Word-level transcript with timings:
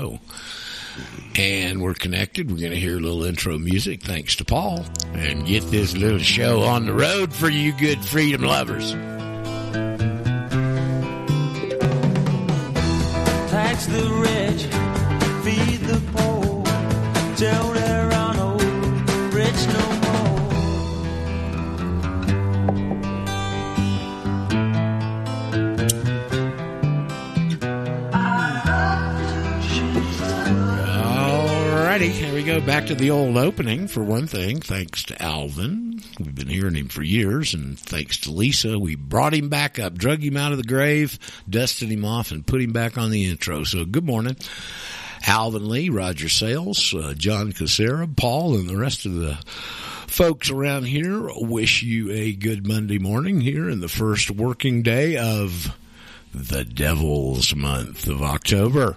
show. 0.00 0.18
And 1.36 1.80
we're 1.80 1.94
connected. 1.94 2.50
We're 2.50 2.58
going 2.58 2.72
to 2.72 2.78
hear 2.78 2.96
a 2.96 3.00
little 3.00 3.24
intro 3.24 3.58
music 3.58 4.02
thanks 4.02 4.36
to 4.36 4.44
Paul 4.44 4.84
and 5.14 5.46
get 5.46 5.62
this 5.70 5.96
little 5.96 6.18
show 6.18 6.62
on 6.62 6.86
the 6.86 6.92
road 6.92 7.32
for 7.32 7.48
you 7.48 7.72
good 7.72 8.04
freedom 8.04 8.42
lovers. 8.42 8.94
Back 32.70 32.86
to 32.86 32.94
the 32.94 33.10
old 33.10 33.36
opening 33.36 33.88
for 33.88 34.04
one 34.04 34.28
thing. 34.28 34.60
Thanks 34.60 35.02
to 35.06 35.20
Alvin. 35.20 36.00
We've 36.20 36.36
been 36.36 36.46
hearing 36.46 36.76
him 36.76 36.86
for 36.86 37.02
years, 37.02 37.52
and 37.52 37.76
thanks 37.76 38.18
to 38.18 38.30
Lisa, 38.30 38.78
we 38.78 38.94
brought 38.94 39.34
him 39.34 39.48
back 39.48 39.80
up, 39.80 39.98
drug 39.98 40.22
him 40.22 40.36
out 40.36 40.52
of 40.52 40.58
the 40.58 40.62
grave, 40.64 41.18
dusted 41.50 41.88
him 41.88 42.04
off, 42.04 42.30
and 42.30 42.46
put 42.46 42.60
him 42.60 42.72
back 42.72 42.96
on 42.96 43.10
the 43.10 43.28
intro. 43.28 43.64
So 43.64 43.84
good 43.84 44.04
morning. 44.04 44.36
Alvin 45.26 45.68
Lee, 45.68 45.88
Roger 45.88 46.28
Sales, 46.28 46.94
uh, 46.94 47.12
John 47.14 47.52
Kacarab, 47.52 48.16
Paul, 48.16 48.54
and 48.54 48.68
the 48.68 48.76
rest 48.76 49.04
of 49.04 49.14
the 49.14 49.34
folks 50.06 50.48
around 50.48 50.84
here 50.84 51.28
wish 51.34 51.82
you 51.82 52.12
a 52.12 52.32
good 52.32 52.68
Monday 52.68 53.00
morning 53.00 53.40
here 53.40 53.68
in 53.68 53.80
the 53.80 53.88
first 53.88 54.30
working 54.30 54.84
day 54.84 55.16
of 55.16 55.76
the 56.32 56.64
Devil's 56.64 57.52
month 57.52 58.06
of 58.06 58.22
October. 58.22 58.96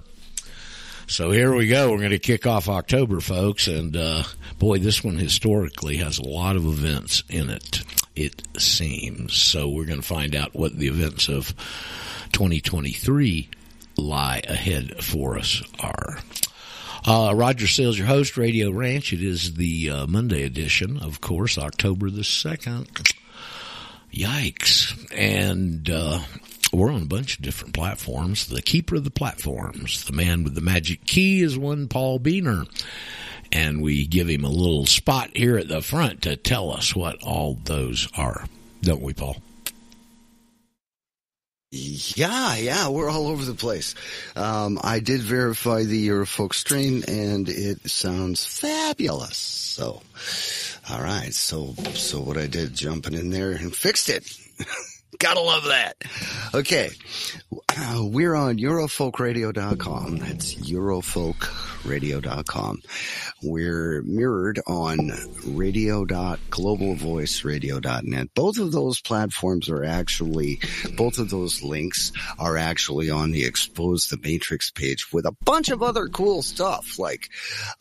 So 1.08 1.32
here 1.32 1.54
we 1.54 1.68
go. 1.68 1.92
We're 1.92 1.98
going 1.98 2.12
to 2.12 2.20
kick 2.20 2.48
off 2.48 2.70
October, 2.70 3.20
folks. 3.20 3.68
And 3.68 3.96
uh, 3.96 4.24
boy, 4.58 4.80
this 4.80 5.04
one 5.04 5.18
historically 5.18 5.98
has 5.98 6.18
a 6.18 6.28
lot 6.28 6.56
of 6.56 6.66
events 6.66 7.24
in 7.30 7.50
it, 7.50 7.84
it 8.16 8.42
seems. 8.58 9.34
So 9.34 9.70
we're 9.70 9.86
going 9.86 10.02
to 10.02 10.08
find 10.08 10.36
out 10.36 10.56
what 10.56 10.78
the 10.78 10.88
events 10.88 11.28
of 11.28 11.54
2023 12.32 13.50
lie 13.98 14.42
ahead 14.48 15.04
for 15.04 15.38
us 15.38 15.62
are. 15.80 16.20
Uh, 17.06 17.34
Roger 17.36 17.68
Sales, 17.68 17.98
your 17.98 18.08
host, 18.08 18.38
Radio 18.38 18.72
Ranch. 18.72 19.12
It 19.12 19.22
is 19.22 19.56
the 19.56 19.90
uh, 19.90 20.08
Monday 20.08 20.44
edition, 20.44 20.98
of 21.00 21.20
course, 21.20 21.58
October 21.58 22.10
the 22.10 22.22
2nd. 22.22 23.14
Yikes. 24.14 25.14
And 25.14 25.90
uh, 25.90 26.20
we're 26.74 26.92
on 26.92 27.04
a 27.04 27.06
bunch 27.06 27.38
of 27.38 27.44
different 27.44 27.74
platforms. 27.74 28.48
The 28.48 28.62
keeper 28.62 28.96
of 28.96 29.04
the 29.04 29.12
platforms, 29.12 30.04
the 30.06 30.14
man 30.14 30.44
with 30.44 30.56
the 30.56 30.62
magic 30.62 31.06
key 31.06 31.42
is 31.42 31.58
one 31.58 31.88
Paul 31.88 32.20
Beener. 32.20 32.68
And 33.52 33.84
we 33.84 34.08
give 34.08 34.28
him 34.28 34.44
a 34.44 34.50
little 34.50 34.88
spot 34.88 35.30
here 35.36 35.58
at 35.58 35.68
the 35.68 35.82
front 35.82 36.24
to 36.24 36.36
tell 36.36 36.72
us 36.72 36.96
what 36.96 37.22
all 37.24 37.60
those 37.64 38.08
are. 38.18 38.46
Don't 38.82 39.04
we, 39.04 39.14
Paul? 39.14 39.38
Yeah, 41.76 42.56
yeah, 42.56 42.90
we're 42.90 43.10
all 43.10 43.28
over 43.28 43.44
the 43.44 43.56
place. 43.56 43.96
Um, 44.36 44.80
I 44.84 45.00
did 45.00 45.22
verify 45.22 45.84
the 45.84 46.08
Eurofolk 46.08 46.54
stream, 46.54 47.04
and 47.08 47.50
it 47.50 47.90
sounds 47.90 48.46
fabulous. 48.46 49.38
So, 49.38 50.02
all 50.92 51.02
right. 51.02 51.34
So, 51.34 51.74
so 51.94 52.20
what 52.20 52.38
I 52.38 52.46
did, 52.46 52.76
jumping 52.76 53.16
in 53.16 53.32
there 53.32 53.52
and 53.52 53.76
fixed 53.76 54.10
it. 54.10 54.38
Gotta 55.24 55.40
love 55.40 55.64
that. 55.64 55.96
Okay. 56.54 56.90
Uh, 57.76 58.02
we're 58.04 58.36
on 58.36 58.58
Eurofolkradio.com. 58.58 60.18
That's 60.18 60.54
Eurofolkradio.com. 60.56 62.82
We're 63.42 64.04
mirrored 64.04 64.60
on 64.68 65.12
radio.globalvoiceradio.net. 65.46 68.28
Both 68.36 68.60
of 68.60 68.74
those 68.74 69.02
platforms 69.02 69.70
are 69.70 69.84
actually, 69.84 70.60
both 70.96 71.18
of 71.20 71.30
those 71.30 71.62
links 71.64 72.12
are 72.38 72.58
actually 72.58 73.10
on 73.10 73.32
the 73.32 73.46
Expose 73.46 74.10
the 74.10 74.18
Matrix 74.22 74.72
page 74.72 75.08
with 75.12 75.26
a 75.26 75.36
bunch 75.44 75.70
of 75.70 75.82
other 75.82 76.10
cool 76.10 76.42
stuff 76.42 77.00
like, 77.00 77.30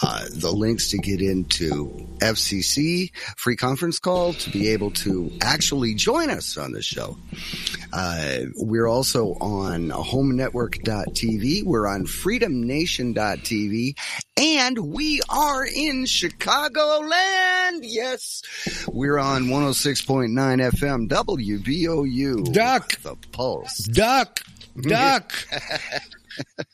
uh, 0.00 0.26
the 0.32 0.52
links 0.52 0.90
to 0.90 0.98
get 0.98 1.20
into 1.20 2.08
FCC 2.18 3.10
free 3.36 3.56
conference 3.56 3.98
call 3.98 4.32
to 4.34 4.50
be 4.50 4.68
able 4.68 4.92
to 4.92 5.32
actually 5.42 5.94
join 5.94 6.30
us 6.30 6.56
on 6.56 6.70
the 6.72 6.82
show. 6.82 7.18
Uh, 7.92 8.46
we're 8.56 8.86
also 8.86 9.34
on 9.40 9.90
homenetwork.tv. 9.90 11.64
We're 11.64 11.86
on 11.86 12.06
freedomnation.tv 12.06 13.96
and 14.36 14.78
we 14.78 15.20
are 15.28 15.64
in 15.66 16.04
Chicagoland. 16.04 17.80
Yes. 17.82 18.42
We're 18.88 19.18
on 19.18 19.44
106.9 19.44 20.30
FM 20.70 21.08
WBOU. 21.08 22.52
Duck. 22.52 22.96
The 23.02 23.16
Pulse. 23.32 23.76
Duck. 23.92 24.40
Duck. 24.80 25.32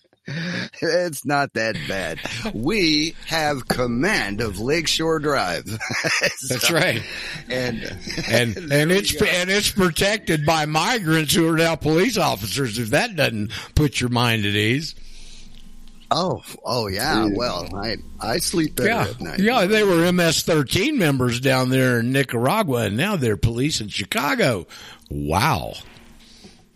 It's 0.81 1.25
not 1.25 1.53
that 1.55 1.77
bad. 1.89 2.21
We 2.55 3.15
have 3.27 3.69
command 3.69 4.41
of 4.41 4.61
Lakeshore 4.61 5.19
Drive. 5.19 5.65
That's 6.49 6.71
right. 6.71 7.03
And 7.49 7.83
and 8.28 8.56
and 8.72 8.93
it's 8.93 9.15
and 9.15 9.50
it's 9.50 9.71
protected 9.71 10.44
by 10.44 10.67
migrants 10.67 11.34
who 11.34 11.49
are 11.49 11.56
now 11.56 11.77
police 11.77 12.17
officers. 12.17 12.78
If 12.78 12.91
that 12.91 13.17
doesn't 13.17 13.53
put 13.75 14.00
your 14.00 14.11
mind 14.11 14.44
at 14.44 14.55
ease, 14.55 14.94
oh, 16.11 16.43
oh 16.65 16.88
yeah. 16.88 17.28
Well, 17.33 17.69
I 17.75 17.97
I 18.21 18.38
sleep 18.38 18.77
better 18.77 18.88
yeah, 18.88 19.09
at 19.09 19.21
night. 19.21 19.38
yeah, 19.41 19.67
they 19.67 19.83
were 19.83 20.11
MS-13 20.12 20.97
members 20.97 21.41
down 21.41 21.71
there 21.71 22.00
in 22.00 22.12
Nicaragua, 22.12 22.87
and 22.87 22.97
now 22.97 23.17
they're 23.17 23.37
police 23.37 23.81
in 23.81 23.88
Chicago. 23.88 24.67
Wow, 25.11 25.75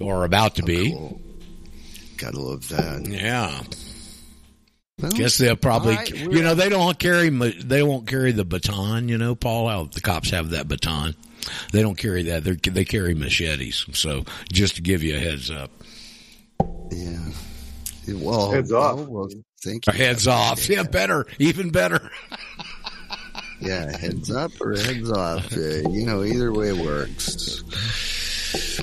or 0.00 0.24
about 0.24 0.56
to 0.56 0.62
be. 0.62 0.92
Cool. 0.92 1.21
Gotta 2.22 2.40
love 2.40 2.68
that. 2.68 3.06
Yeah. 3.08 3.60
Well, 5.00 5.10
Guess 5.12 5.38
they'll 5.38 5.56
probably, 5.56 5.94
all 5.94 5.98
right, 5.98 6.10
you 6.16 6.42
know, 6.42 6.54
they 6.54 6.68
don't 6.68 6.96
carry, 6.98 7.30
ma- 7.30 7.48
they 7.58 7.82
won't 7.82 8.06
carry 8.06 8.30
the 8.30 8.44
baton, 8.44 9.08
you 9.08 9.18
know, 9.18 9.34
Paul, 9.34 9.68
how 9.68 9.84
the 9.84 10.00
cops 10.00 10.30
have 10.30 10.50
that 10.50 10.68
baton. 10.68 11.16
They 11.72 11.82
don't 11.82 11.96
carry 11.98 12.22
that. 12.24 12.44
They're, 12.44 12.54
they 12.54 12.84
carry 12.84 13.14
machetes. 13.14 13.84
So 13.94 14.24
just 14.52 14.76
to 14.76 14.82
give 14.82 15.02
you 15.02 15.16
a 15.16 15.18
heads 15.18 15.50
up. 15.50 15.70
Yeah. 16.92 17.18
Well, 18.14 18.52
Heads 18.52 18.70
off. 18.72 18.96
well, 18.98 19.06
well, 19.06 19.28
thank 19.64 19.86
you. 19.88 19.92
Heads 19.92 20.28
off. 20.28 20.68
Yeah, 20.68 20.84
better. 20.84 21.26
Even 21.38 21.70
better. 21.70 22.10
Yeah, 23.60 23.96
heads 23.96 24.28
up 24.28 24.50
or 24.60 24.72
heads 24.76 25.08
off. 25.12 25.52
Uh, 25.56 25.88
you 25.88 26.04
know, 26.04 26.24
either 26.24 26.52
way 26.52 26.72
works. 26.72 27.62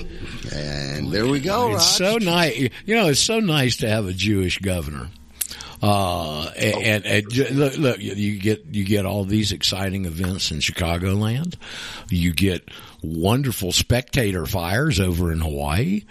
And 0.52 0.89
there 1.10 1.26
we 1.26 1.40
go. 1.40 1.74
It's 1.74 1.96
so 1.96 2.18
nice. 2.18 2.70
You 2.86 2.96
know, 2.96 3.08
it's 3.08 3.20
so 3.20 3.40
nice 3.40 3.76
to 3.78 3.88
have 3.88 4.06
a 4.06 4.12
Jewish 4.12 4.58
governor. 4.58 5.08
Uh, 5.82 6.50
and, 6.58 7.04
and, 7.06 7.06
and 7.06 7.56
look, 7.56 7.76
look, 7.78 7.98
you 8.00 8.38
get, 8.38 8.66
you 8.66 8.84
get 8.84 9.06
all 9.06 9.24
these 9.24 9.50
exciting 9.50 10.04
events 10.04 10.50
in 10.50 10.58
Chicagoland. 10.58 11.54
You 12.10 12.34
get 12.34 12.70
wonderful 13.02 13.72
spectator 13.72 14.44
fires 14.44 15.00
over 15.00 15.32
in 15.32 15.40
Hawaii. 15.40 16.02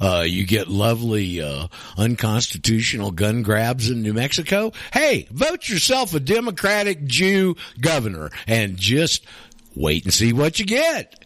Uh, 0.00 0.24
you 0.24 0.46
get 0.46 0.68
lovely, 0.68 1.42
uh, 1.42 1.66
unconstitutional 1.96 3.10
gun 3.10 3.42
grabs 3.42 3.90
in 3.90 4.02
New 4.02 4.14
Mexico. 4.14 4.72
Hey, 4.92 5.26
vote 5.32 5.68
yourself 5.68 6.14
a 6.14 6.20
Democratic 6.20 7.04
Jew 7.04 7.56
governor 7.80 8.30
and 8.46 8.76
just 8.76 9.26
wait 9.74 10.04
and 10.04 10.14
see 10.14 10.32
what 10.32 10.60
you 10.60 10.64
get. 10.64 11.24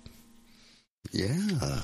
Yeah. 1.13 1.81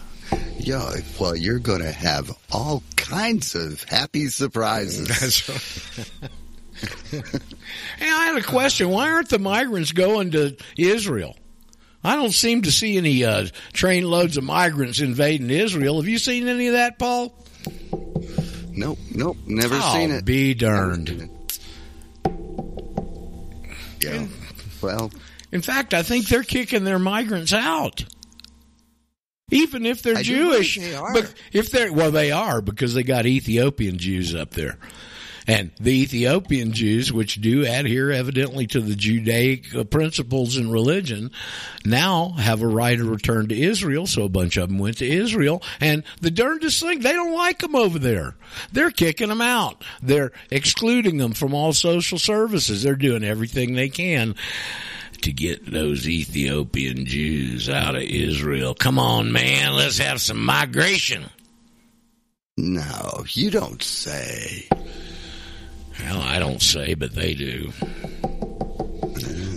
Yeah. 0.58 0.92
Well, 1.18 1.34
you're 1.36 1.58
going 1.58 1.82
to 1.82 1.92
have 1.92 2.30
all 2.52 2.82
kinds 2.96 3.54
of 3.54 3.82
happy 3.84 4.26
surprises. 4.28 5.08
That's 5.08 5.48
right. 5.48 6.30
Hey, 7.98 8.08
I 8.08 8.26
had 8.26 8.36
a 8.36 8.42
question. 8.42 8.88
Why 8.88 9.10
aren't 9.10 9.30
the 9.30 9.40
migrants 9.40 9.90
going 9.90 10.30
to 10.32 10.56
Israel? 10.76 11.36
I 12.04 12.14
don't 12.14 12.32
seem 12.32 12.62
to 12.62 12.70
see 12.70 12.96
any 12.96 13.24
uh, 13.24 13.48
train 13.72 14.04
loads 14.04 14.36
of 14.36 14.44
migrants 14.44 15.00
invading 15.00 15.50
Israel. 15.50 15.96
Have 15.96 16.08
you 16.08 16.18
seen 16.18 16.46
any 16.46 16.68
of 16.68 16.74
that, 16.74 16.98
Paul? 16.98 17.34
Nope. 18.70 18.98
Nope. 19.12 19.36
Never 19.46 19.74
oh, 19.74 19.92
seen 19.92 20.12
it. 20.12 20.24
be 20.24 20.54
darned. 20.54 21.08
seen 21.08 21.20
it. 21.22 21.30
Yeah. 24.00 24.26
Well, 24.80 25.10
In 25.50 25.60
fact, 25.60 25.92
I 25.92 26.04
think 26.04 26.28
they're 26.28 26.44
kicking 26.44 26.84
their 26.84 27.00
migrants 27.00 27.52
out. 27.52 28.04
Even 29.50 29.86
if 29.86 30.02
they're 30.02 30.18
I 30.18 30.22
Jewish, 30.22 30.76
they 30.78 30.94
are. 30.94 31.12
but 31.12 31.32
if 31.52 31.70
they're 31.70 31.92
well, 31.92 32.10
they 32.10 32.30
are 32.32 32.60
because 32.60 32.94
they 32.94 33.02
got 33.02 33.26
Ethiopian 33.26 33.96
Jews 33.98 34.34
up 34.34 34.50
there, 34.50 34.78
And 35.46 35.70
the 35.80 36.02
Ethiopian 36.02 36.72
Jews, 36.72 37.10
which 37.10 37.40
do 37.40 37.64
adhere 37.64 38.10
evidently 38.10 38.66
to 38.66 38.80
the 38.80 38.94
Judaic 38.94 39.74
uh, 39.74 39.84
principles 39.84 40.58
and 40.58 40.70
religion, 40.70 41.30
now 41.86 42.32
have 42.32 42.60
a 42.60 42.66
right 42.66 43.00
of 43.00 43.08
return 43.08 43.48
to 43.48 43.58
Israel. 43.58 44.06
So 44.06 44.24
a 44.24 44.28
bunch 44.28 44.58
of 44.58 44.68
them 44.68 44.78
went 44.78 44.98
to 44.98 45.06
Israel. 45.06 45.62
And 45.80 46.04
the 46.20 46.30
darndest 46.30 46.82
thing, 46.82 47.00
they 47.00 47.14
don't 47.14 47.32
like 47.34 47.60
them 47.60 47.74
over 47.74 47.98
there. 47.98 48.34
They're 48.72 48.90
kicking 48.90 49.28
them 49.28 49.40
out. 49.40 49.82
They're 50.02 50.32
excluding 50.50 51.16
them 51.16 51.32
from 51.32 51.54
all 51.54 51.72
social 51.72 52.18
services. 52.18 52.82
They're 52.82 52.94
doing 52.96 53.24
everything 53.24 53.72
they 53.74 53.88
can 53.88 54.34
to 55.22 55.32
get 55.32 55.70
those 55.70 56.08
Ethiopian 56.08 57.04
Jews 57.06 57.68
out 57.68 57.94
of 57.96 58.02
Israel. 58.02 58.74
Come 58.74 58.98
on, 58.98 59.32
man. 59.32 59.74
Let's 59.74 59.98
have 59.98 60.20
some 60.20 60.44
migration. 60.44 61.24
No, 62.56 63.24
you 63.28 63.50
don't 63.50 63.82
say. 63.82 64.68
Well, 66.00 66.20
I 66.20 66.38
don't 66.38 66.62
say, 66.62 66.94
but 66.94 67.14
they 67.14 67.34
do. 67.34 67.72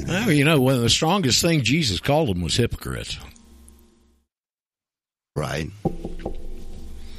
Well, 0.07 0.31
you 0.31 0.43
know, 0.43 0.59
one 0.59 0.75
of 0.75 0.81
the 0.81 0.89
strongest 0.89 1.41
things 1.41 1.63
Jesus 1.63 1.99
called 1.99 2.29
them 2.29 2.41
was 2.41 2.55
hypocrites. 2.55 3.17
Right. 5.35 5.69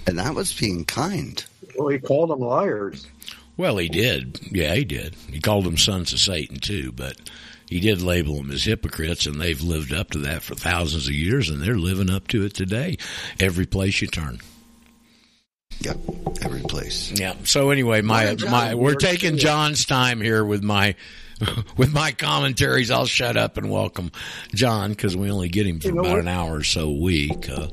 And 0.06 0.19
that 0.19 0.35
was 0.35 0.53
being 0.53 0.85
kind. 0.85 1.44
Well, 1.77 1.89
he 1.89 1.99
called 1.99 2.31
them 2.31 2.41
liars. 2.41 3.06
Well, 3.56 3.79
he 3.79 3.89
did. 3.89 4.39
Yeah, 4.50 4.75
he 4.75 4.85
did. 4.85 5.15
He 5.31 5.41
called 5.41 5.65
them 5.65 5.79
sons 5.79 6.12
of 6.12 6.19
Satan 6.21 6.59
too, 6.59 6.93
but 6.93 7.17
he 7.72 7.80
did 7.80 8.02
label 8.02 8.36
them 8.36 8.50
as 8.50 8.64
hypocrites, 8.64 9.24
and 9.24 9.40
they've 9.40 9.60
lived 9.60 9.92
up 9.92 10.10
to 10.10 10.19
that 10.19 10.42
for 10.42 10.54
thousands 10.54 11.08
of 11.08 11.14
years, 11.14 11.48
and 11.48 11.62
they're 11.62 11.78
living 11.78 12.10
up 12.10 12.28
to 12.28 12.44
it 12.44 12.52
today. 12.54 12.98
Every 13.40 13.64
place 13.64 14.02
you 14.02 14.08
turn. 14.08 14.40
Yep. 15.80 15.96
Every 16.42 16.60
place. 16.60 17.12
Yeah. 17.19 17.34
So 17.44 17.70
anyway, 17.70 18.02
my 18.02 18.36
my 18.48 18.74
we're 18.74 18.94
taking. 18.94 19.38
John's 19.38 19.86
time 19.86 20.20
here 20.20 20.44
with 20.44 20.62
my 20.62 20.94
with 21.77 21.93
my 21.93 22.12
commentaries. 22.12 22.91
I'll 22.91 23.06
shut 23.06 23.37
up 23.37 23.56
and 23.56 23.71
welcome 23.71 24.11
John 24.55 24.91
because 24.91 25.17
we 25.17 25.31
only 25.31 25.49
get 25.49 25.67
him 25.67 25.81
for 25.81 25.89
You 25.89 25.94
know 25.94 26.00
about 26.00 26.11
what? 26.12 26.19
an 26.21 26.29
hour 26.29 26.56
or 26.59 26.62
so 26.65 26.89
a 26.89 26.93
week. 27.00 27.49
Uh, 27.50 27.69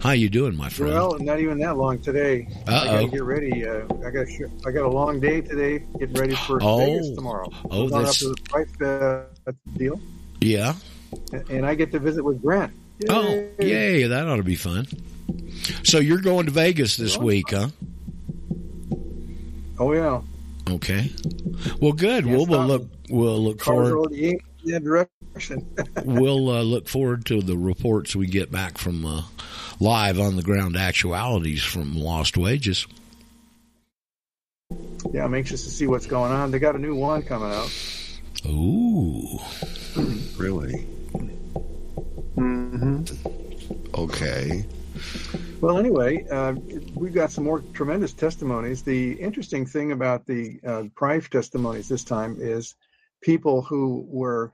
how 0.00 0.10
you 0.12 0.28
doing, 0.28 0.56
my 0.56 0.68
friend? 0.68 0.92
Well, 0.92 1.18
not 1.18 1.40
even 1.40 1.58
that 1.60 1.76
long 1.76 2.00
today. 2.00 2.48
I 2.66 2.72
Uh-oh. 2.72 2.84
got 2.86 3.00
to 3.00 3.08
get 3.08 3.22
ready. 3.24 3.66
Uh, 3.66 3.84
I 4.06 4.10
got 4.10 4.28
sh- 4.28 4.50
I 4.66 4.70
got 4.70 4.84
a 4.84 4.88
long 4.90 5.20
day 5.20 5.40
today. 5.40 5.84
Getting 5.98 6.14
ready 6.16 6.34
for 6.34 6.58
Oh. 6.62 6.78
Vegas 6.78 7.10
tomorrow. 7.14 7.50
Oh, 7.70 7.84
up 7.86 7.90
that's- 7.90 8.18
to 8.20 8.34
the 8.78 9.26
uh, 9.46 9.52
deal, 9.76 10.00
yeah. 10.40 10.74
and 11.48 11.64
I 11.66 11.74
get 11.74 11.92
to 11.92 11.98
visit 11.98 12.24
with 12.24 12.42
Brent. 12.42 12.72
Oh, 13.08 13.48
yay! 13.58 14.04
That 14.04 14.28
ought 14.28 14.36
to 14.36 14.42
be 14.44 14.54
fun. 14.56 14.86
So 15.82 15.98
you're 15.98 16.20
going 16.20 16.46
to 16.46 16.52
Vegas 16.52 16.96
this 16.96 17.16
week, 17.18 17.46
huh? 17.50 17.68
Oh 19.78 19.92
yeah. 19.92 20.20
Okay. 20.70 21.12
Well, 21.80 21.92
good. 21.92 22.24
We'll, 22.26 22.46
we'll 22.46 22.66
look. 22.66 22.88
We'll 23.10 23.42
look 23.42 23.58
Cars 23.58 23.90
forward. 23.90 23.96
already 23.96 24.26
aimed 24.28 24.42
in 24.64 24.72
that 24.72 24.84
direction. 24.84 25.76
we'll 26.04 26.50
uh, 26.50 26.62
look 26.62 26.88
forward 26.88 27.26
to 27.26 27.42
the 27.42 27.56
reports 27.56 28.16
we 28.16 28.26
get 28.26 28.50
back 28.50 28.78
from 28.78 29.04
uh, 29.04 29.22
live 29.80 30.18
on 30.18 30.36
the 30.36 30.42
ground 30.42 30.76
actualities 30.76 31.62
from 31.62 31.94
Lost 31.96 32.36
Wages. 32.36 32.86
yeah, 35.12 35.24
I'm 35.24 35.34
anxious 35.34 35.64
to 35.64 35.70
see 35.70 35.86
what's 35.86 36.06
going 36.06 36.32
on. 36.32 36.50
They 36.50 36.58
got 36.58 36.76
a 36.76 36.78
new 36.78 36.94
one 36.94 37.22
coming 37.22 37.50
out. 37.50 37.70
Ooh. 38.46 39.38
Really? 40.36 40.84
Mm-hmm. 42.36 43.04
Okay. 43.94 44.66
Well, 45.64 45.78
anyway, 45.78 46.26
uh, 46.30 46.56
we've 46.94 47.14
got 47.14 47.32
some 47.32 47.44
more 47.44 47.60
tremendous 47.72 48.12
testimonies. 48.12 48.82
The 48.82 49.12
interesting 49.12 49.64
thing 49.64 49.92
about 49.92 50.26
the 50.26 50.60
uh, 50.62 50.82
Prife 50.94 51.30
testimonies 51.30 51.88
this 51.88 52.04
time 52.04 52.36
is 52.38 52.74
people 53.22 53.62
who 53.62 54.06
were 54.06 54.52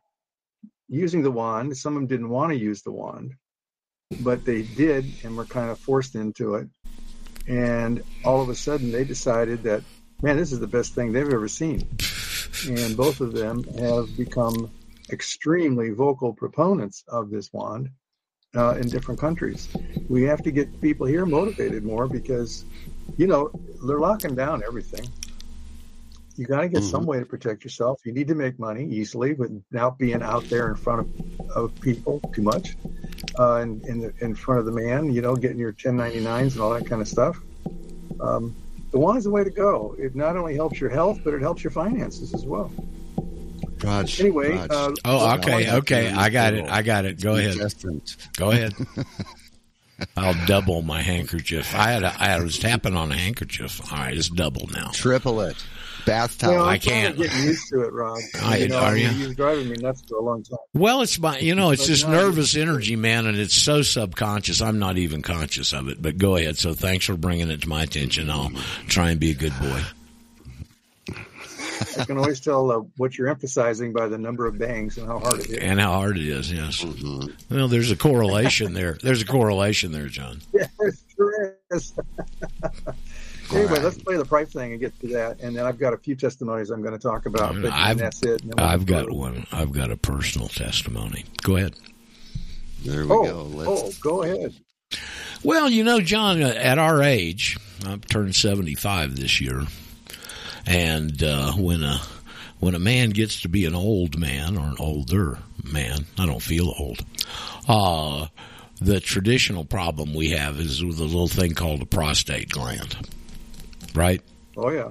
using 0.86 1.22
the 1.22 1.30
wand. 1.32 1.76
Some 1.76 1.96
of 1.96 2.02
them 2.02 2.06
didn't 2.06 2.28
want 2.28 2.52
to 2.52 2.56
use 2.56 2.82
the 2.82 2.92
wand, 2.92 3.34
but 4.20 4.44
they 4.44 4.62
did 4.62 5.04
and 5.24 5.36
were 5.36 5.46
kind 5.46 5.70
of 5.70 5.80
forced 5.80 6.14
into 6.14 6.54
it. 6.54 6.68
And 7.48 8.04
all 8.24 8.40
of 8.40 8.48
a 8.48 8.54
sudden, 8.54 8.92
they 8.92 9.02
decided 9.02 9.64
that, 9.64 9.82
man, 10.22 10.36
this 10.36 10.52
is 10.52 10.60
the 10.60 10.68
best 10.68 10.94
thing 10.94 11.10
they've 11.10 11.26
ever 11.26 11.48
seen. 11.48 11.88
And 12.68 12.96
both 12.96 13.20
of 13.20 13.32
them 13.32 13.64
have 13.80 14.16
become 14.16 14.70
extremely 15.10 15.90
vocal 15.90 16.34
proponents 16.34 17.02
of 17.08 17.30
this 17.30 17.52
wand 17.52 17.90
uh, 18.56 18.74
in 18.74 18.88
different 18.88 19.20
countries. 19.20 19.68
We 20.08 20.22
have 20.24 20.42
to 20.42 20.50
get 20.50 20.80
people 20.80 21.06
here 21.06 21.26
motivated 21.26 21.84
more 21.84 22.08
because, 22.08 22.64
you 23.16 23.26
know, 23.26 23.50
they're 23.86 24.00
locking 24.00 24.34
down 24.34 24.62
everything. 24.66 25.08
You 26.36 26.46
got 26.46 26.62
to 26.62 26.68
get 26.68 26.82
some 26.82 27.04
way 27.04 27.18
to 27.18 27.26
protect 27.26 27.64
yourself. 27.64 28.00
You 28.04 28.12
need 28.12 28.28
to 28.28 28.34
make 28.34 28.58
money 28.58 28.86
easily 28.86 29.34
without 29.34 29.98
being 29.98 30.22
out 30.22 30.48
there 30.48 30.70
in 30.70 30.76
front 30.76 31.00
of, 31.00 31.50
of 31.50 31.80
people 31.82 32.20
too 32.32 32.40
much, 32.40 32.76
uh, 33.38 33.56
and 33.56 33.84
in, 33.84 34.00
the, 34.00 34.14
in 34.20 34.34
front 34.34 34.58
of 34.60 34.64
the 34.64 34.72
man, 34.72 35.12
you 35.12 35.20
know, 35.20 35.36
getting 35.36 35.58
your 35.58 35.74
1099s 35.74 36.52
and 36.52 36.60
all 36.60 36.70
that 36.70 36.86
kind 36.86 37.02
of 37.02 37.08
stuff. 37.08 37.38
Um, 38.20 38.56
the 38.90 38.98
one 38.98 39.16
is 39.18 39.24
the 39.24 39.30
way 39.30 39.44
to 39.44 39.50
go. 39.50 39.94
It 39.98 40.16
not 40.16 40.36
only 40.36 40.54
helps 40.54 40.80
your 40.80 40.90
health, 40.90 41.20
but 41.22 41.34
it 41.34 41.42
helps 41.42 41.62
your 41.62 41.72
finances 41.72 42.32
as 42.32 42.46
well. 42.46 42.72
Raj. 43.82 44.20
Anyway, 44.20 44.50
Raj, 44.56 44.70
uh, 44.70 44.90
Oh, 45.04 45.34
okay, 45.36 45.72
okay. 45.78 46.10
I 46.12 46.30
got 46.30 46.54
it. 46.54 46.66
I 46.68 46.82
got 46.82 47.04
it. 47.04 47.20
Go 47.20 47.36
ahead. 47.36 47.56
Go 48.36 48.50
ahead. 48.50 48.74
I'll 50.16 50.46
double 50.46 50.80
my 50.80 51.02
handkerchief. 51.02 51.74
I 51.74 51.90
had 51.92 52.02
a, 52.04 52.14
I 52.18 52.40
was 52.40 52.58
tapping 52.58 52.96
on 52.96 53.12
a 53.12 53.16
handkerchief. 53.16 53.80
All 53.92 53.98
right, 53.98 54.16
it's 54.16 54.30
double 54.30 54.66
now. 54.72 54.88
Triple 54.92 55.42
it. 55.42 55.62
Bath 56.06 56.42
Well, 56.42 56.52
towel. 56.54 56.64
I 56.64 56.72
I'm 56.74 56.80
can't. 56.80 57.16
Getting 57.18 57.42
used 57.44 57.68
to 57.68 57.82
it, 57.82 57.92
Rob. 57.92 58.18
I- 58.42 58.56
you 58.56 58.68
know, 58.68 58.78
are 58.78 58.84
I 58.92 58.94
mean, 58.94 59.02
you? 59.02 59.08
He 59.10 59.26
was 59.26 59.36
driving 59.36 59.68
me 59.68 59.76
nuts 59.78 60.02
for 60.08 60.16
a 60.16 60.22
long 60.22 60.42
time. 60.42 60.58
Well, 60.72 61.02
it's 61.02 61.18
my, 61.18 61.38
you 61.40 61.54
know, 61.54 61.70
it's 61.72 61.86
this 61.86 62.06
nervous 62.06 62.56
energy, 62.56 62.96
man, 62.96 63.26
and 63.26 63.36
it's 63.36 63.52
so 63.54 63.82
subconscious. 63.82 64.62
I'm 64.62 64.78
not 64.78 64.96
even 64.96 65.20
conscious 65.20 65.74
of 65.74 65.88
it. 65.88 66.00
But 66.00 66.16
go 66.16 66.36
ahead. 66.36 66.56
So 66.56 66.72
thanks 66.72 67.04
for 67.04 67.16
bringing 67.18 67.50
it 67.50 67.60
to 67.60 67.68
my 67.68 67.82
attention. 67.82 68.30
I'll 68.30 68.50
try 68.88 69.10
and 69.10 69.20
be 69.20 69.32
a 69.32 69.34
good 69.34 69.52
boy. 69.60 69.82
I 71.98 72.04
can 72.04 72.18
always 72.18 72.40
tell 72.40 72.70
uh, 72.70 72.80
what 72.96 73.16
you're 73.16 73.28
emphasizing 73.28 73.92
by 73.92 74.08
the 74.08 74.18
number 74.18 74.46
of 74.46 74.58
bangs 74.58 74.98
and 74.98 75.06
how 75.06 75.18
hard 75.18 75.40
it 75.40 75.50
is. 75.50 75.58
And 75.58 75.80
how 75.80 75.92
hard 75.92 76.18
it 76.18 76.26
is. 76.26 76.52
Yes. 76.52 76.82
Mhm. 76.82 77.32
Well, 77.50 77.68
there's 77.68 77.90
a 77.90 77.96
correlation 77.96 78.74
there. 78.74 78.98
There's 79.02 79.22
a 79.22 79.26
correlation 79.26 79.92
there, 79.92 80.06
John. 80.08 80.40
Yeah, 80.52 80.66
it 80.80 80.94
sure 81.16 81.56
is. 81.70 81.92
anyway, 83.52 83.80
let's 83.80 83.98
play 83.98 84.16
the 84.16 84.24
Prife 84.24 84.52
thing 84.52 84.72
and 84.72 84.80
get 84.80 84.98
to 85.00 85.08
that, 85.08 85.40
and 85.40 85.56
then 85.56 85.64
I've 85.66 85.78
got 85.78 85.92
a 85.92 85.98
few 85.98 86.14
testimonies 86.16 86.70
I'm 86.70 86.82
going 86.82 86.92
to 86.94 86.98
talk 86.98 87.26
about. 87.26 87.54
But 87.60 87.72
I've- 87.72 88.00
that's 88.00 88.22
it. 88.22 88.42
we'll 88.44 88.60
I've 88.64 88.86
got 88.86 89.06
through. 89.06 89.14
one. 89.16 89.46
I've 89.52 89.72
got 89.72 89.90
a 89.90 89.96
personal 89.96 90.48
testimony. 90.48 91.24
Go 91.42 91.56
ahead. 91.56 91.74
There 92.84 93.04
we 93.06 93.10
Oh, 93.12 93.24
go. 93.24 93.42
Let's, 93.44 93.82
oh, 93.82 93.90
go 94.00 94.22
ahead. 94.22 94.54
Well, 95.42 95.70
you 95.70 95.84
know, 95.84 96.00
John, 96.00 96.42
uh, 96.42 96.48
at 96.48 96.78
our 96.78 97.02
age, 97.02 97.56
I've 97.86 98.06
turned 98.06 98.34
75 98.34 99.16
this 99.16 99.40
year. 99.40 99.64
And, 100.70 101.22
uh, 101.22 101.52
when 101.52 101.82
a, 101.82 102.00
when 102.60 102.74
a 102.74 102.78
man 102.78 103.10
gets 103.10 103.42
to 103.42 103.48
be 103.48 103.64
an 103.64 103.74
old 103.74 104.18
man 104.18 104.56
or 104.56 104.66
an 104.68 104.76
older 104.78 105.38
man, 105.64 106.06
I 106.18 106.26
don't 106.26 106.42
feel 106.42 106.72
old, 106.78 107.04
uh, 107.68 108.26
the 108.80 109.00
traditional 109.00 109.64
problem 109.64 110.14
we 110.14 110.30
have 110.30 110.60
is 110.60 110.84
with 110.84 110.98
a 111.00 111.04
little 111.04 111.26
thing 111.28 111.54
called 111.54 111.82
a 111.82 111.86
prostate 111.86 112.50
gland. 112.50 112.96
Right? 113.94 114.22
Oh 114.56 114.70
yeah. 114.70 114.90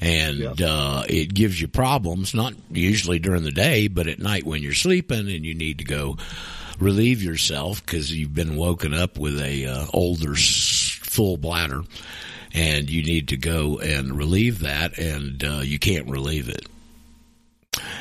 and 0.00 0.62
uh, 0.62 1.04
it 1.08 1.34
gives 1.34 1.60
you 1.60 1.68
problems. 1.68 2.32
Not 2.34 2.54
usually 2.70 3.18
during 3.18 3.42
the 3.42 3.50
day, 3.50 3.88
but 3.88 4.06
at 4.06 4.18
night 4.18 4.44
when 4.44 4.62
you're 4.62 4.72
sleeping 4.74 5.30
and 5.30 5.44
you 5.44 5.54
need 5.54 5.78
to 5.78 5.84
go 5.84 6.16
relieve 6.78 7.22
yourself 7.22 7.84
because 7.84 8.14
you've 8.14 8.34
been 8.34 8.56
woken 8.56 8.94
up 8.94 9.18
with 9.18 9.40
a 9.40 9.66
uh, 9.66 9.86
older 9.92 10.32
s- 10.32 10.98
full 11.02 11.36
bladder, 11.36 11.82
and 12.52 12.90
you 12.90 13.02
need 13.02 13.28
to 13.28 13.36
go 13.36 13.78
and 13.78 14.16
relieve 14.16 14.60
that, 14.60 14.98
and 14.98 15.42
uh, 15.44 15.60
you 15.62 15.78
can't 15.78 16.08
relieve 16.08 16.48
it. 16.48 16.66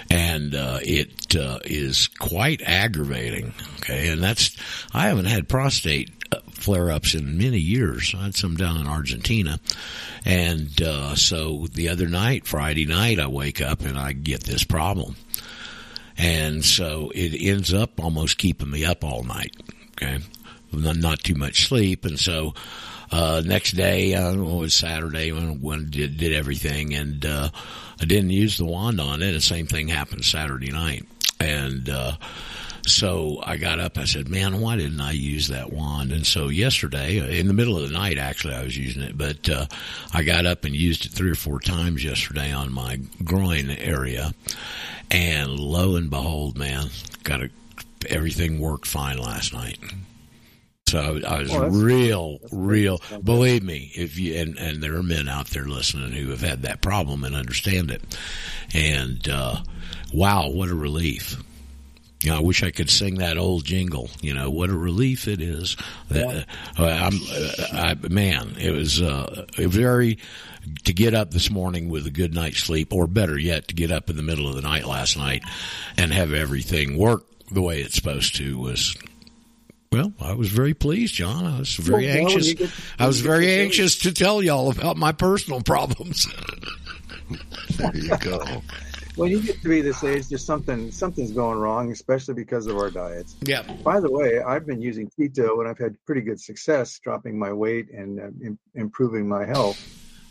And 0.09 0.55
uh, 0.55 0.79
it 0.81 1.35
uh, 1.35 1.59
is 1.65 2.07
quite 2.07 2.61
aggravating. 2.61 3.53
Okay, 3.77 4.09
and 4.09 4.23
that's 4.23 4.55
I 4.93 5.07
haven't 5.07 5.25
had 5.25 5.47
prostate 5.47 6.11
uh, 6.31 6.39
flare 6.51 6.91
ups 6.91 7.13
in 7.13 7.37
many 7.37 7.59
years. 7.59 8.13
I 8.17 8.25
had 8.25 8.35
some 8.35 8.55
down 8.55 8.77
in 8.77 8.87
Argentina, 8.87 9.59
and 10.25 10.81
uh, 10.81 11.15
so 11.15 11.67
the 11.71 11.89
other 11.89 12.07
night, 12.07 12.47
Friday 12.47 12.85
night, 12.85 13.19
I 13.19 13.27
wake 13.27 13.61
up 13.61 13.81
and 13.81 13.97
I 13.97 14.13
get 14.13 14.43
this 14.43 14.63
problem. 14.63 15.15
And 16.19 16.65
so 16.65 17.11
it 17.15 17.33
ends 17.41 17.73
up 17.73 18.03
almost 18.03 18.37
keeping 18.37 18.69
me 18.69 18.83
up 18.83 19.05
all 19.05 19.23
night. 19.23 19.55
Okay. 19.91 20.19
Not 20.71 20.97
not 20.97 21.19
too 21.19 21.35
much 21.35 21.67
sleep. 21.67 22.03
And 22.05 22.19
so, 22.19 22.53
uh, 23.11 23.41
next 23.45 23.73
day, 23.73 24.13
uh, 24.13 24.33
it 24.33 24.37
was 24.37 24.73
Saturday 24.73 25.31
when, 25.31 25.61
when 25.61 25.89
did, 25.89 26.17
did 26.17 26.33
everything 26.33 26.93
and, 26.93 27.25
uh, 27.25 27.49
I 28.01 28.05
didn't 28.05 28.29
use 28.29 28.57
the 28.57 28.65
wand 28.65 29.01
on 29.01 29.21
it. 29.21 29.33
The 29.33 29.41
same 29.41 29.67
thing 29.67 29.89
happened 29.89 30.23
Saturday 30.23 30.71
night. 30.71 31.05
And, 31.39 31.89
uh, 31.89 32.13
so 32.89 33.39
I 33.43 33.57
got 33.57 33.79
up. 33.79 33.97
I 33.97 34.05
said, 34.05 34.29
"Man, 34.29 34.61
why 34.61 34.77
didn't 34.77 35.01
I 35.01 35.11
use 35.11 35.47
that 35.49 35.71
wand?" 35.71 36.11
And 36.11 36.25
so 36.25 36.47
yesterday, 36.49 37.39
in 37.39 37.47
the 37.47 37.53
middle 37.53 37.77
of 37.77 37.87
the 37.87 37.93
night, 37.93 38.17
actually, 38.17 38.55
I 38.55 38.63
was 38.63 38.77
using 38.77 39.03
it, 39.03 39.17
but 39.17 39.47
uh, 39.49 39.65
I 40.13 40.23
got 40.23 40.45
up 40.45 40.65
and 40.65 40.75
used 40.75 41.05
it 41.05 41.11
three 41.11 41.29
or 41.29 41.35
four 41.35 41.59
times 41.59 42.03
yesterday 42.03 42.51
on 42.51 42.73
my 42.73 42.99
groin 43.23 43.69
area, 43.69 44.33
and 45.11 45.59
lo 45.59 45.95
and 45.95 46.09
behold, 46.09 46.57
man, 46.57 46.87
got 47.23 47.43
a, 47.43 47.49
everything 48.09 48.59
worked 48.59 48.87
fine 48.87 49.17
last 49.17 49.53
night. 49.53 49.79
So 50.89 50.99
I, 50.99 51.11
was- 51.11 51.23
I 51.25 51.41
was 51.41 51.51
Well, 51.51 51.69
real, 51.69 52.37
that's 52.39 52.53
real. 52.53 52.99
Believe 53.23 53.63
me, 53.63 53.91
if 53.95 54.17
you 54.17 54.35
and 54.35 54.57
and 54.57 54.81
there 54.81 54.95
are 54.95 55.03
men 55.03 55.27
out 55.27 55.47
there 55.47 55.65
listening 55.65 56.11
who 56.11 56.29
have 56.31 56.41
had 56.41 56.63
that 56.63 56.81
problem 56.81 57.23
and 57.23 57.35
understand 57.35 57.91
it, 57.91 58.01
and 58.73 59.27
uh, 59.29 59.57
wow, 60.13 60.49
what 60.49 60.69
a 60.69 60.75
relief! 60.75 61.37
You 62.23 62.31
know, 62.31 62.37
I 62.37 62.41
wish 62.41 62.63
I 62.63 62.71
could 62.71 62.89
sing 62.89 63.19
that 63.19 63.37
old 63.37 63.63
jingle. 63.65 64.09
You 64.21 64.33
know, 64.33 64.49
what 64.49 64.69
a 64.69 64.77
relief 64.77 65.27
it 65.27 65.41
is. 65.41 65.77
That, 66.09 66.45
uh, 66.77 66.83
I'm, 66.85 67.13
uh, 67.31 67.65
I, 67.71 67.95
man, 68.09 68.55
it 68.59 68.71
was 68.71 69.01
uh, 69.01 69.45
very 69.55 70.17
to 70.83 70.93
get 70.93 71.13
up 71.13 71.31
this 71.31 71.49
morning 71.49 71.87
with 71.87 72.05
a 72.07 72.11
good 72.11 72.33
night's 72.33 72.59
sleep, 72.59 72.91
or 72.93 73.07
better 73.07 73.37
yet, 73.37 73.69
to 73.69 73.75
get 73.75 73.91
up 73.91 74.09
in 74.09 74.17
the 74.17 74.23
middle 74.23 74.49
of 74.49 74.55
the 74.55 74.61
night 74.61 74.85
last 74.85 75.15
night 75.17 75.43
and 75.97 76.11
have 76.11 76.33
everything 76.33 76.97
work 76.97 77.23
the 77.51 77.61
way 77.61 77.79
it's 77.81 77.95
supposed 77.95 78.35
to 78.35 78.57
was. 78.57 78.95
Well, 79.91 80.13
I 80.21 80.33
was 80.33 80.49
very 80.49 80.75
pleased, 80.75 81.15
John. 81.15 81.45
I 81.45 81.59
was 81.59 81.73
very 81.75 82.05
Well, 82.05 82.17
anxious. 82.17 82.47
you 82.47 82.55
get- 82.55 82.69
I 82.99 83.07
was 83.07 83.23
when 83.23 83.23
you 83.23 83.23
get 83.23 83.29
very 83.31 83.45
to 83.47 83.63
anxious 83.63 83.97
to 83.99 84.11
tell 84.11 84.43
y'all 84.43 84.69
about 84.71 84.97
my 84.97 85.11
personal 85.11 85.61
problems. 85.61 86.27
There 87.77 87.95
you 87.95 88.17
go. 88.17 88.61
When 89.15 89.29
you 89.31 89.41
get 89.41 89.61
to 89.61 89.69
be 89.69 89.81
this 89.81 90.03
age, 90.03 90.27
there's 90.29 90.45
something 90.45 90.91
something's 90.91 91.31
going 91.31 91.57
wrong, 91.59 91.91
especially 91.91 92.33
because 92.33 92.65
of 92.67 92.75
our 92.75 92.89
diets. 92.89 93.37
yeah. 93.45 93.61
By 93.85 93.99
the 93.99 94.11
way, 94.11 94.41
I've 94.41 94.65
been 94.65 94.81
using 94.81 95.09
keto 95.17 95.59
and 95.59 95.67
I've 95.67 95.77
had 95.77 95.95
pretty 96.05 96.21
good 96.21 96.39
success 96.41 96.99
dropping 97.03 97.37
my 97.37 97.53
weight 97.53 97.89
and 97.91 98.19
uh, 98.19 98.23
im- 98.43 98.59
improving 98.75 99.29
my 99.29 99.45
health. 99.45 99.77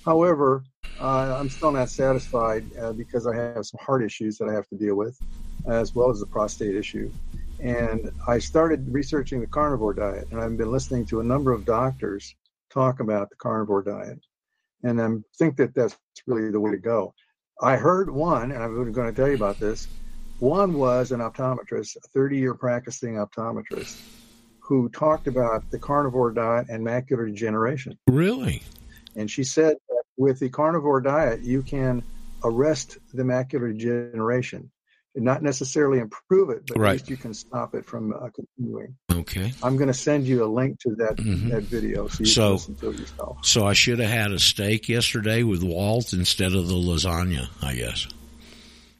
However, 0.04 0.64
uh, 1.00 1.36
I'm 1.38 1.48
still 1.48 1.70
not 1.72 1.88
satisfied 1.90 2.64
uh, 2.80 2.92
because 2.92 3.26
I 3.26 3.34
have 3.36 3.64
some 3.64 3.78
heart 3.80 4.02
issues 4.04 4.36
that 4.38 4.48
I 4.48 4.52
have 4.52 4.66
to 4.68 4.76
deal 4.76 4.96
with, 4.96 5.18
as 5.66 5.94
well 5.94 6.10
as 6.10 6.18
the 6.20 6.26
prostate 6.26 6.74
issue. 6.74 7.12
And 7.60 8.10
I 8.26 8.38
started 8.38 8.86
researching 8.88 9.40
the 9.40 9.46
carnivore 9.46 9.94
diet, 9.94 10.28
and 10.30 10.40
I've 10.40 10.56
been 10.56 10.70
listening 10.70 11.06
to 11.06 11.20
a 11.20 11.24
number 11.24 11.52
of 11.52 11.64
doctors 11.64 12.34
talk 12.70 13.00
about 13.00 13.30
the 13.30 13.36
carnivore 13.36 13.82
diet, 13.82 14.20
and 14.84 15.00
I 15.00 15.08
think 15.38 15.56
that 15.56 15.74
that's 15.74 15.96
really 16.26 16.50
the 16.50 16.60
way 16.60 16.70
to 16.70 16.78
go. 16.78 17.14
I 17.60 17.76
heard 17.76 18.10
one, 18.10 18.52
and 18.52 18.62
I'm 18.62 18.92
going 18.92 19.08
to 19.08 19.12
tell 19.12 19.28
you 19.28 19.34
about 19.34 19.58
this. 19.58 19.88
One 20.38 20.74
was 20.74 21.10
an 21.10 21.18
optometrist, 21.18 21.96
a 21.96 22.00
30 22.14 22.38
year 22.38 22.54
practicing 22.54 23.14
optometrist, 23.14 24.00
who 24.60 24.88
talked 24.90 25.26
about 25.26 25.68
the 25.70 25.78
carnivore 25.78 26.30
diet 26.30 26.66
and 26.68 26.86
macular 26.86 27.26
degeneration. 27.26 27.98
Really? 28.06 28.62
And 29.16 29.28
she 29.28 29.42
said 29.42 29.74
that 29.88 30.02
with 30.16 30.38
the 30.38 30.48
carnivore 30.48 31.00
diet, 31.00 31.40
you 31.42 31.62
can 31.62 32.04
arrest 32.44 32.98
the 33.12 33.24
macular 33.24 33.72
degeneration. 33.72 34.70
And 35.14 35.24
not 35.24 35.42
necessarily 35.42 35.98
improve 35.98 36.50
it, 36.50 36.62
but 36.68 36.76
Right. 36.78 36.90
at 36.90 36.92
least 36.92 37.10
you 37.10 37.16
can 37.16 37.34
stop 37.34 37.74
it 37.74 37.84
from 37.86 38.12
uh, 38.12 38.28
continuing. 38.30 38.94
Okay. 39.10 39.52
I'm 39.62 39.76
going 39.76 39.88
to 39.88 39.94
send 39.94 40.26
you 40.28 40.44
a 40.44 40.46
link 40.46 40.78
to 40.80 40.94
that 40.96 41.16
Mhm. 41.16 41.50
that 41.50 41.62
video 41.64 42.06
so 42.08 42.20
you 42.20 42.26
So- 42.26 42.42
can 42.42 42.52
listen 42.52 42.74
to 42.76 42.90
it 42.90 42.98
yourself. 43.00 43.38
So 43.44 43.66
I 43.66 43.72
should 43.72 43.98
have 43.98 44.10
had 44.10 44.30
a 44.32 44.38
steak 44.38 44.88
yesterday 44.88 45.42
with 45.42 45.62
Walt 45.62 46.12
instead 46.12 46.52
of 46.52 46.68
the 46.68 46.74
lasagna, 46.74 47.48
I 47.62 47.74
guess. 47.74 48.06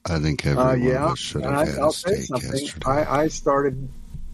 I 0.07 0.19
think 0.19 0.45
Uh, 0.47 0.51
everyone 0.51 0.83
yeah, 0.83 1.15
should 1.15 1.43
have 1.43 1.53
I, 1.55 1.65
had 1.67 1.79
I'll 1.79 1.91
a 1.91 1.93
say 1.93 2.15
steak 2.15 2.27
something. 2.27 2.53
yesterday. 2.63 2.87
I, 2.87 3.23
I 3.25 3.29
started 3.29 3.89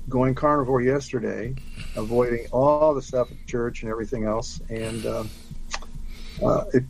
going 0.08 0.34
carnivore 0.34 0.80
yesterday, 0.80 1.54
avoiding 1.96 2.46
all 2.52 2.94
the 2.94 3.02
stuff 3.02 3.30
at 3.32 3.46
church 3.46 3.82
and 3.82 3.90
everything 3.90 4.24
else, 4.24 4.60
and 4.70 5.04
um, 5.06 5.30
uh, 6.42 6.64
it, 6.72 6.84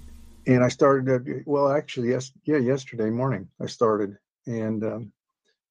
and 0.47 0.63
I 0.63 0.69
started. 0.69 1.09
Uh, 1.29 1.33
well, 1.47 1.71
actually, 1.71 2.11
yes, 2.11 2.31
yeah, 2.45 2.59
yesterday 2.59 3.09
morning 3.11 3.49
I 3.61 3.67
started, 3.67 4.19
and 4.47 4.85
um, 4.85 5.13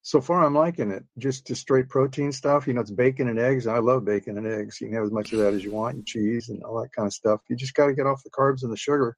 so 0.01 0.19
far 0.19 0.43
I'm 0.45 0.53
liking 0.53 0.91
it. 0.91 1.03
Just 1.17 1.45
the 1.45 1.55
straight 1.55 1.89
protein 1.89 2.31
stuff. 2.31 2.67
You 2.67 2.73
know, 2.73 2.81
it's 2.81 2.91
bacon 2.91 3.29
and 3.29 3.39
eggs. 3.39 3.67
I 3.67 3.79
love 3.79 4.05
bacon 4.05 4.37
and 4.37 4.45
eggs. 4.45 4.79
You 4.79 4.87
can 4.87 4.95
have 4.95 5.05
as 5.05 5.11
much 5.11 5.31
of 5.33 5.39
that 5.39 5.53
as 5.53 5.63
you 5.63 5.71
want, 5.71 5.95
and 5.95 6.05
cheese 6.05 6.49
and 6.49 6.61
all 6.63 6.81
that 6.81 6.91
kind 6.91 7.07
of 7.07 7.13
stuff. 7.13 7.41
You 7.49 7.55
just 7.55 7.73
got 7.73 7.87
to 7.87 7.93
get 7.93 8.05
off 8.05 8.23
the 8.23 8.29
carbs 8.29 8.63
and 8.63 8.71
the 8.71 8.77
sugar. 8.77 9.15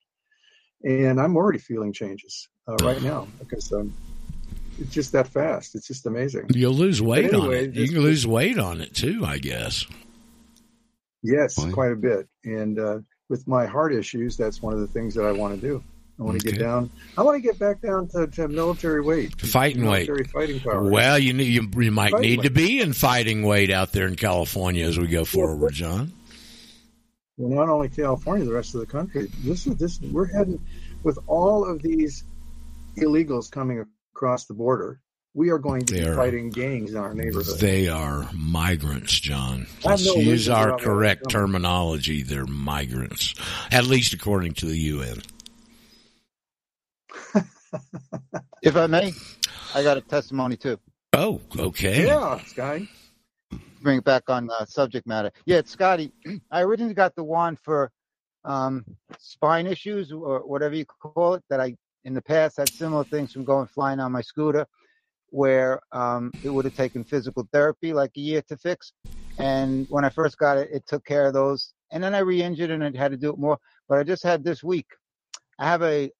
And 0.83 1.19
I'm 1.19 1.35
already 1.35 1.59
feeling 1.59 1.91
changes 1.91 2.47
uh, 2.67 2.75
right 2.83 3.01
now 3.01 3.27
because 3.39 3.71
um, 3.73 3.93
it's 4.79 4.93
just 4.93 5.11
that 5.13 5.27
fast. 5.27 5.75
It's 5.75 5.87
just 5.87 6.05
amazing. 6.05 6.47
You'll 6.53 6.73
lose 6.73 7.01
weight 7.01 7.33
on 7.33 7.51
it. 7.51 7.73
You 7.73 7.87
can 7.87 8.01
lose 8.01 8.27
weight 8.27 8.59
on 8.59 8.81
it 8.81 8.93
too, 8.93 9.25
I 9.25 9.39
guess. 9.39 9.85
Yes, 11.23 11.55
Boy. 11.55 11.71
quite 11.71 11.91
a 11.91 11.95
bit. 11.95 12.27
And 12.43 12.77
uh, 12.77 12.99
with 13.29 13.47
my 13.47 13.65
heart 13.65 13.93
issues, 13.93 14.37
that's 14.37 14.61
one 14.61 14.73
of 14.73 14.79
the 14.79 14.87
things 14.87 15.15
that 15.15 15.25
I 15.25 15.31
want 15.31 15.59
to 15.59 15.67
do. 15.67 15.83
I 16.19 16.23
want 16.23 16.39
to 16.39 16.47
Okay. 16.47 16.57
get 16.57 16.63
down. 16.63 16.89
I 17.17 17.23
want 17.23 17.35
to 17.35 17.41
get 17.41 17.59
back 17.59 17.81
down 17.81 18.07
to, 18.09 18.27
to 18.27 18.47
military 18.47 19.01
weight, 19.01 19.39
Fighting 19.41 19.85
weight. 19.85 20.07
military 20.07 20.23
fighting 20.25 20.59
power. 20.61 20.89
Well, 20.89 21.19
you 21.19 21.33
you, 21.33 21.69
you 21.77 21.91
might 21.91 22.11
Fighting 22.11 22.29
need 22.29 22.41
to 22.43 22.49
be 22.49 22.79
in 22.79 22.93
fighting 22.93 23.43
weight 23.43 23.69
out 23.69 23.91
there 23.91 24.07
in 24.07 24.15
California 24.15 24.85
as 24.85 24.97
we 24.97 25.07
go 25.07 25.25
forward, 25.25 25.73
John. 25.73 26.13
Well, 27.37 27.49
not 27.65 27.67
only 27.69 27.89
California, 27.89 28.45
the 28.45 28.53
rest 28.53 28.75
of 28.75 28.79
the 28.79 28.85
country. 28.87 29.29
This 29.43 29.67
is 29.67 29.75
this. 29.75 29.99
We're 29.99 30.25
heading 30.27 30.61
with 31.03 31.19
all 31.27 31.65
of 31.69 31.81
these 31.81 32.23
illegals 32.97 33.51
coming 33.51 33.83
across 34.15 34.45
the 34.45 34.53
border. 34.53 35.01
We 35.33 35.49
are 35.49 35.57
going 35.57 35.83
to 35.87 35.93
They 35.93 35.99
be 35.99 36.07
are- 36.07 36.15
fighting 36.15 36.49
gangs 36.49 36.91
in 36.91 36.97
our 36.97 37.13
neighborhood. 37.13 37.59
They 37.59 37.89
are 37.89 38.29
migrants, 38.33 39.19
John. 39.19 39.67
Let's 39.83 40.05
use 40.05 40.47
our 40.47 40.69
about 40.69 40.71
where 40.71 40.77
they're 40.77 40.95
correct 40.95 41.29
terminology. 41.29 42.23
They're 42.23 42.45
migrants, 42.45 43.33
at 43.69 43.85
least 43.85 44.13
according 44.13 44.53
to 44.53 44.65
the 44.65 44.77
UN. 44.77 45.21
If 48.61 48.75
I 48.75 48.87
may, 48.87 49.13
I 49.75 49.83
got 49.83 49.97
a 49.97 50.01
testimony 50.01 50.57
too. 50.57 50.79
Oh, 51.13 51.39
okay. 51.57 52.05
yeah, 52.05 52.43
Sky. 52.45 52.87
Bring 53.81 53.99
it 53.99 54.03
back 54.03 54.29
on 54.29 54.49
uh, 54.49 54.65
subject 54.65 55.07
matter. 55.07 55.31
Yeah, 55.45 55.57
it's 55.57 55.71
Scotty. 55.71 56.11
I 56.51 56.61
originally 56.61 56.93
got 56.93 57.15
the 57.15 57.23
wand 57.23 57.59
for 57.59 57.91
um, 58.43 58.83
spine 59.17 59.67
issues 59.67 60.11
or 60.11 60.39
whatever 60.39 60.75
you 60.75 60.85
call 60.85 61.35
it. 61.35 61.43
That 61.49 61.61
I 61.61 61.75
in 62.03 62.13
the 62.13 62.21
past 62.21 62.57
had 62.57 62.73
similar 62.73 63.03
things 63.05 63.31
from 63.31 63.45
going 63.45 63.67
flying 63.67 63.99
on 63.99 64.11
my 64.11 64.21
scooter, 64.21 64.65
where 65.29 65.79
um, 65.91 66.33
it 66.43 66.49
would 66.49 66.65
have 66.65 66.73
taken 66.73 67.03
physical 67.03 67.47
therapy 67.53 67.93
like 67.93 68.11
a 68.17 68.21
year 68.21 68.41
to 68.49 68.57
fix. 68.57 68.93
And 69.37 69.85
when 69.89 70.05
I 70.05 70.09
first 70.09 70.37
got 70.37 70.57
it, 70.57 70.69
it 70.71 70.87
took 70.87 71.05
care 71.05 71.27
of 71.27 71.33
those. 71.33 71.73
And 71.91 72.03
then 72.03 72.15
I 72.15 72.19
re-injured 72.19 72.71
and 72.71 72.83
I 72.83 72.97
had 72.97 73.11
to 73.11 73.17
do 73.17 73.29
it 73.29 73.37
more. 73.37 73.57
But 73.87 73.99
I 73.99 74.03
just 74.03 74.23
had 74.23 74.43
this 74.43 74.63
week. 74.63 74.87
I 75.59 75.65
have 75.65 75.83
a 75.83 76.11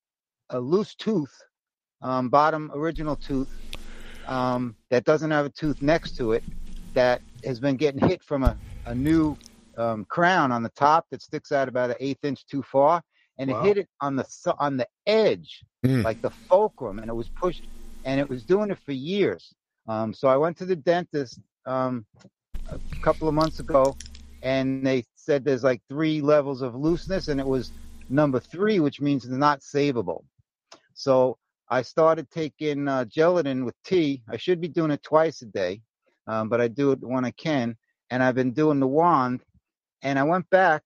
a 0.49 0.59
loose 0.59 0.95
tooth, 0.95 1.35
um, 2.01 2.29
bottom 2.29 2.71
original 2.73 3.15
tooth 3.15 3.49
um, 4.27 4.75
that 4.89 5.05
doesn't 5.05 5.31
have 5.31 5.45
a 5.45 5.49
tooth 5.49 5.81
next 5.81 6.15
to 6.17 6.33
it 6.33 6.43
that 6.93 7.21
has 7.43 7.59
been 7.59 7.75
getting 7.75 8.07
hit 8.07 8.23
from 8.23 8.43
a, 8.43 8.57
a 8.85 8.95
new 8.95 9.37
um, 9.77 10.05
crown 10.05 10.51
on 10.51 10.63
the 10.63 10.69
top 10.69 11.05
that 11.11 11.21
sticks 11.21 11.51
out 11.51 11.67
about 11.67 11.89
an 11.91 11.97
eighth 11.99 12.23
inch 12.23 12.45
too 12.45 12.61
far, 12.63 13.01
and 13.37 13.49
Wow. 13.49 13.59
it 13.61 13.67
hit 13.67 13.77
it 13.77 13.89
on 14.01 14.15
the 14.15 14.25
on 14.59 14.77
the 14.77 14.87
edge, 15.05 15.63
Hmm. 15.83 16.01
like 16.03 16.19
the 16.21 16.29
fulcrum, 16.31 16.99
and 16.99 17.09
it 17.09 17.13
was 17.13 17.29
pushed, 17.29 17.67
and 18.03 18.19
it 18.19 18.29
was 18.29 18.45
doing 18.45 18.71
it 18.71 18.79
for 18.79 18.93
years. 18.93 19.53
Um, 19.87 20.13
so 20.13 20.27
I 20.27 20.37
went 20.37 20.57
to 20.57 20.65
the 20.65 20.75
dentist 20.75 21.39
um, 21.65 22.05
a 22.71 22.79
couple 23.01 23.27
of 23.27 23.33
months 23.35 23.59
ago, 23.59 23.97
and 24.41 24.85
they 24.85 25.03
said 25.15 25.43
there's 25.43 25.63
like 25.63 25.81
three 25.89 26.21
levels 26.21 26.61
of 26.61 26.75
looseness, 26.75 27.27
and 27.27 27.39
it 27.39 27.47
was 27.47 27.71
number 28.09 28.39
three, 28.39 28.79
which 28.79 29.01
means 29.01 29.25
it's 29.25 29.33
not 29.33 29.59
savable. 29.61 30.23
So 30.95 31.37
I 31.69 31.81
started 31.81 32.31
taking 32.31 32.87
uh, 32.87 33.05
gelatin 33.05 33.65
with 33.65 33.75
tea. 33.83 34.23
I 34.29 34.37
should 34.37 34.61
be 34.61 34.67
doing 34.67 34.91
it 34.91 35.03
twice 35.03 35.41
a 35.41 35.45
day, 35.45 35.81
um, 36.27 36.49
but 36.49 36.61
I 36.61 36.67
do 36.67 36.91
it 36.91 36.99
when 37.01 37.25
I 37.25 37.31
can. 37.31 37.75
And 38.09 38.23
I've 38.23 38.35
been 38.35 38.51
doing 38.51 38.79
the 38.79 38.87
wand, 38.87 39.41
and 40.03 40.17
I 40.17 40.23
went 40.23 40.49
back 40.49 40.83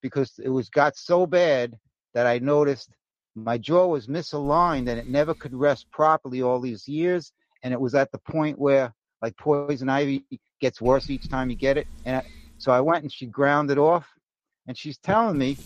because 0.00 0.32
it 0.42 0.48
was 0.48 0.68
got 0.68 0.96
so 0.96 1.26
bad 1.26 1.78
that 2.14 2.26
I 2.26 2.38
noticed 2.38 2.90
my 3.34 3.56
jaw 3.56 3.86
was 3.86 4.08
misaligned 4.08 4.88
and 4.90 4.98
it 4.98 5.08
never 5.08 5.32
could 5.32 5.54
rest 5.54 5.86
properly 5.90 6.42
all 6.42 6.60
these 6.60 6.86
years. 6.86 7.32
And 7.62 7.72
it 7.72 7.80
was 7.80 7.94
at 7.94 8.10
the 8.10 8.18
point 8.18 8.58
where 8.58 8.92
like 9.22 9.36
poison 9.36 9.88
ivy 9.88 10.24
gets 10.60 10.80
worse 10.80 11.08
each 11.08 11.28
time 11.28 11.48
you 11.48 11.56
get 11.56 11.76
it. 11.76 11.86
And 12.04 12.16
I, 12.16 12.26
so 12.58 12.72
I 12.72 12.80
went 12.80 13.04
and 13.04 13.12
she 13.12 13.26
ground 13.26 13.70
it 13.70 13.78
off, 13.78 14.06
and 14.66 14.76
she's 14.76 14.98
telling 14.98 15.38
me 15.38 15.56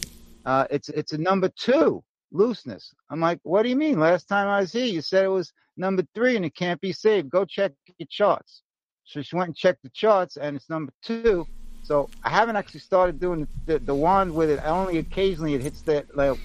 uh, 0.45 0.67
it's 0.71 0.89
it's 0.91 1.13
a 1.13 1.19
number 1.19 1.51
two 1.57 2.03
looseness. 2.33 2.95
I'm 3.11 3.21
like, 3.21 3.41
what 3.43 3.63
do 3.63 3.69
you 3.69 3.77
mean? 3.77 3.99
Last 3.99 4.27
time 4.29 4.49
I 4.49 4.61
was 4.61 4.73
here, 4.73 4.87
you 4.87 5.01
said 5.01 5.25
it 5.25 5.29
was 5.29 5.53
number 5.77 6.05
three 6.15 6.37
and 6.37 6.45
it 6.45 6.55
can't 6.55 6.81
be 6.81 6.93
saved. 6.93 7.31
Go 7.31 7.45
check 7.45 7.73
your 7.99 8.07
charts. 8.11 8.63
So 9.05 9.23
she 9.23 9.37
went 9.37 9.49
and 9.49 9.57
checked 9.57 9.83
the 9.83 9.91
charts 9.91 10.37
and 10.37 10.57
it's 10.57 10.69
number 10.71 10.93
two. 11.03 11.47
So 11.83 12.11
I 12.25 12.31
haven't 12.31 12.57
actually 12.57 12.81
started 12.81 13.21
doing 13.21 13.47
the, 13.67 13.79
the 13.79 13.95
wand 13.95 14.33
with 14.35 14.51
it. 14.51 14.59
I 14.61 14.69
only 14.69 14.99
occasionally 14.99 15.55
it 15.55 15.61
hits 15.63 15.83
that, 15.85 16.07
like, 16.15 16.39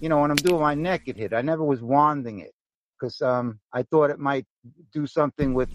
you 0.00 0.08
know, 0.08 0.20
when 0.20 0.30
I'm 0.32 0.42
doing 0.42 0.60
my 0.60 0.74
neck, 0.74 1.02
it 1.06 1.16
hit. 1.16 1.32
I 1.32 1.42
never 1.42 1.62
was 1.64 1.80
wanding 1.82 2.40
it 2.40 2.52
because 2.98 3.20
um, 3.22 3.60
I 3.72 3.84
thought 3.84 4.10
it 4.10 4.18
might 4.18 4.46
do 4.92 5.06
something 5.06 5.54
with 5.54 5.70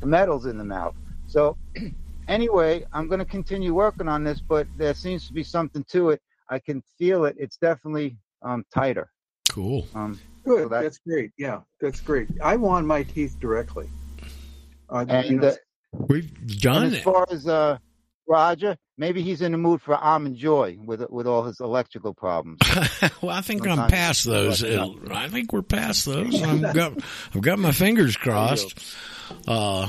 the 0.00 0.06
metals 0.06 0.46
in 0.46 0.58
the 0.58 0.64
mouth. 0.64 0.94
So 1.26 1.56
anyway, 2.28 2.84
I'm 2.92 3.08
going 3.08 3.20
to 3.20 3.26
continue 3.26 3.74
working 3.74 4.08
on 4.08 4.24
this, 4.24 4.42
but 4.48 4.68
there 4.74 4.94
seems 4.94 5.26
to 5.26 5.32
be 5.32 5.44
something 5.44 5.84
to 5.90 6.10
it. 6.10 6.20
I 6.50 6.58
can 6.58 6.82
feel 6.98 7.24
it. 7.24 7.36
It's 7.38 7.56
definitely 7.56 8.16
um, 8.42 8.64
tighter. 8.74 9.10
Cool. 9.50 9.86
Um, 9.94 10.18
Good. 10.44 10.62
So 10.64 10.68
that- 10.68 10.82
that's 10.82 10.98
great. 11.06 11.30
Yeah, 11.36 11.60
that's 11.80 12.00
great. 12.00 12.28
I 12.42 12.56
want 12.56 12.86
my 12.86 13.02
teeth 13.02 13.36
directly. 13.40 13.88
Uh, 14.90 15.04
you 15.24 15.38
know, 15.38 15.48
uh, 15.48 15.54
We've 15.92 16.30
and 16.38 16.60
done 16.60 16.84
as 16.86 16.92
it. 16.94 17.04
far 17.04 17.26
as 17.30 17.46
uh, 17.46 17.76
Roger, 18.26 18.76
maybe 18.96 19.22
he's 19.22 19.40
in 19.42 19.52
the 19.52 19.58
mood 19.58 19.80
for 19.82 19.94
almond 19.96 20.36
joy 20.36 20.78
with 20.82 21.02
with 21.10 21.26
all 21.26 21.42
his 21.44 21.60
electrical 21.60 22.14
problems. 22.14 22.58
well, 23.22 23.34
I 23.36 23.40
think 23.42 23.66
I'm 23.66 23.88
past 23.90 24.24
those. 24.24 24.62
it's 24.62 24.74
like 24.76 24.90
It'll- 24.96 25.12
I 25.12 25.28
think 25.28 25.52
we're 25.52 25.62
past 25.62 26.06
those. 26.06 26.42
I've 26.42 26.74
got, 26.74 26.92
I've 27.34 27.40
got 27.42 27.58
my 27.58 27.72
fingers 27.72 28.16
crossed. 28.16 28.78
Uh, 29.46 29.88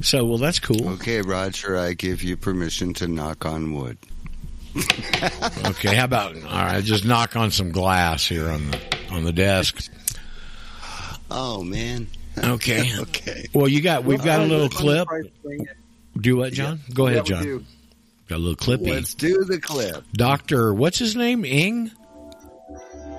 so, 0.00 0.24
well, 0.24 0.38
that's 0.38 0.60
cool. 0.60 0.88
Okay, 0.90 1.22
Roger, 1.22 1.76
I 1.76 1.94
give 1.94 2.22
you 2.22 2.36
permission 2.36 2.94
to 2.94 3.08
knock 3.08 3.44
on 3.44 3.74
wood. 3.74 3.98
Okay, 5.66 5.94
how 5.94 6.04
about 6.04 6.34
all 6.36 6.42
right? 6.42 6.82
Just 6.84 7.04
knock 7.04 7.36
on 7.36 7.50
some 7.50 7.70
glass 7.72 8.26
here 8.26 8.48
on 8.50 8.70
the 8.70 8.80
on 9.10 9.24
the 9.24 9.32
desk. 9.32 9.90
Oh 11.30 11.62
man. 11.62 12.06
Okay. 12.38 12.92
Okay. 12.96 13.46
Well, 13.52 13.66
you 13.66 13.80
got 13.82 14.04
we've 14.04 14.22
got 14.22 14.38
a 14.40 14.44
little 14.44 14.68
clip. 14.68 15.08
Do 16.20 16.36
what, 16.36 16.52
John? 16.52 16.78
Go 16.94 17.08
ahead, 17.08 17.22
we 17.24 17.28
John. 17.28 17.42
do. 17.42 17.64
Got 18.28 18.36
a 18.36 18.38
little 18.38 18.54
clippy. 18.54 18.90
Let's 18.92 19.14
do 19.14 19.42
the 19.44 19.58
clip. 19.60 20.04
Doctor, 20.12 20.72
what's 20.72 20.98
his 21.00 21.16
name? 21.16 21.44
Ing 21.44 21.90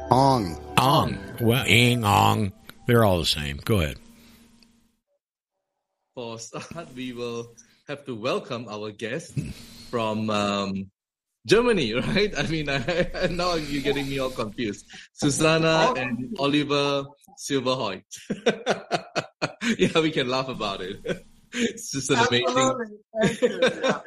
Ong. 0.10 0.58
Ong. 0.78 1.18
Well, 1.42 1.66
Ing 1.68 2.06
Ong. 2.06 2.54
They're 2.88 3.04
all 3.04 3.20
the 3.20 3.26
same. 3.26 3.58
Go 3.66 3.82
ahead. 3.82 3.98
for 6.16 6.40
start, 6.40 6.88
we 6.96 7.12
will 7.12 7.54
have 7.90 8.06
to 8.06 8.16
welcome 8.16 8.68
our 8.70 8.92
guest 8.92 9.38
from 9.90 10.30
um, 10.30 10.90
Germany, 11.50 11.94
right? 12.14 12.32
I 12.38 12.44
mean, 12.44 12.70
I, 12.70 13.28
now 13.32 13.56
you're 13.56 13.82
getting 13.82 14.08
me 14.08 14.20
all 14.20 14.30
confused. 14.30 14.86
Susanna 15.14 15.88
oh. 15.90 15.96
and 15.96 16.36
Oliver 16.40 17.06
Silverhoyt. 17.40 18.04
yeah, 19.78 20.00
we 20.00 20.12
can 20.12 20.30
laugh 20.30 20.48
about 20.48 20.82
it. 20.82 21.26
It's 21.52 21.92
just 21.92 22.12
an 22.12 22.20
amazing. 22.20 22.46
Absolutely. 23.24 23.70
Thank. 23.82 23.82
Yeah. 23.84 24.00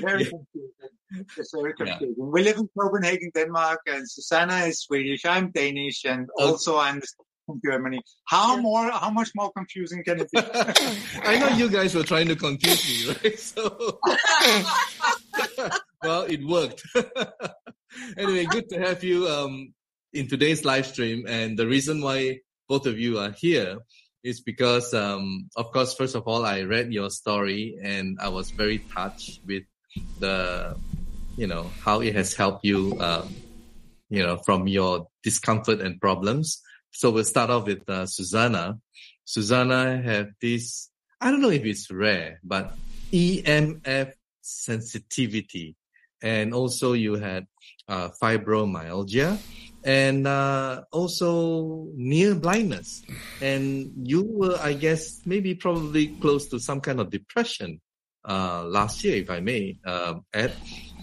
Very 0.00 0.24
Yeah. 0.24 0.30
confusing. 0.30 0.92
It's 1.38 1.52
very 1.54 1.74
Yeah. 1.84 1.98
We 2.16 2.42
live 2.42 2.56
in 2.56 2.68
Copenhagen, 2.78 3.30
Denmark, 3.34 3.80
and 3.86 4.10
Susanna 4.10 4.64
is 4.70 4.80
Swedish. 4.80 5.24
I'm 5.24 5.50
Danish, 5.50 6.04
and 6.04 6.28
Oh. 6.38 6.48
also 6.48 6.78
I'm 6.78 7.00
from 7.44 7.60
Germany. 7.64 8.00
How 8.26 8.56
more? 8.56 8.90
How 8.90 9.10
much 9.10 9.30
more 9.36 9.52
confusing 9.52 10.02
can 10.02 10.20
it 10.20 10.30
be? 10.32 10.40
I 11.22 11.38
know 11.38 11.48
you 11.56 11.68
guys 11.68 11.94
were 11.94 12.02
trying 12.02 12.28
to 12.28 12.36
confuse 12.36 12.82
me, 12.88 13.14
right? 13.14 13.38
So, 13.38 13.62
well, 16.02 16.22
it 16.22 16.44
worked. 16.44 16.82
anyway, 18.16 18.44
good 18.46 18.68
to 18.70 18.78
have 18.78 19.02
you 19.04 19.26
um, 19.28 19.74
in 20.12 20.28
today's 20.28 20.64
live 20.64 20.86
stream. 20.86 21.26
And 21.28 21.58
the 21.58 21.66
reason 21.66 22.00
why 22.02 22.40
both 22.68 22.86
of 22.86 22.98
you 22.98 23.18
are 23.18 23.30
here 23.30 23.78
is 24.22 24.40
because, 24.40 24.92
um, 24.92 25.48
of 25.56 25.72
course, 25.72 25.94
first 25.94 26.14
of 26.14 26.24
all, 26.26 26.44
I 26.44 26.62
read 26.62 26.92
your 26.92 27.10
story 27.10 27.78
and 27.82 28.18
I 28.20 28.28
was 28.28 28.50
very 28.50 28.78
touched 28.78 29.40
with 29.46 29.64
the, 30.18 30.76
you 31.36 31.46
know, 31.46 31.70
how 31.80 32.00
it 32.00 32.14
has 32.14 32.34
helped 32.34 32.64
you, 32.64 32.98
um, 33.00 33.34
you 34.10 34.22
know, 34.22 34.38
from 34.38 34.66
your 34.66 35.08
discomfort 35.22 35.80
and 35.80 36.00
problems. 36.00 36.60
So 36.90 37.10
we'll 37.10 37.24
start 37.24 37.50
off 37.50 37.66
with 37.66 37.88
uh, 37.88 38.06
Susanna. 38.06 38.78
Susanna 39.24 40.00
have 40.02 40.30
this, 40.40 40.90
I 41.20 41.30
don't 41.30 41.42
know 41.42 41.50
if 41.50 41.64
it's 41.64 41.90
rare, 41.90 42.40
but 42.42 42.74
EMF 43.12 44.12
sensitivity. 44.40 45.76
And 46.22 46.54
also 46.54 46.92
you 46.94 47.14
had 47.14 47.46
uh, 47.88 48.10
fibromyalgia 48.20 49.38
and 49.84 50.26
uh, 50.26 50.82
also 50.92 51.88
near 51.94 52.34
blindness. 52.34 53.02
And 53.40 53.92
you 54.02 54.24
were, 54.24 54.58
I 54.60 54.72
guess, 54.72 55.20
maybe 55.26 55.54
probably 55.54 56.08
close 56.18 56.48
to 56.48 56.58
some 56.58 56.80
kind 56.80 57.00
of 57.00 57.10
depression 57.10 57.80
uh, 58.28 58.64
last 58.64 59.04
year, 59.04 59.16
if 59.16 59.30
I 59.30 59.40
may, 59.40 59.78
um, 59.86 60.24
Ed. 60.32 60.52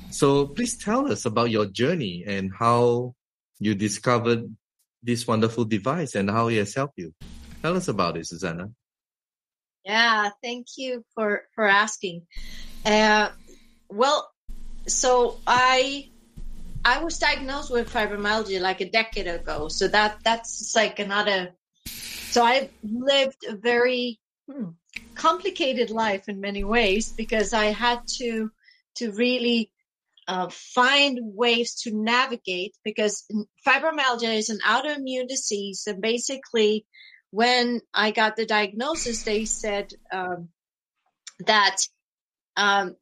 So 0.10 0.48
please 0.48 0.78
tell 0.78 1.12
us 1.12 1.26
about 1.26 1.50
your 1.50 1.66
journey 1.66 2.24
and 2.28 2.52
how 2.58 3.16
you 3.60 3.76
discovered 3.76 4.54
this 5.02 5.26
wonderful 5.26 5.66
device 5.66 6.16
and 6.16 6.30
how 6.30 6.50
it 6.50 6.58
has 6.58 6.76
helped 6.76 6.98
you. 6.98 7.14
Tell 7.62 7.78
us 7.78 7.88
about 7.88 8.18
it, 8.18 8.28
Susanna. 8.28 8.70
Yeah, 9.86 10.30
thank 10.42 10.68
you 10.78 11.04
for 11.14 11.44
for 11.56 11.68
asking. 11.68 12.28
Uh, 12.86 13.30
well, 13.90 14.33
so 14.88 15.40
I 15.48 16.10
I 16.86 17.04
was 17.04 17.18
diagnosed 17.18 17.72
with 17.72 17.92
fibromyalgia 17.92 18.60
like 18.60 18.82
a 18.82 18.90
decade 18.90 19.28
ago. 19.28 19.68
So 19.70 19.88
that 19.88 20.20
that's 20.24 20.76
like 20.76 21.00
another. 21.00 21.54
So 21.86 22.44
I 22.44 22.70
lived 22.84 23.46
a 23.48 23.56
very 23.56 24.20
hmm, 24.50 24.72
complicated 25.16 25.90
life 25.90 26.28
in 26.28 26.42
many 26.42 26.64
ways 26.64 27.12
because 27.12 27.54
I 27.54 27.66
had 27.66 28.02
to 28.18 28.52
to 28.96 29.12
really 29.12 29.72
uh, 30.28 30.50
find 30.50 31.20
ways 31.22 31.82
to 31.84 31.92
navigate 31.92 32.76
because 32.84 33.26
fibromyalgia 33.68 34.36
is 34.36 34.50
an 34.50 34.60
autoimmune 34.66 35.28
disease 35.28 35.84
and 35.88 36.02
basically 36.02 36.86
when 37.34 37.82
I 37.92 38.12
got 38.12 38.36
the 38.36 38.46
diagnosis, 38.46 39.24
they 39.24 39.46
said 39.46 39.92
um, 40.12 40.50
that 41.48 41.78
um, 42.56 42.96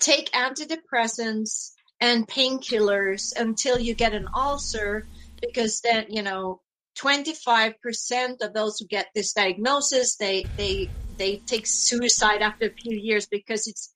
take 0.00 0.30
antidepressants 0.32 1.72
and 2.00 2.28
painkillers 2.28 3.32
until 3.36 3.78
you 3.78 3.94
get 3.94 4.14
an 4.14 4.26
ulcer, 4.34 5.06
because 5.40 5.80
then 5.82 6.06
you 6.10 6.22
know 6.22 6.60
25% 6.98 8.42
of 8.42 8.54
those 8.54 8.78
who 8.78 8.86
get 8.86 9.08
this 9.14 9.32
diagnosis 9.32 10.16
they 10.16 10.50
they 10.56 10.92
they 11.18 11.42
take 11.46 11.64
suicide 11.66 12.42
after 12.42 12.66
a 12.66 12.74
few 12.82 12.96
years 12.98 13.26
because 13.26 13.66
it's 13.66 13.92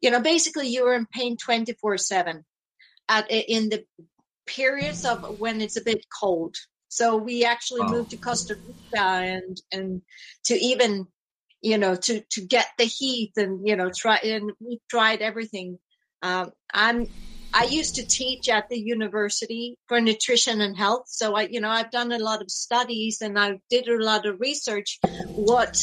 you 0.00 0.10
know 0.10 0.20
basically 0.20 0.68
you're 0.68 0.94
in 0.94 1.06
pain 1.12 1.36
24 1.36 1.98
7 1.98 2.44
at 3.08 3.26
in 3.30 3.68
the 3.68 3.84
periods 4.46 5.04
of 5.04 5.18
when 5.38 5.60
it's 5.60 5.76
a 5.76 5.84
bit 5.84 6.04
cold 6.20 6.56
so 6.88 7.16
we 7.16 7.44
actually 7.44 7.82
Wow. 7.82 7.92
moved 7.92 8.10
to 8.10 8.18
Costa 8.18 8.56
Rica 8.66 9.04
and 9.06 9.56
and 9.72 10.02
to 10.44 10.54
even 10.54 11.06
you 11.62 11.78
know 11.78 11.94
to 11.94 12.22
to 12.30 12.40
get 12.40 12.68
the 12.78 12.84
heat 12.84 13.32
and 13.36 13.66
you 13.66 13.76
know 13.76 13.90
try 13.94 14.16
and 14.16 14.52
we 14.60 14.80
tried 14.88 15.22
everything. 15.22 15.78
Um, 16.22 16.50
I'm 16.72 17.06
I 17.52 17.64
used 17.64 17.96
to 17.96 18.06
teach 18.06 18.48
at 18.48 18.68
the 18.68 18.78
university 18.78 19.76
for 19.88 20.00
nutrition 20.00 20.60
and 20.60 20.76
health, 20.76 21.04
so 21.08 21.34
I 21.34 21.48
you 21.50 21.60
know 21.60 21.70
I've 21.70 21.90
done 21.90 22.12
a 22.12 22.18
lot 22.18 22.42
of 22.42 22.50
studies 22.50 23.20
and 23.20 23.38
I 23.38 23.58
did 23.68 23.88
a 23.88 24.02
lot 24.02 24.26
of 24.26 24.40
research. 24.40 24.98
What 25.34 25.76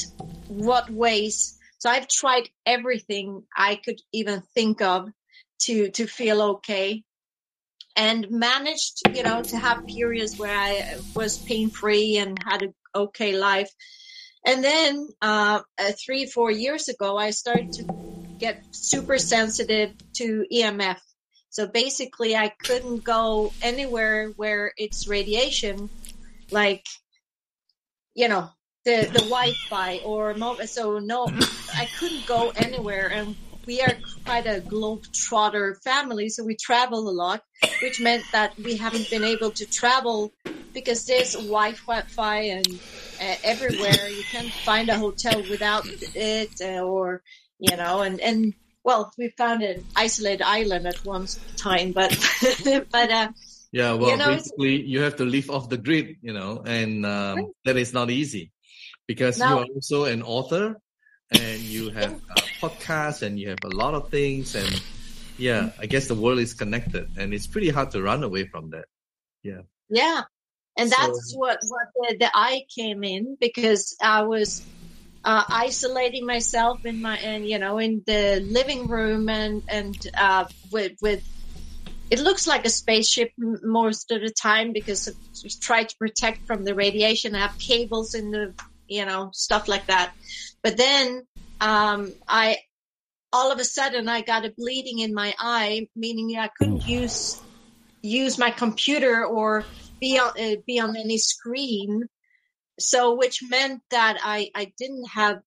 what 0.47 0.89
ways? 0.89 1.57
So 1.79 1.89
I've 1.89 2.07
tried 2.07 2.49
everything 2.65 3.43
I 3.55 3.75
could 3.75 3.99
even 4.13 4.41
think 4.53 4.81
of 4.81 5.09
to 5.63 5.89
to 5.91 6.07
feel 6.07 6.41
okay 6.41 7.03
and 7.97 8.27
managed, 8.29 9.01
you 9.13 9.23
know, 9.23 9.41
to 9.41 9.57
have 9.57 9.79
periods 9.93 10.37
where 10.37 10.55
I 10.55 10.83
was 11.15 11.39
pain 11.39 11.71
free 11.71 12.17
and 12.17 12.37
had 12.45 12.63
a 12.63 12.73
okay 12.95 13.35
life. 13.35 13.71
And 14.47 14.63
then 14.63 15.09
uh, 15.21 15.59
uh, 15.77 15.91
three, 16.03 16.25
four 16.25 16.49
years 16.49 16.87
ago, 16.87 17.17
I 17.17 17.31
started 17.31 17.73
to 17.73 17.83
get 18.39 18.63
super 18.71 19.17
sensitive 19.17 19.91
to 20.13 20.45
EMF. 20.51 20.99
So 21.49 21.67
basically, 21.67 22.33
I 22.33 22.53
couldn't 22.63 23.03
go 23.03 23.51
anywhere 23.61 24.29
where 24.37 24.71
it's 24.77 25.05
radiation, 25.05 25.89
like, 26.49 26.85
you 28.15 28.29
know, 28.29 28.49
the 28.85 29.09
the 29.11 29.19
Wi-Fi 29.19 29.97
or 30.05 30.33
mo- 30.35 30.63
so 30.65 30.99
no, 30.99 31.27
I 31.75 31.89
couldn't 31.99 32.25
go 32.25 32.53
anywhere. 32.55 33.09
And 33.11 33.35
we 33.65 33.81
are 33.81 33.97
quite 34.23 34.47
a 34.47 34.61
globe-trotter 34.61 35.77
family, 35.83 36.29
so 36.29 36.45
we 36.45 36.55
travel 36.55 37.09
a 37.09 37.11
lot, 37.11 37.41
which 37.81 37.99
meant 37.99 38.23
that 38.31 38.57
we 38.57 38.77
haven't 38.77 39.09
been 39.09 39.25
able 39.25 39.51
to 39.51 39.65
travel 39.65 40.31
because 40.77 41.07
there's 41.07 41.33
Wi-Fi 41.33 42.39
and 42.41 42.67
uh, 43.19 43.35
everywhere. 43.43 44.09
You 44.09 44.23
can't 44.29 44.53
find 44.53 44.89
a 44.89 44.97
hotel 44.97 45.41
without 45.49 45.85
it, 46.13 46.61
uh, 46.61 46.85
or 46.85 47.23
you 47.57 47.75
know, 47.75 48.01
and 48.01 48.21
and 48.21 48.53
well, 48.83 49.11
we 49.17 49.33
found 49.37 49.63
an 49.63 49.83
isolated 49.95 50.43
island 50.43 50.85
at 50.85 51.03
one 51.03 51.25
time, 51.57 51.93
but 51.93 52.13
but 52.91 53.09
uh, 53.11 53.29
Yeah, 53.71 53.93
well, 53.93 54.11
You 54.11 54.17
know, 54.17 54.35
basically, 54.35 54.81
you 54.83 55.01
have 55.01 55.15
to 55.17 55.25
live 55.25 55.49
off 55.49 55.67
the 55.67 55.77
grid, 55.77 56.17
you 56.21 56.33
know, 56.33 56.61
and 56.63 57.05
um, 57.05 57.51
that 57.65 57.75
is 57.75 57.91
not 57.91 58.11
easy 58.11 58.51
because 59.07 59.39
you 59.39 59.57
are 59.57 59.65
also 59.65 60.05
an 60.05 60.21
author 60.21 60.77
and 61.31 61.59
you 61.59 61.89
have 61.89 62.13
a 62.13 62.41
podcast 62.61 63.23
and 63.23 63.39
you 63.39 63.49
have 63.49 63.63
a 63.65 63.75
lot 63.75 63.95
of 63.95 64.09
things. 64.09 64.53
And 64.53 64.81
yeah, 65.37 65.71
I 65.79 65.87
guess 65.87 66.07
the 66.07 66.15
world 66.15 66.39
is 66.39 66.53
connected 66.53 67.09
and 67.17 67.33
it's 67.33 67.47
pretty 67.47 67.69
hard 67.69 67.91
to 67.91 68.01
run 68.01 68.23
away 68.23 68.45
from 68.45 68.69
that. 68.71 68.85
Yeah. 69.41 69.61
Yeah. 69.89 70.21
And 70.77 70.89
So- 70.89 70.95
that's 70.99 71.33
what, 71.35 71.59
what 71.67 71.87
the, 71.95 72.17
the 72.19 72.31
I 72.33 72.63
came 72.77 73.03
in 73.03 73.37
because 73.39 73.95
I 74.01 74.23
was 74.23 74.65
uh, 75.23 75.43
isolating 75.49 76.25
myself 76.25 76.79
in 76.85 77.01
my 77.01 77.17
and 77.17 77.45
you 77.45 77.59
know 77.59 77.79
in 77.79 78.01
the 78.05 78.39
living 78.49 78.87
room 78.87 79.27
and 79.27 79.61
and 79.67 79.97
uh, 80.17 80.45
with 80.71 80.93
with 81.01 81.21
it 82.09 82.19
looks 82.19 82.47
like 82.47 82.65
a 82.65 82.69
spaceship 82.69 83.31
most 83.37 84.11
of 84.11 84.21
the 84.21 84.29
time 84.29 84.71
because 84.71 85.09
it's 85.43 85.59
try 85.59 85.83
to 85.83 85.95
protect 85.97 86.47
from 86.47 86.63
the 86.63 86.73
radiation. 86.73 87.35
I 87.35 87.39
have 87.39 87.57
cables 87.57 88.13
in 88.13 88.31
the 88.31 88.53
you 88.87 89.05
know 89.05 89.31
stuff 89.33 89.67
like 89.67 89.87
that. 89.87 90.13
But 90.63 90.77
then 90.77 91.23
um, 91.59 92.13
I 92.27 92.57
all 93.33 93.51
of 93.51 93.59
a 93.59 93.65
sudden 93.65 94.07
I 94.07 94.21
got 94.21 94.45
a 94.45 94.53
bleeding 94.57 94.99
in 94.99 95.13
my 95.13 95.33
eye, 95.37 95.89
meaning 95.95 96.37
I 96.37 96.49
couldn't 96.57 96.87
use 96.87 97.43
use 98.01 98.37
my 98.37 98.51
computer 98.51 99.25
or 99.25 99.65
be 99.99 100.19
on 100.19 100.31
uh, 100.39 100.55
be 100.65 100.79
on 100.79 100.95
any 100.95 101.17
screen. 101.17 102.03
So, 102.79 103.15
which 103.15 103.41
meant 103.43 103.81
that 103.91 104.17
I 104.21 104.49
I 104.55 104.71
didn't 104.77 105.07
have 105.13 105.39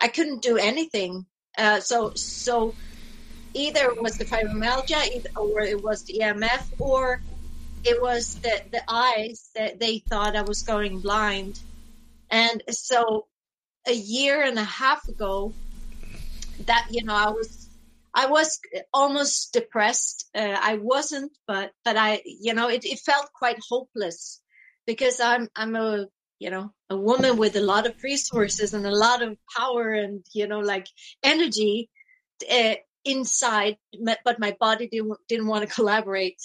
I 0.00 0.08
couldn't 0.08 0.42
do 0.42 0.56
anything. 0.56 1.26
Uh, 1.56 1.80
so 1.80 2.12
so 2.14 2.74
either 3.54 3.86
it 3.86 4.02
was 4.02 4.16
the 4.16 4.24
fibromyalgia, 4.24 5.24
or 5.36 5.60
it 5.60 5.82
was 5.82 6.04
the 6.04 6.20
EMF, 6.20 6.64
or 6.78 7.20
it 7.84 8.00
was 8.00 8.38
the 8.42 8.62
the 8.72 8.82
eyes 8.88 9.50
that 9.54 9.80
they 9.80 10.02
thought 10.08 10.36
I 10.36 10.42
was 10.42 10.62
going 10.62 11.00
blind. 11.00 11.56
And 12.30 12.62
so, 12.70 13.26
a 13.86 13.92
year 13.92 14.42
and 14.42 14.58
a 14.58 14.64
half 14.64 15.06
ago, 15.08 15.52
that 16.66 16.86
you 16.90 17.04
know 17.04 17.14
I 17.14 17.30
was 17.30 17.67
I 18.18 18.26
was 18.26 18.58
almost 18.92 19.52
depressed. 19.52 20.28
Uh, 20.34 20.56
I 20.60 20.74
wasn't, 20.74 21.30
but 21.46 21.70
but 21.84 21.96
I 21.96 22.20
you 22.24 22.52
know 22.52 22.68
it, 22.68 22.84
it 22.84 22.98
felt 22.98 23.32
quite 23.32 23.58
hopeless 23.68 24.42
because 24.86 25.20
I'm 25.20 25.48
I'm 25.54 25.76
a 25.76 26.06
you 26.40 26.50
know 26.50 26.72
a 26.90 26.96
woman 26.96 27.36
with 27.36 27.54
a 27.54 27.60
lot 27.60 27.86
of 27.86 28.02
resources 28.02 28.74
and 28.74 28.84
a 28.84 28.98
lot 29.06 29.22
of 29.22 29.36
power 29.56 29.92
and 29.92 30.24
you 30.32 30.48
know 30.48 30.58
like 30.58 30.88
energy 31.22 31.90
uh, 32.50 32.74
inside, 33.04 33.76
but 34.24 34.40
my 34.40 34.56
body 34.58 34.88
didn't 34.88 35.18
didn't 35.28 35.46
want 35.46 35.68
to 35.68 35.72
collaborate. 35.72 36.40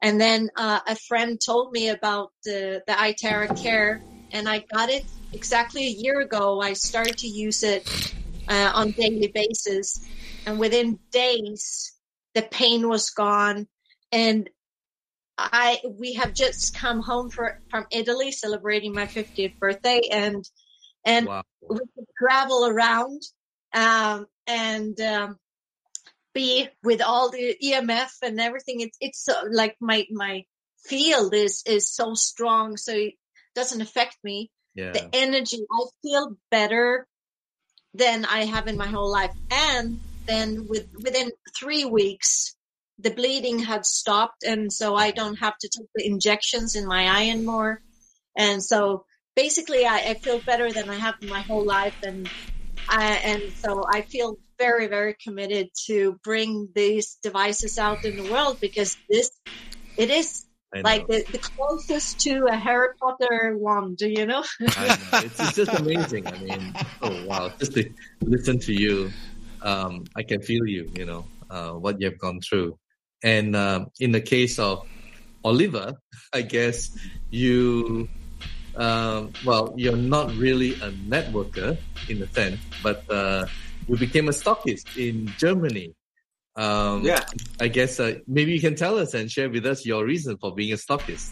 And 0.00 0.20
then 0.20 0.50
uh, 0.56 0.80
a 0.88 0.96
friend 0.96 1.40
told 1.40 1.70
me 1.70 1.90
about 1.90 2.32
the 2.44 2.82
the 2.88 2.94
iTerra 2.94 3.48
Care, 3.62 4.02
and 4.32 4.48
I 4.48 4.64
got 4.74 4.90
it 4.90 5.04
exactly 5.32 5.84
a 5.84 5.96
year 6.04 6.18
ago. 6.20 6.60
I 6.60 6.72
started 6.72 7.18
to 7.18 7.28
use 7.28 7.62
it 7.62 7.86
uh, 8.48 8.72
on 8.74 8.90
daily 8.90 9.28
basis, 9.28 10.04
and 10.46 10.58
within 10.58 10.98
days, 11.10 11.92
the 12.34 12.42
pain 12.42 12.88
was 12.88 13.10
gone. 13.10 13.66
And 14.10 14.48
I 15.38 15.80
we 15.98 16.14
have 16.14 16.34
just 16.34 16.74
come 16.74 17.00
home 17.00 17.30
for, 17.30 17.58
from 17.70 17.86
Italy, 17.90 18.32
celebrating 18.32 18.94
my 18.94 19.06
50th 19.06 19.54
birthday, 19.60 20.00
and 20.10 20.44
and 21.04 21.26
Wow. 21.26 21.42
we 21.68 21.78
could 21.78 22.06
travel 22.18 22.66
around 22.66 23.22
um, 23.74 24.26
and 24.46 25.00
um, 25.00 25.38
be 26.34 26.68
with 26.82 27.00
all 27.02 27.30
the 27.30 27.56
EMF 27.62 28.10
and 28.22 28.40
everything. 28.40 28.80
It's 28.80 28.96
it's 29.00 29.24
so, 29.24 29.34
like 29.50 29.76
my 29.80 30.06
my 30.10 30.44
field 30.84 31.34
is 31.34 31.62
is 31.66 31.88
so 31.88 32.14
strong, 32.14 32.76
so 32.76 32.92
it 32.92 33.14
doesn't 33.54 33.80
affect 33.80 34.16
me 34.22 34.50
Yeah. 34.74 34.92
the 34.92 35.04
energy. 35.12 35.58
I 35.70 35.84
feel 36.02 36.36
better 36.50 37.06
than 37.94 38.24
I 38.24 38.44
have 38.44 38.68
in 38.68 38.76
my 38.76 38.86
whole 38.86 39.10
life. 39.10 39.32
And 39.50 40.00
then 40.26 40.66
with 40.68 40.86
within 41.02 41.30
three 41.58 41.84
weeks, 41.84 42.56
the 42.98 43.10
bleeding 43.10 43.58
had 43.58 43.84
stopped, 43.84 44.44
and 44.44 44.72
so 44.72 44.94
I 44.94 45.10
don't 45.10 45.36
have 45.36 45.56
to 45.58 45.68
take 45.68 45.88
the 45.94 46.06
injections 46.06 46.76
in 46.76 46.86
my 46.86 47.06
eye 47.06 47.30
anymore. 47.30 47.80
And 48.36 48.62
so 48.62 49.04
basically, 49.36 49.84
I, 49.86 49.98
I 50.10 50.14
feel 50.14 50.40
better 50.40 50.72
than 50.72 50.88
I 50.88 50.96
have 50.96 51.14
in 51.20 51.28
my 51.28 51.40
whole 51.42 51.66
life, 51.66 51.96
and 52.02 52.30
I, 52.88 53.14
and 53.24 53.42
so 53.56 53.82
I 53.92 54.02
feel 54.02 54.38
very 54.58 54.86
very 54.86 55.16
committed 55.22 55.68
to 55.86 56.20
bring 56.22 56.68
these 56.74 57.18
devices 57.22 57.78
out 57.78 58.04
in 58.04 58.16
the 58.16 58.24
world 58.30 58.58
because 58.60 58.96
this 59.08 59.30
it 59.96 60.10
is 60.10 60.46
like 60.82 61.06
the, 61.06 61.24
the 61.30 61.38
closest 61.38 62.20
to 62.20 62.46
a 62.50 62.56
Harry 62.56 62.88
Potter 62.98 63.56
wand, 63.58 63.98
do 63.98 64.08
you 64.08 64.26
know. 64.26 64.42
Know. 64.60 64.68
It's, 64.68 65.40
it's 65.40 65.54
just 65.54 65.72
amazing. 65.74 66.26
I 66.26 66.38
mean, 66.38 66.72
oh 67.02 67.26
wow, 67.26 67.52
just 67.58 67.74
to 67.74 67.90
listen 68.22 68.58
to 68.60 68.72
you, 68.72 69.10
um, 69.62 70.04
I 70.16 70.22
can 70.22 70.42
feel 70.42 70.66
you. 70.66 70.90
You 70.94 71.06
know 71.06 71.24
uh, 71.50 71.72
what 71.72 72.00
you 72.00 72.08
have 72.08 72.18
gone 72.18 72.40
through, 72.40 72.78
and 73.22 73.54
um, 73.56 73.86
in 74.00 74.12
the 74.12 74.20
case 74.20 74.58
of 74.58 74.86
Oliver, 75.44 75.94
I 76.32 76.42
guess 76.42 76.96
you, 77.30 78.08
um, 78.76 79.32
well, 79.44 79.74
you're 79.76 79.96
not 79.96 80.34
really 80.34 80.74
a 80.74 80.90
networker 81.08 81.76
in 82.08 82.22
a 82.22 82.28
sense, 82.32 82.60
but 82.82 83.04
uh, 83.10 83.46
you 83.88 83.96
became 83.96 84.28
a 84.28 84.32
stockist 84.32 84.96
in 84.96 85.28
Germany. 85.38 85.94
Um, 86.54 87.04
Yeah. 87.04 87.24
I 87.60 87.68
guess 87.68 87.98
uh, 87.98 88.18
maybe 88.26 88.52
you 88.52 88.60
can 88.60 88.74
tell 88.74 88.98
us 88.98 89.14
and 89.14 89.30
share 89.30 89.48
with 89.48 89.64
us 89.66 89.86
your 89.86 90.04
reason 90.04 90.36
for 90.38 90.54
being 90.54 90.72
a 90.72 90.76
stockist. 90.76 91.30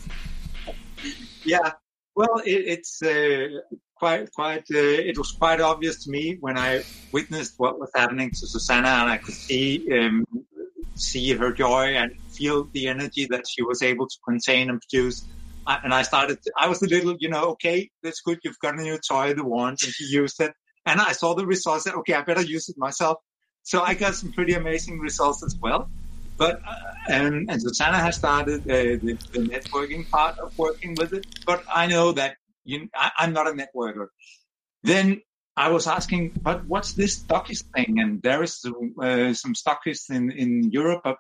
Yeah. 1.45 1.73
Well, 2.15 2.41
it, 2.45 2.65
it's 2.67 3.03
uh, 3.03 3.49
quite, 4.01 4.33
quite. 4.33 4.65
Uh, 4.75 5.11
it 5.11 5.17
was 5.17 5.31
quite 5.31 5.61
obvious 5.61 6.05
to 6.05 6.11
me 6.11 6.39
when 6.41 6.57
I 6.59 6.83
witnessed 7.13 7.55
what 7.59 7.79
was 7.79 7.91
happening 7.95 8.31
to 8.31 8.47
Susanna, 8.47 8.89
and 8.89 9.11
I 9.11 9.19
could 9.19 9.35
see, 9.35 9.87
um, 9.97 10.25
see 10.95 11.33
her 11.35 11.53
joy 11.53 11.95
and 12.01 12.11
feel 12.31 12.65
the 12.73 12.89
energy 12.89 13.27
that 13.31 13.45
she 13.47 13.63
was 13.63 13.83
able 13.83 14.09
to 14.09 14.17
contain 14.27 14.71
and 14.71 14.81
produce. 14.81 15.25
I, 15.67 15.79
and 15.85 15.93
I 15.95 16.03
started. 16.03 16.43
To, 16.43 16.53
I 16.59 16.67
was 16.69 16.83
a 16.83 16.89
little, 16.89 17.15
you 17.21 17.29
know, 17.29 17.45
okay, 17.55 17.91
that's 18.03 18.23
good. 18.23 18.39
You've 18.43 18.59
got 18.61 18.79
a 18.79 18.83
new 18.83 18.99
toy, 18.99 19.35
the 19.35 19.45
wand, 19.45 19.79
and 19.85 19.93
she 19.93 20.05
used 20.05 20.41
it. 20.41 20.53
And 20.87 20.99
I 21.01 21.13
saw 21.13 21.35
the 21.35 21.47
results. 21.47 21.85
Said, 21.85 21.95
okay, 21.95 22.15
I 22.15 22.23
better 22.23 22.43
use 22.43 22.69
it 22.71 22.77
myself. 22.79 23.19
So 23.63 23.83
I 23.83 23.93
got 23.95 24.15
some 24.15 24.33
pretty 24.33 24.55
amazing 24.55 24.99
results 24.99 25.45
as 25.45 25.55
well. 25.61 25.91
But 26.39 26.63
uh, 26.67 26.75
and, 27.09 27.51
and 27.51 27.61
Susanna 27.61 27.99
has 27.99 28.17
started 28.17 28.63
uh, 28.63 28.97
the, 29.05 29.19
the 29.33 29.41
networking 29.41 30.09
part 30.09 30.39
of 30.39 30.57
working 30.59 30.95
with 30.95 31.13
it. 31.13 31.27
But 31.45 31.63
I 31.73 31.87
know 31.87 32.13
that 32.13 32.37
you, 32.71 32.89
I, 32.95 33.11
I'm 33.21 33.33
not 33.33 33.47
a 33.47 33.53
networker. 33.53 34.07
Then 34.83 35.07
I 35.57 35.69
was 35.71 35.87
asking, 35.87 36.23
but 36.49 36.59
what's 36.67 36.93
this 37.01 37.13
stockist 37.23 37.65
thing? 37.75 38.01
And 38.03 38.23
there 38.23 38.43
is 38.43 38.61
some, 38.61 38.95
uh, 39.01 39.35
some 39.35 39.55
stockists 39.55 40.09
in, 40.11 40.31
in 40.33 40.71
Europe. 40.71 41.03
But 41.05 41.17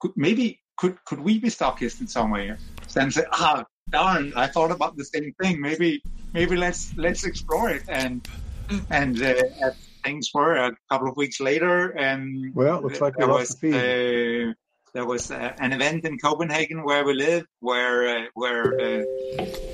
could, 0.00 0.12
maybe 0.16 0.46
could 0.78 0.96
could 1.04 1.20
we 1.20 1.38
be 1.38 1.48
stockists 1.48 2.00
in 2.00 2.08
some 2.08 2.30
way? 2.30 2.54
Then 2.94 3.10
said, 3.10 3.26
ah, 3.32 3.64
darn, 3.90 4.32
I 4.34 4.46
thought 4.46 4.70
about 4.70 4.96
the 4.96 5.04
same 5.04 5.34
thing. 5.40 5.60
Maybe 5.60 6.02
maybe 6.32 6.56
let's 6.56 6.92
let's 6.96 7.24
explore 7.24 7.68
it. 7.70 7.82
And 7.88 8.26
and 8.90 9.20
uh, 9.22 9.34
things 10.04 10.30
were 10.32 10.54
a 10.56 10.72
couple 10.90 11.08
of 11.08 11.16
weeks 11.16 11.40
later, 11.40 11.74
um, 11.98 12.52
Well, 12.54 12.78
it 12.78 12.84
looks 12.84 13.00
like 13.00 13.16
we 13.18 13.24
there 13.24 13.28
lost 13.28 13.48
was 13.50 13.56
the 13.60 13.72
feed. 13.72 13.74
uh, 13.74 14.54
there 14.94 15.06
was 15.06 15.30
uh, 15.30 15.52
an 15.58 15.72
event 15.72 16.04
in 16.04 16.18
Copenhagen 16.18 16.84
where 16.84 17.04
we 17.04 17.14
live, 17.14 17.44
where 17.60 18.08
uh, 18.08 18.24
where 18.34 18.80
uh, 18.80 19.02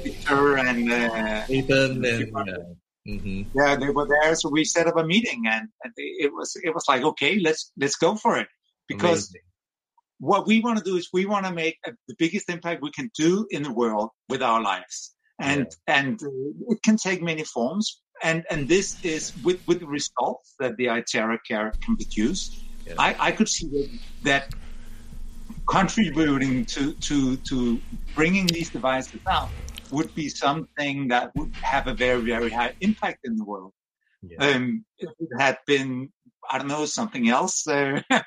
Victor 0.05 0.57
and 0.59 0.93
uh, 0.93 1.45
Ethan 1.51 2.05
and 2.05 2.33
yeah. 2.35 3.15
hmm 3.17 3.43
yeah, 3.55 3.77
they 3.77 3.91
were 3.91 4.07
there. 4.09 4.35
So 4.35 4.49
we 4.49 4.65
set 4.65 4.87
up 4.87 4.97
a 4.97 5.05
meeting, 5.05 5.45
and, 5.47 5.69
and 5.83 5.93
it 5.97 6.33
was 6.33 6.57
it 6.63 6.75
was 6.75 6.85
like, 6.89 7.03
okay, 7.03 7.39
let's 7.41 7.73
let's 7.77 7.97
go 7.97 8.15
for 8.15 8.39
it, 8.39 8.49
because 8.87 9.31
Amazing. 9.31 9.41
what 10.19 10.47
we 10.47 10.61
want 10.61 10.79
to 10.79 10.85
do 10.85 10.97
is 10.97 11.09
we 11.13 11.27
want 11.27 11.47
to 11.47 11.53
make 11.53 11.79
a, 11.87 11.93
the 12.07 12.15
biggest 12.19 12.49
impact 12.49 12.83
we 12.83 12.93
can 12.93 13.11
do 13.19 13.47
in 13.51 13.63
the 13.63 13.73
world 13.73 14.11
with 14.29 14.43
our 14.43 14.63
lives, 14.63 15.15
and 15.41 15.67
and 15.87 16.23
uh, 16.23 16.73
it 16.73 16.79
can 16.85 16.97
take 16.97 17.23
many 17.23 17.45
forms. 17.45 18.01
And 18.23 18.45
and 18.51 18.69
this 18.69 18.99
is 19.05 19.33
with 19.43 19.61
with 19.67 19.81
the 19.81 19.87
results 19.87 20.55
that 20.59 20.77
the 20.77 20.87
iTeraCare 20.87 21.73
can 21.85 21.97
produce. 21.97 22.65
Yeah. 22.85 22.95
I, 22.99 23.15
I 23.19 23.33
could 23.33 23.49
see 23.49 23.69
that, 23.69 23.89
that 24.23 24.49
contributing 25.69 26.65
to, 26.65 26.95
to, 26.95 27.37
to 27.37 27.81
bringing 28.15 28.47
these 28.47 28.71
devices 28.71 29.21
out 29.31 29.51
would 29.91 30.15
be 30.15 30.29
something 30.29 31.09
that 31.09 31.31
would 31.37 31.55
have 31.57 31.87
a 31.87 31.95
very, 31.95 32.23
very 32.23 32.51
high 32.51 32.73
impact 32.81 33.21
in 33.25 33.37
the 33.37 33.45
world. 33.45 33.73
Yeah. 34.23 34.39
Um, 34.47 34.85
if 34.99 35.11
it 35.21 35.29
had 35.39 35.59
been, 35.67 36.11
I 36.51 36.59
don't 36.59 36.69
know, 36.69 36.87
something 36.87 37.29
else, 37.29 37.67
uh, 37.69 38.01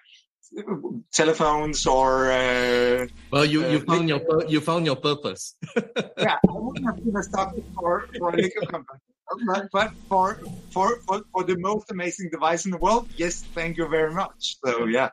telephones 1.13 1.85
or, 1.85 2.31
uh, 2.31 3.07
Well, 3.31 3.45
you, 3.45 3.67
you 3.67 3.77
uh, 3.77 3.81
found 3.81 4.07
your 4.07 4.19
pur- 4.19 4.45
you 4.47 4.61
found 4.61 4.85
your 4.85 4.95
purpose. 4.95 5.55
yeah, 6.17 6.37
I 6.47 6.53
wouldn't 6.53 6.85
have 6.85 7.03
been 7.03 7.15
a 7.15 7.23
stock 7.23 7.53
for, 7.75 8.05
for 8.17 8.29
a 8.29 8.37
liquor 8.37 8.65
company. 8.67 8.99
But, 9.47 9.69
but 9.71 9.93
for, 10.09 10.39
for, 10.71 10.99
for, 11.07 11.23
for 11.31 11.43
the 11.43 11.57
most 11.57 11.89
amazing 11.89 12.29
device 12.31 12.65
in 12.65 12.71
the 12.71 12.77
world, 12.77 13.07
yes, 13.15 13.43
thank 13.55 13.77
you 13.77 13.87
very 13.87 14.13
much. 14.13 14.57
So, 14.63 14.85
yeah. 14.85 15.09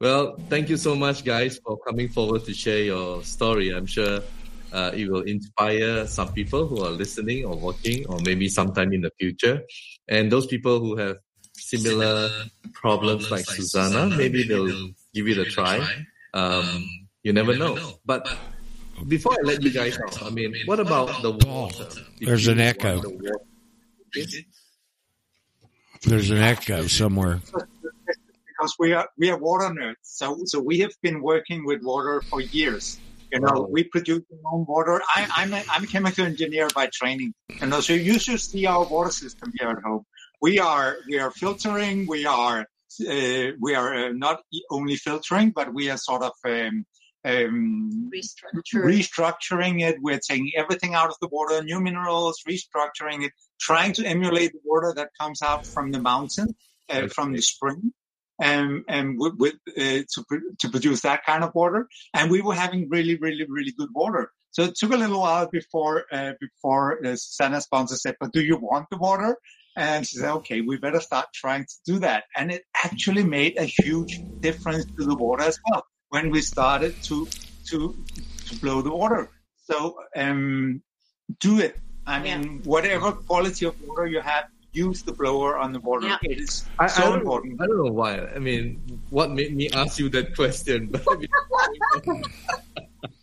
Well, 0.00 0.36
thank 0.50 0.68
you 0.68 0.76
so 0.76 0.94
much, 0.94 1.24
guys, 1.24 1.58
for 1.64 1.78
coming 1.78 2.08
forward 2.10 2.44
to 2.44 2.52
share 2.52 2.82
your 2.82 3.22
story. 3.24 3.70
I'm 3.70 3.86
sure 3.86 4.20
uh, 4.72 4.90
it 4.94 5.08
will 5.10 5.22
inspire 5.22 6.06
some 6.06 6.32
people 6.34 6.66
who 6.66 6.84
are 6.84 6.90
listening 6.90 7.46
or 7.46 7.56
watching, 7.56 8.06
or 8.06 8.18
maybe 8.22 8.46
sometime 8.48 8.92
in 8.92 9.00
the 9.00 9.10
future. 9.18 9.62
And 10.08 10.30
those 10.30 10.46
people 10.46 10.80
who 10.80 10.96
have 10.96 11.16
similar 11.54 12.30
problems 12.74 13.30
like 13.30 13.46
Susanna, 13.46 14.14
maybe 14.14 14.46
they'll 14.46 14.90
give 15.14 15.28
it 15.28 15.38
a 15.38 15.46
try. 15.46 15.80
Um, 16.34 16.84
you 17.22 17.32
never 17.32 17.56
know. 17.56 17.78
But 18.04 18.28
before 19.08 19.32
I 19.32 19.46
let 19.46 19.62
you 19.62 19.70
guys 19.70 19.98
out, 19.98 20.22
I 20.22 20.28
mean, 20.28 20.54
what 20.66 20.78
about 20.78 21.22
the 21.22 21.32
water? 21.32 21.88
There's 22.20 22.48
an 22.48 22.60
echo. 22.60 23.00
the? 23.00 24.44
There's 26.02 26.30
an 26.30 26.38
echo 26.38 26.86
somewhere. 26.86 27.40
Because 28.56 28.74
we 28.78 28.92
are 28.92 29.08
we 29.18 29.30
are 29.30 29.38
water 29.38 29.66
nerds. 29.66 29.94
So 30.02 30.42
so 30.44 30.60
we 30.60 30.80
have 30.80 30.92
been 31.02 31.22
working 31.22 31.64
with 31.64 31.82
water 31.82 32.22
for 32.28 32.40
years. 32.40 33.00
You 33.32 33.40
know, 33.40 33.66
we 33.70 33.84
produce 33.84 34.22
our 34.32 34.54
own 34.54 34.66
water. 34.68 35.02
I, 35.14 35.28
I'm 35.36 35.52
a, 35.52 35.62
I'm 35.68 35.82
a 35.82 35.86
chemical 35.86 36.24
engineer 36.24 36.68
by 36.74 36.88
training. 36.92 37.34
You 37.60 37.66
know, 37.66 37.80
so 37.80 37.92
you 37.92 38.18
should 38.18 38.40
see 38.40 38.66
our 38.66 38.84
water 38.84 39.10
system 39.10 39.52
here 39.58 39.70
at 39.70 39.82
home. 39.82 40.04
We 40.40 40.58
are 40.58 40.96
we 41.08 41.18
are 41.18 41.30
filtering. 41.32 42.06
We 42.06 42.24
are 42.26 42.60
uh, 42.60 43.50
we 43.60 43.74
are 43.74 43.94
uh, 43.94 44.12
not 44.12 44.42
only 44.70 44.96
filtering, 44.96 45.50
but 45.50 45.74
we 45.74 45.90
are 45.90 45.96
sort 45.96 46.22
of 46.22 46.32
um, 46.44 46.86
um, 47.24 48.10
Restructure. 48.14 48.84
restructuring 48.84 49.82
it. 49.82 49.96
We're 50.00 50.20
taking 50.20 50.52
everything 50.56 50.94
out 50.94 51.08
of 51.08 51.16
the 51.20 51.28
water, 51.28 51.62
new 51.62 51.80
minerals, 51.80 52.40
restructuring 52.48 53.24
it, 53.24 53.32
trying 53.60 53.92
to 53.94 54.06
emulate 54.06 54.52
the 54.52 54.60
water 54.64 54.92
that 54.96 55.10
comes 55.20 55.42
out 55.42 55.66
from 55.66 55.90
the 55.90 56.00
mountain, 56.00 56.54
uh, 56.88 57.08
from 57.08 57.32
the 57.32 57.42
spring, 57.42 57.92
and 58.40 58.84
and 58.88 59.18
with, 59.18 59.34
with 59.38 59.54
uh, 59.76 60.02
to 60.14 60.24
to 60.60 60.68
produce 60.68 61.00
that 61.02 61.24
kind 61.24 61.44
of 61.44 61.54
water. 61.54 61.88
And 62.14 62.30
we 62.30 62.40
were 62.40 62.54
having 62.54 62.88
really, 62.88 63.16
really, 63.16 63.46
really 63.48 63.72
good 63.76 63.88
water. 63.94 64.30
So 64.50 64.62
it 64.62 64.74
took 64.74 64.92
a 64.92 64.96
little 64.96 65.20
while 65.20 65.48
before 65.50 66.04
uh, 66.12 66.32
before 66.40 67.04
uh, 67.04 67.16
Susanna's 67.16 67.64
sponsor 67.64 67.96
said, 67.96 68.16
"But 68.20 68.32
do 68.32 68.42
you 68.42 68.56
want 68.56 68.86
the 68.90 68.96
water?" 68.96 69.36
And 69.76 70.06
she 70.06 70.16
said, 70.18 70.30
"Okay, 70.36 70.60
we 70.62 70.78
better 70.78 71.00
start 71.00 71.26
trying 71.34 71.64
to 71.64 71.74
do 71.92 71.98
that." 72.00 72.24
And 72.36 72.50
it 72.50 72.62
actually 72.84 73.24
made 73.24 73.58
a 73.58 73.64
huge 73.64 74.20
difference 74.40 74.84
to 74.96 75.04
the 75.04 75.14
water 75.14 75.44
as 75.44 75.58
well 75.68 75.84
when 76.08 76.30
we 76.30 76.40
started 76.40 77.02
to 77.04 77.28
to 77.68 77.94
to 78.46 78.60
blow 78.60 78.82
the 78.82 78.92
water. 78.92 79.28
So 79.64 79.98
um, 80.16 80.82
do 81.40 81.58
it. 81.60 81.76
I 82.06 82.20
mean, 82.20 82.62
whatever 82.64 83.12
quality 83.12 83.66
of 83.66 83.74
water 83.86 84.06
you 84.06 84.20
have, 84.20 84.44
use 84.76 85.02
the 85.02 85.12
blower 85.12 85.58
on 85.58 85.72
the 85.72 85.80
water. 85.80 86.06
Yeah. 86.06 86.18
It 86.22 86.40
is 86.40 86.66
I, 86.78 86.86
so 86.86 87.02
I, 87.02 87.06
don't, 87.06 87.18
important. 87.20 87.60
I 87.60 87.66
don't 87.66 87.84
know 87.84 87.92
why. 87.92 88.20
I 88.20 88.38
mean, 88.38 89.00
what 89.10 89.30
made 89.32 89.56
me 89.56 89.70
ask 89.70 89.98
you 89.98 90.08
that 90.10 90.36
question? 90.36 90.92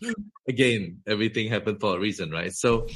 But 0.02 0.14
again, 0.48 1.00
everything 1.06 1.48
happened 1.48 1.80
for 1.80 1.96
a 1.96 2.00
reason, 2.00 2.30
right? 2.30 2.52
So 2.52 2.86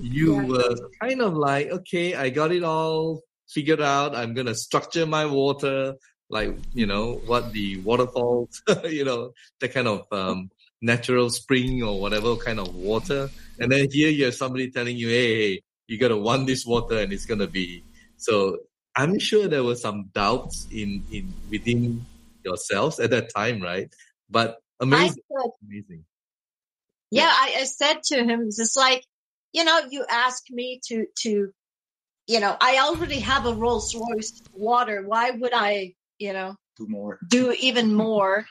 you 0.00 0.36
were 0.36 0.76
kind 1.00 1.22
of 1.22 1.34
like, 1.34 1.70
okay, 1.70 2.14
I 2.14 2.30
got 2.30 2.52
it 2.52 2.64
all 2.64 3.22
figured 3.48 3.80
out. 3.80 4.14
I'm 4.14 4.34
gonna 4.34 4.54
structure 4.54 5.06
my 5.06 5.26
water, 5.26 5.94
like 6.30 6.56
you 6.72 6.86
know 6.86 7.20
what 7.26 7.52
the 7.52 7.78
waterfalls, 7.80 8.62
you 8.84 9.04
know, 9.04 9.32
that 9.60 9.72
kind 9.72 9.88
of 9.88 10.06
um, 10.12 10.50
natural 10.80 11.30
spring 11.30 11.82
or 11.82 12.00
whatever 12.00 12.36
kind 12.36 12.58
of 12.58 12.74
water. 12.74 13.30
And 13.58 13.70
then 13.70 13.88
here 13.90 14.10
you 14.10 14.26
have 14.26 14.34
somebody 14.34 14.70
telling 14.70 14.96
you, 14.96 15.08
hey, 15.08 15.36
hey, 15.36 15.62
you 15.86 15.98
gotta 15.98 16.16
want 16.16 16.46
this 16.46 16.64
water, 16.66 16.98
and 16.98 17.12
it's 17.12 17.26
gonna 17.26 17.46
be 17.46 17.84
so. 18.22 18.58
I'm 18.94 19.18
sure 19.18 19.48
there 19.48 19.64
were 19.64 19.74
some 19.74 20.10
doubts 20.12 20.68
in 20.70 21.02
in 21.10 21.32
within 21.48 22.04
yourselves 22.44 23.00
at 23.00 23.08
that 23.08 23.32
time, 23.34 23.62
right? 23.62 23.88
But 24.28 24.58
amazing, 24.80 25.22
said, 25.32 25.50
amazing. 25.66 26.04
yeah, 27.10 27.32
I, 27.32 27.56
I 27.60 27.64
said 27.64 28.02
to 28.08 28.22
him, 28.22 28.48
it's 28.48 28.76
like, 28.76 29.02
you 29.54 29.64
know, 29.64 29.80
you 29.90 30.04
ask 30.10 30.42
me 30.50 30.80
to, 30.88 31.06
to, 31.20 31.52
you 32.26 32.40
know, 32.40 32.54
I 32.60 32.80
already 32.80 33.20
have 33.20 33.46
a 33.46 33.54
Rolls 33.54 33.94
Royce 33.94 34.42
water. 34.52 35.02
Why 35.06 35.30
would 35.30 35.54
I, 35.54 35.94
you 36.18 36.34
know, 36.34 36.56
Do 36.76 36.86
more. 36.86 37.18
do 37.26 37.52
even 37.52 37.94
more? 37.94 38.44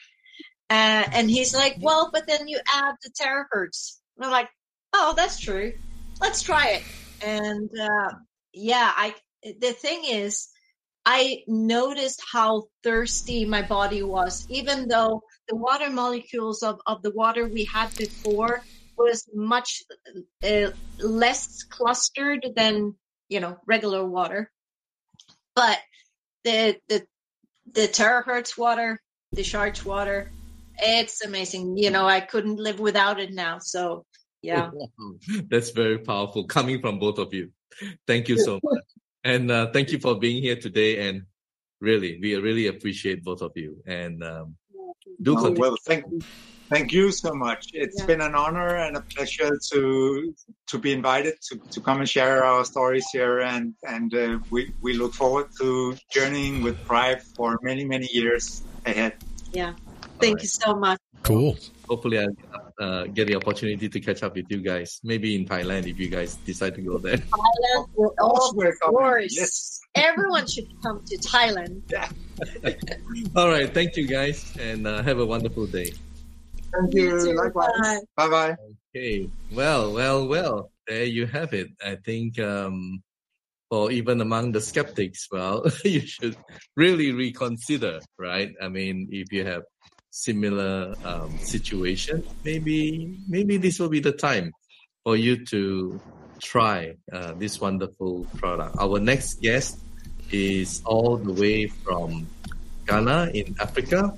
Uh, 0.71 1.05
and 1.11 1.29
he's 1.29 1.53
like, 1.53 1.77
well, 1.81 2.09
but 2.11 2.25
then 2.25 2.47
you 2.47 2.59
add 2.73 2.95
the 3.03 3.11
terahertz. 3.11 3.99
And 4.17 4.25
I'm 4.25 4.31
like, 4.31 4.49
oh, 4.93 5.13
that's 5.15 5.39
true. 5.39 5.73
Let's 6.19 6.41
try 6.41 6.69
it. 6.69 6.83
And, 7.21 7.69
uh, 7.79 8.15
yeah, 8.53 8.91
I, 8.95 9.13
the 9.43 9.73
thing 9.73 10.03
is, 10.05 10.49
I 11.05 11.43
noticed 11.47 12.21
how 12.31 12.65
thirsty 12.83 13.45
my 13.45 13.61
body 13.63 14.03
was, 14.03 14.45
even 14.49 14.87
though 14.87 15.23
the 15.47 15.55
water 15.55 15.89
molecules 15.89 16.61
of, 16.61 16.79
of 16.85 17.01
the 17.01 17.11
water 17.11 17.47
we 17.47 17.65
had 17.65 17.95
before 17.95 18.63
was 18.97 19.27
much 19.33 19.81
uh, 20.43 20.69
less 20.99 21.63
clustered 21.63 22.45
than, 22.55 22.95
you 23.29 23.39
know, 23.39 23.57
regular 23.65 24.07
water. 24.07 24.51
But 25.55 25.79
the, 26.43 26.77
the, 26.87 27.05
the 27.71 27.87
terahertz 27.87 28.57
water, 28.57 28.99
the 29.31 29.43
charged 29.43 29.85
water, 29.85 30.31
it's 30.77 31.25
amazing. 31.25 31.77
You 31.77 31.89
know, 31.89 32.05
I 32.05 32.19
couldn't 32.19 32.57
live 32.57 32.79
without 32.79 33.19
it 33.19 33.33
now. 33.33 33.57
So 33.59 34.05
yeah. 34.41 34.69
That's 35.49 35.71
very 35.71 35.99
powerful 35.99 36.45
coming 36.45 36.81
from 36.81 36.99
both 36.99 37.17
of 37.17 37.33
you. 37.33 37.51
Thank 38.07 38.29
you 38.29 38.37
so 38.37 38.59
much. 38.63 38.83
And 39.23 39.51
uh, 39.51 39.71
thank 39.71 39.91
you 39.91 39.99
for 39.99 40.17
being 40.17 40.41
here 40.41 40.55
today. 40.55 41.07
And 41.07 41.23
really, 41.79 42.19
we 42.21 42.35
really 42.35 42.67
appreciate 42.67 43.23
both 43.23 43.41
of 43.41 43.51
you. 43.55 43.81
And 43.85 44.23
um, 44.23 44.55
do 45.21 45.33
Oh, 45.33 45.35
continue. 45.35 45.59
well, 45.61 45.75
thank 45.85 46.05
you. 46.11 46.19
Thank 46.69 46.93
you 46.93 47.11
so 47.11 47.33
much. 47.33 47.67
It's 47.73 47.99
Yeah. 47.99 48.05
been 48.05 48.21
an 48.21 48.33
honor 48.33 48.77
and 48.77 48.95
a 48.95 49.01
pleasure 49.01 49.51
to 49.71 50.33
to 50.67 50.77
be 50.77 50.93
invited 50.93 51.33
to, 51.49 51.59
to 51.73 51.81
come 51.81 51.99
and 51.99 52.07
share 52.07 52.45
our 52.45 52.63
stories 52.63 53.05
here, 53.11 53.41
and 53.41 53.73
and 53.83 54.13
uh, 54.13 54.39
we 54.51 54.73
we 54.81 54.93
look 54.93 55.13
forward 55.13 55.47
to 55.59 55.97
journeying 56.15 56.63
with 56.63 56.77
Prife 56.87 57.23
for 57.35 57.59
many 57.61 57.83
many 57.83 58.07
years 58.13 58.63
ahead. 58.85 59.13
Yeah. 59.51 59.73
Thank 60.21 60.35
right. 60.35 60.43
you 60.43 60.47
so 60.47 60.73
much. 60.73 60.99
Cool. 61.23 61.57
Hopefully, 61.89 62.19
I 62.19 62.27
uh, 62.81 63.05
get 63.13 63.27
the 63.27 63.35
opportunity 63.35 63.87
to 63.87 63.99
catch 63.99 64.23
up 64.23 64.35
with 64.35 64.47
you 64.49 64.57
guys. 64.57 64.99
Maybe 65.03 65.35
in 65.35 65.45
Thailand 65.45 65.85
if 65.87 65.99
you 65.99 66.09
guys 66.09 66.35
decide 66.49 66.73
to 66.75 66.81
go 66.81 66.97
there. 66.97 67.17
Thailand, 67.37 67.85
Of 67.85 68.15
course, 68.17 68.53
we're 68.55 68.69
of 68.69 68.79
course. 68.79 69.35
Yes. 69.37 69.79
Everyone 69.93 70.47
should 70.47 70.67
come 70.81 71.03
to 71.05 71.17
Thailand. 71.17 71.81
Yeah. 71.91 72.09
All 73.35 73.49
right. 73.49 73.71
Thank 73.71 73.95
you 73.97 74.07
guys, 74.07 74.57
and 74.57 74.87
uh, 74.87 75.03
have 75.03 75.19
a 75.19 75.25
wonderful 75.25 75.67
day. 75.67 75.93
Thank 76.73 76.93
You 76.95 77.21
you. 77.21 77.37
Likewise. 77.37 78.01
Bye 78.17 78.29
bye. 78.29 78.55
Okay. 78.95 79.29
Well, 79.53 79.93
well, 79.93 80.27
well. 80.27 80.71
There 80.87 81.05
you 81.05 81.27
have 81.27 81.53
it. 81.53 81.69
I 81.85 81.95
think, 82.01 82.39
um, 82.39 83.03
or 83.69 83.91
even 83.91 84.19
among 84.21 84.51
the 84.53 84.59
skeptics, 84.59 85.27
well, 85.31 85.63
you 85.85 86.01
should 86.01 86.35
really 86.75 87.11
reconsider, 87.11 87.99
right? 88.17 88.51
I 88.59 88.67
mean, 88.67 89.07
if 89.11 89.31
you 89.31 89.45
have 89.45 89.63
similar 90.11 90.93
um, 91.03 91.37
situation, 91.39 92.23
maybe 92.43 93.17
maybe 93.27 93.57
this 93.57 93.79
will 93.79 93.89
be 93.89 93.99
the 93.99 94.11
time 94.11 94.51
for 95.03 95.15
you 95.15 95.43
to 95.45 95.99
try 96.41 96.93
uh, 97.11 97.33
this 97.33 97.59
wonderful 97.59 98.25
product. 98.37 98.75
Our 98.77 98.99
next 98.99 99.41
guest 99.41 99.79
is 100.31 100.81
all 100.85 101.17
the 101.17 101.33
way 101.33 101.67
from 101.67 102.27
Ghana 102.85 103.31
in 103.33 103.55
Africa. 103.59 104.13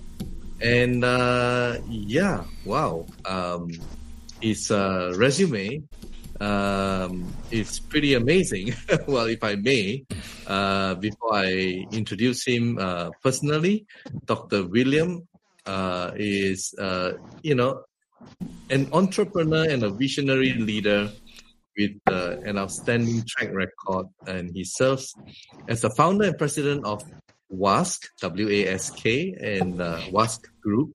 And 0.61 1.03
uh, 1.03 1.79
yeah, 1.87 2.43
wow. 2.65 3.05
Um, 3.25 3.71
his 4.41 4.71
uh, 4.71 5.13
resume 5.15 5.83
um, 6.39 7.27
is 7.51 7.79
pretty 7.79 8.13
amazing. 8.13 8.73
well, 9.07 9.27
if 9.27 9.43
I 9.43 9.55
may, 9.55 10.05
uh, 10.47 10.95
before 10.95 11.35
I 11.35 11.85
introduce 11.91 12.45
him 12.45 12.77
uh, 12.79 13.11
personally, 13.21 13.85
Dr. 14.25 14.67
William 14.67 15.27
uh, 15.65 16.11
is, 16.15 16.73
uh, 16.79 17.13
you 17.41 17.55
know, 17.55 17.83
an 18.69 18.89
entrepreneur 18.93 19.69
and 19.69 19.83
a 19.83 19.89
visionary 19.89 20.53
leader 20.53 21.11
with 21.77 21.91
uh, 22.07 22.37
an 22.45 22.57
outstanding 22.57 23.23
track 23.27 23.53
record, 23.53 24.07
and 24.27 24.51
he 24.53 24.63
serves 24.63 25.13
as 25.67 25.81
the 25.81 25.89
founder 25.89 26.25
and 26.25 26.37
president 26.37 26.85
of 26.85 27.03
WASK, 27.49 28.09
W-A-S-K, 28.21 29.35
and 29.39 29.81
uh, 29.81 30.01
WASK 30.11 30.47
Group, 30.61 30.93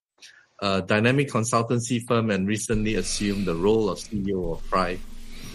a 0.61 0.83
dynamic 0.83 1.28
consultancy 1.28 2.00
firm, 2.07 2.31
and 2.31 2.46
recently 2.46 2.94
assumed 2.94 3.46
the 3.46 3.54
role 3.54 3.88
of 3.88 3.98
CEO 3.98 4.52
of 4.52 4.62
Prife 4.70 5.00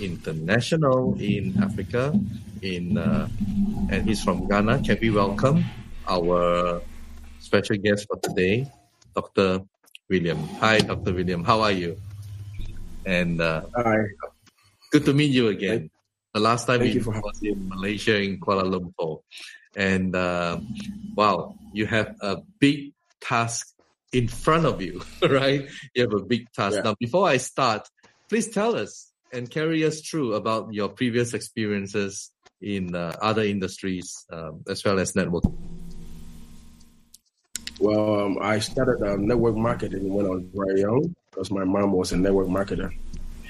International 0.01 1.15
in 1.19 1.61
Africa. 1.61 2.17
In 2.61 2.97
uh, 2.97 3.27
and 3.89 4.07
he's 4.07 4.23
from 4.23 4.47
Ghana. 4.47 4.81
Can 4.83 4.97
we 5.01 5.09
welcome 5.09 5.63
our 6.07 6.81
special 7.39 7.75
guest 7.77 8.07
for 8.07 8.17
today, 8.19 8.65
Dr. 9.15 9.61
William? 10.09 10.37
Hi, 10.59 10.79
Dr. 10.79 11.13
William. 11.13 11.43
How 11.43 11.61
are 11.61 11.71
you? 11.71 11.97
And 13.05 13.41
uh, 13.41 13.63
Hi. 13.75 14.05
good 14.91 15.05
to 15.05 15.13
meet 15.13 15.31
you 15.31 15.47
again. 15.49 15.89
The 16.33 16.39
last 16.39 16.65
time 16.65 16.79
Thank 16.79 16.95
we 16.95 17.01
was 17.01 17.39
in 17.43 17.69
Malaysia 17.69 18.19
in 18.19 18.39
Kuala 18.39 18.65
Lumpur, 18.65 19.21
and 19.75 20.15
uh, 20.15 20.59
wow, 21.15 21.55
you 21.73 21.85
have 21.85 22.15
a 22.21 22.37
big 22.59 22.93
task 23.21 23.67
in 24.11 24.27
front 24.27 24.65
of 24.65 24.81
you, 24.81 25.01
right? 25.21 25.69
You 25.93 26.03
have 26.03 26.13
a 26.13 26.23
big 26.23 26.51
task. 26.51 26.77
Yeah. 26.77 26.81
Now, 26.83 26.95
before 26.99 27.27
I 27.27 27.37
start, 27.37 27.87
please 28.29 28.49
tell 28.49 28.75
us 28.75 29.11
and 29.31 29.49
carry 29.49 29.83
us 29.83 30.01
through 30.01 30.33
about 30.33 30.73
your 30.73 30.89
previous 30.89 31.33
experiences 31.33 32.31
in 32.61 32.95
uh, 32.95 33.13
other 33.21 33.43
industries 33.43 34.25
um, 34.31 34.63
as 34.69 34.83
well 34.85 34.99
as 34.99 35.13
networking. 35.13 35.72
Well, 37.79 38.21
um, 38.21 38.37
I 38.41 38.59
started 38.59 39.01
um, 39.07 39.27
network 39.27 39.55
marketing 39.55 40.13
when 40.13 40.25
I 40.25 40.29
was 40.29 40.43
very 40.53 40.81
young 40.81 41.15
because 41.31 41.51
my 41.51 41.63
mom 41.63 41.91
was 41.91 42.11
a 42.11 42.17
network 42.17 42.47
marketer. 42.47 42.91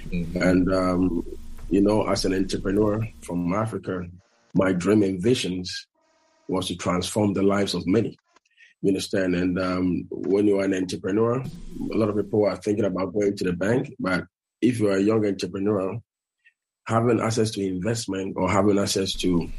Mhm. 0.10 0.42
And, 0.42 0.74
um, 0.74 1.26
you 1.70 1.82
know, 1.82 2.08
as 2.08 2.26
an 2.26 2.34
entrepreneur 2.34 3.06
from 3.22 3.54
Africa, 3.54 4.06
my 4.54 4.72
dream 4.72 5.04
and 5.04 5.22
visions 5.22 5.88
was 6.48 6.68
to 6.68 6.76
transform 6.76 7.34
the 7.34 7.44
lives 7.44 7.74
of 7.74 7.86
many. 7.88 8.18
You 8.82 8.90
understand? 8.90 9.36
And 9.36 9.60
um, 9.60 10.08
when 10.10 10.48
you 10.48 10.60
are 10.60 10.66
an 10.66 10.74
entrepreneur, 10.74 11.40
a 11.40 11.98
lot 11.98 12.10
of 12.10 12.16
people 12.16 12.46
are 12.46 12.58
thinking 12.58 12.86
about 12.86 13.14
going 13.14 13.36
to 13.38 13.44
the 13.44 13.54
bank. 13.54 13.94
But 14.00 14.26
if 14.62 14.80
you 14.80 14.90
are 14.90 14.98
a 14.98 15.02
young 15.02 15.26
entrepreneur, 15.26 16.00
having 16.86 17.22
access 17.22 17.52
to 17.52 17.66
investment 17.66 18.36
or 18.38 18.50
having 18.50 18.78
access 18.78 19.14
to 19.14 19.50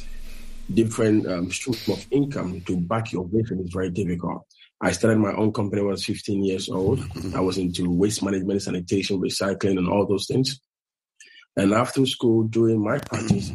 different 0.72 1.26
um, 1.26 1.50
streams 1.50 1.88
of 1.88 2.06
income 2.10 2.60
to 2.62 2.76
back 2.76 3.12
your 3.12 3.26
vision 3.26 3.60
is 3.60 3.72
very 3.72 3.90
difficult. 3.90 4.46
I 4.84 4.92
started 4.92 5.18
my 5.18 5.32
own 5.32 5.50
company 5.50 5.80
when 5.80 5.92
I 5.92 5.92
was 5.92 6.04
15 6.04 6.44
years 6.44 6.68
old. 6.68 7.02
I 7.34 7.40
was 7.40 7.56
into 7.56 7.90
waste 7.90 8.22
management, 8.22 8.60
sanitation, 8.60 9.18
recycling, 9.18 9.78
and 9.78 9.88
all 9.88 10.04
those 10.06 10.26
things. 10.26 10.60
And 11.56 11.72
after 11.72 12.04
school, 12.04 12.44
during 12.44 12.84
my 12.84 12.98
practice, 12.98 13.50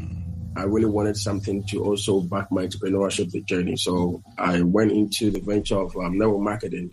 I 0.57 0.63
really 0.63 0.87
wanted 0.87 1.17
something 1.17 1.63
to 1.67 1.83
also 1.83 2.21
back 2.21 2.51
my 2.51 2.65
entrepreneurship 2.65 3.45
journey. 3.45 3.75
So 3.75 4.23
I 4.39 4.63
went 4.63 4.91
into 4.91 5.29
the 5.29 5.41
venture 5.41 5.77
of 5.77 5.95
um, 5.97 6.17
network 6.17 6.41
marketing, 6.41 6.89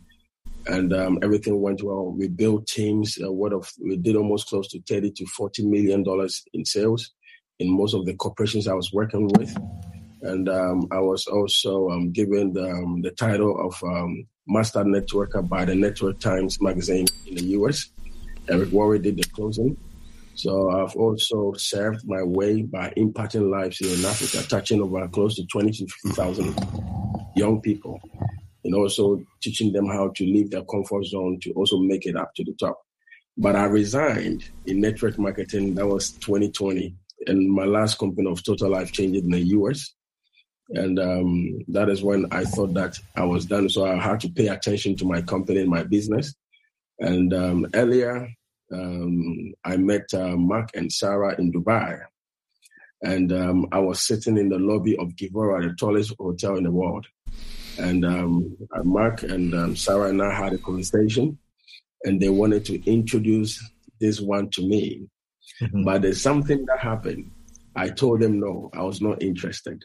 and 0.67 0.93
um, 0.93 1.19
everything 1.23 1.63
went 1.63 1.83
well. 1.83 2.13
We 2.13 2.29
built 2.29 2.67
teams. 2.67 3.17
Uh, 3.19 3.33
what 3.33 3.55
of 3.55 3.73
we 3.83 3.97
did 3.97 4.17
almost 4.17 4.49
close 4.49 4.69
to 4.69 4.83
thirty 4.83 5.13
to 5.13 5.25
forty 5.29 5.67
million 5.67 6.03
dollars 6.03 6.45
in 6.53 6.67
sales 6.67 7.11
in 7.59 7.75
most 7.75 7.95
of 7.95 8.05
the 8.05 8.13
corporations 8.13 8.69
I 8.69 8.75
was 8.75 8.93
working 8.93 9.29
with, 9.29 9.57
and 10.23 10.49
um, 10.49 10.89
I 10.91 10.99
was 10.99 11.27
also 11.27 11.91
um, 11.91 12.13
given 12.13 12.53
the, 12.53 12.71
um, 12.71 13.03
the, 13.03 13.11
title 13.11 13.67
of 13.67 13.83
um, 13.83 14.27
Master 14.47 14.85
Networker 14.85 15.47
by 15.47 15.65
the 15.65 15.75
Network 15.75 16.21
Times 16.21 16.61
magazine 16.61 17.07
in 17.27 17.35
the 17.35 17.45
U.S. 17.59 17.91
Eric 18.49 18.71
Worre 18.71 19.03
did 19.03 19.17
the 19.17 19.25
closing. 19.25 19.77
So 20.35 20.71
I've 20.71 20.95
also 20.97 21.55
served 21.55 22.07
my 22.07 22.23
way 22.23 22.63
by 22.63 22.93
impacting 22.97 23.51
lives 23.51 23.81
in 23.81 24.05
Africa, 24.05 24.47
touching 24.47 24.83
over 24.83 25.09
close 25.09 25.37
to 25.37 25.47
20 25.47 25.73
to 25.73 25.87
50,000 26.05 26.55
young 27.35 27.61
people, 27.61 28.01
and 28.65 28.75
also 28.75 29.23
teaching 29.43 29.73
them 29.73 29.87
how 29.87 30.09
to 30.15 30.25
leave 30.25 30.51
their 30.51 30.65
comfort 30.65 31.07
zone 31.07 31.39
to 31.43 31.53
also 31.53 31.79
make 31.79 32.07
it 32.07 32.17
up 32.17 32.35
to 32.37 32.45
the 32.45 32.55
top. 32.61 32.79
But 33.39 33.57
I 33.57 33.65
resigned 33.65 34.49
in 34.67 34.81
network 34.81 35.19
marketing. 35.19 35.75
That 35.75 35.87
was 35.87 36.13
2020, 36.13 36.95
and 37.27 37.51
my 37.51 37.65
last 37.65 37.99
company 37.99 38.31
of 38.31 38.43
Total 38.45 38.71
Life 38.71 38.93
changed 38.93 39.25
in 39.25 39.31
the 39.31 39.41
US. 39.41 39.96
And 40.71 40.99
um, 40.99 41.59
that 41.69 41.89
is 41.89 42.03
when 42.03 42.27
I 42.33 42.45
thought 42.45 42.75
that 42.75 42.99
I 43.15 43.25
was 43.25 43.47
done. 43.47 43.69
So 43.69 43.87
I 43.87 43.97
had 43.97 44.21
to 44.21 44.29
pay 44.29 44.49
attention 44.49 44.97
to 44.97 45.05
my 45.05 45.23
company 45.23 45.61
and 45.61 45.71
my 45.71 45.85
business. 45.85 46.35
And 46.99 47.33
um, 47.33 47.67
earlier 47.75 48.29
um, 48.73 49.55
I 49.65 49.77
met 49.77 50.13
uh, 50.15 50.37
Mark 50.37 50.71
and 50.75 50.93
Sarah 50.93 51.37
in 51.39 51.53
Dubai. 51.53 52.01
And 53.03 53.33
um, 53.33 53.67
I 53.73 53.79
was 53.79 54.01
sitting 54.01 54.39
in 54.39 54.49
the 54.49 54.59
lobby 54.59 54.97
of 54.97 55.11
Gevora, 55.11 55.63
the 55.63 55.75
tallest 55.77 56.15
hotel 56.19 56.57
in 56.57 56.65
the 56.65 56.71
world. 56.71 57.07
And 57.79 58.05
um, 58.05 58.57
Mark 58.85 59.23
and 59.23 59.55
um, 59.55 59.77
Sarah 59.77 60.09
and 60.09 60.23
I 60.23 60.33
had 60.33 60.55
a 60.55 60.59
conversation, 60.59 61.39
and 62.05 62.21
they 62.21 62.31
wanted 62.31 62.65
to 62.67 62.91
introduce 62.91 63.63
this 64.01 64.19
one 64.21 64.49
to 64.51 64.67
me. 64.67 65.07
Mm-hmm. 65.61 65.85
But 65.85 66.03
there's 66.03 66.23
something 66.23 66.65
that 66.67 66.79
happened. 66.79 67.31
I 67.77 67.91
told 67.91 68.21
them 68.21 68.41
no, 68.41 68.71
I 68.73 68.83
was 68.83 69.03
not 69.03 69.23
interested. 69.23 69.85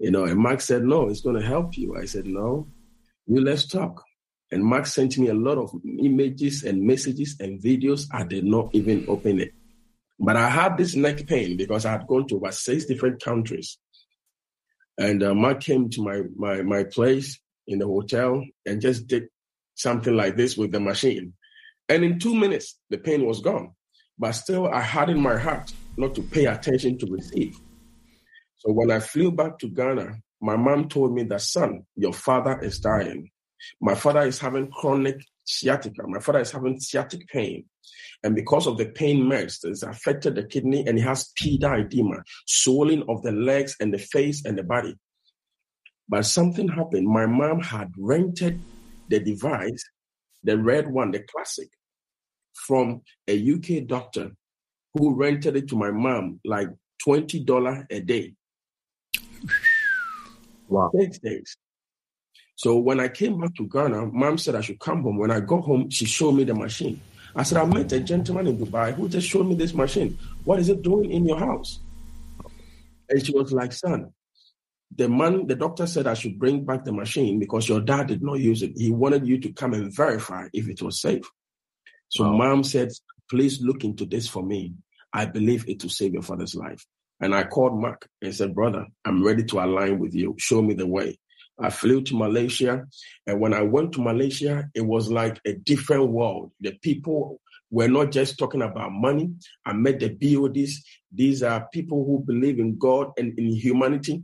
You 0.00 0.10
know, 0.10 0.24
and 0.24 0.38
Mark 0.38 0.60
said, 0.60 0.82
no, 0.82 1.08
it's 1.08 1.20
going 1.20 1.40
to 1.40 1.46
help 1.46 1.76
you. 1.76 1.96
I 1.96 2.04
said, 2.04 2.26
no, 2.26 2.68
you 3.26 3.40
let's 3.40 3.66
talk. 3.66 4.04
And 4.50 4.64
Mark 4.64 4.86
sent 4.86 5.18
me 5.18 5.28
a 5.28 5.34
lot 5.34 5.58
of 5.58 5.72
images 5.84 6.62
and 6.62 6.82
messages 6.82 7.36
and 7.40 7.60
videos. 7.60 8.06
I 8.12 8.24
did 8.24 8.44
not 8.44 8.70
even 8.72 9.04
open 9.08 9.40
it. 9.40 9.52
But 10.18 10.36
I 10.36 10.48
had 10.48 10.76
this 10.76 10.94
neck 10.94 11.26
pain 11.26 11.56
because 11.56 11.84
I 11.84 11.92
had 11.92 12.06
gone 12.06 12.26
to 12.28 12.36
about 12.36 12.54
six 12.54 12.84
different 12.84 13.22
countries. 13.22 13.78
And 14.98 15.22
uh, 15.22 15.34
Mark 15.34 15.60
came 15.60 15.90
to 15.90 16.02
my, 16.02 16.22
my, 16.36 16.62
my 16.62 16.84
place 16.84 17.38
in 17.66 17.80
the 17.80 17.86
hotel 17.86 18.44
and 18.64 18.80
just 18.80 19.06
did 19.08 19.24
something 19.74 20.16
like 20.16 20.36
this 20.36 20.56
with 20.56 20.72
the 20.72 20.80
machine. 20.80 21.34
And 21.88 22.02
in 22.04 22.18
two 22.18 22.34
minutes, 22.34 22.78
the 22.88 22.98
pain 22.98 23.26
was 23.26 23.40
gone. 23.40 23.72
But 24.18 24.32
still, 24.32 24.68
I 24.68 24.80
had 24.80 25.10
in 25.10 25.20
my 25.20 25.36
heart 25.36 25.72
not 25.96 26.14
to 26.14 26.22
pay 26.22 26.46
attention 26.46 26.98
to 26.98 27.06
receive. 27.06 27.58
So 28.66 28.72
when 28.72 28.90
I 28.90 28.98
flew 28.98 29.30
back 29.30 29.60
to 29.60 29.68
Ghana, 29.68 30.16
my 30.40 30.56
mom 30.56 30.88
told 30.88 31.14
me 31.14 31.22
that, 31.24 31.40
son, 31.40 31.84
your 31.94 32.12
father 32.12 32.58
is 32.60 32.80
dying. 32.80 33.30
My 33.80 33.94
father 33.94 34.22
is 34.22 34.40
having 34.40 34.72
chronic 34.72 35.24
sciatica. 35.44 36.02
My 36.06 36.18
father 36.18 36.40
is 36.40 36.50
having 36.50 36.80
sciatic 36.80 37.28
pain. 37.28 37.66
And 38.24 38.34
because 38.34 38.66
of 38.66 38.76
the 38.76 38.86
pain 38.86 39.22
meds, 39.22 39.64
it's 39.64 39.84
affected 39.84 40.34
the 40.34 40.42
kidney 40.42 40.84
and 40.84 40.98
he 40.98 41.04
has 41.04 41.32
pedal 41.38 41.80
edema, 41.80 42.24
swelling 42.46 43.04
of 43.08 43.22
the 43.22 43.30
legs 43.30 43.76
and 43.78 43.94
the 43.94 43.98
face 43.98 44.44
and 44.44 44.58
the 44.58 44.64
body. 44.64 44.96
But 46.08 46.26
something 46.26 46.66
happened. 46.66 47.06
My 47.06 47.26
mom 47.26 47.60
had 47.60 47.92
rented 47.96 48.60
the 49.08 49.20
device, 49.20 49.84
the 50.42 50.58
red 50.58 50.90
one, 50.90 51.12
the 51.12 51.20
classic, 51.20 51.68
from 52.52 53.02
a 53.28 53.52
UK 53.52 53.86
doctor 53.86 54.32
who 54.94 55.14
rented 55.14 55.56
it 55.56 55.68
to 55.68 55.76
my 55.76 55.92
mom 55.92 56.40
like 56.44 56.68
$20 57.06 57.86
a 57.90 58.00
day. 58.00 58.34
Wow. 60.68 60.90
Six 60.98 61.18
days. 61.18 61.56
So 62.56 62.78
when 62.78 63.00
I 63.00 63.08
came 63.08 63.40
back 63.40 63.54
to 63.56 63.68
Ghana, 63.68 64.06
mom 64.06 64.38
said 64.38 64.54
I 64.54 64.62
should 64.62 64.80
come 64.80 65.02
home. 65.02 65.18
When 65.18 65.30
I 65.30 65.40
got 65.40 65.62
home, 65.62 65.90
she 65.90 66.06
showed 66.06 66.32
me 66.32 66.44
the 66.44 66.54
machine. 66.54 67.00
I 67.34 67.42
said, 67.42 67.58
I 67.58 67.66
met 67.66 67.92
a 67.92 68.00
gentleman 68.00 68.46
in 68.46 68.58
Dubai 68.58 68.94
who 68.94 69.08
just 69.08 69.28
showed 69.28 69.46
me 69.46 69.54
this 69.54 69.74
machine. 69.74 70.18
What 70.44 70.58
is 70.58 70.70
it 70.70 70.82
doing 70.82 71.10
in 71.12 71.26
your 71.26 71.38
house? 71.38 71.80
And 73.10 73.24
she 73.24 73.32
was 73.32 73.52
like, 73.52 73.72
son, 73.72 74.12
the 74.94 75.08
man, 75.08 75.46
the 75.46 75.54
doctor 75.54 75.86
said 75.86 76.06
I 76.06 76.14
should 76.14 76.38
bring 76.38 76.64
back 76.64 76.84
the 76.84 76.92
machine 76.92 77.38
because 77.38 77.68
your 77.68 77.80
dad 77.80 78.06
did 78.06 78.22
not 78.22 78.38
use 78.40 78.62
it. 78.62 78.72
He 78.74 78.90
wanted 78.90 79.26
you 79.26 79.38
to 79.40 79.52
come 79.52 79.74
and 79.74 79.94
verify 79.94 80.48
if 80.54 80.68
it 80.68 80.80
was 80.80 81.00
safe. 81.00 81.30
So 82.08 82.24
wow. 82.24 82.38
mom 82.38 82.64
said, 82.64 82.90
please 83.28 83.60
look 83.60 83.84
into 83.84 84.06
this 84.06 84.26
for 84.28 84.42
me. 84.42 84.74
I 85.12 85.26
believe 85.26 85.68
it 85.68 85.82
will 85.82 85.90
save 85.90 86.14
your 86.14 86.22
father's 86.22 86.54
life. 86.54 86.86
And 87.20 87.34
I 87.34 87.44
called 87.44 87.80
Mark 87.80 88.08
and 88.20 88.34
said, 88.34 88.54
brother, 88.54 88.86
I'm 89.04 89.24
ready 89.24 89.44
to 89.44 89.60
align 89.64 89.98
with 89.98 90.14
you. 90.14 90.34
Show 90.38 90.62
me 90.62 90.74
the 90.74 90.86
way. 90.86 91.18
I 91.58 91.70
flew 91.70 92.02
to 92.02 92.16
Malaysia. 92.16 92.86
And 93.26 93.40
when 93.40 93.54
I 93.54 93.62
went 93.62 93.92
to 93.92 94.02
Malaysia, 94.02 94.68
it 94.74 94.82
was 94.82 95.10
like 95.10 95.40
a 95.46 95.54
different 95.54 96.10
world. 96.10 96.52
The 96.60 96.72
people 96.82 97.40
were 97.70 97.88
not 97.88 98.12
just 98.12 98.38
talking 98.38 98.62
about 98.62 98.92
money. 98.92 99.30
I 99.64 99.72
met 99.72 100.00
the 100.00 100.10
BODs. 100.10 100.84
These 101.12 101.42
are 101.42 101.68
people 101.72 102.04
who 102.04 102.22
believe 102.24 102.58
in 102.58 102.78
God 102.78 103.12
and 103.16 103.38
in 103.38 103.54
humanity. 103.54 104.22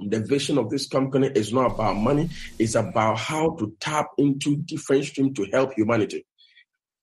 The 0.00 0.18
vision 0.20 0.58
of 0.58 0.70
this 0.70 0.88
company 0.88 1.28
is 1.28 1.52
not 1.52 1.72
about 1.72 1.96
money. 1.96 2.28
It's 2.58 2.74
about 2.74 3.18
how 3.18 3.54
to 3.56 3.76
tap 3.78 4.08
into 4.18 4.56
different 4.56 5.04
streams 5.04 5.36
to 5.36 5.46
help 5.52 5.74
humanity. 5.74 6.26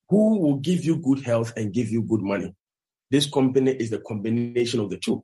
Who 0.10 0.40
will 0.42 0.58
give 0.58 0.84
you 0.84 0.98
good 0.98 1.24
health 1.24 1.54
and 1.56 1.72
give 1.72 1.90
you 1.90 2.02
good 2.02 2.22
money? 2.22 2.54
This 3.12 3.30
company 3.30 3.72
is 3.72 3.90
the 3.90 4.00
combination 4.00 4.80
of 4.80 4.90
the 4.90 4.98
two. 4.98 5.24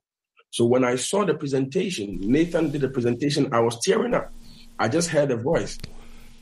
So 0.50 0.66
when 0.66 0.84
I 0.84 0.98
saw 0.98 1.24
the 1.24 1.36
presentation, 1.36 2.20
Nathan 2.20 2.70
did 2.70 2.82
the 2.82 2.90
presentation, 2.90 3.54
I 3.54 3.62
was 3.62 3.80
tearing 3.82 4.14
up. 4.14 4.32
I 4.78 4.90
just 4.90 5.10
heard 5.10 5.32
a 5.32 5.38
voice 5.38 5.78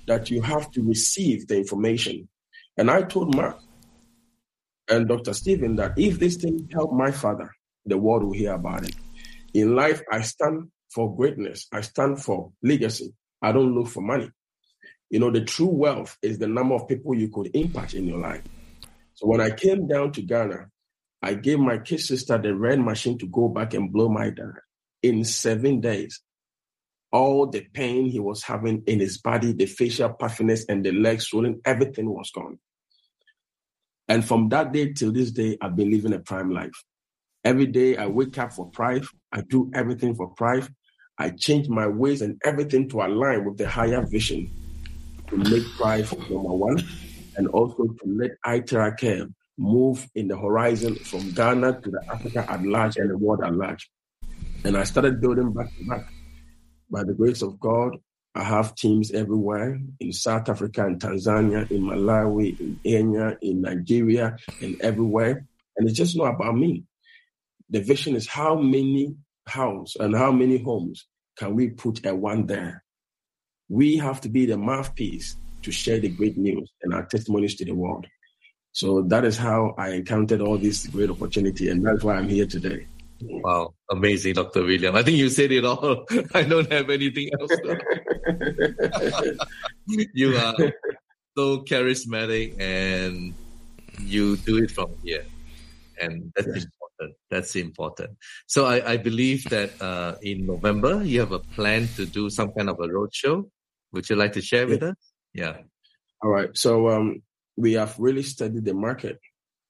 that 0.07 0.31
you 0.31 0.41
have 0.41 0.71
to 0.71 0.81
receive 0.81 1.47
the 1.47 1.57
information. 1.57 2.27
And 2.77 2.89
I 2.89 3.03
told 3.03 3.35
Mark 3.35 3.59
and 4.89 5.07
Dr. 5.07 5.33
Stephen 5.33 5.75
that 5.75 5.93
if 5.97 6.19
this 6.19 6.37
thing 6.37 6.67
helped 6.73 6.93
my 6.93 7.11
father, 7.11 7.51
the 7.85 7.97
world 7.97 8.23
will 8.23 8.33
hear 8.33 8.53
about 8.53 8.83
it. 8.83 8.95
In 9.53 9.75
life, 9.75 10.01
I 10.11 10.21
stand 10.21 10.69
for 10.93 11.15
greatness. 11.15 11.67
I 11.71 11.81
stand 11.81 12.23
for 12.23 12.51
legacy. 12.63 13.13
I 13.41 13.51
don't 13.51 13.75
look 13.75 13.87
for 13.87 14.01
money. 14.01 14.31
You 15.11 15.19
know, 15.19 15.29
the 15.29 15.45
true 15.45 15.67
wealth 15.67 16.17
is 16.23 16.39
the 16.39 16.47
number 16.47 16.73
of 16.73 16.87
people 16.87 17.13
you 17.15 17.29
could 17.29 17.55
impact 17.55 17.93
in 17.93 18.07
your 18.07 18.17
life. 18.17 18.41
So 19.13 19.27
when 19.27 19.41
I 19.41 19.51
came 19.51 19.87
down 19.87 20.11
to 20.13 20.21
Ghana, 20.21 20.67
I 21.25 21.33
gave 21.33 21.57
my 21.57 21.79
kid 21.79 22.01
sister 22.01 22.37
the 22.37 22.53
red 22.53 22.79
machine 22.79 23.17
to 23.17 23.25
go 23.25 23.47
back 23.49 23.73
and 23.73 23.91
blow 23.91 24.09
my 24.09 24.29
dad. 24.29 24.53
In 25.01 25.23
seven 25.23 25.81
days, 25.81 26.21
all 27.11 27.47
the 27.47 27.61
pain 27.73 28.05
he 28.05 28.19
was 28.19 28.43
having 28.43 28.83
in 28.85 28.99
his 28.99 29.17
body, 29.17 29.51
the 29.51 29.65
facial 29.65 30.09
puffiness 30.09 30.65
and 30.69 30.85
the 30.85 30.91
legs 30.91 31.25
swelling, 31.25 31.61
everything 31.65 32.13
was 32.13 32.29
gone. 32.29 32.59
And 34.07 34.23
from 34.23 34.49
that 34.49 34.71
day 34.71 34.93
till 34.93 35.11
this 35.11 35.31
day, 35.31 35.57
I've 35.59 35.75
been 35.75 35.89
living 35.89 36.13
a 36.13 36.19
prime 36.19 36.51
life. 36.51 36.83
Every 37.43 37.65
day 37.65 37.97
I 37.97 38.05
wake 38.05 38.37
up 38.37 38.53
for 38.53 38.69
Prife. 38.69 39.07
I 39.31 39.41
do 39.41 39.71
everything 39.73 40.13
for 40.13 40.31
Prife. 40.35 40.69
I 41.17 41.31
change 41.31 41.67
my 41.69 41.87
ways 41.87 42.21
and 42.21 42.39
everything 42.45 42.87
to 42.89 43.01
align 43.01 43.45
with 43.45 43.57
the 43.57 43.67
higher 43.67 44.05
vision 44.05 44.51
to 45.29 45.37
make 45.37 45.63
Prife 45.79 46.11
number 46.29 46.53
one 46.53 46.83
and 47.35 47.47
also 47.47 47.85
to 47.85 48.05
let 48.05 48.31
iTeraCare 48.45 49.33
move 49.57 50.07
in 50.15 50.27
the 50.27 50.37
horizon 50.37 50.95
from 50.95 51.31
Ghana 51.31 51.81
to 51.81 51.91
the 51.91 52.01
Africa 52.09 52.45
at 52.49 52.63
large 52.63 52.97
and 52.97 53.09
the 53.09 53.17
world 53.17 53.41
at 53.43 53.53
large. 53.53 53.89
And 54.63 54.77
I 54.77 54.83
started 54.83 55.21
building 55.21 55.53
back 55.53 55.67
to 55.77 55.85
back. 55.85 56.11
By 56.89 57.03
the 57.03 57.13
grace 57.13 57.41
of 57.41 57.59
God, 57.59 57.97
I 58.35 58.43
have 58.43 58.75
teams 58.75 59.11
everywhere 59.11 59.79
in 59.99 60.11
South 60.11 60.49
Africa 60.49 60.85
and 60.85 60.99
Tanzania, 60.99 61.69
in 61.71 61.83
Malawi, 61.83 62.59
in 62.59 62.79
Kenya, 62.83 63.37
in 63.41 63.61
Nigeria, 63.61 64.35
and 64.61 64.79
everywhere. 64.81 65.45
And 65.77 65.87
it's 65.87 65.97
just 65.97 66.17
not 66.17 66.35
about 66.35 66.55
me. 66.55 66.83
The 67.69 67.81
vision 67.81 68.15
is 68.15 68.27
how 68.27 68.55
many 68.55 69.15
houses 69.47 69.95
and 69.99 70.15
how 70.15 70.31
many 70.31 70.61
homes 70.61 71.07
can 71.37 71.55
we 71.55 71.69
put 71.69 72.05
a 72.05 72.13
one 72.13 72.45
there? 72.45 72.83
We 73.69 73.97
have 73.97 74.21
to 74.21 74.29
be 74.29 74.45
the 74.45 74.57
mouthpiece 74.57 75.37
to 75.63 75.71
share 75.71 75.99
the 75.99 76.09
great 76.09 76.37
news 76.37 76.71
and 76.83 76.93
our 76.93 77.05
testimonies 77.05 77.55
to 77.55 77.65
the 77.65 77.73
world. 77.73 78.05
So 78.75 79.01
that 79.03 79.23
is 79.23 79.37
how 79.37 79.73
I 79.77 79.91
encountered 79.91 80.41
all 80.41 80.57
this 80.57 80.85
great 80.87 81.09
opportunity, 81.09 81.69
and 81.69 81.79
that's 81.85 82.03
why 82.03 82.15
I'm 82.15 82.27
here 82.27 82.45
today. 82.45 82.87
Wow, 83.21 83.73
amazing, 83.89 84.33
Dr. 84.33 84.65
William. 84.65 84.97
I 84.97 85.01
think 85.01 85.17
you 85.17 85.29
said 85.29 85.53
it 85.53 85.63
all. 85.63 86.05
I 86.33 86.43
don't 86.43 86.69
have 86.69 86.89
anything 86.89 87.29
else. 87.39 87.51
you 90.13 90.35
are 90.35 90.55
so 91.37 91.61
charismatic 91.63 92.59
and 92.59 93.33
you 94.01 94.35
do 94.35 94.57
it 94.57 94.71
from 94.71 94.93
here. 95.05 95.23
And 96.01 96.33
that's 96.35 96.47
yes. 96.47 96.65
important. 96.65 97.17
That's 97.31 97.55
important. 97.55 98.17
So 98.47 98.65
I, 98.65 98.91
I 98.91 98.97
believe 98.97 99.45
that 99.51 99.81
uh, 99.81 100.15
in 100.21 100.45
November, 100.45 101.01
you 101.01 101.21
have 101.21 101.31
a 101.31 101.39
plan 101.39 101.87
to 101.95 102.05
do 102.05 102.29
some 102.29 102.51
kind 102.51 102.69
of 102.69 102.77
a 102.81 102.87
roadshow. 102.89 103.49
Would 103.93 104.09
you 104.09 104.17
like 104.17 104.33
to 104.33 104.41
share 104.41 104.63
yeah. 104.63 104.73
with 104.73 104.83
us? 104.83 104.95
Yeah. 105.33 105.57
All 106.21 106.29
right. 106.29 106.49
So 106.57 106.89
um, 106.89 107.21
we 107.57 107.73
have 107.73 107.95
really 107.97 108.23
studied 108.23 108.65
the 108.65 108.73
market. 108.73 109.19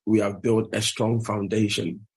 We 0.06 0.20
have 0.20 0.42
built 0.42 0.70
a 0.74 0.82
strong 0.82 1.24
foundation 1.24 2.08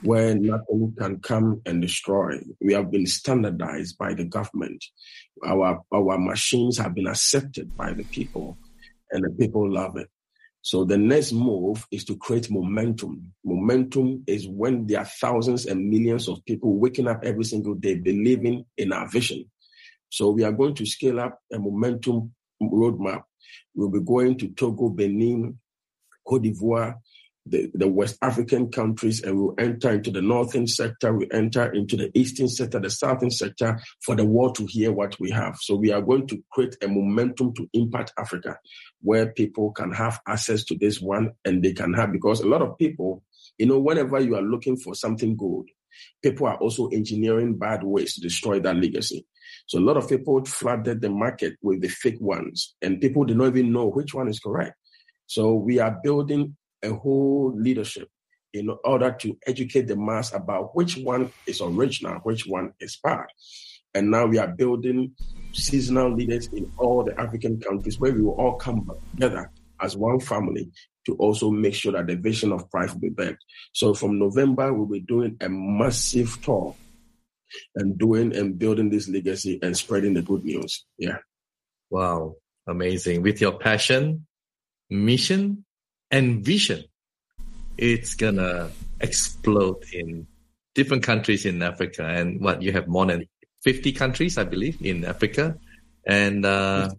where 0.00 0.34
nothing 0.34 0.94
can 0.98 1.20
come 1.20 1.62
and 1.64 1.80
destroy. 1.80 2.38
We 2.60 2.74
have 2.74 2.90
been 2.90 3.06
standardized 3.06 3.96
by 3.98 4.14
the 4.14 4.24
government. 4.24 4.84
Our, 5.44 5.82
our 5.92 6.18
machines 6.18 6.78
have 6.78 6.94
been 6.94 7.06
accepted 7.06 7.76
by 7.76 7.92
the 7.92 8.04
people 8.04 8.58
and 9.10 9.24
the 9.24 9.30
people 9.30 9.70
love 9.70 9.96
it. 9.96 10.08
So 10.62 10.84
the 10.84 10.98
next 10.98 11.32
move 11.32 11.86
is 11.92 12.04
to 12.06 12.16
create 12.16 12.50
momentum. 12.50 13.32
Momentum 13.44 14.24
is 14.26 14.48
when 14.48 14.86
there 14.86 14.98
are 14.98 15.04
thousands 15.04 15.64
and 15.64 15.88
millions 15.88 16.28
of 16.28 16.44
people 16.44 16.76
waking 16.76 17.06
up 17.06 17.20
every 17.22 17.44
single 17.44 17.74
day 17.74 17.94
believing 17.94 18.64
in 18.76 18.92
our 18.92 19.08
vision. 19.08 19.48
So 20.08 20.30
we 20.30 20.42
are 20.42 20.52
going 20.52 20.74
to 20.74 20.86
scale 20.86 21.20
up 21.20 21.40
a 21.52 21.58
momentum 21.58 22.34
roadmap. 22.62 23.22
We'll 23.74 23.90
be 23.90 24.00
going 24.00 24.38
to 24.38 24.48
Togo, 24.48 24.88
Benin, 24.88 25.58
Cote 26.26 26.42
d'Ivoire, 26.42 26.96
the, 27.46 27.70
the 27.74 27.88
West 27.88 28.18
African 28.22 28.70
countries 28.70 29.22
and 29.22 29.38
we'll 29.38 29.54
enter 29.58 29.92
into 29.92 30.10
the 30.10 30.20
northern 30.20 30.66
sector, 30.66 31.16
we 31.16 31.28
enter 31.32 31.72
into 31.72 31.96
the 31.96 32.10
eastern 32.18 32.48
sector, 32.48 32.80
the 32.80 32.90
southern 32.90 33.30
sector 33.30 33.78
for 34.04 34.16
the 34.16 34.24
world 34.24 34.56
to 34.56 34.66
hear 34.66 34.92
what 34.92 35.18
we 35.20 35.30
have. 35.30 35.56
So 35.60 35.76
we 35.76 35.92
are 35.92 36.02
going 36.02 36.26
to 36.28 36.42
create 36.50 36.76
a 36.82 36.88
momentum 36.88 37.54
to 37.54 37.68
impact 37.72 38.12
Africa 38.18 38.58
where 39.00 39.32
people 39.32 39.70
can 39.72 39.92
have 39.92 40.20
access 40.26 40.64
to 40.64 40.76
this 40.76 41.00
one 41.00 41.32
and 41.44 41.62
they 41.62 41.72
can 41.72 41.94
have, 41.94 42.12
because 42.12 42.40
a 42.40 42.48
lot 42.48 42.62
of 42.62 42.76
people, 42.78 43.22
you 43.58 43.66
know, 43.66 43.78
whenever 43.78 44.18
you 44.18 44.34
are 44.34 44.42
looking 44.42 44.76
for 44.76 44.94
something 44.94 45.36
good, 45.36 45.66
people 46.22 46.46
are 46.46 46.56
also 46.56 46.88
engineering 46.88 47.56
bad 47.56 47.84
ways 47.84 48.14
to 48.14 48.20
destroy 48.20 48.58
that 48.60 48.76
legacy. 48.76 49.24
So 49.66 49.78
a 49.78 49.80
lot 49.80 49.96
of 49.96 50.08
people 50.08 50.44
flooded 50.44 51.00
the 51.00 51.10
market 51.10 51.54
with 51.60 51.80
the 51.80 51.88
fake 51.88 52.20
ones 52.20 52.74
and 52.82 53.00
people 53.00 53.24
do 53.24 53.34
not 53.34 53.48
even 53.48 53.72
know 53.72 53.86
which 53.86 54.14
one 54.14 54.28
is 54.28 54.38
correct. 54.38 54.74
So 55.26 55.54
we 55.54 55.80
are 55.80 55.98
building 56.02 56.56
a 56.82 56.94
whole 56.94 57.52
leadership 57.56 58.08
in 58.52 58.70
order 58.84 59.10
to 59.20 59.36
educate 59.46 59.88
the 59.88 59.96
mass 59.96 60.32
about 60.32 60.76
which 60.76 60.96
one 60.96 61.32
is 61.46 61.60
original, 61.60 62.14
which 62.20 62.46
one 62.46 62.72
is 62.80 62.98
bad. 63.02 63.26
And 63.92 64.10
now 64.10 64.26
we 64.26 64.38
are 64.38 64.48
building 64.48 65.12
seasonal 65.52 66.14
leaders 66.14 66.48
in 66.48 66.70
all 66.78 67.02
the 67.02 67.18
African 67.20 67.58
countries 67.60 67.98
where 67.98 68.12
we 68.12 68.22
will 68.22 68.34
all 68.34 68.54
come 68.54 68.88
together 69.12 69.50
as 69.80 69.96
one 69.96 70.20
family 70.20 70.70
to 71.06 71.14
also 71.16 71.50
make 71.50 71.74
sure 71.74 71.92
that 71.92 72.06
the 72.06 72.16
vision 72.16 72.52
of 72.52 72.70
Prife 72.70 72.92
will 72.92 73.00
be 73.00 73.08
built. 73.08 73.36
So 73.72 73.94
from 73.94 74.18
November, 74.18 74.72
we'll 74.72 74.86
be 74.86 75.00
doing 75.00 75.36
a 75.40 75.48
massive 75.48 76.40
tour 76.42 76.74
and 77.74 77.98
doing 77.98 78.34
and 78.34 78.58
building 78.58 78.90
this 78.90 79.08
legacy 79.08 79.58
and 79.62 79.76
spreading 79.76 80.14
the 80.14 80.22
good 80.22 80.44
news. 80.44 80.84
Yeah. 80.98 81.18
Wow. 81.90 82.36
Amazing. 82.66 83.22
With 83.22 83.40
your 83.40 83.58
passion, 83.58 84.26
mission, 84.90 85.64
and 86.10 86.44
vision, 86.44 86.84
it's 87.78 88.14
gonna 88.14 88.70
explode 89.00 89.84
in 89.92 90.26
different 90.74 91.02
countries 91.02 91.46
in 91.46 91.62
Africa. 91.62 92.04
And 92.04 92.40
what 92.40 92.62
you 92.62 92.72
have 92.72 92.88
more 92.88 93.06
than 93.06 93.26
50 93.62 93.92
countries, 93.92 94.38
I 94.38 94.44
believe, 94.44 94.80
in 94.82 95.04
Africa. 95.04 95.56
And 96.06 96.44
uh, 96.44 96.90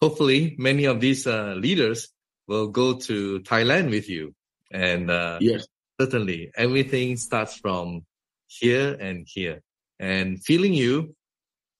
hopefully, 0.00 0.56
many 0.58 0.86
of 0.86 1.00
these 1.00 1.26
uh, 1.26 1.54
leaders 1.56 2.08
will 2.46 2.68
go 2.68 2.94
to 2.94 3.40
Thailand 3.40 3.90
with 3.90 4.08
you. 4.08 4.34
And 4.72 5.10
uh, 5.10 5.38
yes, 5.40 5.66
certainly, 6.00 6.50
everything 6.56 7.16
starts 7.16 7.56
from 7.56 8.04
here 8.46 8.96
and 8.98 9.26
here. 9.28 9.60
And 9.98 10.42
feeling 10.42 10.74
you, 10.74 11.14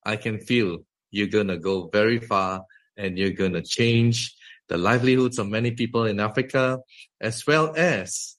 I 0.05 0.17
can 0.17 0.41
feel 0.41 0.85
you're 1.11 1.29
gonna 1.29 1.59
go 1.59 1.89
very 1.93 2.21
far, 2.21 2.65
and 2.97 3.17
you're 3.19 3.31
gonna 3.31 3.63
change 3.63 4.35
the 4.69 4.77
livelihoods 4.77 5.39
of 5.39 5.49
many 5.49 5.71
people 5.73 6.05
in 6.05 6.21
Africa, 6.21 6.81
as 7.21 7.47
well 7.47 7.73
as 7.77 8.37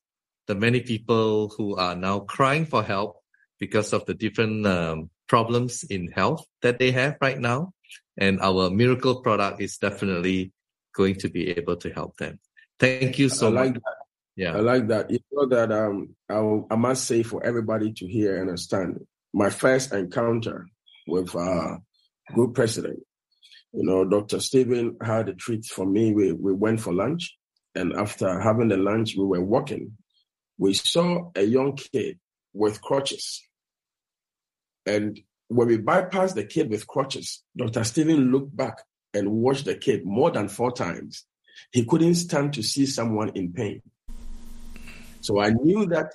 the 0.48 0.56
many 0.56 0.82
people 0.82 1.50
who 1.58 1.76
are 1.76 1.96
now 1.96 2.20
crying 2.20 2.66
for 2.66 2.84
help 2.84 3.18
because 3.60 3.94
of 3.94 4.06
the 4.06 4.14
different 4.14 4.66
um, 4.66 5.10
problems 5.28 5.84
in 5.84 6.12
health 6.12 6.46
that 6.62 6.80
they 6.80 6.92
have 6.92 7.18
right 7.22 7.40
now. 7.40 7.74
And 8.18 8.40
our 8.42 8.70
miracle 8.70 9.22
product 9.22 9.62
is 9.62 9.78
definitely 9.78 10.52
going 10.94 11.16
to 11.16 11.30
be 11.30 11.50
able 11.52 11.78
to 11.78 11.90
help 11.92 12.18
them. 12.18 12.40
Thank 12.80 13.20
you 13.20 13.30
so 13.30 13.48
I 13.48 13.52
like 13.52 13.74
much. 13.74 13.84
That. 13.84 13.96
Yeah. 14.36 14.56
I 14.56 14.60
like 14.60 14.88
that. 14.88 15.12
You 15.12 15.20
know 15.32 15.48
that 15.48 15.72
um, 15.72 16.16
I, 16.30 16.74
I 16.74 16.76
must 16.78 17.06
say 17.06 17.24
for 17.24 17.44
everybody 17.46 17.94
to 17.94 18.08
hear 18.08 18.40
and 18.40 18.50
understand, 18.50 19.06
my 19.34 19.50
first 19.50 19.94
encounter 19.94 20.68
with 21.08 21.36
uh, 21.36 21.78
group 22.34 22.56
president 22.56 23.00
you 23.72 23.84
know, 23.84 24.04
Dr. 24.04 24.40
Stephen 24.40 24.98
had 25.02 25.30
a 25.30 25.34
treat 25.34 25.66
for 25.66 25.86
me. 25.86 26.14
We, 26.14 26.34
we 26.34 26.54
went 26.54 26.82
for 26.82 26.94
lunch. 26.94 27.36
And 27.76 27.94
after 27.94 28.40
having 28.40 28.70
the 28.70 28.78
lunch, 28.78 29.16
we 29.16 29.26
were 29.26 29.44
walking. 29.44 29.98
We 30.58 30.74
saw 30.74 31.32
a 31.36 31.44
young 31.44 31.76
kid 31.76 32.20
with 32.54 32.82
crutches. 32.82 33.42
And 34.86 35.20
when 35.50 35.68
we 35.68 35.78
bypassed 35.78 36.34
the 36.34 36.46
kid 36.46 36.70
with 36.70 36.88
crutches, 36.88 37.44
Dr. 37.56 37.84
Stephen 37.84 38.32
looked 38.32 38.56
back 38.56 38.82
and 39.14 39.32
watched 39.32 39.66
the 39.66 39.76
kid 39.76 40.04
more 40.04 40.32
than 40.32 40.50
four 40.50 40.72
times. 40.72 41.26
He 41.72 41.86
couldn't 41.86 42.16
stand 42.16 42.54
to 42.54 42.64
see 42.64 42.86
someone 42.86 43.32
in 43.36 43.54
pain. 43.54 43.82
So 45.22 45.40
I 45.40 45.52
knew 45.52 45.86
that 45.88 46.14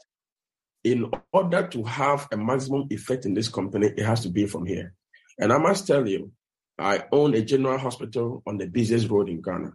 in 0.85 1.11
order 1.32 1.66
to 1.68 1.82
have 1.82 2.28
a 2.30 2.37
maximum 2.37 2.87
effect 2.91 3.24
in 3.24 3.32
this 3.32 3.49
company, 3.49 3.87
it 3.87 4.05
has 4.05 4.20
to 4.20 4.28
be 4.28 4.47
from 4.47 4.66
here. 4.66 4.93
And 5.39 5.53
I 5.53 5.59
must 5.59 5.87
tell 5.87 6.07
you, 6.07 6.30
I 6.78 7.05
own 7.11 7.35
a 7.35 7.43
general 7.43 7.78
hospital 7.78 8.43
on 8.47 8.59
the 8.59 8.66
busiest 8.66 9.09
road 9.09 9.28
in 9.28 9.41
Ghana. 9.41 9.72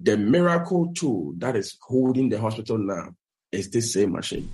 The 0.00 0.16
miracle 0.16 0.92
tool 0.94 1.34
that 1.38 1.54
is 1.54 1.76
holding 1.82 2.30
the 2.30 2.40
hospital 2.40 2.78
now 2.78 3.10
is 3.52 3.70
this 3.70 3.92
same 3.92 4.12
machine. 4.12 4.50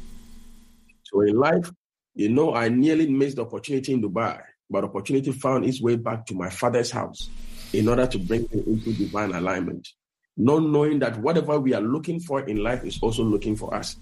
So 1.05 1.21
in 1.21 1.37
life, 1.37 1.71
you 2.15 2.29
know, 2.29 2.55
I 2.55 2.69
nearly 2.69 3.07
missed 3.07 3.37
the 3.37 3.43
opportunity 3.43 3.93
in 3.93 4.03
Dubai, 4.03 4.43
but 4.69 4.85
opportunity 4.85 5.31
found 5.33 5.65
its 5.65 5.81
way 5.81 5.97
back 5.97 6.27
to 6.27 6.35
my 6.35 6.51
father's 6.51 6.91
house 6.91 7.31
in 7.73 7.89
order 7.89 8.07
to 8.07 8.19
bring 8.19 8.43
me 8.53 8.65
into 8.67 8.93
divine 8.93 9.33
alignment. 9.33 9.89
Not 10.37 10.65
knowing 10.65 10.99
that 10.99 11.19
whatever 11.19 11.59
we 11.61 11.75
are 11.75 11.81
looking 11.81 12.21
for 12.21 12.41
in 12.41 12.63
life 12.63 12.85
is 12.85 12.99
also 13.01 13.23
looking 13.23 13.57
for 13.57 13.75
us. 13.75 13.97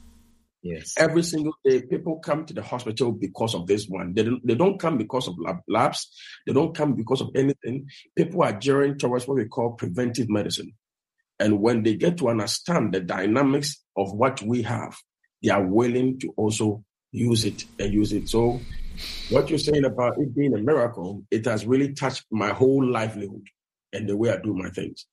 Yes. 0.67 0.95
Every 0.99 1.23
single 1.23 1.55
day, 1.65 1.83
people 1.83 2.19
come 2.19 2.45
to 2.47 2.53
the 2.53 2.63
hospital 2.63 3.13
because 3.13 3.55
of 3.55 3.69
this 3.69 3.87
one. 3.87 4.15
They 4.15 4.25
don't, 4.25 4.45
they 4.45 4.57
don't 4.57 4.81
come 4.81 4.99
because 4.99 5.29
of 5.29 5.39
lab, 5.39 5.59
labs. 5.69 6.11
They 6.45 6.53
don't 6.53 6.75
come 6.75 6.95
because 6.95 7.21
of 7.21 7.31
anything. 7.37 7.89
People 8.17 8.43
are 8.43 8.53
gearing 8.53 8.99
towards 8.99 9.29
what 9.29 9.37
we 9.37 9.45
call 9.45 9.73
preventive 9.73 10.29
medicine. 10.29 10.73
And 11.39 11.61
when 11.61 11.85
they 11.85 11.95
get 11.95 12.19
to 12.19 12.31
understand 12.31 12.95
the 12.95 13.01
dynamics 13.01 13.81
of 13.97 14.13
what 14.13 14.43
we 14.43 14.63
have, 14.63 14.97
they 15.41 15.51
are 15.51 15.65
willing 15.65 16.19
to 16.21 16.33
also 16.37 16.83
use 17.13 17.45
it 17.45 17.65
and 17.79 17.93
use 17.93 18.13
it. 18.13 18.29
So, 18.29 18.61
what 19.31 19.49
you're 19.49 19.61
saying 19.61 19.85
about 19.85 20.19
it 20.19 20.35
being 20.35 20.55
a 20.55 20.59
miracle, 20.59 21.23
it 21.31 21.45
has 21.45 21.65
really 21.65 21.93
touched 21.93 22.25
my 22.33 22.49
whole 22.49 22.85
livelihood 22.85 23.47
and 23.93 24.09
the 24.09 24.17
way 24.17 24.31
I 24.31 24.39
do 24.39 24.53
my 24.53 24.71
things. 24.71 25.07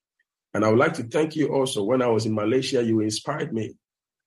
And 0.55 0.65
I 0.65 0.69
would 0.69 0.79
like 0.79 0.93
to 0.93 1.03
thank 1.03 1.35
you 1.35 1.53
also. 1.53 1.83
When 1.83 2.01
I 2.01 2.07
was 2.07 2.25
in 2.25 2.33
Malaysia, 2.33 2.81
you 2.81 3.01
inspired 3.01 3.53
me 3.53 3.75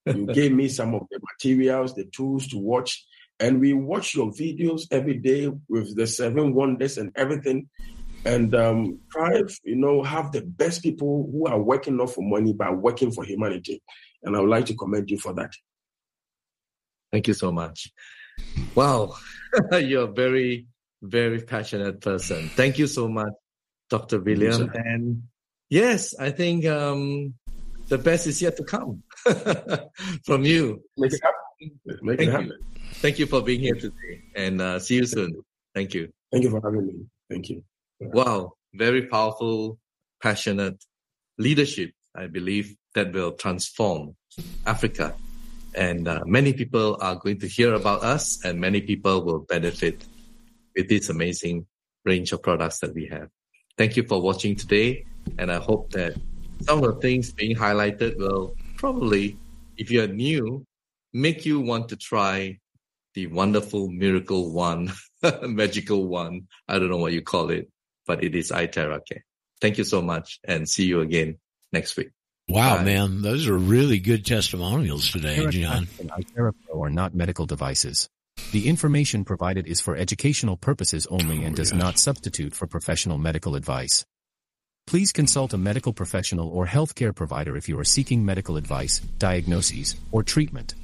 you 0.06 0.26
gave 0.26 0.52
me 0.52 0.68
some 0.68 0.94
of 0.94 1.06
the 1.10 1.18
materials, 1.20 1.94
the 1.94 2.04
tools 2.04 2.46
to 2.48 2.58
watch. 2.58 3.04
And 3.38 3.60
we 3.60 3.72
watch 3.72 4.14
your 4.14 4.30
videos 4.30 4.82
every 4.90 5.18
day 5.18 5.50
with 5.68 5.94
the 5.96 6.06
seven 6.06 6.54
wonders 6.54 6.96
and 6.96 7.12
everything. 7.16 7.68
And 8.24 8.54
um, 8.54 9.00
try, 9.12 9.42
you 9.62 9.76
know, 9.76 10.02
have 10.02 10.32
the 10.32 10.40
best 10.40 10.82
people 10.82 11.28
who 11.30 11.46
are 11.46 11.60
working 11.60 11.96
not 11.96 12.10
for 12.10 12.22
money, 12.22 12.52
but 12.52 12.76
working 12.76 13.12
for 13.12 13.24
humanity. 13.24 13.82
And 14.22 14.36
I 14.36 14.40
would 14.40 14.48
like 14.50 14.66
to 14.66 14.74
commend 14.74 15.10
you 15.10 15.18
for 15.18 15.34
that. 15.34 15.52
Thank 17.12 17.28
you 17.28 17.34
so 17.34 17.52
much. 17.52 17.92
Wow. 18.74 19.14
You're 19.72 20.08
a 20.08 20.12
very, 20.12 20.66
very 21.02 21.40
passionate 21.40 22.00
person. 22.00 22.48
Thank 22.48 22.78
you 22.78 22.86
so 22.86 23.06
much, 23.08 23.32
Dr. 23.90 24.20
William. 24.20 24.70
and 24.74 25.24
yes, 25.68 26.14
I 26.18 26.30
think 26.30 26.66
um, 26.66 27.34
the 27.88 27.98
best 27.98 28.26
is 28.26 28.42
yet 28.42 28.56
to 28.56 28.64
come 28.64 29.02
from 30.24 30.44
you. 30.44 30.82
Make 30.96 31.12
it 31.12 31.20
happen. 31.22 31.80
Make 32.02 32.18
Thank 32.18 32.28
it 32.28 32.32
happen. 32.32 32.46
You. 32.46 32.58
Thank 32.94 33.18
you 33.18 33.26
for 33.26 33.42
being 33.42 33.60
here 33.60 33.74
today 33.74 34.22
and 34.34 34.60
uh, 34.60 34.78
see 34.78 34.96
you 34.96 35.06
soon. 35.06 35.42
Thank 35.74 35.94
you. 35.94 36.12
Thank 36.32 36.44
you 36.44 36.50
for 36.50 36.60
having 36.62 36.86
me. 36.86 36.94
Thank 37.30 37.50
you. 37.50 37.62
Wow, 38.00 38.54
very 38.74 39.06
powerful, 39.06 39.78
passionate 40.22 40.82
leadership. 41.38 41.92
I 42.14 42.26
believe 42.26 42.74
that 42.94 43.12
will 43.12 43.32
transform 43.32 44.16
Africa. 44.66 45.14
And 45.74 46.08
uh, 46.08 46.22
many 46.24 46.54
people 46.54 46.96
are 47.00 47.16
going 47.16 47.38
to 47.40 47.48
hear 47.48 47.74
about 47.74 48.02
us 48.02 48.42
and 48.44 48.58
many 48.58 48.80
people 48.80 49.22
will 49.22 49.40
benefit 49.40 50.06
with 50.74 50.88
this 50.88 51.10
amazing 51.10 51.66
range 52.04 52.32
of 52.32 52.42
products 52.42 52.80
that 52.80 52.94
we 52.94 53.06
have. 53.06 53.28
Thank 53.76 53.96
you 53.96 54.04
for 54.04 54.22
watching 54.22 54.56
today. 54.56 55.04
And 55.38 55.52
I 55.52 55.58
hope 55.58 55.90
that 55.90 56.14
some 56.62 56.82
of 56.82 56.94
the 56.94 57.00
things 57.00 57.32
being 57.32 57.54
highlighted 57.54 58.16
will 58.16 58.56
probably, 58.76 59.38
if 59.76 59.90
you're 59.90 60.08
new, 60.08 60.64
make 61.12 61.46
you 61.46 61.60
want 61.60 61.88
to 61.90 61.96
try 61.96 62.58
the 63.14 63.26
wonderful 63.28 63.88
miracle 63.88 64.52
one, 64.52 64.92
magical 65.42 66.06
one. 66.06 66.46
I 66.68 66.78
don't 66.78 66.90
know 66.90 66.98
what 66.98 67.12
you 67.12 67.22
call 67.22 67.50
it, 67.50 67.68
but 68.06 68.22
it 68.22 68.34
is 68.34 68.50
iTeraCare. 68.50 69.22
Thank 69.60 69.78
you 69.78 69.84
so 69.84 70.02
much 70.02 70.38
and 70.44 70.68
see 70.68 70.84
you 70.84 71.00
again 71.00 71.38
next 71.72 71.96
week. 71.96 72.10
Wow, 72.48 72.76
Bye. 72.76 72.84
man, 72.84 73.22
those 73.22 73.48
are 73.48 73.56
really 73.56 73.98
good 73.98 74.24
testimonials 74.24 75.10
today, 75.10 75.46
John. 75.48 75.88
and 75.98 76.10
iTerra 76.10 76.52
are 76.72 76.90
not 76.90 77.14
medical 77.14 77.46
devices. 77.46 78.08
The 78.52 78.68
information 78.68 79.24
provided 79.24 79.66
is 79.66 79.80
for 79.80 79.96
educational 79.96 80.56
purposes 80.56 81.06
only 81.10 81.42
and 81.42 81.54
oh, 81.54 81.56
does 81.56 81.72
not 81.72 81.98
substitute 81.98 82.54
for 82.54 82.66
professional 82.66 83.18
medical 83.18 83.56
advice. 83.56 84.04
Please 84.86 85.10
consult 85.10 85.52
a 85.52 85.58
medical 85.58 85.92
professional 85.92 86.48
or 86.48 86.64
healthcare 86.66 87.12
provider 87.14 87.56
if 87.56 87.68
you 87.68 87.76
are 87.78 87.84
seeking 87.84 88.24
medical 88.24 88.56
advice, 88.56 89.00
diagnoses, 89.18 89.96
or 90.12 90.22
treatment. 90.22 90.74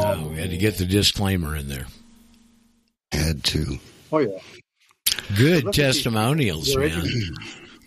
Oh, 0.00 0.28
we 0.30 0.36
had 0.38 0.50
to 0.50 0.56
get 0.56 0.78
the 0.78 0.84
disclaimer 0.86 1.54
in 1.54 1.68
there. 1.68 1.86
Had 3.12 3.44
to. 3.44 3.78
Oh 4.10 4.18
yeah. 4.18 4.38
Good 5.36 5.64
Look 5.66 5.74
testimonials, 5.74 6.74
they're 6.74 6.88
man. 6.88 7.06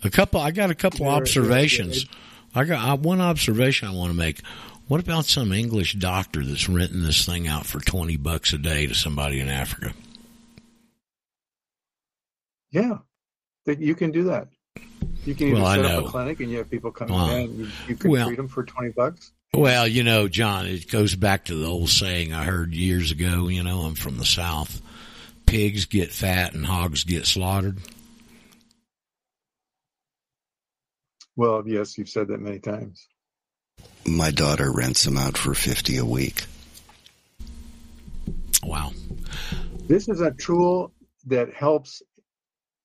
A 0.04 0.10
couple. 0.10 0.40
I 0.40 0.52
got 0.52 0.70
a 0.70 0.74
couple 0.74 1.00
They're- 1.06 1.14
observations. 1.14 2.06
I 2.54 2.64
got 2.64 2.88
uh, 2.88 2.96
one 2.96 3.20
observation 3.20 3.88
I 3.88 3.92
want 3.92 4.10
to 4.10 4.16
make. 4.16 4.40
What 4.88 5.00
about 5.00 5.24
some 5.26 5.52
English 5.52 5.94
doctor 5.94 6.42
that's 6.44 6.68
renting 6.68 7.02
this 7.02 7.24
thing 7.26 7.46
out 7.46 7.66
for 7.66 7.78
twenty 7.80 8.16
bucks 8.16 8.54
a 8.54 8.58
day 8.58 8.86
to 8.86 8.94
somebody 8.94 9.38
in 9.40 9.48
Africa? 9.50 9.92
Yeah, 12.72 12.98
that 13.66 13.78
you 13.80 13.94
can 13.94 14.10
do 14.10 14.24
that. 14.24 14.48
You 15.24 15.34
can 15.34 15.48
either 15.48 15.56
Well, 15.56 15.66
I 15.66 15.76
set 15.76 15.82
know. 15.82 15.98
up 16.00 16.04
a 16.06 16.08
clinic 16.08 16.40
and 16.40 16.50
you 16.50 16.58
have 16.58 16.70
people 16.70 16.90
coming 16.90 17.14
Wow. 17.14 17.36
in. 17.36 17.56
You, 17.58 17.68
you 17.88 17.96
can 17.96 18.10
Well- 18.10 18.26
treat 18.26 18.36
them 18.36 18.48
for 18.48 18.64
twenty 18.64 18.90
bucks. 18.90 19.30
Well, 19.54 19.86
you 19.86 20.02
know, 20.02 20.28
John, 20.28 20.66
it 20.66 20.90
goes 20.90 21.14
back 21.14 21.44
to 21.44 21.54
the 21.54 21.66
old 21.66 21.90
saying 21.90 22.32
I 22.32 22.44
heard 22.44 22.74
years 22.74 23.10
ago. 23.12 23.48
You 23.48 23.62
know, 23.62 23.82
I'm 23.82 23.94
from 23.94 24.16
the 24.16 24.24
South. 24.24 24.80
Pigs 25.44 25.84
get 25.84 26.10
fat 26.10 26.54
and 26.54 26.64
hogs 26.64 27.04
get 27.04 27.26
slaughtered. 27.26 27.78
Well, 31.36 31.62
yes, 31.66 31.96
you've 31.98 32.08
said 32.08 32.28
that 32.28 32.40
many 32.40 32.58
times. 32.58 33.06
My 34.06 34.30
daughter 34.30 34.72
rents 34.72 35.04
them 35.04 35.16
out 35.18 35.36
for 35.36 35.54
50 35.54 35.96
a 35.98 36.04
week. 36.04 36.44
Wow. 38.62 38.92
This 39.86 40.08
is 40.08 40.20
a 40.20 40.30
tool 40.30 40.92
that 41.26 41.52
helps 41.52 42.02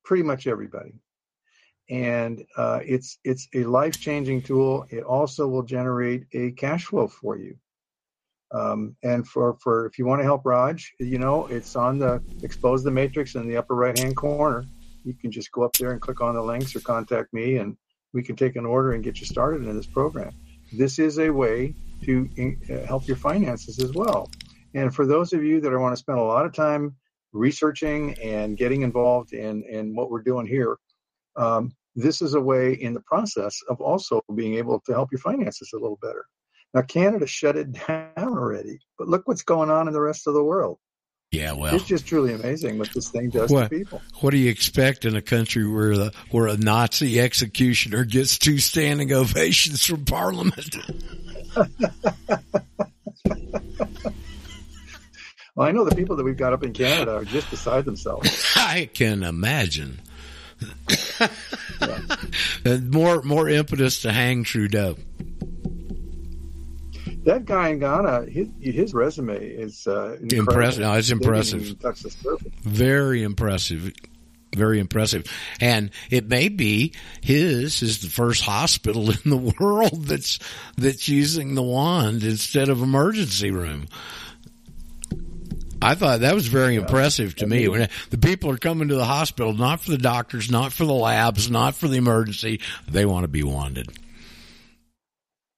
pretty 0.08 0.24
much 0.24 0.48
everybody, 0.48 0.94
and 1.90 2.44
uh, 2.56 2.80
it's 2.82 3.20
it's 3.26 3.50
a 3.54 3.64
life 3.66 4.00
changing 4.00 4.42
tool. 4.42 4.86
It 4.90 5.04
also 5.04 5.48
will 5.50 5.64
generate 5.64 6.24
a 6.32 6.52
cash 6.52 6.86
flow 6.86 7.08
for 7.10 7.38
you. 7.38 7.58
Um, 8.54 8.96
and 9.04 9.28
for, 9.28 9.58
for 9.62 9.86
if 9.88 10.00
you 10.00 10.06
want 10.06 10.22
to 10.22 10.24
help 10.24 10.44
Raj, 10.46 10.94
you 11.00 11.20
know, 11.20 11.48
it's 11.48 11.76
on 11.76 12.00
the 12.00 12.24
expose 12.42 12.82
the 12.82 12.92
matrix 12.92 13.36
in 13.36 13.46
the 13.50 13.58
upper 13.58 13.76
right 13.76 14.00
hand 14.00 14.16
corner. 14.16 14.66
You 15.04 15.14
can 15.14 15.30
just 15.30 15.52
go 15.52 15.64
up 15.64 15.74
there 15.74 15.92
and 15.92 16.00
click 16.00 16.22
on 16.22 16.36
the 16.36 16.42
links 16.42 16.74
or 16.74 16.80
contact 16.80 17.34
me, 17.34 17.58
and 17.58 17.76
we 18.14 18.24
can 18.24 18.38
take 18.38 18.56
an 18.56 18.66
order 18.66 18.94
and 18.94 19.04
get 19.04 19.20
you 19.20 19.26
started 19.26 19.68
in 19.68 19.76
this 19.76 19.86
program. 19.86 20.32
This 20.72 21.00
is 21.00 21.20
a 21.20 21.30
way 21.30 21.74
to 22.04 22.30
uh, 22.72 22.86
help 22.86 23.06
your 23.10 23.18
finances 23.18 23.80
as 23.80 23.92
well. 23.94 24.32
And 24.74 24.96
for 24.96 25.06
those 25.06 25.34
of 25.34 25.44
you 25.44 25.60
that 25.60 25.78
want 25.78 25.94
to 25.94 26.00
spend 26.00 26.20
a 26.20 26.24
lot 26.24 26.46
of 26.46 26.54
time 26.54 26.96
researching 27.38 28.16
and 28.22 28.58
getting 28.58 28.82
involved 28.82 29.34
in, 29.34 29.64
in 29.64 29.96
what 29.96 30.10
we're 30.10 30.22
doing 30.24 30.46
here, 30.46 30.78
um, 31.36 31.72
this 31.96 32.22
is 32.22 32.34
a 32.34 32.42
way 32.42 32.74
in 32.74 32.94
the 32.94 33.02
process 33.02 33.60
of 33.70 33.80
also 33.82 34.22
being 34.36 34.56
able 34.56 34.80
to 34.82 34.94
help 34.94 35.12
your 35.12 35.20
finances 35.20 35.72
a 35.74 35.78
little 35.78 36.00
better. 36.02 36.26
Now, 36.74 36.82
Canada 36.82 37.28
shut 37.28 37.56
it 37.56 37.72
down 37.88 38.12
already, 38.18 38.80
but 38.98 39.08
look 39.08 39.28
what's 39.28 39.44
going 39.44 39.70
on 39.70 39.88
in 39.88 39.94
the 39.94 40.02
rest 40.02 40.28
of 40.28 40.34
the 40.34 40.44
world. 40.44 40.80
Yeah, 41.32 41.52
well, 41.52 41.76
It's 41.76 41.84
just 41.84 42.08
truly 42.08 42.34
amazing 42.34 42.78
what 42.78 42.94
this 42.94 43.10
thing 43.10 43.30
does 43.30 43.52
What- 43.52 43.70
to 43.70 43.78
people. 43.78 44.02
what 44.22 44.32
do 44.32 44.38
you 44.38 44.50
expect 44.50 45.04
in 45.04 45.18
a 45.18 45.22
country 45.22 45.70
where 45.70 45.98
the 45.98 46.14
where 46.32 46.48
a 46.48 46.56
Nazi 46.56 47.20
executioner 47.20 48.06
gets 48.06 48.38
two 48.38 48.60
standing 48.60 49.12
ovations 49.14 49.86
from 49.86 50.06
Parliament? 50.06 50.78
Well, 55.58 55.68
I 55.68 55.72
know 55.72 55.86
the 55.86 55.96
people 55.96 56.16
that 56.18 56.24
we've 56.24 56.38
got 56.38 56.54
up 56.54 56.62
in 56.64 56.72
Canada 56.72 57.16
are 57.16 57.26
just 57.26 57.50
beside 57.50 57.84
themselves. 57.84 58.46
I 58.56 58.92
can 58.94 59.24
imagine. 59.24 60.00
And 62.64 62.92
more 62.94 63.24
more 63.24 63.50
impetus 63.50 64.04
to 64.04 64.12
hang 64.12 64.44
Trudeau. 64.44 64.98
That 67.24 67.46
guy 67.46 67.70
in 67.70 67.80
Ghana, 67.80 68.28
his, 68.28 68.50
his 68.62 68.94
resume 68.94 69.36
is 69.36 69.88
uh, 69.88 70.18
incredible. 70.22 70.38
Impressive. 70.38 70.82
No, 70.82 70.94
it's 70.94 71.10
impressive. 71.10 71.62
even 71.64 71.76
touch 71.78 72.02
the 72.02 72.12
surface. 72.12 72.54
Very 72.62 73.24
impressive. 73.24 73.92
Very 74.56 74.80
impressive. 74.80 75.26
And 75.60 75.90
it 76.12 76.30
may 76.30 76.50
be 76.50 76.94
his 77.22 77.82
is 77.82 78.02
the 78.02 78.10
first 78.10 78.44
hospital 78.44 79.10
in 79.26 79.30
the 79.32 79.54
world 79.60 80.06
that's 80.06 80.38
that's 80.78 81.10
using 81.10 81.56
the 81.56 81.64
wand 81.64 82.24
instead 82.24 82.70
of 82.70 82.84
emergency 82.84 83.50
room. 83.50 83.88
I 85.82 85.96
thought 85.96 86.22
that 86.22 86.34
was 86.34 86.48
very 86.48 86.76
impressive 86.76 87.36
to 87.36 87.48
me. 87.48 87.68
When 87.68 87.90
the 88.10 88.18
people 88.18 88.50
are 88.52 88.58
coming 88.58 88.88
to 88.88 88.96
the 88.96 89.06
hospital, 89.06 89.54
not 89.54 89.82
for 89.82 89.92
the 89.92 89.98
doctors, 89.98 90.50
not 90.50 90.74
for 90.74 90.86
the 90.86 90.94
labs, 90.94 91.52
not 91.52 91.76
for 91.76 91.88
the 91.88 91.98
emergency, 91.98 92.62
they 92.88 93.06
want 93.06 93.24
to 93.24 93.28
be 93.28 93.44
wanted. 93.44 93.88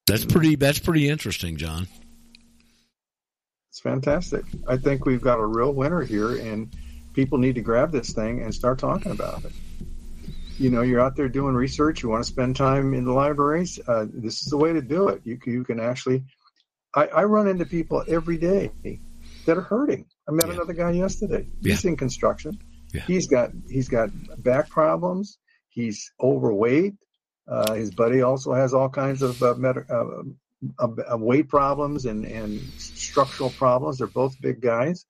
That's 0.08 0.26
pretty. 0.26 0.56
That's 0.56 0.80
pretty 0.80 1.08
interesting, 1.08 1.58
John. 1.58 1.88
It's 3.70 3.80
fantastic. 3.80 4.44
I 4.68 4.78
think 4.78 5.06
we've 5.06 5.22
got 5.22 5.40
a 5.40 5.46
real 5.46 5.74
winner 5.74 6.02
here, 6.02 6.36
and 6.36 6.74
people 7.14 7.38
need 7.38 7.56
to 7.56 7.62
grab 7.62 7.92
this 7.92 8.12
thing 8.12 8.42
and 8.42 8.54
start 8.54 8.80
talking 8.80 9.12
about 9.12 9.46
it. 9.46 9.52
You 10.58 10.70
know, 10.70 10.82
you're 10.82 11.00
out 11.00 11.16
there 11.16 11.30
doing 11.30 11.56
research. 11.56 12.04
You 12.04 12.10
want 12.10 12.24
to 12.24 12.30
spend 12.30 12.56
time 12.56 12.94
in 12.94 13.06
the 13.06 13.14
libraries. 13.14 13.80
Uh, 13.88 14.08
this 14.12 14.42
is 14.42 14.48
the 14.50 14.58
way 14.58 14.74
to 14.74 14.82
do 14.82 15.08
it. 15.08 15.22
You 15.24 15.40
you 15.46 15.64
can 15.64 15.80
actually. 15.80 16.24
I, 16.96 17.06
I 17.08 17.24
run 17.26 17.48
into 17.48 17.66
people 17.66 18.04
every 18.08 18.38
day 18.38 18.72
that 19.50 19.58
are 19.58 19.62
hurting. 19.62 20.06
I 20.28 20.32
met 20.32 20.48
Yeah. 20.48 20.54
another 20.54 20.74
guy 20.74 20.92
yesterday. 20.92 21.48
He's 21.62 21.84
in 21.86 21.98
construction. 21.98 22.60
Yeah. 22.94 23.02
He's 23.02 23.28
got 23.28 23.52
he's 23.68 23.90
got 23.90 24.10
back 24.44 24.70
problems. 24.70 25.38
He's 25.70 26.12
overweight. 26.22 26.94
Uh, 27.48 27.74
his 27.74 27.90
buddy 27.92 28.22
also 28.22 28.54
has 28.54 28.74
all 28.74 28.90
kinds 28.90 29.22
of 29.24 29.42
uh, 29.42 29.56
med- 29.56 29.86
uh, 29.90 30.24
uh, 30.78 30.88
uh, 31.14 31.18
weight 31.18 31.48
problems 31.48 32.06
and, 32.06 32.26
and 32.26 32.60
structural 32.78 33.50
problems. 33.52 33.98
They're 33.98 34.08
both 34.08 34.40
big 34.42 34.62
guys. 34.62 35.06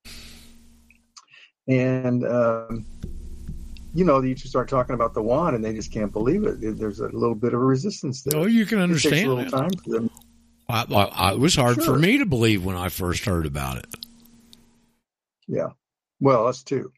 And, 1.67 2.25
um, 2.25 2.85
you 3.93 4.05
know, 4.05 4.21
you 4.21 4.35
just 4.35 4.49
start 4.49 4.69
talking 4.69 4.95
about 4.95 5.13
the 5.13 5.21
wand 5.21 5.55
and 5.55 5.63
they 5.65 5.73
just 5.73 5.91
can't 5.91 6.11
believe 6.13 6.43
it. 6.45 6.77
There's 6.77 6.99
a 6.99 7.09
little 7.09 7.35
bit 7.35 7.53
of 7.53 7.59
a 7.61 7.65
resistance 7.65 8.23
there. 8.23 8.39
Oh, 8.39 8.45
you 8.45 8.65
can 8.65 8.79
It 8.79 8.87
takes 8.87 9.05
a 9.05 9.07
understand 9.09 9.33
little 9.33 9.51
time 9.51 9.71
for 9.83 9.89
them. 9.89 10.09
I, 10.69 10.85
I, 10.93 11.31
it 11.33 11.39
was 11.39 11.55
hard 11.55 11.83
for 11.83 11.97
me 11.97 12.19
to 12.19 12.25
believe 12.25 12.63
when 12.63 12.75
I 12.75 12.89
first 12.89 13.25
heard 13.25 13.45
about 13.45 13.77
it. 13.79 13.87
Yeah. 15.49 15.69
Well, 16.21 16.47
us 16.47 16.63
too. 16.63 16.93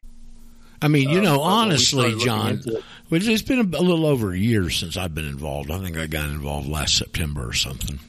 I 0.82 0.88
mean, 0.88 1.10
you 1.10 1.20
Um, 1.20 1.24
know, 1.24 1.38
but 1.38 1.43
when 1.43 1.47
we 1.49 1.54
honestly, 1.62 2.16
John, 2.20 2.49
into 2.54 2.78
it. 2.78 2.84
it's 3.28 3.41
been 3.43 3.60
a, 3.60 3.78
a 3.78 3.82
little 3.84 4.06
over 4.06 4.32
a 4.34 4.38
year 4.38 4.70
since 4.70 4.97
I've 4.97 5.16
been 5.16 5.28
involved. 5.28 5.72
I 5.72 5.80
think 5.80 5.97
I 5.97 6.08
got 6.08 6.26
involved 6.30 6.68
last 6.68 6.97
September 6.97 7.47
or 7.47 7.54
something, 7.54 7.99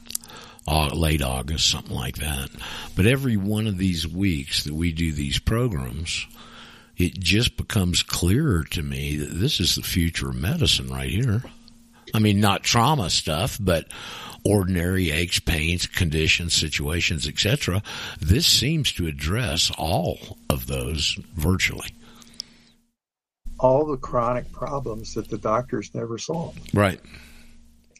uh, 0.67 0.87
late 0.87 1.21
August, 1.21 1.69
something 1.69 1.95
like 1.95 2.17
that. 2.17 2.49
But 2.95 3.05
every 3.05 3.37
one 3.37 3.67
of 3.67 3.77
these 3.77 4.07
weeks 4.07 4.63
that 4.63 4.73
we 4.73 4.91
do 4.91 5.11
these 5.11 5.37
programs, 5.39 6.25
it 6.97 7.19
just 7.19 7.57
becomes 7.57 8.01
clearer 8.03 8.63
to 8.71 8.81
me 8.81 9.17
that 9.17 9.33
this 9.35 9.59
is 9.59 9.75
the 9.75 9.83
future 9.83 10.29
of 10.29 10.35
medicine 10.35 10.89
right 10.89 11.09
here. 11.09 11.43
I 12.13 12.19
mean, 12.19 12.39
not 12.39 12.63
trauma 12.63 13.09
stuff, 13.11 13.57
but 13.61 13.87
ordinary 14.45 15.11
aches, 15.11 15.39
pains, 15.39 15.87
conditions, 15.87 16.53
situations, 16.53 17.27
etc. 17.27 17.81
This 18.19 18.45
seems 18.45 18.91
to 18.93 19.07
address 19.07 19.71
all 19.77 20.37
of 20.49 20.67
those 20.67 21.17
virtually. 21.35 21.89
all 23.59 23.85
the 23.85 23.95
chronic 23.97 24.51
problems 24.51 25.13
that 25.13 25.29
the 25.29 25.37
doctors 25.37 25.89
never 25.95 26.17
solve. 26.17 26.57
Right. 26.73 26.99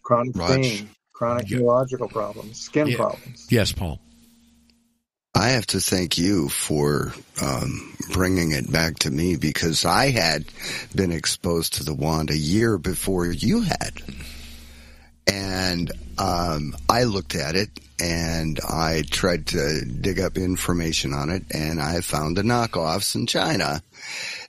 Chronic 0.01 0.35
Raj. 0.35 0.49
pain, 0.61 0.89
chronic 1.13 1.49
Yeah. 1.49 1.59
neurological 1.59 2.09
problems, 2.09 2.59
skin 2.59 2.87
Yeah. 2.87 2.97
problems. 2.97 3.45
Yes, 3.49 3.71
Paul. 3.71 4.01
I, 5.33 5.45
I 5.45 5.49
have 5.51 5.65
to 5.67 5.79
thank 5.79 6.17
you 6.17 6.49
for 6.49 7.13
um, 7.41 7.95
bringing 8.11 8.51
it 8.51 8.69
back 8.69 8.99
to 8.99 9.11
me 9.11 9.37
because 9.37 9.85
I 9.85 10.09
had 10.11 10.45
been 10.93 11.11
exposed 11.13 11.73
to 11.75 11.83
the 11.85 11.93
wand 11.93 12.29
a 12.29 12.37
year 12.37 12.77
before 12.77 13.27
you 13.27 13.61
had. 13.61 14.01
And 15.27 15.91
um, 16.17 16.75
I 16.89 17.03
looked 17.03 17.35
at 17.35 17.55
it 17.55 17.69
and 17.99 18.59
I 18.67 19.03
tried 19.09 19.47
to 19.47 19.85
dig 19.85 20.19
up 20.19 20.37
information 20.37 21.13
on 21.13 21.29
it 21.29 21.43
and 21.51 21.81
I 21.81 22.01
found 22.01 22.37
the 22.37 22.41
knockoffs 22.41 23.15
in 23.15 23.27
China 23.27 23.81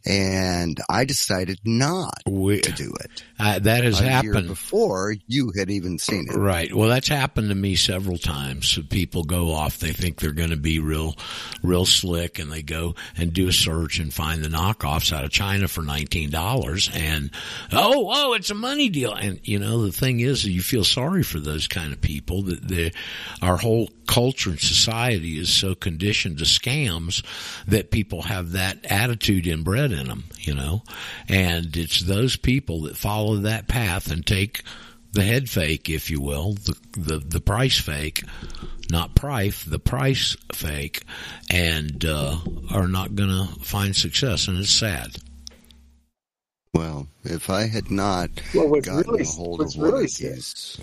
and 0.07 0.81
I 0.89 1.05
decided 1.05 1.61
not 1.65 2.15
We- 2.27 2.61
to 2.61 2.73
do 2.73 2.93
it. 3.01 3.23
Uh, 3.39 3.59
that 3.61 3.85
has 3.85 4.01
a 4.01 4.05
happened. 4.09 4.47
before 4.49 5.15
you 5.27 5.53
had 5.57 5.71
even 5.71 5.99
seen 5.99 6.27
it. 6.31 6.37
Right. 6.37 6.73
Well, 6.73 6.89
that's 6.89 7.09
happened 7.09 7.49
to 7.49 7.55
me 7.55 7.75
several 7.75 8.17
times. 8.17 8.69
So 8.69 8.83
people 8.83 9.25
go 9.25 9.53
off, 9.53 9.79
they 9.79 9.93
think 9.93 10.19
they're 10.21 10.31
going 10.33 10.51
to 10.51 10.57
be 10.57 10.79
real, 10.79 11.17
real 11.63 11.85
slick 11.85 12.39
and 12.39 12.51
they 12.53 12.63
go 12.63 12.95
and 13.17 13.33
do 13.33 13.49
a 13.49 13.53
search 13.53 13.99
and 13.99 14.13
find 14.15 14.43
the 14.45 14.49
knockoffs 14.49 15.13
out 15.13 15.25
of 15.25 15.31
China 15.31 15.67
for 15.69 15.83
$19 15.83 16.91
and, 16.97 17.31
oh, 17.73 18.11
oh, 18.13 18.33
it's 18.35 18.51
a 18.51 18.55
money 18.55 18.89
deal. 18.89 19.13
And, 19.13 19.41
you 19.43 19.59
know, 19.59 19.85
the 19.85 19.93
thing 19.93 20.21
is 20.21 20.45
you 20.47 20.63
feel 20.63 20.85
sorry 20.85 21.23
for 21.23 21.41
those 21.41 21.67
kind 21.67 21.93
of 21.93 22.01
people 22.01 22.43
that 22.43 22.93
our 23.43 23.57
whole 23.57 23.91
culture 24.07 24.51
and 24.51 24.61
society 24.61 25.39
is 25.39 25.49
so 25.49 25.75
conditioned 25.75 26.39
to 26.39 26.45
scams 26.45 27.25
that 27.67 27.91
people 27.91 28.23
have 28.23 28.53
that 28.53 28.85
attitude 28.85 29.44
inbred 29.47 29.93
in 29.93 30.09
them, 30.09 30.25
you 30.39 30.55
know, 30.55 30.83
and 31.29 31.77
it's 31.77 32.01
those 32.01 32.37
people 32.37 32.83
that 32.83 32.97
follow 32.97 33.37
that 33.37 33.69
path 33.69 34.11
and 34.11 34.25
take 34.27 34.63
the 35.13 35.23
head 35.23 35.49
fake, 35.49 35.89
if 35.89 36.11
you 36.11 36.21
will, 36.21 36.55
the, 36.55 36.77
the, 36.97 37.19
the 37.19 37.41
price 37.41 37.79
fake, 37.79 38.25
not 38.91 39.15
price, 39.15 39.63
the 39.65 39.79
price 39.79 40.37
fake, 40.53 41.05
and, 41.51 42.05
uh, 42.05 42.37
are 42.71 42.89
not 42.89 43.15
gonna 43.15 43.47
find 43.63 43.95
success. 43.95 44.49
And 44.49 44.59
it's 44.59 44.71
sad. 44.71 45.17
Well, 46.73 47.07
if 47.23 47.51
I 47.51 47.67
had 47.69 47.91
not 47.91 48.31
Well, 48.53 48.69
what's 48.69 48.89
gotten 48.89 49.09
really 49.09 49.23
a 49.23 49.27
hold 49.27 49.61
what's 49.61 49.77
of 49.77 49.81
one 49.81 49.93
really 49.93 50.05
of 50.07 50.11
sad 50.11 50.79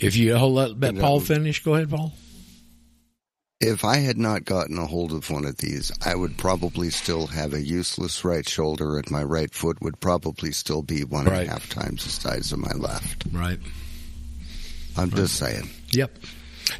If 0.00 0.16
you 0.16 0.36
hold 0.36 0.54
let, 0.54 0.80
let 0.80 0.94
You 0.94 1.00
Paul 1.00 1.20
know. 1.20 1.24
finish, 1.24 1.62
go 1.62 1.74
ahead, 1.76 1.90
Paul. 1.90 2.12
If 3.60 3.84
I 3.84 3.96
had 3.96 4.18
not 4.18 4.44
gotten 4.44 4.78
a 4.78 4.86
hold 4.86 5.12
of 5.12 5.30
one 5.30 5.44
of 5.44 5.56
these, 5.56 5.90
I 6.04 6.14
would 6.14 6.36
probably 6.36 6.90
still 6.90 7.26
have 7.26 7.54
a 7.54 7.60
useless 7.60 8.24
right 8.24 8.48
shoulder, 8.48 8.98
and 8.98 9.10
my 9.10 9.22
right 9.22 9.52
foot 9.52 9.82
would 9.82 9.98
probably 10.00 10.52
still 10.52 10.82
be 10.82 11.02
one 11.02 11.26
and 11.26 11.36
a 11.36 11.46
half 11.46 11.68
times 11.68 12.04
the 12.04 12.10
size 12.10 12.52
of 12.52 12.60
my 12.60 12.72
left. 12.72 13.24
Right. 13.32 13.58
I'm 14.96 15.10
just 15.10 15.36
saying. 15.36 15.68
Yep. 15.90 16.18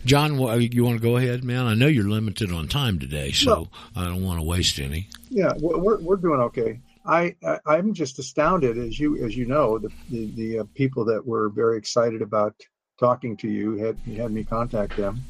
John, 0.05 0.35
you 0.61 0.85
want 0.85 0.99
to 0.99 1.03
go 1.03 1.17
ahead, 1.17 1.43
man? 1.43 1.67
I 1.67 1.75
know 1.75 1.87
you're 1.87 2.09
limited 2.09 2.53
on 2.53 2.69
time 2.69 2.99
today, 2.99 3.33
so 3.33 3.51
No. 3.51 3.69
I 3.97 4.05
don't 4.05 4.23
want 4.23 4.39
to 4.39 4.47
waste 4.47 4.79
any. 4.79 5.09
Yeah, 5.31 5.53
we're 5.59 5.79
we're 5.79 5.99
we're 5.99 6.17
doing 6.17 6.41
okay. 6.41 6.81
I, 7.07 7.35
I 7.43 7.59
I'm 7.67 7.95
just 7.95 8.19
astounded, 8.19 8.77
as 8.77 9.01
you 9.01 9.25
as 9.25 9.37
you 9.37 9.47
know, 9.47 9.79
the 9.79 9.91
the, 10.11 10.31
the 10.33 10.59
uh, 10.61 10.65
people 10.75 11.05
that 11.07 11.27
were 11.27 11.49
very 11.49 11.79
excited 11.79 12.23
about 12.23 12.55
talking 13.01 13.37
to 13.39 13.49
you 13.49 13.77
had 13.77 13.97
you 14.07 14.21
had 14.21 14.31
me 14.31 14.45
contact 14.45 14.97
them. 14.97 15.23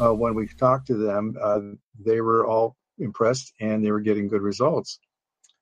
Uh, 0.00 0.14
when 0.14 0.34
we 0.34 0.46
talked 0.46 0.86
to 0.86 0.94
them, 0.94 1.36
uh, 1.40 1.60
they 2.02 2.20
were 2.20 2.46
all 2.46 2.76
impressed 2.98 3.52
and 3.60 3.84
they 3.84 3.90
were 3.90 4.00
getting 4.00 4.28
good 4.28 4.42
results. 4.42 4.98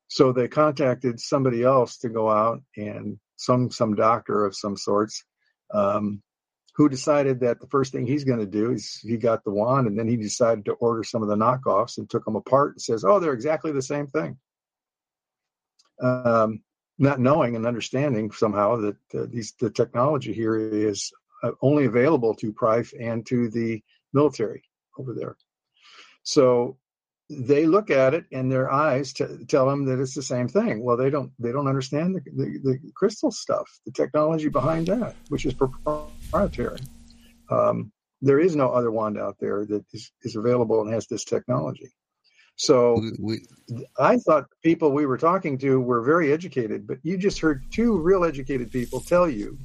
So 0.09 0.32
they 0.32 0.49
contacted 0.49 1.20
somebody 1.20 1.62
else 1.64 1.99
to 1.99 2.09
go 2.09 2.30
out 2.30 2.62
and 2.76 3.18
some 3.36 3.70
some 3.70 3.95
doctor 3.95 4.45
of 4.45 4.57
some 4.57 4.76
sorts, 4.76 5.24
um, 5.72 6.22
who 6.76 6.89
decided 6.89 7.41
that 7.41 7.61
the 7.61 7.66
first 7.66 7.93
thing 7.93 8.07
he's 8.07 8.24
going 8.24 8.39
to 8.39 8.47
do 8.47 8.70
is 8.70 9.01
he 9.03 9.16
got 9.16 9.45
the 9.45 9.51
wand 9.51 9.86
and 9.86 9.99
then 9.99 10.09
he 10.09 10.16
decided 10.16 10.64
to 10.64 10.72
order 10.72 11.05
some 11.05 11.22
of 11.22 11.28
the 11.28 11.36
knockoffs 11.36 11.99
and 11.99 12.09
took 12.09 12.24
them 12.24 12.36
apart 12.36 12.72
and 12.72 12.80
says, 12.80 13.05
"Oh, 13.05 13.18
they're 13.18 13.32
exactly 13.32 13.72
the 13.72 13.82
same 13.82 14.07
thing." 14.07 14.39
Um, 16.01 16.62
not 16.99 17.20
knowing 17.20 17.57
and 17.57 17.66
understanding 17.66 18.30
somehow 18.30 18.76
that 18.76 18.97
uh, 19.14 19.26
these 19.28 19.55
the 19.61 19.70
technology 19.70 20.32
here 20.32 20.57
is 20.57 21.12
uh, 21.43 21.53
only 21.61 21.84
available 21.84 22.34
to 22.36 22.53
Prife 22.53 22.93
and 22.99 23.26
to 23.26 23.49
the 23.49 23.82
military 24.13 24.63
over 24.99 25.15
there. 25.15 25.37
So 26.23 26.77
they 27.31 27.67
look 27.67 27.91
at 27.91 28.15
it 28.15 28.25
and 28.33 28.51
their 28.51 28.73
eyes 28.73 29.13
t- 29.13 29.45
tell 29.49 29.69
them 29.69 29.85
that 29.87 30.01
it's 30.01 30.15
the 30.15 30.23
same 30.23 30.49
thing. 30.49 30.83
Well, 30.83 30.97
they 30.97 31.11
don't 31.11 31.31
they 31.39 31.53
don't 31.53 31.69
understand 31.69 32.15
the, 32.15 32.21
the, 32.31 32.59
the 32.65 32.93
crystal 32.95 33.31
stuff, 33.31 33.69
the 33.85 33.93
technology 33.93 34.49
behind 34.49 34.87
that, 34.87 35.15
which 35.29 35.45
is 35.45 35.55
proprietary. 35.55 36.81
Um, 37.51 37.93
there 38.23 38.41
is 38.41 38.57
no 38.57 38.71
other 38.71 38.91
wand 38.91 39.19
out 39.19 39.37
there 39.41 39.65
that 39.67 39.85
is, 39.93 40.11
is 40.23 40.37
available 40.37 40.81
and 40.81 40.93
has 40.93 41.07
this 41.07 41.25
technology. 41.25 41.91
So 42.57 43.01
We, 43.21 43.41
we, 43.69 43.87
I 43.99 44.17
thought 44.17 44.51
the 44.51 44.69
people 44.69 44.91
we 44.91 45.07
were 45.07 45.19
talking 45.19 45.59
to 45.59 45.81
were 45.81 46.03
very 46.03 46.33
educated, 46.33 46.87
but 46.87 46.99
you 47.03 47.17
just 47.17 47.39
heard 47.39 47.63
two 47.71 47.97
real 47.99 48.25
educated 48.25 48.73
people 48.73 49.01
tell 49.01 49.29
you 49.29 49.57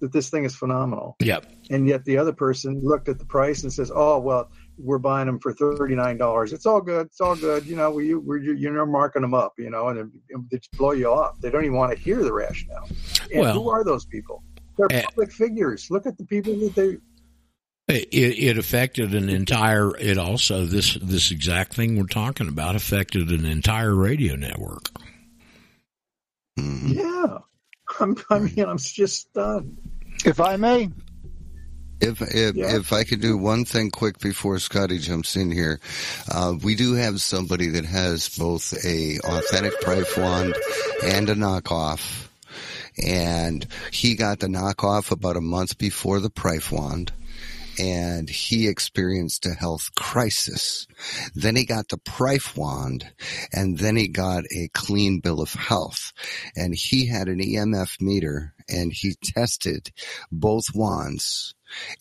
that 0.00 0.12
this 0.12 0.28
thing 0.30 0.44
is 0.44 0.54
phenomenal. 0.54 1.16
Yep. 1.20 1.46
And 1.70 1.88
yet 1.88 2.04
the 2.04 2.18
other 2.18 2.32
person 2.32 2.80
looked 2.82 3.08
at 3.08 3.18
the 3.18 3.24
price 3.24 3.62
and 3.62 3.72
says, 3.72 3.90
"Oh, 3.94 4.18
well, 4.18 4.50
we're 4.78 4.98
buying 4.98 5.26
them 5.26 5.38
for 5.38 5.52
thirty 5.52 5.94
nine 5.94 6.18
dollars. 6.18 6.52
It's 6.52 6.66
all 6.66 6.80
good. 6.80 7.06
It's 7.06 7.20
all 7.20 7.34
good. 7.36 7.64
You 7.66 7.76
know, 7.76 7.90
we 7.90 8.14
we're 8.14 8.38
you're 8.38 8.86
marking 8.86 9.22
them 9.22 9.34
up. 9.34 9.54
You 9.58 9.70
know, 9.70 9.88
and 9.88 9.98
it, 9.98 10.38
it 10.50 10.60
just 10.60 10.76
blow 10.76 10.92
you 10.92 11.08
off. 11.08 11.40
They 11.40 11.50
don't 11.50 11.64
even 11.64 11.76
want 11.76 11.92
to 11.92 11.98
hear 11.98 12.22
the 12.22 12.32
rationale. 12.32 12.88
And 13.32 13.40
Well- 13.40 13.54
who 13.54 13.70
are 13.70 13.84
those 13.84 14.04
people? 14.04 14.42
They're 14.78 14.88
Eh. 14.90 15.02
public 15.06 15.32
figures. 15.32 15.86
Look 15.90 16.06
at 16.06 16.18
the 16.18 16.24
people 16.26 16.54
that 16.58 16.74
they. 16.74 16.98
It, 17.88 18.08
it 18.12 18.58
affected 18.58 19.14
an 19.14 19.28
entire. 19.30 19.96
It 19.96 20.18
also 20.18 20.66
this 20.66 20.98
this 21.00 21.30
exact 21.30 21.72
thing 21.74 21.96
we're 21.96 22.06
talking 22.06 22.48
about 22.48 22.74
affected 22.76 23.30
an 23.30 23.46
entire 23.46 23.94
radio 23.94 24.34
network. 24.36 24.90
mhm. 26.58 26.94
Yeah, 26.94 27.38
I'm, 28.00 28.16
I 28.30 28.38
mean, 28.38 28.64
I'm 28.66 28.78
just 28.78 29.28
stunned. 29.30 29.76
If 30.24 30.40
I 30.40 30.56
may, 30.56 30.90
If 32.00 32.20
if, 32.20 32.54
Yeah. 32.56 32.76
if 32.76 32.92
I 32.92 33.04
could 33.04 33.20
do 33.22 33.38
one 33.38 33.64
thing 33.64 33.90
quick 33.90 34.18
before 34.18 34.58
Scotty 34.58 34.98
jumps 34.98 35.34
in 35.36 35.50
here, 35.50 35.80
uh, 36.30 36.54
we 36.62 36.74
do 36.74 36.92
have 36.94 37.20
somebody 37.22 37.68
that 37.68 37.84
has 37.86 38.28
both 38.28 38.74
a 38.84 39.18
authentic 39.20 39.72
Prife 39.80 40.16
wand 40.18 40.54
and 41.04 41.28
a 41.30 41.34
knockoff, 41.34 42.28
and 43.02 43.66
he 43.90 44.14
got 44.14 44.40
the 44.40 44.46
knockoff 44.46 45.10
about 45.10 45.36
a 45.36 45.40
month 45.40 45.78
before 45.78 46.20
the 46.20 46.30
Prife 46.30 46.70
wand. 46.70 47.12
And 47.78 48.28
he 48.28 48.68
experienced 48.68 49.46
a 49.46 49.54
health 49.54 49.94
crisis. 49.96 50.86
Then 51.34 51.56
he 51.56 51.64
got 51.64 51.88
the 51.88 51.98
Prife 51.98 52.56
wand, 52.56 53.10
and 53.52 53.78
then 53.78 53.96
he 53.96 54.08
got 54.08 54.44
a 54.54 54.68
clean 54.72 55.20
bill 55.20 55.40
of 55.40 55.52
health. 55.52 56.12
And 56.56 56.74
he 56.74 57.06
had 57.06 57.28
an 57.28 57.40
EMF 57.40 58.00
meter, 58.00 58.54
and 58.68 58.92
he 58.92 59.14
tested 59.22 59.92
both 60.30 60.74
wands 60.74 61.54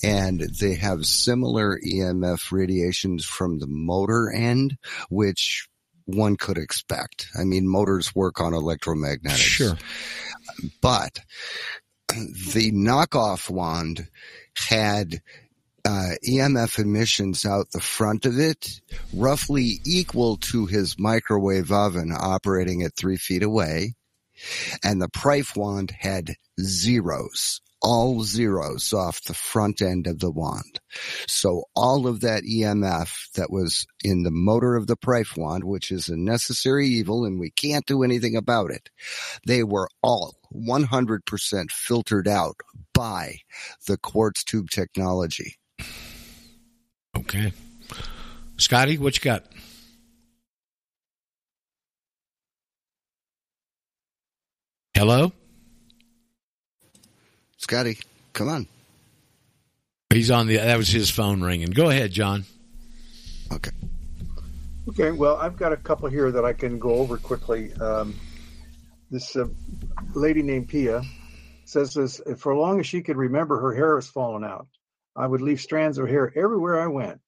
and 0.04 0.40
they 0.60 0.76
have 0.76 1.06
similar 1.06 1.80
EMF 1.80 2.52
radiations 2.52 3.26
from 3.26 3.60
the 3.60 3.68
motor 3.68 4.32
end, 4.32 4.78
which 5.10 5.68
one 6.06 6.36
could 6.36 6.58
expect. 6.58 7.28
I 7.38 7.44
mean, 7.44 7.68
motors 7.68 8.14
work 8.14 8.40
on 8.40 8.54
electromagnetics. 8.54 9.38
Sure. 9.38 9.78
But 10.82 11.20
the 12.10 12.72
knockoff 12.72 13.50
wand 13.50 14.08
had 14.56 15.22
uh, 15.86 16.16
EMF 16.28 16.80
emissions 16.80 17.46
out 17.46 17.72
the 17.72 17.80
front 17.80 18.26
of 18.26 18.40
it, 18.40 18.82
roughly 19.14 19.80
equal 19.86 20.38
to 20.38 20.66
his 20.66 20.98
microwave 20.98 21.72
oven 21.72 22.12
operating 22.12 22.82
at 22.82 22.96
three 22.96 23.18
feet 23.18 23.44
away. 23.44 23.94
And 24.84 25.02
the 25.02 25.10
Prife 25.10 25.56
wand 25.56 25.92
had 25.92 26.36
zeros, 26.60 27.62
all 27.82 28.24
zeros 28.24 28.92
off 28.94 29.24
the 29.24 29.34
front 29.34 29.82
end 29.82 30.08
of 30.08 30.20
the 30.20 30.32
wand. 30.32 30.80
So 31.28 31.66
all 31.76 32.08
of 32.08 32.22
that 32.22 32.44
EMF 32.44 33.32
that 33.36 33.52
was 33.52 33.86
in 34.04 34.24
the 34.24 34.32
motor 34.32 34.76
of 34.76 34.88
the 34.88 34.98
Prife 34.98 35.38
wand, 35.38 35.64
which 35.64 35.92
is 35.92 36.10
a 36.10 36.18
necessary 36.18 36.88
evil 36.88 37.26
and 37.26 37.40
we 37.40 37.52
can't 37.52 37.86
do 37.86 38.04
anything 38.04 38.36
about 38.36 38.72
it, 38.72 38.90
they 39.46 39.64
were 39.64 39.88
all 40.02 40.36
100% 40.54 41.72
filtered 41.72 42.28
out 42.28 42.56
by 42.94 43.38
the 43.88 43.98
quartz 43.98 44.44
tube 44.44 44.70
technology. 44.70 45.58
Okay. 47.18 47.54
Scotty, 48.58 48.98
what 48.98 49.16
you 49.18 49.22
got? 49.22 49.46
Hello? 54.94 55.32
Scotty, 57.58 57.98
come 58.34 58.48
on. 58.48 58.68
He's 60.14 60.32
on 60.32 60.48
the 60.48 60.58
that 60.58 60.78
was 60.78 60.88
his 60.88 61.10
phone 61.10 61.42
ringing. 61.42 61.72
Go 61.72 61.90
ahead, 61.90 62.12
John. 62.12 62.46
Okay. 63.52 63.72
Okay, 64.88 65.12
well, 65.12 65.36
I've 65.38 65.58
got 65.58 65.74
a 65.74 65.78
couple 65.78 66.08
here 66.10 66.32
that 66.32 66.46
I 66.46 66.54
can 66.54 66.80
go 66.80 66.92
over 66.92 67.18
quickly. 67.18 67.74
Um, 67.74 68.16
this 69.10 69.36
uh, 69.36 69.48
lady 70.14 70.44
named 70.44 70.70
Pia 70.70 71.02
says 71.66 71.94
this 71.94 72.22
for 72.38 72.54
as 72.54 72.58
long 72.58 72.80
as 72.80 72.86
she 72.86 73.02
could 73.02 73.18
remember, 73.18 73.60
her 73.60 73.74
hair 73.74 73.96
has 73.96 74.08
fallen 74.08 74.44
out. 74.44 74.68
I 75.16 75.28
would 75.28 75.42
leave 75.42 75.62
strands 75.62 75.98
of 75.98 76.08
hair 76.08 76.34
everywhere 76.36 76.82
I 76.82 76.88
went. 76.88 77.20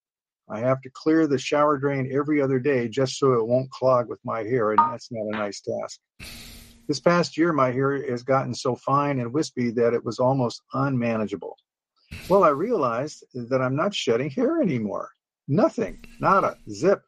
I 0.49 0.59
have 0.59 0.81
to 0.81 0.89
clear 0.89 1.27
the 1.27 1.37
shower 1.37 1.77
drain 1.77 2.09
every 2.13 2.41
other 2.41 2.59
day 2.59 2.87
just 2.87 3.17
so 3.17 3.33
it 3.33 3.47
won't 3.47 3.69
clog 3.71 4.07
with 4.07 4.19
my 4.23 4.43
hair, 4.43 4.71
and 4.71 4.79
that's 4.79 5.11
not 5.11 5.35
a 5.35 5.37
nice 5.37 5.61
task. 5.61 5.99
This 6.87 6.99
past 7.01 7.37
year, 7.37 7.51
my 7.51 7.71
hair 7.71 8.09
has 8.09 8.23
gotten 8.23 8.53
so 8.53 8.75
fine 8.75 9.19
and 9.19 9.33
wispy 9.33 9.71
that 9.71 9.93
it 9.93 10.05
was 10.05 10.19
almost 10.19 10.61
unmanageable. 10.73 11.57
Well, 12.29 12.45
I 12.45 12.49
realized 12.49 13.25
that 13.33 13.61
I'm 13.61 13.75
not 13.75 13.93
shedding 13.93 14.29
hair 14.29 14.61
anymore. 14.61 15.09
Nothing, 15.49 16.05
nada, 16.21 16.57
zip. 16.69 17.01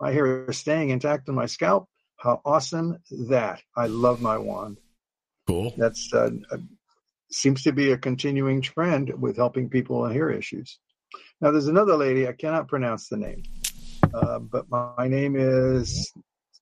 My 0.00 0.12
hair 0.12 0.48
is 0.48 0.58
staying 0.58 0.90
intact 0.90 1.28
on 1.28 1.34
my 1.34 1.46
scalp. 1.46 1.88
How 2.18 2.40
awesome 2.44 2.98
that! 3.28 3.62
I 3.76 3.86
love 3.88 4.20
my 4.20 4.38
wand. 4.38 4.78
Cool. 5.46 5.72
That's 5.76 6.10
uh, 6.12 6.30
uh, 6.50 6.56
seems 7.30 7.62
to 7.62 7.72
be 7.72 7.92
a 7.92 7.98
continuing 7.98 8.60
trend 8.60 9.12
with 9.20 9.36
helping 9.36 9.68
people 9.68 10.02
on 10.02 10.12
hair 10.12 10.30
issues. 10.30 10.78
Now, 11.40 11.50
there's 11.50 11.68
another 11.68 11.96
lady 11.96 12.26
I 12.26 12.32
cannot 12.32 12.68
pronounce 12.68 13.08
the 13.08 13.16
name, 13.16 13.42
uh, 14.14 14.38
but 14.38 14.70
my, 14.70 14.90
my 14.98 15.08
name 15.08 15.36
is 15.36 16.12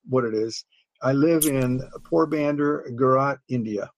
what 0.08 0.24
it 0.24 0.34
is. 0.34 0.64
I 1.02 1.12
live 1.12 1.44
in 1.44 1.80
Porbandar, 2.10 2.84
Gujarat, 2.96 3.38
India. 3.48 3.90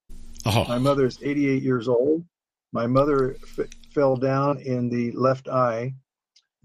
Oh, 0.44 0.64
My 0.68 0.78
mother 0.78 1.06
is 1.06 1.18
88 1.22 1.62
years 1.62 1.88
old. 1.88 2.24
My 2.72 2.86
mother 2.86 3.36
f- 3.58 3.68
fell 3.94 4.16
down 4.16 4.58
in 4.58 4.88
the 4.88 5.12
left 5.12 5.48
eye, 5.48 5.94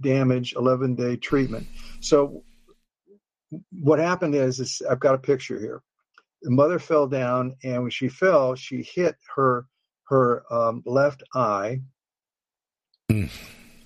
damage, 0.01 0.53
11 0.55 0.95
day 0.95 1.15
treatment. 1.15 1.67
So, 1.99 2.43
what 3.71 3.99
happened 3.99 4.35
is, 4.35 4.59
is 4.59 4.81
I've 4.89 4.99
got 4.99 5.15
a 5.15 5.19
picture 5.19 5.59
here. 5.59 5.81
The 6.41 6.51
mother 6.51 6.79
fell 6.79 7.07
down, 7.07 7.55
and 7.63 7.83
when 7.83 7.91
she 7.91 8.07
fell, 8.07 8.55
she 8.55 8.81
hit 8.81 9.15
her 9.35 9.65
her 10.11 10.43
um, 10.53 10.83
left 10.85 11.23
eye. 11.33 11.79
Hmm. 13.09 13.25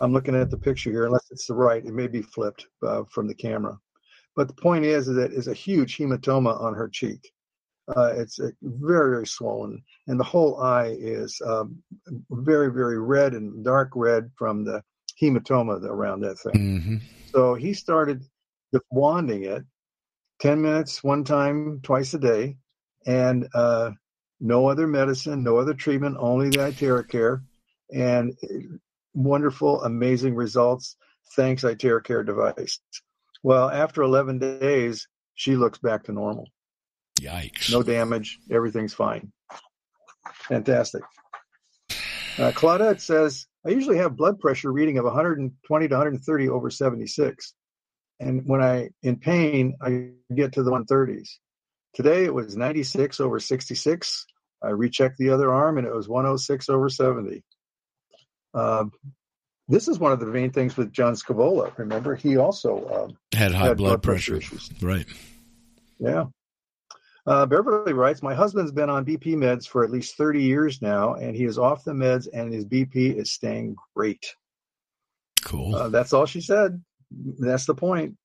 I'm 0.02 0.12
looking 0.12 0.36
at 0.36 0.50
the 0.50 0.58
picture 0.58 0.92
here, 0.92 1.06
unless 1.06 1.28
it's 1.32 1.46
the 1.46 1.54
right. 1.54 1.86
It 1.86 1.94
may 1.94 2.08
be 2.08 2.22
flipped 2.22 2.66
uh, 2.86 3.04
from 3.10 3.28
the 3.28 3.36
camera. 3.36 3.78
But 4.36 4.48
the 4.48 4.56
point 4.56 4.84
is 4.84 5.06
that 5.06 5.32
is 5.32 5.48
a 5.48 5.54
huge 5.54 5.98
hematoma 5.98 6.60
on 6.60 6.74
her 6.74 6.90
cheek. 6.90 7.32
Uh, 7.96 8.12
it's 8.16 8.40
uh, 8.40 8.50
very, 8.64 9.12
very 9.12 9.28
swollen, 9.28 9.82
and 10.08 10.20
the 10.20 10.24
whole 10.24 10.60
eye 10.60 10.96
is 11.00 11.40
um, 11.46 11.78
very, 12.32 12.72
very 12.74 13.00
red 13.00 13.34
and 13.34 13.64
dark 13.64 13.92
red 13.96 14.30
from 14.36 14.66
the 14.66 14.84
hematoma 15.22 15.82
around 15.84 16.22
that 16.22 16.40
thing. 16.40 16.82
hmm 16.82 16.98
So 17.32 17.54
he 17.54 17.74
started 17.74 18.24
wanding 18.90 19.44
it 19.44 19.64
10 20.42 20.60
minutes 20.60 21.04
one 21.04 21.24
time, 21.24 21.80
twice 21.84 22.16
a 22.16 22.20
day, 22.20 22.58
and 23.06 23.48
uh, 23.54 23.92
no 24.40 24.68
other 24.68 24.88
medicine, 24.88 25.44
no 25.44 25.58
other 25.58 25.74
treatment, 25.74 26.18
only 26.20 26.50
the 26.50 26.58
iTeraCare, 26.58 27.42
and 27.94 28.34
wonderful, 29.14 29.84
amazing 29.84 30.36
results. 30.36 30.98
Thanks, 31.36 31.64
iTeraCare 31.64 32.26
device. 32.26 32.80
Well, 33.44 33.70
after 33.70 34.02
11 34.02 34.40
days, 34.40 35.08
she 35.36 35.56
looks 35.56 35.80
back 35.80 36.04
to 36.06 36.12
normal. 36.12 36.48
Yikes. 37.20 37.72
No 37.72 37.84
damage. 37.84 38.40
Everything's 38.52 38.94
fine. 38.94 39.32
Fantastic. 40.48 41.04
Uh, 42.38 42.52
Claudette 42.52 43.00
says, 43.00 43.48
I 43.66 43.70
usually 43.70 43.98
have 43.98 44.18
blood 44.18 44.40
pressure 44.40 44.72
reading 44.72 44.98
of 44.98 45.06
120 45.06 45.88
to 45.88 45.96
130 45.96 46.50
over 46.50 46.70
76. 46.70 47.54
And 48.20 48.46
when 48.46 48.62
I 48.62 48.90
in 49.04 49.18
pain, 49.18 49.76
I 49.82 50.10
get 50.34 50.54
to 50.54 50.64
the 50.64 50.72
130s. 50.72 51.30
Today 51.96 52.26
it 52.26 52.34
was 52.34 52.56
96 52.58 53.20
over 53.20 53.40
66. 53.40 54.26
I 54.62 54.70
rechecked 54.70 55.18
the 55.18 55.30
other 55.30 55.52
arm 55.52 55.78
and 55.78 55.88
it 55.88 55.94
was 55.94 56.08
106 56.10 56.70
over 56.70 56.90
70. 56.90 57.44
Um, 58.54 58.92
this 59.68 59.88
is 59.88 59.98
one 59.98 60.12
of 60.12 60.20
the 60.20 60.26
main 60.28 60.52
things 60.52 60.78
with 60.78 60.92
John 60.92 61.14
Scavola. 61.14 61.76
Remember, 61.78 62.16
he 62.16 62.38
also 62.38 62.88
um, 62.94 63.18
Had 63.34 63.52
high 63.54 63.68
had 63.68 63.78
blood, 63.78 64.04
pressure. 64.04 64.36
issues. 64.36 64.70
Right. 64.82 65.06
Yeah. 66.00 66.26
Uh, 67.26 67.46
Beverly 67.48 67.94
writes, 67.94 68.22
My 68.22 68.36
husband's 68.36 68.72
been 68.72 68.90
on 68.90 69.06
BP 69.06 69.36
meds 69.36 69.68
for 69.68 69.84
at 69.84 69.90
least 69.90 70.16
30 70.18 70.44
years 70.44 70.82
now, 70.82 71.16
and 71.16 71.36
he 71.36 71.46
is 71.46 71.58
off 71.58 71.84
the 71.84 71.94
meds, 71.94 72.28
and 72.32 72.54
his 72.54 72.66
BP 72.66 73.16
is 73.16 73.32
staying 73.32 73.76
great. 73.96 74.36
Cool. 75.44 75.76
Uh, 75.76 75.90
that's 75.90 76.14
all 76.14 76.28
she 76.28 76.42
said. 76.42 76.84
That's 77.40 77.66
the 77.66 77.74
point. 77.74 78.16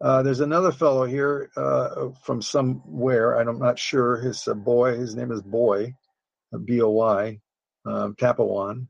Uh, 0.00 0.22
there's 0.22 0.40
another 0.40 0.70
fellow 0.70 1.04
here 1.04 1.50
uh, 1.56 2.10
from 2.22 2.40
somewhere. 2.40 3.32
I'm 3.38 3.58
not 3.58 3.78
sure. 3.78 4.16
His 4.16 4.46
uh, 4.46 4.54
boy, 4.54 4.96
his 4.96 5.16
name 5.16 5.32
is 5.32 5.42
Boy, 5.42 5.94
B 6.64 6.80
O 6.80 6.90
Y, 6.90 7.40
um, 7.84 8.14
Tapawan. 8.14 8.86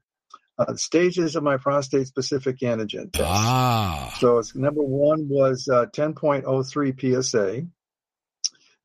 Uh, 0.59 0.75
stages 0.75 1.37
of 1.37 1.45
my 1.45 1.57
prostate 1.57 2.09
specific 2.09 2.59
antigen 2.59 3.13
test. 3.13 3.25
Ah. 3.25 4.13
So 4.19 4.39
it's 4.39 4.57
number 4.57 4.83
one 4.83 5.29
was 5.29 5.69
uh, 5.73 5.87
10.03 5.87 7.23
PSA. 7.23 7.67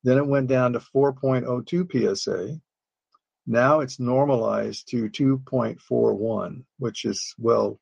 Then 0.04 0.18
it 0.18 0.28
went 0.28 0.48
down 0.48 0.74
to 0.74 0.80
4.02 0.80 2.16
PSA. 2.16 2.60
Now 3.48 3.80
it's 3.80 4.00
normalized 4.00 4.90
to 4.90 5.10
2.41, 5.10 6.64
which 6.78 7.06
is, 7.06 7.34
well, 7.40 7.80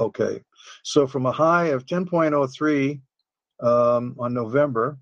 okay. 0.00 0.42
So 0.82 1.06
from 1.06 1.26
a 1.26 1.32
high 1.32 1.66
of 1.66 1.84
10.03 1.84 3.00
um, 3.60 4.16
on 4.18 4.34
November, 4.34 4.98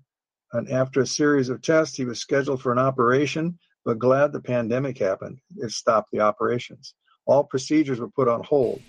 and 0.53 0.69
after 0.69 1.01
a 1.01 1.07
series 1.07 1.49
of 1.49 1.61
tests, 1.61 1.95
he 1.95 2.05
was 2.05 2.19
scheduled 2.19 2.61
for 2.61 2.71
an 2.71 2.79
operation, 2.79 3.59
but 3.83 3.99
glad 3.99 4.31
the 4.31 4.41
pandemic 4.41 4.97
happened. 4.97 5.39
It 5.57 5.71
stopped 5.71 6.11
the 6.11 6.21
operations. 6.21 6.93
All 7.25 7.43
procedures 7.43 7.99
were 7.99 8.09
put 8.09 8.27
on 8.27 8.43
hold. 8.43 8.81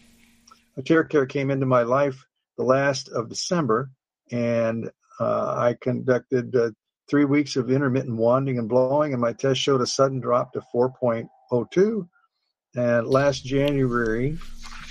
iTeraCare 0.79 1.29
came 1.29 1.51
into 1.51 1.67
my 1.67 1.83
life 1.83 2.25
the 2.57 2.65
last 2.65 3.09
of 3.09 3.29
December, 3.29 3.91
and 4.31 4.91
uh, 5.21 5.55
I 5.57 5.77
conducted 5.81 6.55
uh, 6.55 6.71
three 7.09 7.25
weeks 7.25 7.57
of 7.57 7.71
intermittent 7.71 8.17
wanding 8.17 8.59
and 8.59 8.69
blowing, 8.69 9.13
and 9.13 9.21
my 9.21 9.33
test 9.33 9.61
showed 9.61 9.81
a 9.81 9.87
sudden 9.87 10.21
drop 10.21 10.53
to 10.53 10.63
4.02. 10.75 12.09
And 12.77 13.07
last 13.09 13.45
January, 13.45 14.39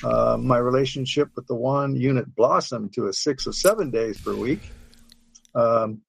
uh, 0.03 0.37
my 0.39 0.57
relationship 0.57 1.29
with 1.35 1.47
the 1.47 1.55
wand 1.55 1.97
unit 1.97 2.33
blossomed 2.35 2.93
to 2.93 3.07
a 3.07 3.13
six 3.13 3.47
or 3.47 3.53
seven 3.53 3.91
days 3.91 4.19
per 4.21 4.35
week. 4.35 4.61
Um, 5.55 6.01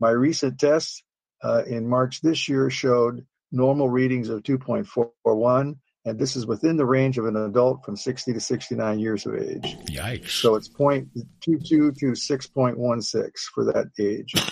my 0.00 0.10
recent 0.10 0.58
tests 0.58 1.02
uh, 1.42 1.62
in 1.66 1.88
March 1.88 2.20
this 2.20 2.48
year 2.48 2.70
showed 2.70 3.24
normal 3.52 3.88
readings 3.88 4.28
of 4.28 4.42
2.41, 4.42 5.76
and 6.04 6.18
this 6.18 6.36
is 6.36 6.46
within 6.46 6.76
the 6.76 6.86
range 6.86 7.18
of 7.18 7.26
an 7.26 7.36
adult 7.36 7.84
from 7.84 7.96
60 7.96 8.32
to 8.32 8.40
69 8.40 8.98
years 8.98 9.26
of 9.26 9.36
age. 9.36 9.76
Yikes. 9.90 10.30
So 10.30 10.54
it's 10.54 10.68
0.22 10.68 11.68
to 11.68 12.06
6.16 12.12 13.30
for 13.54 13.64
that 13.64 13.86
age. 13.98 14.34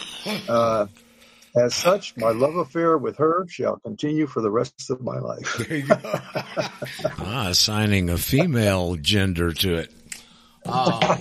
Uh, 0.49 0.87
as 1.57 1.75
such, 1.75 2.17
my 2.17 2.31
love 2.31 2.57
affair 2.57 2.99
with 2.99 3.17
her 3.19 3.47
shall 3.49 3.79
continue 3.79 4.27
for 4.27 4.43
the 4.43 4.51
rest 4.51 4.91
of 4.91 5.01
my 5.03 5.19
life. 5.19 5.57
There 5.59 5.77
you 5.79 5.87
go. 5.87 5.99
ah, 6.05 7.49
assigning 7.49 8.11
a 8.11 8.19
female 8.19 8.97
gender 8.97 9.53
to 9.53 9.75
it. 9.77 9.93
Ah. 10.67 11.21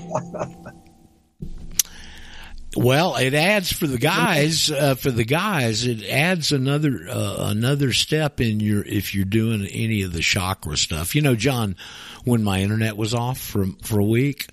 well, 2.76 3.16
it 3.18 3.34
adds 3.34 3.72
for 3.72 3.86
the 3.86 4.00
guys. 4.00 4.72
Uh, 4.72 4.96
for 4.96 5.12
the 5.12 5.26
guys, 5.26 5.86
it 5.86 6.04
adds 6.10 6.52
another 6.52 7.08
uh, 7.10 7.50
another 7.50 7.94
step 7.94 8.42
in 8.42 8.60
your 8.60 8.84
if 8.84 9.14
you're 9.14 9.26
doing 9.26 9.68
any 9.68 10.02
of 10.02 10.14
the 10.14 10.22
chakra 10.22 10.78
stuff. 10.78 11.14
You 11.14 11.22
know, 11.22 11.36
John, 11.36 11.76
when 12.24 12.44
my 12.44 12.62
internet 12.62 12.98
was 12.98 13.14
off 13.14 13.40
for 13.40 13.68
for 13.84 14.00
a 14.00 14.06
week, 14.06 14.48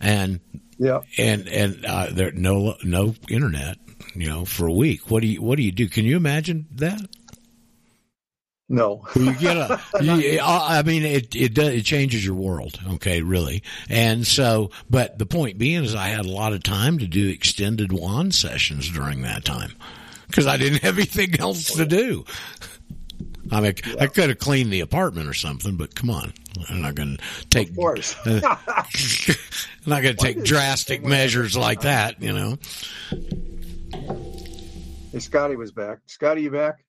and 0.00 0.40
yeah, 0.78 1.00
and 1.18 1.48
and 1.48 1.84
uh, 1.84 2.06
there 2.10 2.32
no 2.32 2.76
no 2.82 3.14
internet, 3.28 3.76
you 4.14 4.28
know, 4.28 4.44
for 4.44 4.66
a 4.66 4.72
week. 4.72 5.10
What 5.10 5.20
do 5.20 5.26
you 5.26 5.42
what 5.42 5.56
do 5.56 5.62
you 5.62 5.72
do? 5.72 5.88
Can 5.88 6.04
you 6.04 6.16
imagine 6.16 6.66
that? 6.72 7.00
No. 8.68 9.06
You 9.14 9.34
get 9.34 9.56
a. 9.56 9.80
You, 10.02 10.40
I 10.42 10.82
mean, 10.82 11.04
it 11.04 11.36
it 11.36 11.54
does 11.54 11.68
it 11.68 11.84
changes 11.84 12.24
your 12.24 12.34
world. 12.34 12.80
Okay, 12.94 13.20
really. 13.22 13.62
And 13.88 14.26
so, 14.26 14.70
but 14.88 15.18
the 15.18 15.26
point 15.26 15.58
being 15.58 15.84
is, 15.84 15.94
I 15.94 16.08
had 16.08 16.24
a 16.24 16.30
lot 16.30 16.52
of 16.54 16.62
time 16.62 16.98
to 16.98 17.06
do 17.06 17.28
extended 17.28 17.92
wand 17.92 18.34
sessions 18.34 18.88
during 18.88 19.22
that 19.22 19.44
time 19.44 19.74
because 20.26 20.46
I 20.46 20.56
didn't 20.56 20.82
have 20.82 20.96
anything 20.96 21.38
else 21.38 21.74
to 21.74 21.84
do. 21.84 22.24
I 23.50 23.60
mean, 23.60 23.74
yeah. 23.86 23.94
I 24.00 24.06
could 24.06 24.30
have 24.30 24.38
cleaned 24.38 24.72
the 24.72 24.80
apartment 24.80 25.28
or 25.28 25.34
something, 25.34 25.76
but 25.76 25.94
come 25.94 26.08
on, 26.08 26.32
I'm 26.70 26.80
not 26.80 26.94
going 26.94 27.18
to 27.18 27.48
take. 27.48 27.70
Of 27.70 27.76
course. 27.76 28.16
I'm 28.24 28.40
not 29.86 30.02
going 30.02 30.16
to 30.16 30.22
take 30.22 30.42
drastic 30.42 31.04
measures 31.04 31.54
like 31.56 31.82
that, 31.82 32.22
you 32.22 32.32
know. 32.32 32.58
Hey, 33.92 35.18
Scotty 35.18 35.56
was 35.56 35.72
back. 35.72 35.98
Scotty, 36.06 36.42
you 36.42 36.50
back? 36.50 36.84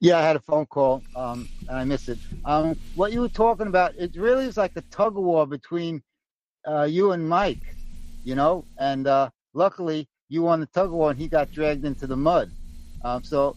Yeah, 0.00 0.18
I 0.18 0.22
had 0.22 0.36
a 0.36 0.40
phone 0.40 0.66
call, 0.66 1.02
um, 1.14 1.48
and 1.68 1.78
I 1.78 1.84
missed 1.84 2.08
it. 2.08 2.18
Um, 2.44 2.76
what 2.94 3.12
you 3.12 3.20
were 3.20 3.28
talking 3.28 3.66
about, 3.66 3.94
it 3.96 4.16
really 4.16 4.46
is 4.46 4.56
like 4.56 4.72
a 4.76 4.82
tug 4.90 5.16
of 5.16 5.22
war 5.22 5.46
between 5.46 6.02
uh, 6.66 6.84
you 6.84 7.12
and 7.12 7.28
Mike, 7.28 7.76
you 8.24 8.34
know. 8.34 8.64
And 8.78 9.06
uh, 9.06 9.30
luckily, 9.54 10.08
you 10.28 10.42
won 10.42 10.60
the 10.60 10.66
tug 10.66 10.86
of 10.86 10.92
war, 10.92 11.10
and 11.10 11.18
he 11.18 11.28
got 11.28 11.50
dragged 11.52 11.84
into 11.84 12.06
the 12.06 12.16
mud. 12.16 12.50
Um, 13.04 13.22
so 13.22 13.56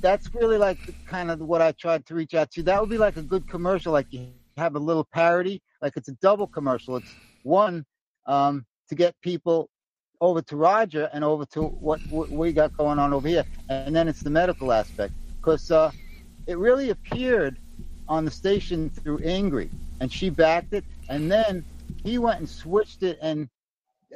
that's 0.00 0.32
really 0.34 0.58
like 0.58 0.78
kind 1.06 1.30
of 1.30 1.40
what 1.40 1.60
I 1.62 1.72
tried 1.72 2.06
to 2.06 2.14
reach 2.14 2.34
out 2.34 2.50
to. 2.52 2.62
That 2.62 2.80
would 2.80 2.90
be 2.90 2.98
like 2.98 3.16
a 3.16 3.22
good 3.22 3.48
commercial, 3.48 3.92
like 3.92 4.06
you 4.10 4.28
have 4.56 4.74
a 4.74 4.80
little 4.80 5.04
parody, 5.04 5.62
like 5.82 5.92
it's 5.96 6.08
a 6.08 6.16
double 6.22 6.46
commercial. 6.46 6.96
It's 6.96 7.14
one 7.42 7.84
um, 8.26 8.64
to 8.88 8.94
get 8.94 9.14
people 9.22 9.68
over 10.20 10.42
to 10.42 10.56
Roger 10.56 11.08
and 11.12 11.24
over 11.24 11.44
to 11.46 11.62
what, 11.62 12.00
what 12.10 12.30
we 12.30 12.52
got 12.52 12.76
going 12.76 12.98
on 12.98 13.12
over 13.12 13.26
here, 13.26 13.44
and 13.68 13.94
then 13.94 14.08
it's 14.08 14.20
the 14.20 14.30
medical 14.30 14.72
aspect 14.72 15.14
because 15.36 15.70
uh, 15.70 15.90
it 16.46 16.58
really 16.58 16.90
appeared 16.90 17.58
on 18.08 18.24
the 18.24 18.30
station 18.30 18.90
through 18.90 19.18
Ingrid, 19.18 19.70
and 20.00 20.12
she 20.12 20.30
backed 20.30 20.72
it, 20.74 20.84
and 21.08 21.30
then 21.30 21.64
he 22.04 22.18
went 22.18 22.38
and 22.40 22.48
switched 22.48 23.02
it 23.02 23.18
and 23.22 23.48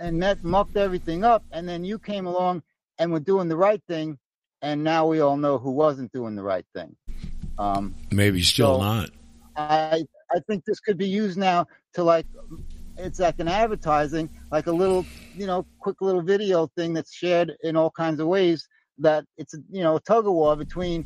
and 0.00 0.20
that 0.22 0.42
mucked 0.42 0.76
everything 0.76 1.24
up, 1.24 1.44
and 1.52 1.68
then 1.68 1.84
you 1.84 1.98
came 2.00 2.26
along 2.26 2.62
and 2.98 3.12
were 3.12 3.20
doing 3.20 3.48
the 3.48 3.56
right 3.56 3.80
thing, 3.86 4.18
and 4.60 4.82
now 4.82 5.06
we 5.06 5.20
all 5.20 5.36
know 5.36 5.56
who 5.56 5.70
wasn't 5.70 6.10
doing 6.12 6.34
the 6.34 6.42
right 6.42 6.66
thing. 6.74 6.96
Um, 7.58 7.94
Maybe 8.10 8.42
still 8.42 8.78
So- 8.78 8.82
not. 8.82 9.10
I 9.56 10.04
I 10.34 10.40
think 10.48 10.64
this 10.64 10.80
could 10.80 10.98
be 10.98 11.06
used 11.08 11.38
now 11.38 11.68
to 11.92 12.02
like 12.02 12.26
it's 12.96 13.18
like 13.18 13.38
an 13.38 13.48
advertising, 13.48 14.28
like 14.50 14.66
a 14.66 14.72
little 14.72 15.04
you 15.34 15.46
know 15.46 15.66
quick 15.78 16.00
little 16.00 16.22
video 16.22 16.66
thing 16.76 16.94
that's 16.94 17.12
shared 17.12 17.52
in 17.62 17.76
all 17.76 17.90
kinds 17.90 18.20
of 18.20 18.26
ways. 18.26 18.68
That 18.98 19.24
it's 19.36 19.54
you 19.70 19.82
know 19.82 19.96
a 19.96 20.00
tug 20.00 20.26
of 20.26 20.32
war 20.32 20.56
between 20.56 21.04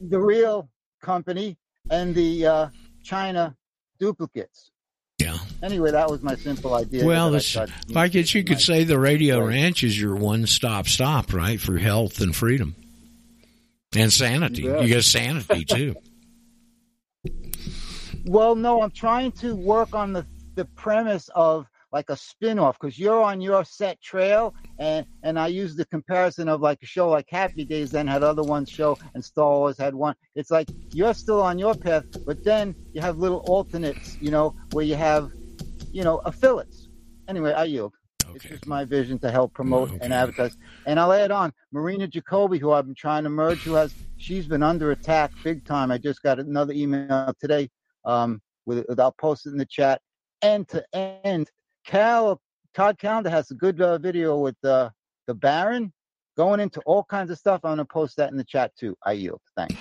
the 0.00 0.18
real 0.18 0.68
company 1.02 1.56
and 1.90 2.14
the 2.14 2.46
uh, 2.46 2.68
China 3.02 3.56
duplicates. 3.98 4.70
Yeah. 5.18 5.36
Anyway, 5.62 5.90
that 5.90 6.10
was 6.10 6.22
my 6.22 6.34
simple 6.34 6.74
idea. 6.74 7.04
Well, 7.04 7.28
I 7.28 7.32
this, 7.32 7.52
thought 7.52 7.70
I 7.94 8.08
guess 8.08 8.34
you 8.34 8.42
could 8.42 8.60
say 8.60 8.84
the 8.84 8.98
Radio. 8.98 9.44
Ranch 9.44 9.84
is 9.84 10.00
your 10.00 10.16
one-stop 10.16 10.88
stop, 10.88 11.34
right, 11.34 11.60
for 11.60 11.76
health 11.76 12.20
and 12.20 12.34
freedom 12.34 12.74
and 13.94 14.12
sanity. 14.12 14.62
You 14.62 14.72
bet. 14.72 14.82
You 14.82 14.88
get 14.88 15.04
sanity 15.04 15.64
too. 15.64 15.96
Well, 18.26 18.54
no, 18.54 18.82
I'm 18.82 18.90
trying 18.90 19.32
to 19.32 19.54
work 19.54 19.94
on 19.94 20.12
the 20.12 20.26
the 20.56 20.64
premise 20.76 21.30
of 21.34 21.66
like 21.92 22.10
a 22.10 22.16
spin-off 22.16 22.78
because 22.78 22.98
you're 22.98 23.22
on 23.22 23.40
your 23.40 23.64
set 23.64 24.00
trail 24.00 24.54
and 24.78 25.06
and 25.22 25.38
I 25.38 25.48
use 25.48 25.74
the 25.74 25.86
comparison 25.86 26.48
of 26.48 26.60
like 26.60 26.78
a 26.82 26.86
show 26.86 27.08
like 27.08 27.26
Happy 27.28 27.64
Days 27.64 27.90
then 27.90 28.06
had 28.06 28.22
other 28.22 28.42
ones 28.42 28.68
show 28.70 28.98
and 29.14 29.24
Star 29.24 29.50
Wars 29.50 29.78
had 29.78 29.94
one. 29.94 30.14
It's 30.34 30.50
like 30.50 30.68
you're 30.92 31.14
still 31.14 31.42
on 31.42 31.58
your 31.58 31.74
path, 31.74 32.04
but 32.26 32.44
then 32.44 32.74
you 32.92 33.00
have 33.00 33.18
little 33.18 33.38
alternates, 33.48 34.16
you 34.20 34.30
know, 34.30 34.54
where 34.72 34.84
you 34.84 34.94
have, 34.94 35.32
you 35.92 36.04
know, 36.04 36.18
affiliates. 36.18 36.88
Anyway, 37.28 37.52
I 37.52 37.64
yield. 37.64 37.94
It's 38.34 38.44
just 38.44 38.66
my 38.66 38.84
vision 38.84 39.18
to 39.20 39.30
help 39.30 39.52
promote 39.54 39.90
and 40.00 40.12
advertise. 40.12 40.56
And 40.86 41.00
I'll 41.00 41.12
add 41.12 41.32
on 41.32 41.52
Marina 41.72 42.06
Jacoby, 42.06 42.58
who 42.58 42.70
I've 42.70 42.86
been 42.86 42.94
trying 42.94 43.24
to 43.24 43.30
merge, 43.30 43.58
who 43.58 43.74
has 43.74 43.92
she's 44.18 44.46
been 44.46 44.62
under 44.62 44.92
attack 44.92 45.32
big 45.42 45.64
time. 45.64 45.90
I 45.90 45.98
just 45.98 46.22
got 46.22 46.38
another 46.38 46.72
email 46.72 47.34
today. 47.40 47.68
Um, 48.04 48.40
with, 48.66 48.84
with 48.88 49.00
I'll 49.00 49.12
post 49.12 49.46
it 49.46 49.50
in 49.50 49.58
the 49.58 49.66
chat. 49.66 50.00
End 50.42 50.68
to 50.68 50.84
end, 50.94 51.50
Cal 51.84 52.40
Todd 52.74 52.98
Callender 52.98 53.30
has 53.30 53.50
a 53.50 53.54
good 53.54 53.80
uh, 53.80 53.98
video 53.98 54.38
with 54.38 54.56
uh, 54.64 54.90
the 55.26 55.34
Baron 55.34 55.92
going 56.36 56.60
into 56.60 56.80
all 56.86 57.04
kinds 57.04 57.30
of 57.30 57.38
stuff. 57.38 57.60
I'm 57.64 57.72
gonna 57.72 57.84
post 57.84 58.16
that 58.16 58.30
in 58.30 58.36
the 58.36 58.44
chat 58.44 58.72
too. 58.78 58.96
I 59.04 59.12
yield. 59.12 59.40
Thanks. 59.56 59.74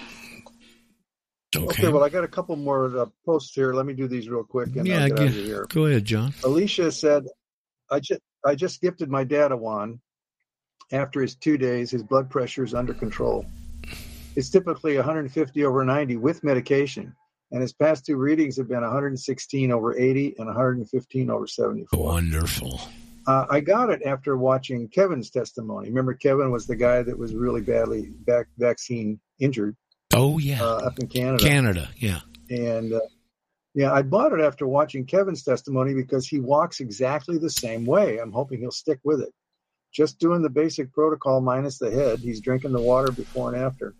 Okay. 1.55 1.89
well, 1.89 2.03
I 2.03 2.09
got 2.09 2.23
a 2.23 2.27
couple 2.27 2.55
more 2.55 2.95
uh, 2.95 3.05
posts 3.25 3.55
here. 3.55 3.73
Let 3.73 3.85
me 3.85 3.93
do 3.93 4.07
these 4.07 4.29
real 4.29 4.43
quick 4.43 4.75
and 4.75 4.85
yeah, 4.85 5.03
I'll 5.03 5.09
get 5.09 5.17
go, 5.17 5.27
here. 5.27 5.65
go 5.69 5.85
ahead, 5.87 6.05
John. 6.05 6.33
Alicia 6.43 6.91
said, 6.91 7.25
I 7.89 7.99
just, 7.99 8.21
I 8.45 8.53
just 8.53 8.81
gifted 8.81 9.09
my 9.09 9.23
dad 9.23 9.51
a 9.51 9.57
wand. 9.57 9.99
After 10.91 11.21
his 11.21 11.35
two 11.35 11.57
days, 11.57 11.89
his 11.91 12.03
blood 12.03 12.29
pressure 12.29 12.63
is 12.63 12.75
under 12.75 12.93
control. 12.93 13.45
It's 14.35 14.49
typically 14.49 14.95
150 14.95 15.65
over 15.65 15.83
90 15.83 16.17
with 16.17 16.43
medication, 16.43 17.15
and 17.51 17.61
his 17.61 17.73
past 17.73 18.05
two 18.05 18.17
readings 18.17 18.57
have 18.57 18.67
been 18.67 18.81
116 18.81 19.71
over 19.71 19.97
80 19.97 20.35
and 20.37 20.47
115 20.47 21.29
over 21.29 21.47
74. 21.47 22.03
Wonderful. 22.03 22.81
Uh, 23.27 23.45
I 23.49 23.59
got 23.59 23.89
it 23.89 24.01
after 24.03 24.37
watching 24.37 24.87
Kevin's 24.87 25.29
testimony. 25.29 25.89
Remember, 25.89 26.13
Kevin 26.13 26.51
was 26.51 26.65
the 26.65 26.75
guy 26.75 27.03
that 27.03 27.17
was 27.17 27.35
really 27.35 27.61
badly 27.61 28.09
back, 28.25 28.47
vaccine 28.57 29.19
injured 29.39 29.75
Oh 30.13 30.37
yeah, 30.39 30.61
uh, 30.61 30.77
up 30.77 30.99
in 30.99 31.07
Canada. 31.07 31.43
Canada. 31.43 31.89
Yeah. 31.97 32.21
And 32.49 32.93
uh, 32.93 32.99
yeah, 33.75 33.93
I 33.93 34.01
bought 34.01 34.33
it 34.33 34.41
after 34.41 34.67
watching 34.67 35.05
Kevin's 35.05 35.43
testimony 35.43 35.93
because 35.93 36.27
he 36.27 36.39
walks 36.39 36.79
exactly 36.79 37.37
the 37.37 37.49
same 37.49 37.85
way. 37.85 38.17
I'm 38.17 38.31
hoping 38.31 38.59
he'll 38.59 38.71
stick 38.71 38.99
with 39.03 39.21
it. 39.21 39.29
Just 39.91 40.19
doing 40.19 40.41
the 40.41 40.49
basic 40.49 40.91
protocol 40.93 41.41
minus 41.41 41.77
the 41.77 41.91
head. 41.91 42.19
He's 42.19 42.41
drinking 42.41 42.71
the 42.71 42.81
water 42.81 43.11
before 43.11 43.53
and 43.53 43.63
after. 43.63 43.93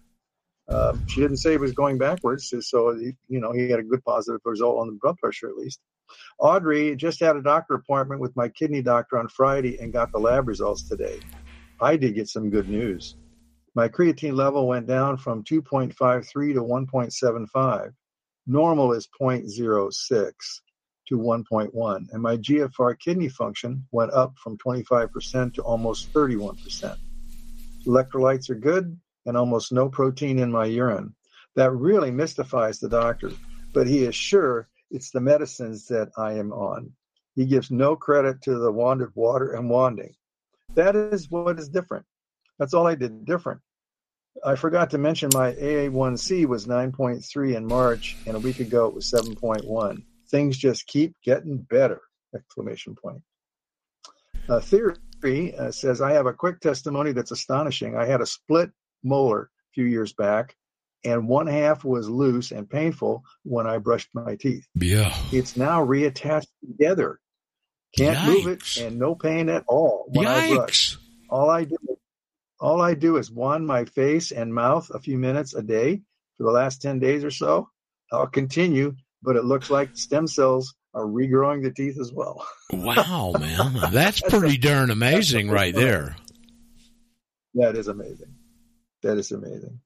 Um, 0.69 1.05
she 1.07 1.21
didn't 1.21 1.37
say 1.37 1.51
he 1.51 1.57
was 1.57 1.71
going 1.71 1.97
backwards, 1.97 2.53
so 2.61 2.95
he, 2.95 3.13
you 3.27 3.39
know 3.39 3.51
he 3.51 3.69
had 3.69 3.79
a 3.79 3.83
good 3.83 4.03
positive 4.03 4.41
result 4.45 4.79
on 4.79 4.87
the 4.87 4.97
blood 5.01 5.17
pressure 5.17 5.49
at 5.49 5.57
least. 5.57 5.79
Audrey 6.39 6.95
just 6.95 7.19
had 7.19 7.35
a 7.35 7.41
doctor 7.41 7.75
appointment 7.75 8.21
with 8.21 8.35
my 8.35 8.49
kidney 8.49 8.81
doctor 8.81 9.17
on 9.17 9.27
Friday 9.27 9.79
and 9.79 9.93
got 9.93 10.11
the 10.11 10.19
lab 10.19 10.47
results 10.47 10.87
today. 10.87 11.19
I 11.81 11.95
did 11.97 12.15
get 12.15 12.27
some 12.27 12.49
good 12.49 12.67
news. 12.67 13.15
My 13.75 13.87
creatine 13.87 14.35
level 14.35 14.67
went 14.67 14.87
down 14.87 15.17
from 15.17 15.43
2.53 15.43 15.93
to 16.53 16.61
1.75 16.61 17.93
normal 18.49 18.93
is 18.93 19.07
0.06 19.21 20.31
to 21.07 21.17
1.1 21.17 22.11
and 22.11 22.21
my 22.21 22.35
gfr 22.37 22.97
kidney 22.99 23.29
function 23.29 23.85
went 23.91 24.11
up 24.11 24.33
from 24.43 24.57
25% 24.57 25.53
to 25.53 25.61
almost 25.61 26.11
31% 26.13 26.97
electrolytes 27.85 28.49
are 28.49 28.55
good 28.55 28.99
and 29.25 29.37
almost 29.37 29.71
no 29.71 29.89
protein 29.89 30.39
in 30.39 30.51
my 30.51 30.65
urine 30.65 31.13
that 31.55 31.71
really 31.71 32.11
mystifies 32.11 32.79
the 32.79 32.89
doctor 32.89 33.31
but 33.73 33.87
he 33.87 34.03
is 34.03 34.15
sure 34.15 34.67
it's 34.91 35.11
the 35.11 35.21
medicines 35.21 35.85
that 35.87 36.09
i 36.17 36.33
am 36.33 36.51
on 36.51 36.91
he 37.35 37.45
gives 37.45 37.71
no 37.71 37.95
credit 37.95 38.41
to 38.41 38.57
the 38.57 38.71
wanded 38.71 39.09
water 39.15 39.53
and 39.53 39.69
wanding 39.69 40.13
that 40.75 40.95
is 40.95 41.29
what 41.29 41.59
is 41.59 41.69
different 41.69 42.05
that's 42.57 42.73
all 42.73 42.87
i 42.87 42.95
did 42.95 43.25
different 43.25 43.61
I 44.43 44.55
forgot 44.55 44.91
to 44.91 44.97
mention 44.97 45.29
my 45.33 45.53
AA1C 45.53 46.45
was 46.45 46.65
9.3 46.65 47.55
in 47.55 47.65
March, 47.65 48.15
and 48.25 48.37
a 48.37 48.39
week 48.39 48.59
ago 48.59 48.87
it 48.87 48.93
was 48.93 49.11
7.1. 49.11 50.03
Things 50.29 50.57
just 50.57 50.87
keep 50.87 51.15
getting 51.23 51.57
better! 51.57 52.01
Exclamation 52.33 52.95
point. 52.95 53.21
Uh, 54.47 54.59
theory 54.59 55.55
uh, 55.57 55.71
says 55.71 56.01
I 56.01 56.13
have 56.13 56.25
a 56.25 56.33
quick 56.33 56.59
testimony 56.59 57.11
that's 57.11 57.31
astonishing. 57.31 57.95
I 57.95 58.05
had 58.05 58.21
a 58.21 58.25
split 58.25 58.71
molar 59.03 59.43
a 59.43 59.73
few 59.73 59.85
years 59.85 60.13
back, 60.13 60.55
and 61.03 61.27
one 61.27 61.47
half 61.47 61.83
was 61.83 62.09
loose 62.09 62.51
and 62.51 62.69
painful 62.69 63.23
when 63.43 63.67
I 63.67 63.77
brushed 63.77 64.09
my 64.13 64.35
teeth. 64.35 64.67
Yeah. 64.75 65.15
It's 65.31 65.57
now 65.57 65.85
reattached 65.85 66.47
together. 66.65 67.19
Can't 67.97 68.23
move 68.27 68.47
it, 68.47 68.77
and 68.77 68.99
no 68.99 69.15
pain 69.15 69.49
at 69.49 69.63
all 69.67 70.05
when 70.09 70.27
I 70.27 70.53
brush. 70.53 70.97
All 71.29 71.49
I 71.49 71.63
do 71.63 71.75
all 72.59 72.81
I 72.81 72.93
do 72.93 73.17
is 73.17 73.31
wand 73.31 73.65
my 73.65 73.85
face 73.85 74.31
and 74.31 74.53
mouth 74.53 74.89
a 74.93 74.99
few 74.99 75.17
minutes 75.17 75.53
a 75.53 75.61
day 75.61 76.01
for 76.37 76.43
the 76.43 76.51
last 76.51 76.81
10 76.81 76.99
days 76.99 77.23
or 77.23 77.31
so. 77.31 77.69
I'll 78.11 78.27
continue, 78.27 78.95
but 79.23 79.35
it 79.35 79.45
looks 79.45 79.69
like 79.69 79.95
stem 79.95 80.27
cells 80.27 80.75
are 80.93 81.05
regrowing 81.05 81.63
the 81.63 81.71
teeth 81.71 81.97
as 81.99 82.11
well. 82.11 82.45
Wow, 82.73 83.33
man. 83.39 83.77
That's 83.91 84.21
pretty 84.21 84.57
darn 84.57 84.89
amazing 84.89 85.49
right 85.49 85.73
there. 85.73 86.15
That 87.53 87.75
is 87.75 87.87
amazing. 87.87 88.35
That 89.01 89.17
is 89.17 89.31
amazing. 89.31 89.79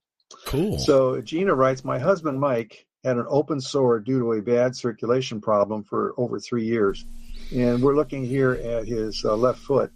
Cool. 0.45 0.79
So 0.79 1.21
Gina 1.21 1.53
writes, 1.53 1.83
my 1.83 1.99
husband 1.99 2.39
Mike 2.39 2.85
had 3.03 3.17
an 3.17 3.25
open 3.27 3.59
sore 3.59 3.99
due 3.99 4.19
to 4.19 4.33
a 4.33 4.41
bad 4.41 4.75
circulation 4.75 5.41
problem 5.41 5.83
for 5.83 6.13
over 6.17 6.39
three 6.39 6.65
years. 6.65 7.05
And 7.53 7.81
we're 7.81 7.95
looking 7.95 8.23
here 8.23 8.53
at 8.53 8.87
his 8.87 9.23
uh, 9.25 9.35
left 9.35 9.59
foot. 9.59 9.91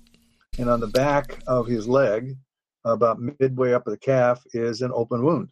And 0.59 0.70
on 0.70 0.80
the 0.80 0.88
back 0.88 1.39
of 1.47 1.68
his 1.68 1.88
leg, 1.88 2.36
about 2.84 3.20
midway 3.39 3.74
up 3.74 3.86
the 3.86 3.97
calf, 3.97 4.43
is 4.53 4.82
an 4.82 4.91
open 4.93 5.24
wound. 5.24 5.49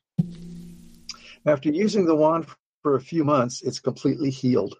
After 1.45 1.69
using 1.69 2.05
the 2.05 2.15
wand 2.15 2.47
for 2.81 2.95
a 2.95 3.01
few 3.01 3.23
months, 3.23 3.61
it's 3.61 3.79
completely 3.79 4.31
healed. 4.31 4.75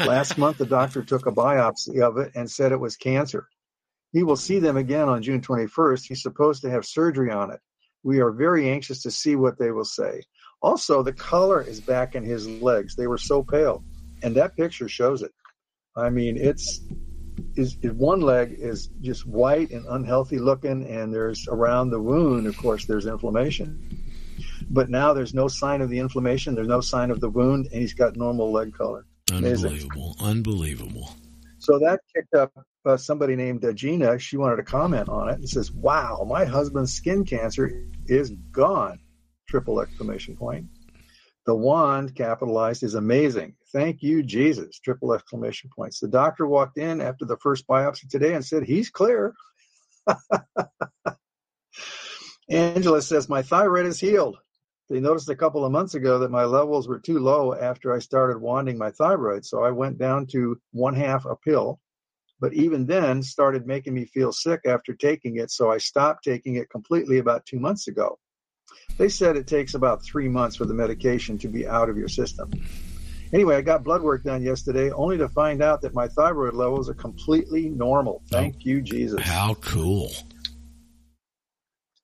Last 0.00 0.38
month, 0.38 0.58
the 0.58 0.66
doctor 0.66 1.02
took 1.02 1.26
a 1.26 1.32
biopsy 1.32 2.00
of 2.00 2.18
it 2.18 2.32
and 2.34 2.50
said 2.50 2.72
it 2.72 2.80
was 2.80 2.96
cancer. 2.96 3.48
He 4.12 4.22
will 4.22 4.36
see 4.36 4.58
them 4.58 4.76
again 4.76 5.08
on 5.08 5.22
June 5.22 5.42
21st. 5.42 6.06
He's 6.06 6.22
supposed 6.22 6.62
to 6.62 6.70
have 6.70 6.86
surgery 6.86 7.30
on 7.30 7.50
it. 7.50 7.60
We 8.06 8.20
are 8.20 8.30
very 8.30 8.70
anxious 8.70 9.02
to 9.02 9.10
see 9.10 9.34
what 9.34 9.58
they 9.58 9.72
will 9.72 9.84
say. 9.84 10.22
Also, 10.62 11.02
the 11.02 11.12
color 11.12 11.60
is 11.60 11.80
back 11.80 12.14
in 12.14 12.22
his 12.22 12.46
legs. 12.46 12.94
They 12.94 13.08
were 13.08 13.18
so 13.18 13.42
pale, 13.42 13.82
and 14.22 14.32
that 14.36 14.56
picture 14.56 14.88
shows 14.88 15.22
it. 15.22 15.32
I 15.96 16.08
mean, 16.08 16.36
it's 16.36 16.82
is, 17.56 17.76
one 17.82 18.20
leg 18.20 18.54
is 18.60 18.90
just 19.00 19.26
white 19.26 19.72
and 19.72 19.84
unhealthy 19.88 20.38
looking, 20.38 20.86
and 20.86 21.12
there's 21.12 21.48
around 21.48 21.90
the 21.90 22.00
wound, 22.00 22.46
of 22.46 22.56
course, 22.56 22.84
there's 22.84 23.06
inflammation. 23.06 23.66
But 24.70 24.88
now 24.88 25.12
there's 25.12 25.34
no 25.34 25.48
sign 25.48 25.80
of 25.80 25.90
the 25.90 25.98
inflammation. 25.98 26.54
There's 26.54 26.68
no 26.68 26.80
sign 26.80 27.10
of 27.10 27.20
the 27.20 27.28
wound, 27.28 27.66
and 27.72 27.80
he's 27.80 27.94
got 27.94 28.14
normal 28.14 28.52
leg 28.52 28.72
color. 28.72 29.04
Amazing. 29.32 29.90
Unbelievable. 30.20 31.10
So 31.58 31.78
that 31.78 32.00
kicked 32.14 32.34
up 32.34 32.52
uh, 32.84 32.96
somebody 32.96 33.36
named 33.36 33.64
uh, 33.64 33.72
Gina. 33.72 34.18
She 34.18 34.36
wanted 34.36 34.56
to 34.56 34.62
comment 34.62 35.08
on 35.08 35.28
it 35.28 35.38
and 35.38 35.48
says, 35.48 35.72
"Wow, 35.72 36.26
my 36.28 36.44
husband's 36.44 36.92
skin 36.92 37.24
cancer 37.24 37.88
is 38.06 38.30
gone!" 38.52 39.00
Triple 39.48 39.80
exclamation 39.80 40.36
point. 40.36 40.66
The 41.46 41.54
wand 41.54 42.14
capitalized 42.16 42.82
is 42.82 42.94
amazing. 42.94 43.54
Thank 43.72 44.02
you, 44.02 44.24
Jesus. 44.24 44.80
Triple 44.80 45.14
exclamation 45.14 45.70
points. 45.74 46.00
The 46.00 46.08
doctor 46.08 46.44
walked 46.46 46.76
in 46.76 47.00
after 47.00 47.24
the 47.24 47.36
first 47.36 47.68
biopsy 47.68 48.08
today 48.08 48.34
and 48.34 48.44
said, 48.44 48.64
He's 48.64 48.90
clear. 48.90 49.32
Angela 52.50 53.00
says, 53.00 53.28
My 53.28 53.42
thyroid 53.42 53.86
is 53.86 54.00
healed. 54.00 54.38
They 54.88 55.00
noticed 55.00 55.28
a 55.28 55.36
couple 55.36 55.64
of 55.64 55.72
months 55.72 55.94
ago 55.94 56.20
that 56.20 56.30
my 56.30 56.44
levels 56.44 56.86
were 56.86 57.00
too 57.00 57.18
low 57.18 57.54
after 57.54 57.92
I 57.92 57.98
started 57.98 58.40
wanting 58.40 58.78
my 58.78 58.90
thyroid. 58.92 59.44
So 59.44 59.64
I 59.64 59.70
went 59.70 59.98
down 59.98 60.26
to 60.28 60.60
one 60.72 60.94
half 60.94 61.24
a 61.24 61.34
pill. 61.34 61.80
But 62.38 62.52
even 62.52 62.86
then, 62.86 63.22
started 63.22 63.66
making 63.66 63.94
me 63.94 64.04
feel 64.04 64.30
sick 64.30 64.60
after 64.66 64.94
taking 64.94 65.38
it. 65.38 65.50
So 65.50 65.70
I 65.70 65.78
stopped 65.78 66.22
taking 66.22 66.56
it 66.56 66.70
completely 66.70 67.18
about 67.18 67.46
two 67.46 67.58
months 67.58 67.88
ago. 67.88 68.18
They 68.98 69.08
said 69.08 69.36
it 69.36 69.46
takes 69.46 69.74
about 69.74 70.04
three 70.04 70.28
months 70.28 70.56
for 70.56 70.66
the 70.66 70.74
medication 70.74 71.38
to 71.38 71.48
be 71.48 71.66
out 71.66 71.88
of 71.88 71.96
your 71.96 72.08
system. 72.08 72.50
Anyway, 73.32 73.56
I 73.56 73.62
got 73.62 73.82
blood 73.82 74.02
work 74.02 74.22
done 74.22 74.42
yesterday, 74.42 74.90
only 74.92 75.18
to 75.18 75.28
find 75.28 75.62
out 75.62 75.82
that 75.82 75.94
my 75.94 76.06
thyroid 76.08 76.54
levels 76.54 76.88
are 76.88 76.94
completely 76.94 77.68
normal. 77.68 78.22
Thank 78.30 78.64
you, 78.64 78.80
Jesus. 78.80 79.20
How 79.22 79.54
cool. 79.54 80.12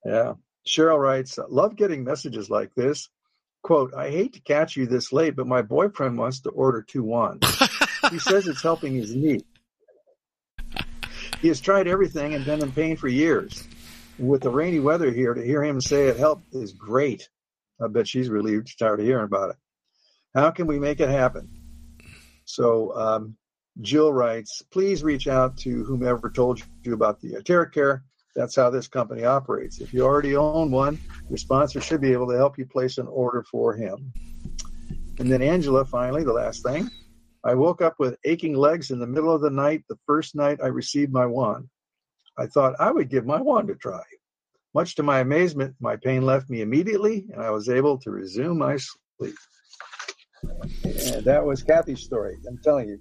Yeah. 0.05 0.35
Cheryl 0.67 0.99
writes, 0.99 1.39
love 1.49 1.77
getting 1.77 2.05
messages 2.05 2.51
like 2.51 2.75
this. 2.75 3.09
Quote, 3.63 3.95
I 3.95 4.11
hate 4.11 4.35
to 4.35 4.41
catch 4.41 4.77
you 4.77 4.87
this 4.87 5.13
late, 5.13 5.37
but 5.37 5.47
my 5.47 5.63
boyfriend 5.63 6.19
wants 6.19 6.41
to 6.41 6.51
order 6.51 6.83
two 6.83 7.05
wands. 7.05 7.47
he 8.11 8.19
says 8.19 8.49
it's 8.49 8.63
helping 8.63 8.95
his 8.95 9.15
knee. 9.15 9.45
He 11.41 11.49
has 11.49 11.61
tried 11.61 11.89
everything 11.89 12.35
and 12.35 12.45
been 12.45 12.63
in 12.63 12.73
pain 12.73 12.97
for 12.97 13.09
years. 13.09 13.67
With 14.19 14.43
the 14.43 14.51
rainy 14.51 14.79
weather 14.79 15.11
here, 15.11 15.35
to 15.35 15.45
hear 15.45 15.63
him 15.63 15.81
say 15.81 16.09
it 16.09 16.17
helped 16.17 16.55
is 16.55 16.73
great. 16.73 17.29
I 17.83 17.89
bet 17.89 18.07
she's 18.07 18.29
relieved. 18.29 18.69
She's 18.69 18.77
tired 18.77 19.01
of 19.01 19.07
hearing 19.07 19.25
about 19.25 19.51
it. 19.51 19.57
How 20.35 20.51
can 20.51 20.67
we 20.67 20.79
make 20.79 21.01
it 21.01 21.09
happen? 21.09 21.49
So 22.45 22.97
um, 22.97 23.37
Jill 23.81 24.13
writes, 24.13 24.63
please 24.71 25.03
reach 25.03 25.27
out 25.27 25.57
to 25.59 25.85
whomever 25.85 26.31
told 26.31 26.63
you 26.83 26.95
about 26.95 27.21
the 27.21 27.43
Care. 27.43 28.05
That's 28.35 28.57
how 28.57 28.71
this 28.71 28.89
company 28.89 29.25
operates. 29.25 29.81
If 29.81 29.93
you 29.93 30.05
already 30.05 30.37
own 30.37 30.71
one, 30.71 30.99
your 31.29 31.37
sponsor 31.37 31.81
should 31.81 32.01
be 32.01 32.13
able 32.13 32.29
to 32.29 32.37
help 32.37 32.59
you 32.59 32.65
place 32.65 32.99
an 32.99 33.07
order 33.07 33.43
for 33.43 33.75
him. 33.75 34.13
And 35.19 35.31
then 35.31 35.43
Angela, 35.43 35.85
finally, 35.85 36.25
the 36.25 36.33
last 36.33 36.63
thing. 36.63 36.91
I 37.45 37.55
woke 37.55 37.83
up 37.83 37.97
with 37.99 38.17
aching 38.25 38.55
legs 38.55 38.91
in 38.91 39.01
the 39.01 39.07
middle 39.07 39.35
of 39.35 39.43
the 39.43 39.51
night 39.51 39.85
the 39.89 39.99
first 40.07 40.35
night 40.35 40.61
I 40.63 40.69
received 40.69 41.13
my 41.13 41.27
wand. 41.27 41.69
I 42.39 42.47
thought 42.47 42.77
I 42.79 42.91
would 42.91 43.11
give 43.11 43.27
my 43.27 43.41
wand 43.41 43.69
a 43.69 43.75
try. 43.75 44.03
Much 44.75 44.95
to 44.95 45.03
my 45.03 45.21
amazement, 45.21 45.75
my 45.81 45.97
pain 45.97 46.23
left 46.23 46.49
me 46.49 46.63
immediately 46.63 47.27
and 47.33 47.43
I 47.43 47.51
was 47.51 47.69
able 47.69 47.99
to 47.99 48.11
resume 48.11 48.59
my 48.59 48.79
sleep. 48.79 49.35
And 50.43 51.25
that 51.25 51.45
was 51.45 51.63
Kathy's 51.63 52.01
story. 52.01 52.37
I'm 52.49 52.59
telling 52.65 52.89
you, 52.89 52.99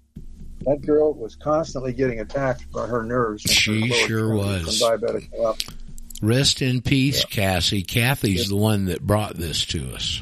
that 0.66 0.82
girl 0.82 1.14
was 1.14 1.36
constantly 1.36 1.93
getting 1.93 2.20
attacked 2.20 2.72
by 2.72 2.88
her 2.88 3.03
nerves. 3.03 3.43
and 3.45 3.53
her 3.53 3.59
She 3.59 3.89
sure 4.07 4.36
was. 4.36 4.80
From 4.80 4.99
diabetic 4.99 5.30
neuropathy. 5.32 5.74
Rest 6.22 6.62
in 6.62 6.82
peace, 6.82 7.26
Cassie. 7.26 7.82
Kathy's 7.82 8.47
the 8.47 8.55
one 8.55 8.86
that 8.86 9.01
brought 9.01 9.36
this 9.36 9.66
to 9.68 9.93
us. 9.95 10.22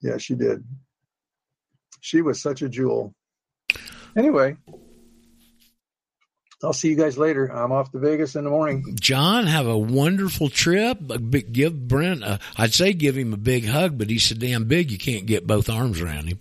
Yeah, 0.00 0.16
she 0.16 0.34
did. 0.34 0.64
She 2.00 2.22
was 2.22 2.40
such 2.40 2.62
a 2.62 2.68
jewel. 2.68 3.14
Anyway, 4.16 4.56
I'll 6.62 6.72
see 6.74 6.88
you 6.90 6.96
guys 6.96 7.16
later. 7.16 7.46
I'm 7.46 7.72
off 7.72 7.90
to 7.92 7.98
Vegas 7.98 8.36
in 8.36 8.44
the 8.44 8.50
morning. 8.50 8.96
John, 9.00 9.46
have 9.46 9.66
a 9.66 9.78
wonderful 9.78 10.50
trip. 10.50 10.98
Give 11.52 11.88
Brent, 11.88 12.22
a, 12.22 12.38
I'd 12.56 12.74
say 12.74 12.92
give 12.92 13.16
him 13.16 13.32
a 13.32 13.38
big 13.38 13.66
hug, 13.66 13.96
but 13.96 14.10
he's 14.10 14.24
so 14.24 14.34
damn 14.34 14.64
big 14.64 14.90
you 14.90 14.98
can't 14.98 15.24
get 15.26 15.46
both 15.46 15.70
arms 15.70 16.00
around 16.02 16.26
him. 16.26 16.38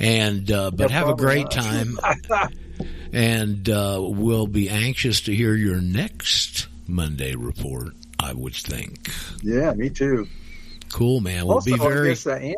And 0.00 0.50
uh, 0.50 0.70
but 0.70 0.88
No, 0.88 0.94
have 0.94 1.08
a 1.10 1.14
great 1.14 1.42
not. 1.44 1.50
time, 1.52 1.98
and 3.12 3.68
uh, 3.68 3.98
we'll 4.00 4.46
be 4.46 4.70
anxious 4.70 5.22
to 5.22 5.34
hear 5.34 5.54
your 5.54 5.80
next 5.80 6.66
Monday 6.86 7.34
report. 7.34 7.92
I 8.18 8.32
would 8.34 8.54
think. 8.54 9.10
yeah, 9.42 9.72
me 9.72 9.88
too. 9.90 10.26
Cool, 10.92 11.20
man. 11.20 11.46
We'll 11.46 11.54
also, 11.54 11.70
be 11.70 11.78
very. 11.78 12.10
I 12.10 12.14
guess 12.14 12.26
uh, 12.26 12.54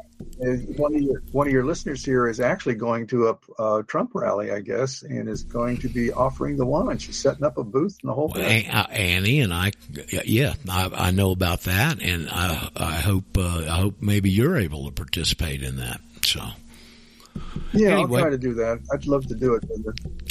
one 0.76 0.94
of 0.94 1.00
your 1.02 1.22
one 1.32 1.46
of 1.46 1.52
your 1.52 1.64
listeners 1.64 2.04
here 2.04 2.26
is 2.26 2.40
actually 2.40 2.76
going 2.76 3.06
to 3.08 3.28
a 3.28 3.38
uh, 3.60 3.82
Trump 3.82 4.12
rally, 4.14 4.50
I 4.50 4.60
guess, 4.60 5.02
and 5.02 5.28
is 5.28 5.42
going 5.42 5.78
to 5.78 5.88
be 5.88 6.12
offering 6.12 6.56
the 6.56 6.64
wine. 6.64 6.98
She's 6.98 7.18
setting 7.18 7.44
up 7.44 7.58
a 7.58 7.64
booth 7.64 7.98
and 8.02 8.08
the 8.08 8.14
whole 8.14 8.30
thing. 8.30 8.70
Uh, 8.70 8.86
Annie 8.90 9.40
and 9.40 9.52
I, 9.52 9.72
yeah, 10.24 10.54
I, 10.68 10.90
I 10.94 11.10
know 11.10 11.30
about 11.30 11.62
that, 11.62 12.00
and 12.00 12.28
I, 12.30 12.70
I 12.74 12.94
hope, 13.00 13.36
uh, 13.36 13.66
I 13.68 13.80
hope 13.80 13.96
maybe 14.00 14.30
you're 14.30 14.56
able 14.56 14.86
to 14.86 14.92
participate 14.92 15.62
in 15.62 15.76
that. 15.76 16.00
So, 16.24 16.40
Yeah, 17.72 17.90
Anyway. 17.90 18.18
I'll 18.18 18.24
try 18.24 18.30
to 18.30 18.38
do 18.38 18.54
that. 18.54 18.80
I'd 18.92 19.06
love 19.06 19.26
to 19.28 19.34
do 19.34 19.54
it. 19.54 19.64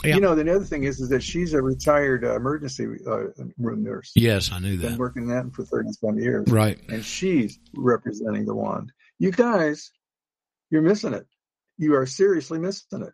Yeah. 0.04 0.16
You 0.16 0.22
know, 0.22 0.36
the 0.36 0.50
other 0.54 0.64
thing 0.66 0.84
is, 0.84 1.00
is 1.00 1.10
that 1.10 1.24
she's 1.24 1.54
a 1.54 1.62
retired 1.62 2.24
uh, 2.24 2.36
emergency 2.36 2.86
uh, 3.08 3.28
room 3.58 3.84
nurse. 3.84 4.12
yes, 4.16 4.52
I 4.52 4.60
knew 4.60 4.78
that. 4.78 4.90
Been 4.90 4.98
working 4.98 5.28
that 5.28 5.52
for 5.54 5.64
thirty 5.64 5.90
some 5.94 6.18
years. 6.20 6.48
Right. 6.50 6.80
and 6.90 7.04
she's 7.04 7.60
representing 7.76 8.46
the 8.46 8.54
wand. 8.56 8.92
You 9.20 9.32
guys, 9.32 9.92
you're 10.70 10.82
missing 10.82 11.14
it. 11.14 11.26
You 11.78 11.96
are 11.96 12.06
seriously 12.06 12.60
missing 12.60 13.02
it. 13.02 13.14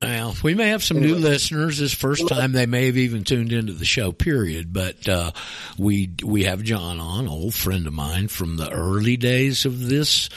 Well, 0.00 0.36
we 0.44 0.54
may 0.54 0.68
have 0.68 0.84
some 0.84 1.00
new 1.00 1.16
listeners. 1.16 1.78
This 1.78 1.92
first 1.92 2.28
time 2.28 2.52
they 2.52 2.66
may 2.66 2.86
have 2.86 2.96
even 2.96 3.24
tuned 3.24 3.52
into 3.52 3.72
the 3.72 3.84
show. 3.84 4.12
Period. 4.12 4.72
But 4.72 5.08
uh, 5.08 5.32
we 5.76 6.10
we 6.24 6.44
have 6.44 6.62
John 6.62 7.00
on, 7.00 7.26
old 7.26 7.52
friend 7.52 7.84
of 7.84 7.92
mine 7.92 8.28
from 8.28 8.58
the 8.58 8.70
early 8.70 9.16
days 9.16 9.64
of 9.64 9.88
this 9.88 10.28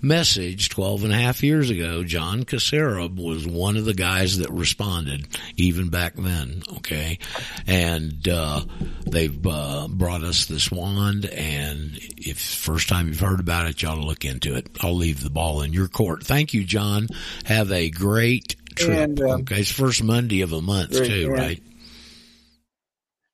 message, 0.00 0.70
12 0.70 1.04
and 1.04 1.12
a 1.12 1.16
half 1.16 1.42
years 1.42 1.68
ago. 1.68 2.02
John 2.02 2.44
Kacarab 2.44 3.18
was 3.18 3.46
one 3.46 3.76
of 3.76 3.84
the 3.84 3.92
guys 3.92 4.38
that 4.38 4.50
responded, 4.50 5.28
even 5.58 5.90
back 5.90 6.14
then. 6.14 6.62
Okay, 6.78 7.18
and 7.66 8.26
uh, 8.26 8.62
they've 9.06 9.46
uh, 9.46 9.86
brought 9.90 10.22
us 10.22 10.46
this 10.46 10.70
wand. 10.70 11.26
And 11.26 11.98
if 12.16 12.38
first 12.40 12.88
time 12.88 13.08
you've 13.08 13.20
heard 13.20 13.40
about 13.40 13.66
it, 13.66 13.82
you 13.82 13.88
ought 13.88 13.96
to 13.96 14.00
look 14.00 14.24
into 14.24 14.54
it. 14.56 14.70
I'll 14.80 14.96
leave 14.96 15.22
the 15.22 15.28
ball 15.28 15.60
in 15.60 15.74
your 15.74 15.88
court. 15.88 16.24
Thank 16.24 16.54
you, 16.54 16.64
John. 16.64 17.08
Have 17.44 17.70
a 17.70 17.90
great 17.90 18.56
trip. 18.76 18.98
And, 18.98 19.20
um, 19.20 19.40
okay, 19.42 19.60
it's 19.60 19.70
first 19.70 20.02
Monday 20.02 20.40
of 20.42 20.52
a 20.52 20.60
month 20.60 20.92
too, 20.92 21.02
and- 21.02 21.32
right? 21.32 21.62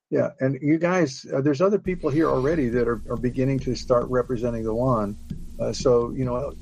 Yeah, 0.08 0.30
and 0.38 0.56
you 0.62 0.78
guys, 0.78 1.26
uh, 1.34 1.40
there's 1.40 1.60
other 1.60 1.80
people 1.80 2.10
here 2.10 2.28
already 2.30 2.68
that 2.68 2.86
are, 2.86 3.02
are 3.10 3.16
beginning 3.16 3.58
to 3.60 3.74
start 3.74 4.08
representing 4.08 4.62
the 4.62 4.72
wand. 4.72 5.16
Uh, 5.58 5.72
so 5.72 6.12
you 6.12 6.24
know, 6.24 6.54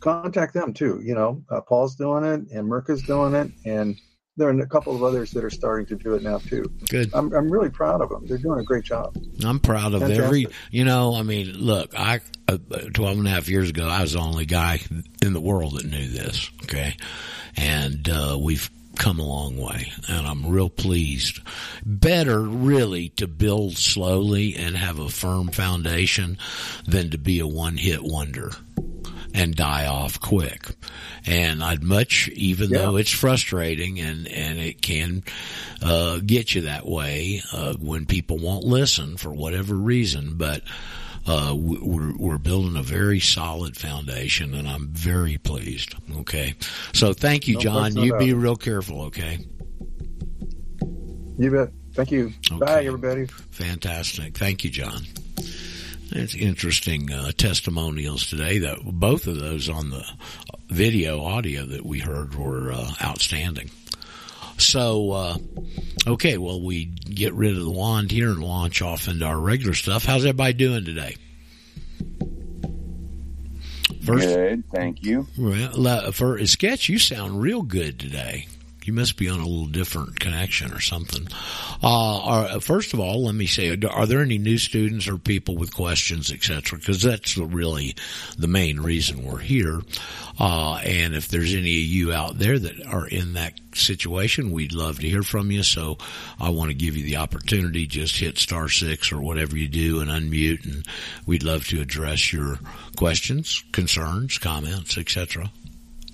contact 0.00 0.54
them 0.54 0.72
too. 0.72 1.00
You 1.04 1.14
know, 1.14 1.44
uh, 1.50 1.60
Paul's 1.60 1.96
doing 1.96 2.24
it, 2.24 2.50
and 2.50 2.66
Merca's 2.66 3.02
doing 3.02 3.34
it, 3.34 3.50
and 3.66 4.00
there 4.36 4.48
are 4.48 4.58
a 4.58 4.66
couple 4.66 4.94
of 4.94 5.02
others 5.02 5.30
that 5.32 5.44
are 5.44 5.50
starting 5.50 5.86
to 5.86 5.96
do 5.96 6.14
it 6.14 6.22
now 6.22 6.38
too. 6.38 6.64
Good. 6.88 7.10
I'm 7.14 7.32
I'm 7.34 7.50
really 7.50 7.70
proud 7.70 8.00
of 8.00 8.08
them. 8.08 8.26
They're 8.26 8.38
doing 8.38 8.60
a 8.60 8.64
great 8.64 8.84
job. 8.84 9.16
I'm 9.44 9.60
proud 9.60 9.94
of 9.94 10.00
Fantastic. 10.00 10.24
every, 10.24 10.46
you 10.70 10.84
know, 10.84 11.14
I 11.14 11.22
mean, 11.22 11.52
look, 11.58 11.98
I, 11.98 12.20
uh, 12.48 12.58
12 12.94 13.18
and 13.18 13.26
a 13.26 13.30
half 13.30 13.48
years 13.48 13.70
ago, 13.70 13.86
I 13.86 14.00
was 14.00 14.12
the 14.12 14.20
only 14.20 14.46
guy 14.46 14.80
in 15.22 15.32
the 15.32 15.40
world 15.40 15.76
that 15.76 15.86
knew 15.86 16.08
this. 16.08 16.50
Okay. 16.64 16.96
And, 17.56 18.08
uh, 18.08 18.38
we've 18.40 18.70
come 18.96 19.18
a 19.18 19.26
long 19.26 19.56
way 19.56 19.90
and 20.08 20.26
I'm 20.26 20.46
real 20.46 20.68
pleased. 20.68 21.40
Better 21.84 22.40
really 22.40 23.08
to 23.10 23.26
build 23.26 23.76
slowly 23.76 24.54
and 24.54 24.76
have 24.76 24.98
a 24.98 25.08
firm 25.08 25.48
foundation 25.48 26.38
than 26.86 27.10
to 27.10 27.18
be 27.18 27.40
a 27.40 27.46
one 27.46 27.76
hit 27.76 28.02
wonder 28.02 28.52
and 29.34 29.54
die 29.54 29.86
off 29.86 30.20
quick. 30.20 30.66
And 31.26 31.62
I'd 31.62 31.82
much, 31.82 32.28
even 32.34 32.70
Yeah. 32.70 32.78
though 32.78 32.96
it's 32.96 33.10
frustrating 33.10 33.98
and, 34.00 34.26
and 34.28 34.58
it 34.58 34.82
can, 34.82 35.22
uh, 35.82 36.18
get 36.18 36.54
you 36.54 36.62
that 36.62 36.86
way, 36.86 37.42
uh, 37.52 37.74
when 37.74 38.06
people 38.06 38.38
won't 38.38 38.64
listen 38.64 39.16
for 39.16 39.32
whatever 39.32 39.74
reason, 39.74 40.34
but, 40.36 40.62
uh, 41.26 41.54
we- 41.56 41.78
we're, 41.78 42.16
we're 42.16 42.38
building 42.38 42.76
a 42.76 42.82
very 42.82 43.20
solid 43.20 43.76
foundation 43.76 44.54
and 44.54 44.68
I'm 44.68 44.88
very 44.88 45.38
pleased. 45.38 45.94
Okay. 46.18 46.54
So 46.92 47.12
thank 47.12 47.46
you, 47.48 47.54
No 47.54 47.60
John. 47.60 47.96
You 47.96 48.16
be 48.18 48.32
real 48.34 48.56
careful. 48.56 49.02
Okay. 49.02 49.38
You 51.38 51.50
bet. 51.50 51.70
Thank 51.94 52.10
you. 52.10 52.32
Bye, 52.58 52.84
everybody. 52.84 53.26
Fantastic. 53.50 54.36
Thank 54.36 54.64
you, 54.64 54.70
John. 54.70 55.02
It's 56.14 56.34
interesting 56.34 57.10
uh, 57.10 57.32
testimonials 57.32 58.28
today. 58.28 58.58
That 58.58 58.78
both 58.84 59.26
of 59.26 59.38
those 59.38 59.68
on 59.68 59.90
the 59.90 60.04
video 60.68 61.22
audio 61.24 61.64
that 61.66 61.84
we 61.84 62.00
heard 62.00 62.34
were 62.34 62.72
uh, 62.72 62.90
outstanding. 63.02 63.70
So, 64.58 65.10
uh, 65.12 65.36
okay, 66.06 66.38
well, 66.38 66.60
we 66.60 66.84
get 66.84 67.34
rid 67.34 67.56
of 67.56 67.64
the 67.64 67.70
wand 67.70 68.10
here 68.10 68.30
and 68.30 68.42
launch 68.42 68.82
off 68.82 69.08
into 69.08 69.24
our 69.24 69.38
regular 69.38 69.74
stuff. 69.74 70.04
How's 70.04 70.24
everybody 70.24 70.52
doing 70.52 70.84
today? 70.84 71.16
First, 74.04 74.28
Good, 74.28 74.64
thank 74.74 75.04
you. 75.04 75.26
well, 75.38 76.10
for 76.12 76.44
sketch, 76.46 76.88
you 76.88 76.98
sound 76.98 77.40
real 77.40 77.62
good 77.62 77.98
today. 78.00 78.46
You 78.84 78.92
must 78.92 79.16
be 79.16 79.28
on 79.28 79.40
a 79.40 79.46
little 79.46 79.66
different 79.66 80.18
connection 80.18 80.72
or 80.72 80.80
something. 80.80 81.28
Uh, 81.82 82.58
first 82.60 82.92
of 82.94 83.00
all, 83.00 83.24
let 83.24 83.34
me 83.34 83.46
say, 83.46 83.70
are 83.70 84.06
there 84.06 84.20
any 84.20 84.38
new 84.38 84.58
students 84.58 85.08
or 85.08 85.18
people 85.18 85.56
with 85.56 85.74
questions, 85.74 86.32
etc.? 86.32 86.78
Because 86.78 87.02
that's 87.02 87.36
really 87.36 87.94
the 88.36 88.48
main 88.48 88.80
reason 88.80 89.24
we're 89.24 89.38
here. 89.38 89.80
Uh, 90.38 90.76
and 90.84 91.14
if 91.14 91.28
there's 91.28 91.54
any 91.54 91.78
of 91.78 91.86
you 91.86 92.12
out 92.12 92.38
there 92.38 92.58
that 92.58 92.84
are 92.86 93.06
in 93.06 93.34
that 93.34 93.54
situation, 93.74 94.50
we'd 94.50 94.72
love 94.72 94.98
to 95.00 95.08
hear 95.08 95.22
from 95.22 95.50
you. 95.50 95.62
So 95.62 95.98
I 96.40 96.50
want 96.50 96.70
to 96.70 96.74
give 96.74 96.96
you 96.96 97.04
the 97.04 97.16
opportunity. 97.16 97.86
Just 97.86 98.18
hit 98.18 98.38
star 98.38 98.68
six 98.68 99.12
or 99.12 99.20
whatever 99.20 99.56
you 99.56 99.68
do 99.68 100.00
and 100.00 100.10
unmute, 100.10 100.64
and 100.64 100.86
we'd 101.26 101.42
love 101.42 101.66
to 101.68 101.80
address 101.80 102.32
your 102.32 102.58
questions, 102.96 103.62
concerns, 103.72 104.38
comments, 104.38 104.98
etc. 104.98 105.50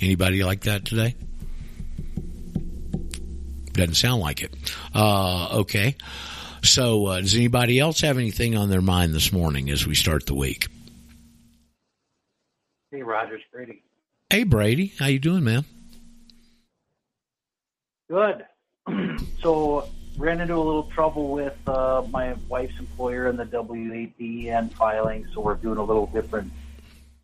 Anybody 0.01 0.45
like 0.45 0.61
that 0.63 0.85
today? 0.85 1.15
Doesn't 3.79 3.95
sound 3.95 4.21
like 4.21 4.43
it. 4.43 4.53
Uh, 4.93 5.61
okay. 5.61 5.95
So, 6.65 7.07
uh, 7.07 7.21
does 7.21 7.37
anybody 7.37 7.79
else 7.79 8.01
have 8.01 8.19
anything 8.19 8.57
on 8.57 8.71
their 8.71 8.83
mind 8.83 9.15
this 9.15 9.33
morning 9.33 9.71
as 9.71 9.87
we 9.87 9.95
start 9.95 10.27
the 10.27 10.35
week? 10.35 10.67
Hey, 12.91 13.05
Rogers, 13.05 13.41
Brady. 13.53 13.85
Hey, 14.31 14.43
Brady, 14.43 14.93
how 14.99 15.07
you 15.07 15.21
doing, 15.21 15.45
man? 15.45 15.65
Good. 18.11 18.45
so, 19.43 19.89
ran 20.17 20.41
into 20.41 20.57
a 20.57 20.57
little 20.57 20.91
trouble 20.91 21.29
with 21.29 21.57
uh, 21.69 22.03
my 22.11 22.35
wife's 22.49 22.77
employer 22.81 23.29
and 23.29 23.39
the 23.39 23.47
W8BEN 23.47 24.73
filing, 24.73 25.25
so 25.33 25.41
we're 25.41 25.55
doing 25.55 25.79
a 25.79 25.85
little 25.85 26.07
different 26.07 26.51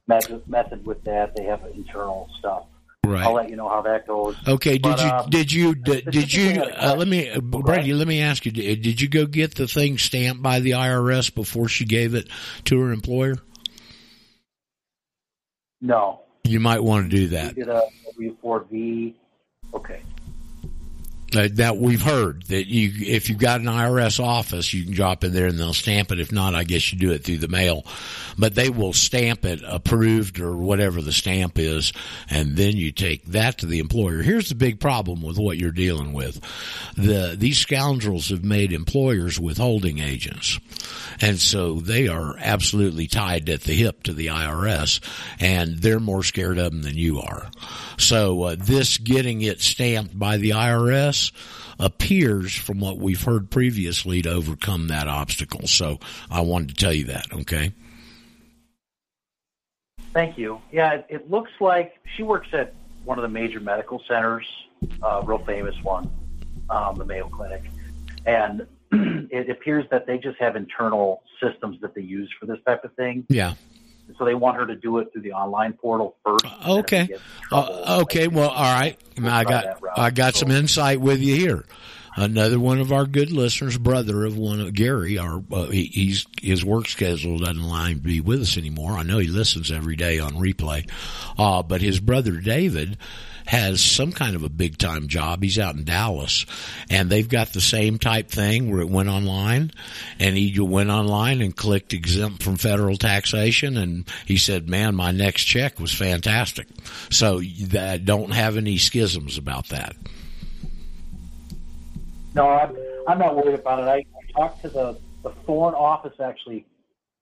method, 0.06 0.46
method 0.46 0.86
with 0.86 1.02
that. 1.02 1.34
They 1.34 1.42
have 1.46 1.64
internal 1.74 2.30
stuff. 2.38 2.66
Right. 3.04 3.24
I'll 3.24 3.34
let 3.34 3.48
you 3.50 3.56
know 3.56 3.68
how 3.68 3.82
that 3.82 4.06
goes. 4.06 4.36
Okay. 4.46 4.78
Did 4.78 4.82
But, 4.82 5.00
you 5.00 5.10
um, 5.10 5.30
did 5.30 5.52
you 5.52 5.74
did, 5.74 6.04
did 6.10 6.32
you 6.32 6.62
uh, 6.62 6.94
let 6.96 7.08
me 7.08 7.30
uh, 7.30 7.40
Brady? 7.40 7.92
Let 7.94 8.08
me 8.08 8.20
ask 8.22 8.44
you. 8.46 8.52
Did 8.52 8.82
did 8.82 9.00
you 9.00 9.08
go 9.08 9.26
get 9.26 9.54
the 9.54 9.66
thing 9.68 9.98
stamped 9.98 10.42
by 10.42 10.60
the 10.60 10.72
IRS 10.72 11.34
before 11.34 11.68
she 11.68 11.84
gave 11.84 12.14
it 12.14 12.28
to 12.64 12.80
her 12.80 12.92
employer? 12.92 13.36
No. 15.80 16.20
You 16.44 16.60
might 16.60 16.82
want 16.82 17.10
to 17.10 17.16
do 17.16 17.22
We 17.22 17.26
that. 17.36 17.54
did 17.54 17.68
a 17.68 17.82
W4V. 18.18 19.14
Okay. 19.74 20.02
Uh, 21.34 21.48
that 21.52 21.76
we've 21.78 22.02
heard 22.02 22.44
that 22.44 22.68
you, 22.68 22.92
if 23.06 23.28
you've 23.28 23.38
got 23.38 23.60
an 23.60 23.66
IRS 23.66 24.22
office, 24.22 24.72
you 24.72 24.84
can 24.84 24.92
drop 24.92 25.24
in 25.24 25.32
there 25.32 25.46
and 25.46 25.58
they'll 25.58 25.74
stamp 25.74 26.12
it. 26.12 26.20
If 26.20 26.30
not, 26.30 26.54
I 26.54 26.64
guess 26.64 26.92
you 26.92 26.98
do 26.98 27.10
it 27.10 27.24
through 27.24 27.38
the 27.38 27.48
mail, 27.48 27.84
but 28.38 28.54
they 28.54 28.70
will 28.70 28.92
stamp 28.92 29.44
it 29.44 29.60
approved 29.66 30.38
or 30.38 30.56
whatever 30.56 31.02
the 31.02 31.12
stamp 31.12 31.58
is. 31.58 31.92
And 32.30 32.56
then 32.56 32.76
you 32.76 32.92
take 32.92 33.24
that 33.26 33.58
to 33.58 33.66
the 33.66 33.80
employer. 33.80 34.22
Here's 34.22 34.48
the 34.48 34.54
big 34.54 34.78
problem 34.78 35.22
with 35.22 35.36
what 35.36 35.58
you're 35.58 35.72
dealing 35.72 36.12
with. 36.12 36.40
The, 36.96 37.34
these 37.36 37.58
scoundrels 37.58 38.28
have 38.28 38.44
made 38.44 38.72
employers 38.72 39.40
withholding 39.40 39.98
agents. 39.98 40.58
And 41.20 41.38
so 41.38 41.74
they 41.74 42.08
are 42.08 42.36
absolutely 42.38 43.06
tied 43.06 43.48
at 43.48 43.62
the 43.62 43.74
hip 43.74 44.02
to 44.04 44.12
the 44.12 44.28
IRS 44.28 45.00
and 45.40 45.78
they're 45.78 46.00
more 46.00 46.22
scared 46.22 46.58
of 46.58 46.72
them 46.72 46.82
than 46.82 46.96
you 46.96 47.20
are. 47.20 47.50
So 47.98 48.42
uh, 48.42 48.56
this 48.58 48.98
getting 48.98 49.42
it 49.42 49.60
stamped 49.60 50.18
by 50.18 50.36
the 50.36 50.50
IRS 50.50 51.32
appears 51.78 52.54
from 52.54 52.80
what 52.80 52.98
we've 52.98 53.22
heard 53.22 53.50
previously 53.50 54.22
to 54.22 54.30
overcome 54.30 54.88
that 54.88 55.08
obstacle. 55.08 55.66
So 55.66 55.98
I 56.30 56.40
wanted 56.40 56.70
to 56.70 56.74
tell 56.74 56.92
you 56.92 57.04
that, 57.04 57.26
okay? 57.32 57.72
Thank 60.12 60.38
you. 60.38 60.60
Yeah, 60.70 60.94
it, 60.94 61.06
it 61.08 61.30
looks 61.30 61.50
like 61.60 61.94
she 62.16 62.22
works 62.22 62.48
at 62.52 62.74
one 63.04 63.18
of 63.18 63.22
the 63.22 63.28
major 63.28 63.60
medical 63.60 64.00
centers, 64.06 64.46
uh, 65.02 65.22
real 65.24 65.44
famous 65.44 65.74
one, 65.82 66.10
um, 66.70 66.96
the 66.96 67.04
Mayo 67.04 67.28
Clinic, 67.28 67.62
and 68.24 68.66
it 68.92 69.50
appears 69.50 69.84
that 69.90 70.06
they 70.06 70.18
just 70.18 70.38
have 70.40 70.56
internal 70.56 71.22
systems 71.42 71.80
that 71.80 71.94
they 71.94 72.02
use 72.02 72.30
for 72.38 72.46
this 72.46 72.58
type 72.66 72.84
of 72.84 72.92
thing. 72.94 73.26
Yeah. 73.28 73.54
So 74.18 74.24
they 74.24 74.34
want 74.34 74.58
her 74.58 74.66
to 74.66 74.76
do 74.76 74.98
it 74.98 75.12
through 75.12 75.22
the 75.22 75.32
online 75.32 75.72
portal 75.72 76.16
first. 76.24 76.44
Okay. 76.68 77.08
Uh, 77.50 78.00
okay. 78.02 78.28
Well, 78.28 78.50
all 78.50 78.62
right. 78.62 78.98
I 79.22 79.44
got 79.44 79.80
I 79.96 80.10
got 80.10 80.34
some 80.34 80.50
insight 80.50 81.00
with 81.00 81.20
you 81.20 81.34
here. 81.34 81.64
Another 82.16 82.60
one 82.60 82.80
of 82.80 82.92
our 82.92 83.06
good 83.06 83.32
listeners, 83.32 83.76
brother 83.76 84.24
of 84.24 84.36
one 84.36 84.60
of 84.60 84.72
Gary, 84.72 85.18
our 85.18 85.42
uh, 85.50 85.66
he, 85.66 85.86
he's 85.86 86.26
his 86.40 86.64
work 86.64 86.86
schedule 86.86 87.38
doesn't 87.38 87.58
allow 87.58 87.86
him 87.86 87.96
to 87.96 88.02
be 88.02 88.20
with 88.20 88.42
us 88.42 88.56
anymore. 88.56 88.92
I 88.92 89.02
know 89.02 89.18
he 89.18 89.26
listens 89.26 89.72
every 89.72 89.96
day 89.96 90.20
on 90.20 90.34
replay, 90.34 90.88
uh, 91.38 91.64
but 91.64 91.80
his 91.80 91.98
brother 91.98 92.36
David 92.36 92.98
has 93.46 93.80
some 93.82 94.12
kind 94.12 94.34
of 94.34 94.42
a 94.42 94.48
big 94.48 94.78
time 94.78 95.08
job. 95.08 95.42
He's 95.42 95.58
out 95.58 95.74
in 95.74 95.84
Dallas, 95.84 96.46
and 96.90 97.10
they've 97.10 97.28
got 97.28 97.52
the 97.52 97.60
same 97.60 97.98
type 97.98 98.30
thing 98.30 98.70
where 98.70 98.80
it 98.80 98.88
went 98.88 99.08
online, 99.08 99.70
and 100.18 100.36
he 100.36 100.58
went 100.58 100.90
online 100.90 101.40
and 101.40 101.54
clicked 101.54 101.92
exempt 101.92 102.42
from 102.42 102.56
federal 102.56 102.96
taxation, 102.96 103.76
and 103.76 104.08
he 104.26 104.36
said, 104.36 104.68
"Man, 104.68 104.94
my 104.94 105.10
next 105.10 105.44
check 105.44 105.78
was 105.78 105.92
fantastic." 105.92 106.68
So 107.10 107.40
that 107.68 108.04
don't 108.04 108.32
have 108.32 108.56
any 108.56 108.78
schisms 108.78 109.38
about 109.38 109.68
that. 109.68 109.94
No, 112.34 112.48
I'm, 112.48 112.76
I'm 113.06 113.18
not 113.18 113.36
worried 113.36 113.54
about 113.58 113.80
it. 113.80 113.88
I, 113.88 113.96
I 113.96 114.32
talked 114.32 114.62
to 114.62 114.68
the, 114.68 114.98
the 115.22 115.30
foreign 115.46 115.74
office 115.74 116.18
actually 116.20 116.66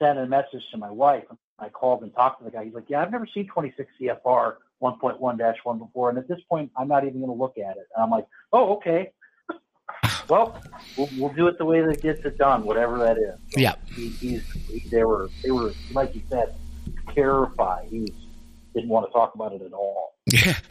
sent 0.01 0.19
a 0.19 0.27
message 0.27 0.63
to 0.73 0.79
my 0.79 0.91
wife. 0.91 1.25
I 1.59 1.69
called 1.69 2.03
and 2.03 2.13
talked 2.15 2.41
to 2.41 2.45
the 2.45 2.51
guy. 2.51 2.65
He's 2.65 2.75
like, 2.75 2.89
yeah, 2.89 3.03
I've 3.03 3.13
never 3.13 3.27
seen 3.27 3.47
26 3.47 3.91
CFR 4.01 4.57
1.1-1 4.83 5.79
before. 5.79 6.11
And 6.11 6.19
at 6.19 6.29
this 6.29 6.41
point, 6.49 6.71
I'm 6.77 6.89
not 6.89 7.05
even 7.05 7.21
going 7.21 7.33
to 7.33 7.39
look 7.39 7.57
at 7.59 7.77
it. 7.77 7.87
And 7.95 8.05
I'm 8.05 8.11
like, 8.11 8.27
oh, 8.53 8.77
okay. 8.77 9.13
well, 10.29 10.61
well, 10.97 11.09
we'll 11.17 11.33
do 11.33 11.47
it 11.47 11.59
the 11.59 11.65
way 11.65 11.81
that 11.81 12.03
gets 12.03 12.25
it 12.25 12.39
done, 12.39 12.65
whatever 12.65 12.99
that 12.99 13.17
is. 13.19 13.39
Yeah. 13.57 13.75
He, 13.95 14.09
he's, 14.09 14.51
he, 14.69 14.89
they 14.91 15.05
were, 15.05 15.29
they 15.43 15.51
were, 15.51 15.73
like 15.93 16.15
you 16.15 16.23
said, 16.29 16.55
terrified. 17.15 17.89
He 17.89 18.01
was, 18.01 18.11
didn't 18.75 18.89
want 18.89 19.07
to 19.07 19.13
talk 19.13 19.35
about 19.35 19.53
it 19.53 19.63
at 19.63 19.73
all. 19.73 20.15
Yeah. 20.27 20.55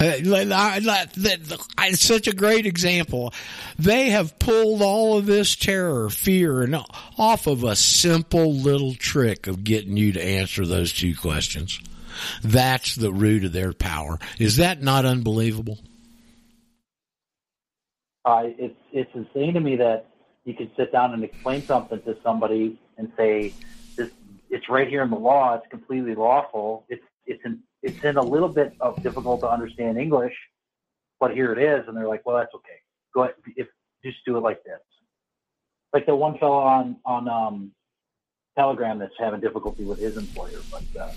Uh, 0.00 0.12
It's 0.20 2.00
such 2.00 2.28
a 2.28 2.32
great 2.32 2.66
example. 2.66 3.34
They 3.78 4.10
have 4.10 4.38
pulled 4.38 4.80
all 4.80 5.18
of 5.18 5.26
this 5.26 5.56
terror, 5.56 6.08
fear, 6.08 6.62
and 6.62 6.76
off 7.18 7.48
of 7.48 7.64
a 7.64 7.74
simple 7.74 8.54
little 8.54 8.94
trick 8.94 9.48
of 9.48 9.64
getting 9.64 9.96
you 9.96 10.12
to 10.12 10.24
answer 10.24 10.66
those 10.66 10.92
two 10.92 11.16
questions. 11.16 11.80
That's 12.42 12.94
the 12.94 13.12
root 13.12 13.44
of 13.44 13.52
their 13.52 13.72
power. 13.72 14.18
Is 14.38 14.56
that 14.56 14.82
not 14.82 15.04
unbelievable? 15.04 15.78
uh, 18.28 18.42
it's 18.58 18.76
it's 18.92 19.10
insane 19.14 19.54
to 19.54 19.60
me 19.60 19.76
that 19.76 20.06
you 20.44 20.52
could 20.52 20.70
sit 20.76 20.92
down 20.92 21.14
and 21.14 21.24
explain 21.24 21.62
something 21.62 22.00
to 22.02 22.14
somebody 22.22 22.78
and 22.98 23.10
say 23.16 23.54
this 23.96 24.10
it's 24.50 24.68
right 24.68 24.88
here 24.88 25.02
in 25.02 25.10
the 25.10 25.16
law 25.16 25.54
it's 25.54 25.66
completely 25.70 26.14
lawful 26.14 26.84
it's 26.90 27.04
it's 27.26 27.42
in 27.46 27.60
it's 27.82 28.02
in 28.04 28.18
a 28.18 28.22
little 28.22 28.48
bit 28.48 28.74
of 28.80 29.02
difficult 29.02 29.40
to 29.40 29.50
understand 29.50 29.96
english 29.96 30.34
but 31.18 31.32
here 31.32 31.52
it 31.52 31.58
is 31.58 31.88
and 31.88 31.96
they're 31.96 32.08
like 32.08 32.24
well 32.26 32.36
that's 32.36 32.54
okay 32.54 32.80
go 33.14 33.22
ahead 33.22 33.34
if 33.56 33.66
just 34.04 34.18
do 34.26 34.36
it 34.36 34.40
like 34.40 34.62
this 34.62 34.80
like 35.94 36.04
the 36.04 36.14
one 36.14 36.36
fellow 36.38 36.58
on 36.58 36.96
on 37.06 37.28
um 37.28 37.72
telegram 38.58 38.98
that's 38.98 39.14
having 39.18 39.40
difficulty 39.40 39.84
with 39.84 39.98
his 39.98 40.16
employer 40.16 40.58
but 40.70 40.82
uh, 41.00 41.12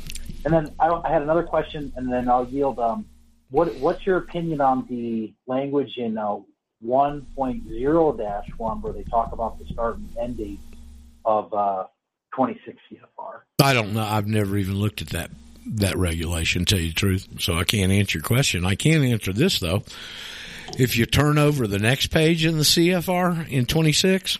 and 0.46 0.54
then 0.54 0.72
I, 0.80 0.90
I 0.90 1.12
had 1.12 1.22
another 1.24 1.44
question 1.44 1.92
and 1.96 2.12
then 2.12 2.30
i'll 2.30 2.48
yield 2.48 2.78
um 2.80 3.06
what 3.50 3.74
what's 3.76 4.06
your 4.06 4.18
opinion 4.18 4.62
on 4.62 4.86
the 4.90 5.34
language 5.48 5.98
in 5.98 6.18
uh, 6.18 6.38
1.0-1 6.86 8.82
where 8.82 8.94
they 8.94 9.04
talk 9.04 9.32
about 9.32 9.60
the 9.60 9.66
start 9.74 9.98
and 9.98 10.18
end 10.18 10.38
date 10.38 10.60
of 11.26 11.54
uh, 11.54 11.86
26 12.34 12.78
CFR. 12.92 13.42
I 13.62 13.74
don't 13.74 13.94
know. 13.94 14.04
I've 14.04 14.28
never 14.28 14.58
even 14.58 14.76
looked 14.76 15.02
at 15.02 15.10
that 15.10 15.32
that 15.64 15.96
regulation. 15.96 16.66
Tell 16.66 16.80
you 16.80 16.88
the 16.88 16.96
truth, 16.96 17.28
so 17.40 17.54
I 17.54 17.66
can't 17.66 17.92
answer 17.92 18.18
your 18.18 18.24
question. 18.24 18.66
I 18.66 18.74
can 18.74 19.04
answer 19.04 19.32
this 19.32 19.60
though. 19.60 19.84
If 20.80 20.98
you 20.98 21.06
turn 21.06 21.38
over 21.38 21.68
the 21.68 21.78
next 21.78 22.08
page 22.08 22.46
in 22.46 22.58
the 22.58 22.64
CFR 22.64 23.48
in 23.48 23.68
26, 23.68 24.40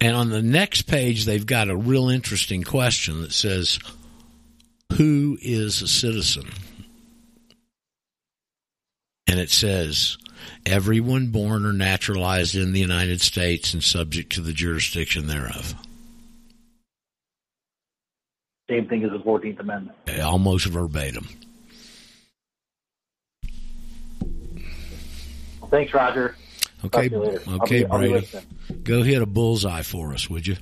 and 0.00 0.16
on 0.16 0.30
the 0.30 0.42
next 0.42 0.82
page 0.82 1.24
they've 1.24 1.46
got 1.46 1.68
a 1.68 1.76
real 1.76 2.08
interesting 2.08 2.62
question 2.62 3.20
that 3.22 3.32
says, 3.32 3.78
"Who 4.94 5.38
is 5.40 5.82
a 5.82 5.88
citizen?" 5.88 6.48
And 9.26 9.38
it 9.38 9.50
says, 9.50 10.16
"Everyone 10.66 11.28
born 11.28 11.64
or 11.64 11.72
naturalized 11.72 12.56
in 12.56 12.72
the 12.72 12.80
United 12.80 13.20
States 13.20 13.74
and 13.74 13.82
subject 13.84 14.32
to 14.32 14.40
the 14.40 14.52
jurisdiction 14.52 15.26
thereof." 15.26 15.74
Same 18.68 18.86
thing 18.86 19.02
as 19.02 19.10
the 19.10 19.18
14th 19.18 19.58
Amendment. 19.58 19.98
Eh, 20.06 20.20
almost 20.20 20.66
verbatim. 20.66 21.28
Thanks, 25.70 25.94
Roger. 25.94 26.36
Okay, 26.84 27.08
Talk 27.08 27.10
to 27.10 27.10
you 27.10 27.18
later. 27.18 27.42
I'll 27.46 27.62
okay, 27.62 27.84
I'll 27.84 27.98
be 28.00 28.08
Brady. 28.08 28.28
Go 28.84 29.02
hit 29.02 29.22
a 29.22 29.26
bullseye 29.26 29.82
for 29.82 30.12
us, 30.14 30.30
would 30.30 30.46
you? 30.46 30.56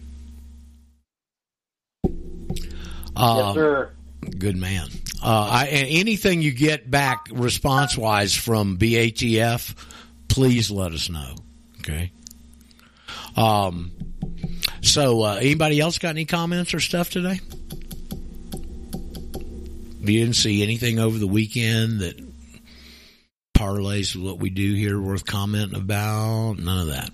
Uh, 3.14 3.42
yes, 3.46 3.54
sir. 3.54 3.92
Good 4.38 4.56
man. 4.56 4.88
Uh, 5.22 5.48
I, 5.50 5.66
anything 5.66 6.42
you 6.42 6.52
get 6.52 6.90
back 6.90 7.28
response 7.32 7.96
wise 7.96 8.34
from 8.34 8.78
BATF, 8.78 9.74
please 10.28 10.70
let 10.70 10.92
us 10.92 11.08
know. 11.08 11.34
Okay. 11.80 12.12
Um, 13.36 13.92
so, 14.82 15.22
uh, 15.22 15.38
anybody 15.40 15.80
else 15.80 15.98
got 15.98 16.10
any 16.10 16.24
comments 16.24 16.74
or 16.74 16.80
stuff 16.80 17.10
today? 17.10 17.40
You 20.00 20.20
didn't 20.20 20.36
see 20.36 20.62
anything 20.62 20.98
over 20.98 21.18
the 21.18 21.26
weekend 21.26 22.00
that 22.00 22.27
parlays 23.68 24.14
with 24.14 24.24
what 24.24 24.38
we 24.38 24.50
do 24.50 24.74
here 24.74 25.00
worth 25.00 25.26
commenting 25.26 25.78
about? 25.78 26.58
None 26.58 26.80
of 26.80 26.86
that. 26.88 27.10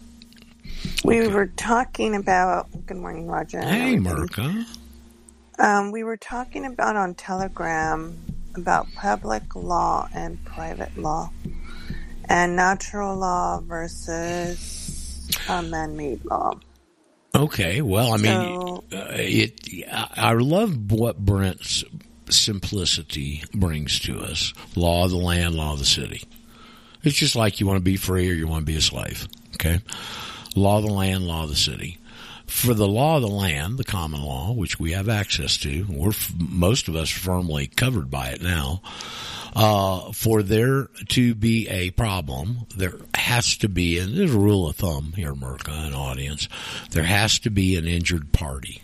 We 1.05 1.27
were 1.29 1.47
talking 1.47 2.15
about. 2.15 2.69
Good 2.87 2.97
morning, 2.97 3.27
Roger. 3.27 3.61
Hey, 3.61 3.97
Merca. 3.97 4.65
Um, 5.59 5.93
we 5.93 6.05
were 6.05 6.17
talking 6.17 6.67
about 6.67 6.97
on 6.97 7.15
Telegram 7.15 8.17
about 8.57 8.87
public 8.95 9.55
law 9.57 10.09
and 10.15 10.43
private 10.45 10.97
law, 10.97 11.31
and 12.27 12.55
natural 12.57 13.17
law 13.17 13.61
versus 13.61 15.29
uh, 15.49 15.63
man-made 15.63 16.25
law. 16.25 16.59
Okay, 17.35 17.83
well, 17.83 18.13
I 18.13 18.17
mean, 18.17 18.33
So- 18.33 18.85
uh, 18.93 19.07
it. 19.15 19.69
I 19.89 20.33
love 20.35 20.93
what 20.93 21.19
Brent's 21.19 21.83
simplicity 22.31 23.43
brings 23.55 23.99
to 24.01 24.21
us: 24.21 24.53
law 24.77 25.05
of 25.05 25.11
the 25.11 25.17
land, 25.17 25.55
law 25.57 25.73
of 25.73 25.79
the 25.81 25.85
city. 25.85 26.23
It's 27.05 27.17
just 27.17 27.37
like 27.37 27.61
you 27.61 27.67
want 27.67 27.79
to 27.79 27.85
be 27.85 27.97
free 27.97 28.31
or 28.31 28.35
you 28.35 28.47
want 28.47 28.63
to 28.63 28.73
be 28.73 28.79
a 28.79 28.81
slave. 28.81 29.29
Okay, 29.55 29.81
law 30.57 30.79
of 30.79 30.85
the 30.85 30.93
land, 30.93 31.27
law 31.27 31.45
of 31.45 31.51
the 31.51 31.57
city. 31.57 31.99
For 32.47 32.75
the 32.75 32.89
law 32.89 33.17
of 33.17 33.23
the 33.23 33.29
land, 33.29 33.79
the 33.79 33.85
common 33.85 34.23
law, 34.23 34.53
which 34.53 34.79
we 34.79 34.93
have 34.93 35.09
access 35.09 35.57
to, 35.59 35.87
we're 35.89 36.13
most 36.39 36.89
of 36.89 36.97
us 36.97 37.09
firmly 37.09 37.67
covered 37.67 38.11
by 38.11 38.29
it 38.29 38.43
now. 38.43 38.83
Uh, 39.57 40.13
for 40.13 40.43
there 40.43 40.89
to 41.09 41.35
be 41.35 41.69
a 41.69 41.91
problem, 41.93 42.67
there 42.77 42.95
has 43.15 43.57
to 43.59 43.69
be, 43.69 43.99
and 43.99 44.17
there's 44.17 44.35
a 44.35 44.39
rule 44.39 44.69
of 44.69 44.77
thumb 44.77 45.13
here, 45.17 45.33
Merca 45.33 45.87
and 45.87 45.95
audience, 45.95 46.49
there 46.91 47.05
has 47.05 47.39
to 47.41 47.51
be 47.51 47.77
an 47.77 47.87
injured 47.87 48.33
party. 48.33 48.83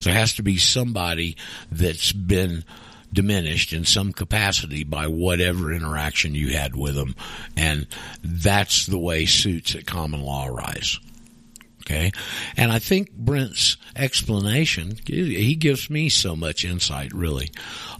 There 0.00 0.14
has 0.14 0.34
to 0.34 0.42
be 0.42 0.58
somebody 0.58 1.36
that's 1.70 2.12
been 2.12 2.64
diminished 3.12 3.72
in 3.72 3.84
some 3.84 4.12
capacity 4.12 4.84
by 4.84 5.06
whatever 5.06 5.72
interaction 5.72 6.34
you 6.34 6.56
had 6.56 6.74
with 6.74 6.94
them. 6.94 7.14
And 7.56 7.86
that's 8.22 8.86
the 8.86 8.98
way 8.98 9.26
suits 9.26 9.74
at 9.74 9.86
common 9.86 10.22
law 10.22 10.46
arise. 10.46 10.98
Okay. 11.82 12.12
And 12.56 12.70
I 12.70 12.78
think 12.78 13.12
Brent's 13.12 13.76
explanation, 13.96 14.96
he 15.04 15.56
gives 15.56 15.90
me 15.90 16.08
so 16.08 16.36
much 16.36 16.64
insight 16.64 17.12
really 17.12 17.50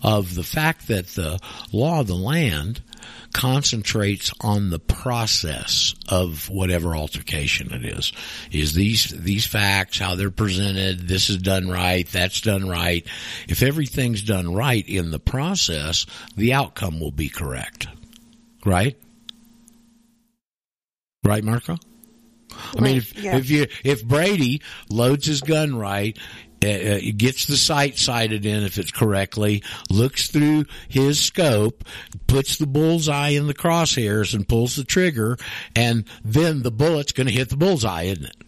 of 0.03 0.35
the 0.35 0.45
fact 0.45 0.87
that 0.89 1.09
the 1.09 1.41
law 1.73 2.01
of 2.01 2.07
the 2.07 2.15
land 2.15 2.81
concentrates 3.33 4.33
on 4.41 4.71
the 4.71 4.79
process 4.79 5.95
of 6.09 6.49
whatever 6.49 6.95
altercation 6.95 7.73
it 7.73 7.85
is. 7.85 8.13
Is 8.51 8.75
these, 8.75 9.07
these 9.11 9.47
facts, 9.47 9.99
how 9.99 10.15
they're 10.15 10.31
presented, 10.31 11.09
this 11.09 11.31
is 11.31 11.39
done 11.39 11.69
right, 11.69 12.07
that's 12.07 12.41
done 12.41 12.69
right. 12.69 13.07
If 13.49 13.63
everything's 13.63 14.23
done 14.23 14.55
right 14.55 14.87
in 14.89 15.11
the 15.11 15.21
process, 15.21 16.07
the 16.37 16.53
outcome 16.53 17.01
will 17.01 17.11
be 17.11 17.29
correct. 17.29 17.87
Right? 18.65 18.97
Right, 21.25 21.45
Marco? 21.45 21.79
I 22.77 22.81
mean, 22.81 22.97
if, 22.99 23.19
yeah. 23.19 23.37
if 23.37 23.51
you 23.51 23.67
if 23.85 24.05
Brady 24.05 24.63
loads 24.91 25.27
his 25.27 25.41
gun 25.41 25.75
right, 25.75 26.19
uh, 26.63 26.69
uh, 26.69 27.01
gets 27.17 27.47
the 27.47 27.57
sight 27.57 27.99
sighted 27.99 28.47
in 28.47 28.63
if 28.63 28.79
it's 28.79 28.91
correctly, 28.91 29.63
looks 29.91 30.29
through 30.29 30.67
his 30.89 31.21
scope, 31.21 31.85
puts 32.27 32.57
the 32.57 32.67
bullseye 32.67 33.31
in 33.31 33.47
the 33.47 33.55
crosshairs, 33.55 34.35
and 34.35 34.49
pulls 34.49 34.77
the 34.77 34.85
trigger, 34.85 35.37
and 35.75 36.05
then 36.25 36.63
the 36.63 36.71
bullet's 36.71 37.13
going 37.13 37.27
to 37.27 37.33
hit 37.33 37.49
the 37.49 37.57
bullseye, 37.57 38.05
isn't 38.05 38.25
it? 38.27 38.42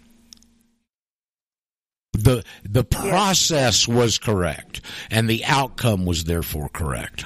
The 2.15 2.45
the 2.63 2.85
process 2.85 3.89
was 3.89 4.19
correct 4.19 4.81
and 5.11 5.29
the 5.29 5.45
outcome 5.45 6.07
was 6.07 6.25
therefore 6.25 6.69
correct. 6.69 7.25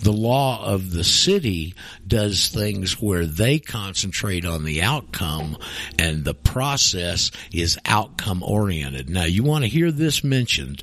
The 0.00 0.12
law 0.12 0.64
of 0.64 0.90
the 0.90 1.04
city 1.04 1.74
does 2.06 2.48
things 2.48 2.94
where 3.00 3.26
they 3.26 3.58
concentrate 3.58 4.46
on 4.46 4.64
the 4.64 4.82
outcome 4.82 5.58
and 5.98 6.24
the 6.24 6.34
process 6.34 7.30
is 7.52 7.78
outcome 7.84 8.42
oriented 8.42 9.10
now 9.10 9.24
you 9.24 9.42
want 9.42 9.64
to 9.64 9.68
hear 9.68 9.92
this 9.92 10.24
mentioned? 10.24 10.82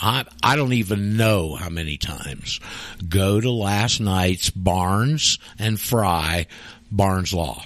I, 0.00 0.24
I 0.42 0.56
don't 0.56 0.72
even 0.72 1.16
know 1.16 1.54
how 1.54 1.68
many 1.68 1.96
times. 1.96 2.60
Go 3.08 3.40
to 3.40 3.50
last 3.50 4.00
night's 4.00 4.50
Barnes 4.50 5.38
and 5.58 5.80
Frei 5.80 6.46
Barnes 6.90 7.32
Law 7.32 7.64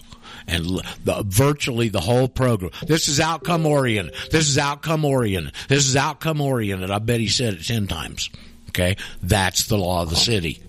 and 0.48 0.80
the, 1.04 1.22
virtually 1.26 1.88
the 1.88 2.00
whole 2.00 2.28
program. 2.28 2.72
This 2.86 3.08
is 3.08 3.20
outcome 3.20 3.66
oriented. 3.66 4.14
This 4.30 4.48
is 4.48 4.58
outcome 4.58 5.04
oriented. 5.04 5.52
This 5.68 5.86
is 5.86 5.96
outcome 5.96 6.40
oriented. 6.40 6.90
I 6.90 6.98
bet 6.98 7.20
he 7.20 7.28
said 7.28 7.54
it 7.54 7.64
10 7.64 7.86
times. 7.86 8.30
Okay. 8.70 8.96
That's 9.22 9.66
the 9.66 9.76
law 9.78 10.02
of 10.02 10.10
the 10.10 10.16
city. 10.16 10.62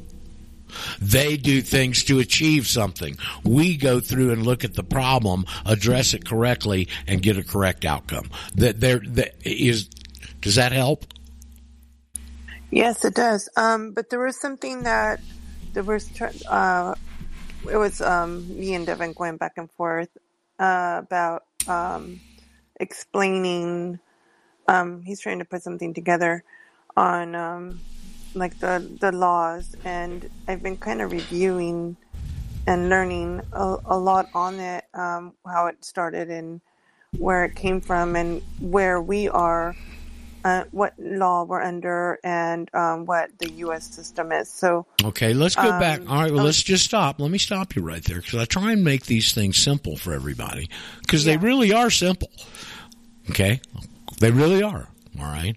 They 1.01 1.37
do 1.37 1.61
things 1.61 2.03
to 2.05 2.19
achieve 2.19 2.67
something. 2.67 3.17
We 3.43 3.77
go 3.77 3.99
through 3.99 4.31
and 4.31 4.45
look 4.45 4.63
at 4.63 4.75
the 4.75 4.83
problem, 4.83 5.45
address 5.65 6.13
it 6.13 6.25
correctly, 6.25 6.87
and 7.07 7.21
get 7.21 7.37
a 7.37 7.43
correct 7.43 7.85
outcome. 7.85 8.29
That 8.55 8.79
there 8.79 8.99
that 8.99 9.35
is. 9.43 9.89
Does 10.41 10.55
that 10.55 10.71
help? 10.71 11.05
Yes, 12.71 13.03
it 13.03 13.15
does. 13.15 13.49
Um, 13.57 13.91
but 13.91 14.11
there 14.11 14.19
was 14.19 14.39
something 14.39 14.83
that 14.83 15.21
there 15.73 15.83
was. 15.83 16.07
Uh, 16.47 16.93
it 17.67 17.77
was 17.77 18.01
um, 18.01 18.47
me 18.59 18.73
and 18.73 18.85
Devin 18.85 19.13
going 19.13 19.37
back 19.37 19.53
and 19.57 19.69
forth 19.71 20.09
uh, 20.59 21.01
about 21.03 21.45
um, 21.67 22.19
explaining. 22.79 23.99
Um, 24.67 25.01
he's 25.01 25.19
trying 25.19 25.39
to 25.39 25.45
put 25.45 25.63
something 25.63 25.93
together 25.93 26.43
on 26.95 27.35
um, 27.35 27.79
like 28.35 28.59
the 28.59 28.87
the 29.01 29.11
laws, 29.11 29.75
and 29.83 30.29
I've 30.47 30.61
been 30.63 30.77
kind 30.77 31.01
of 31.01 31.11
reviewing 31.11 31.97
and 32.67 32.89
learning 32.89 33.41
a, 33.53 33.77
a 33.85 33.97
lot 33.97 34.27
on 34.33 34.59
it, 34.59 34.85
um, 34.93 35.33
how 35.45 35.67
it 35.67 35.83
started 35.83 36.29
and 36.29 36.61
where 37.17 37.43
it 37.45 37.55
came 37.55 37.81
from, 37.81 38.15
and 38.15 38.41
where 38.59 39.01
we 39.01 39.27
are 39.29 39.75
uh, 40.43 40.63
what 40.71 40.93
law 40.97 41.43
we're 41.43 41.61
under 41.61 42.19
and 42.23 42.69
um, 42.73 43.05
what 43.05 43.29
the 43.39 43.51
U.S. 43.51 43.87
system 43.93 44.31
is. 44.31 44.49
So, 44.49 44.85
Okay, 45.03 45.33
let's 45.33 45.55
go 45.55 45.69
Um, 45.71 45.79
back. 45.79 46.01
All 46.09 46.21
right, 46.21 46.31
well, 46.31 46.41
oh. 46.41 46.45
let's 46.45 46.63
just 46.63 46.85
stop. 46.85 47.19
Let 47.19 47.31
me 47.31 47.37
stop 47.37 47.75
you 47.75 47.81
right 47.81 48.03
there 48.03 48.21
because 48.21 48.39
I 48.39 48.45
try 48.45 48.71
and 48.71 48.83
make 48.83 49.05
these 49.05 49.33
things 49.33 49.57
simple 49.57 49.95
for 49.97 50.13
everybody 50.13 50.69
because 51.01 51.25
they 51.25 51.37
really 51.37 51.73
are 51.73 51.89
simple. 51.89 52.31
Okay, 53.29 53.61
they 54.19 54.31
really 54.31 54.63
are. 54.63 54.87
All 55.19 55.25
right. 55.25 55.55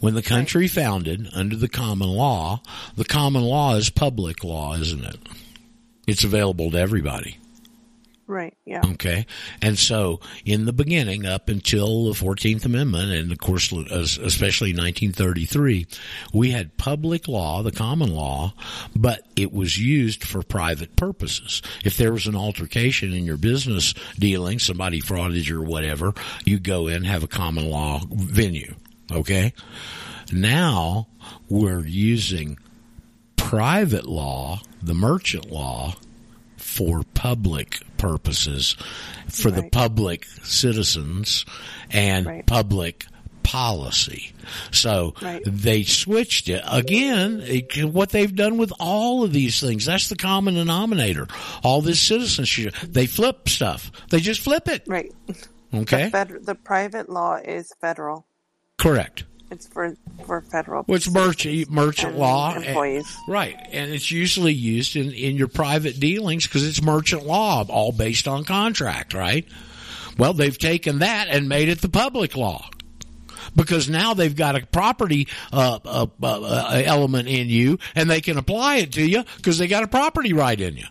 When 0.00 0.14
the 0.14 0.22
country 0.22 0.66
founded 0.68 1.28
under 1.34 1.56
the 1.56 1.68
common 1.68 2.08
law, 2.08 2.62
the 2.96 3.04
common 3.04 3.42
law 3.42 3.74
is 3.74 3.90
public 3.90 4.42
law, 4.44 4.74
isn't 4.74 5.04
it? 5.04 5.16
It's 6.06 6.24
available 6.24 6.70
to 6.70 6.78
everybody. 6.78 7.36
Right, 8.30 8.56
yeah, 8.64 8.82
Okay. 8.92 9.26
And 9.60 9.78
so 9.78 10.20
in 10.44 10.64
the 10.64 10.72
beginning, 10.72 11.26
up 11.26 11.48
until 11.48 12.04
the 12.04 12.12
14th 12.12 12.64
Amendment, 12.64 13.12
and 13.12 13.32
of 13.32 13.38
course, 13.38 13.72
especially 13.72 14.70
1933, 14.70 15.86
we 16.32 16.50
had 16.50 16.76
public 16.76 17.28
law, 17.28 17.62
the 17.62 17.72
common 17.72 18.14
law, 18.14 18.54
but 18.94 19.26
it 19.36 19.52
was 19.52 19.78
used 19.78 20.24
for 20.24 20.42
private 20.42 20.96
purposes. 20.96 21.62
If 21.84 21.96
there 21.96 22.12
was 22.12 22.26
an 22.26 22.36
altercation 22.36 23.12
in 23.12 23.24
your 23.24 23.36
business 23.36 23.94
dealing, 24.18 24.58
somebody 24.58 25.00
frauded 25.00 25.48
you 25.48 25.60
or 25.60 25.64
whatever, 25.64 26.14
you 26.44 26.58
go 26.58 26.86
in, 26.86 27.04
have 27.04 27.24
a 27.24 27.28
common 27.28 27.68
law 27.68 28.00
venue. 28.10 28.74
Okay. 29.10 29.52
Now 30.32 31.08
we're 31.48 31.84
using 31.84 32.58
private 33.36 34.06
law, 34.06 34.60
the 34.80 34.94
merchant 34.94 35.50
law, 35.50 35.96
for 36.70 37.02
public 37.14 37.80
purposes, 37.98 38.76
for 39.28 39.50
the 39.50 39.68
public 39.70 40.24
citizens 40.44 41.44
and 41.90 42.46
public 42.46 43.04
policy. 43.42 44.32
So 44.70 45.14
they 45.44 45.82
switched 45.82 46.48
it 46.48 46.62
again. 46.70 47.42
It, 47.44 47.84
what 47.84 48.10
they've 48.10 48.34
done 48.34 48.56
with 48.58 48.72
all 48.78 49.24
of 49.24 49.32
these 49.32 49.60
things, 49.60 49.86
that's 49.86 50.08
the 50.08 50.16
common 50.16 50.54
denominator. 50.54 51.26
All 51.64 51.82
this 51.82 52.00
citizenship, 52.00 52.74
they 52.86 53.06
flip 53.06 53.48
stuff. 53.48 53.90
They 54.10 54.20
just 54.20 54.40
flip 54.40 54.68
it. 54.68 54.84
right. 54.86 55.12
Okay. 55.72 56.04
The, 56.04 56.10
fed- 56.10 56.46
the 56.46 56.54
private 56.54 57.08
law 57.08 57.36
is 57.36 57.72
federal. 57.80 58.26
Correct. 58.76 59.24
It's 59.50 59.66
for 59.66 59.96
for 60.26 60.40
federal. 60.42 60.84
Well, 60.86 60.96
it's 60.96 61.10
merchant 61.10 61.70
merchant 61.70 62.16
law, 62.16 62.54
employees. 62.54 63.06
and- 63.26 63.32
right? 63.34 63.56
And 63.72 63.92
it's 63.92 64.10
usually 64.10 64.52
used 64.54 64.94
in 64.96 65.10
in 65.12 65.36
your 65.36 65.48
private 65.48 65.98
dealings 65.98 66.46
because 66.46 66.66
it's 66.66 66.80
merchant 66.82 67.26
law, 67.26 67.64
all 67.68 67.92
based 67.92 68.28
on 68.28 68.44
contract, 68.44 69.12
right? 69.12 69.46
Well, 70.16 70.34
they've 70.34 70.56
taken 70.56 71.00
that 71.00 71.28
and 71.28 71.48
made 71.48 71.68
it 71.68 71.80
the 71.80 71.88
public 71.88 72.36
law. 72.36 72.68
because 73.56 73.88
now 73.88 74.14
they've 74.14 74.36
got 74.36 74.54
a 74.54 74.64
property 74.66 75.26
uh, 75.52 75.80
uh, 75.84 76.06
uh, 76.22 76.82
element 76.84 77.26
in 77.26 77.48
you, 77.48 77.78
and 77.96 78.08
they 78.08 78.20
can 78.20 78.38
apply 78.38 78.76
it 78.76 78.92
to 78.92 79.02
you 79.04 79.24
because 79.38 79.58
they 79.58 79.66
got 79.66 79.82
a 79.82 79.88
property 79.88 80.32
right 80.32 80.60
in 80.60 80.76
you. 80.76 80.86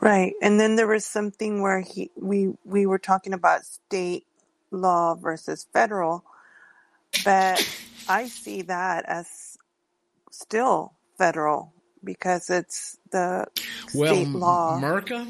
Right. 0.00 0.32
And 0.40 0.58
then 0.60 0.76
there 0.76 0.86
was 0.86 1.04
something 1.04 1.60
where 1.60 1.80
he 1.80 2.10
we 2.16 2.54
we 2.64 2.86
were 2.86 2.98
talking 2.98 3.32
about 3.32 3.64
state 3.64 4.24
law 4.70 5.14
versus 5.14 5.66
federal, 5.72 6.24
but 7.24 7.64
I 8.08 8.26
see 8.28 8.62
that 8.62 9.04
as 9.06 9.56
still 10.30 10.94
federal 11.18 11.72
because 12.04 12.48
it's 12.50 12.96
the 13.10 13.46
Well, 13.94 14.14
state 14.24 14.34
law, 14.34 14.78
Merca, 14.80 15.26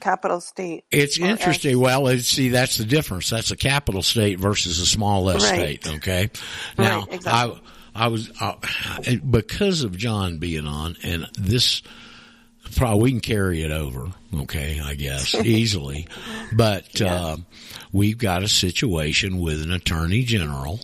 capital 0.00 0.40
state. 0.40 0.84
It's 0.90 1.18
interesting. 1.18 1.72
S. 1.72 1.76
Well, 1.76 2.18
see, 2.18 2.50
that's 2.50 2.76
the 2.76 2.84
difference. 2.84 3.30
That's 3.30 3.50
a 3.50 3.56
capital 3.56 4.02
state 4.02 4.38
versus 4.38 4.78
a 4.80 4.86
small 4.86 5.30
S 5.30 5.42
Right. 5.42 5.82
state. 5.82 5.86
Okay. 5.96 6.30
Now, 6.78 7.00
Right, 7.00 7.12
exactly. 7.12 7.62
I, 7.94 8.04
I 8.04 8.08
was 8.08 8.30
uh, 8.40 8.54
because 9.30 9.84
of 9.84 9.96
John 9.96 10.38
being 10.38 10.66
on, 10.66 10.96
and 11.04 11.28
this 11.38 11.82
probably 12.74 13.02
we 13.04 13.10
can 13.12 13.20
carry 13.20 13.62
it 13.62 13.70
over. 13.70 14.08
Okay, 14.34 14.80
I 14.82 14.94
guess 14.94 15.34
easily, 15.44 16.08
but 16.52 17.00
uh, 17.00 17.36
we've 17.92 18.18
got 18.18 18.42
a 18.42 18.48
situation 18.48 19.38
with 19.38 19.62
an 19.62 19.70
attorney 19.72 20.22
general 20.24 20.80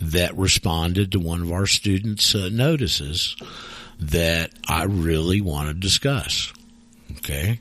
that 0.00 0.36
responded 0.36 1.12
to 1.12 1.20
one 1.20 1.42
of 1.42 1.52
our 1.52 1.66
students' 1.66 2.34
uh, 2.34 2.48
notices 2.52 3.36
that 3.98 4.50
I 4.68 4.84
really 4.84 5.40
want 5.40 5.68
to 5.68 5.74
discuss. 5.74 6.52
Okay. 7.18 7.60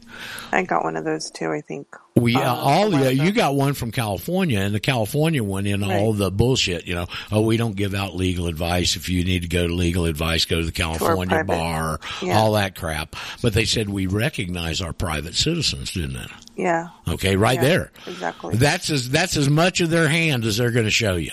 I 0.51 0.63
got 0.63 0.83
one 0.83 0.95
of 0.97 1.05
those 1.05 1.31
too. 1.31 1.51
I 1.51 1.61
think. 1.61 1.87
We 2.15 2.35
uh, 2.35 2.39
Uh, 2.39 2.43
all 2.55 2.87
a 2.87 2.89
while 2.89 2.99
the, 3.03 3.09
ago. 3.11 3.23
you 3.23 3.31
got 3.31 3.55
one 3.55 3.73
from 3.73 3.91
California, 3.91 4.59
and 4.59 4.73
the 4.75 4.79
California 4.79 5.43
one 5.43 5.65
in 5.65 5.83
all 5.83 6.13
the 6.13 6.29
bullshit. 6.31 6.85
You 6.87 6.95
know, 6.95 7.07
oh, 7.31 7.41
we 7.41 7.57
don't 7.57 7.75
give 7.75 7.93
out 7.93 8.15
legal 8.15 8.47
advice. 8.47 8.95
If 8.95 9.07
you 9.09 9.23
need 9.23 9.43
to 9.43 9.47
go 9.47 9.65
to 9.67 9.73
legal 9.73 10.05
advice, 10.05 10.45
go 10.45 10.59
to 10.59 10.65
the 10.65 10.71
California 10.71 11.43
bar, 11.43 11.99
Yeah. 12.21 12.37
all 12.37 12.53
that 12.53 12.75
crap. 12.75 13.15
But 13.41 13.53
they 13.53 13.65
said 13.65 13.89
we 13.89 14.07
recognize 14.07 14.81
our 14.81 14.93
private 14.93 15.35
citizens, 15.35 15.91
didn't 15.93 16.17
it? 16.17 16.29
Yeah. 16.55 16.89
Okay, 17.07 17.35
right 17.35 17.55
Yeah, 17.61 17.67
there. 17.67 17.91
Exactly. 18.07 18.55
That's 18.55 18.89
as 18.89 19.09
that's 19.09 19.35
as 19.37 19.49
much 19.49 19.79
of 19.81 19.89
their 19.89 20.07
hand 20.09 20.45
as 20.45 20.57
they're 20.57 20.71
going 20.71 20.85
to 20.85 20.91
show 20.91 21.15
you. 21.15 21.31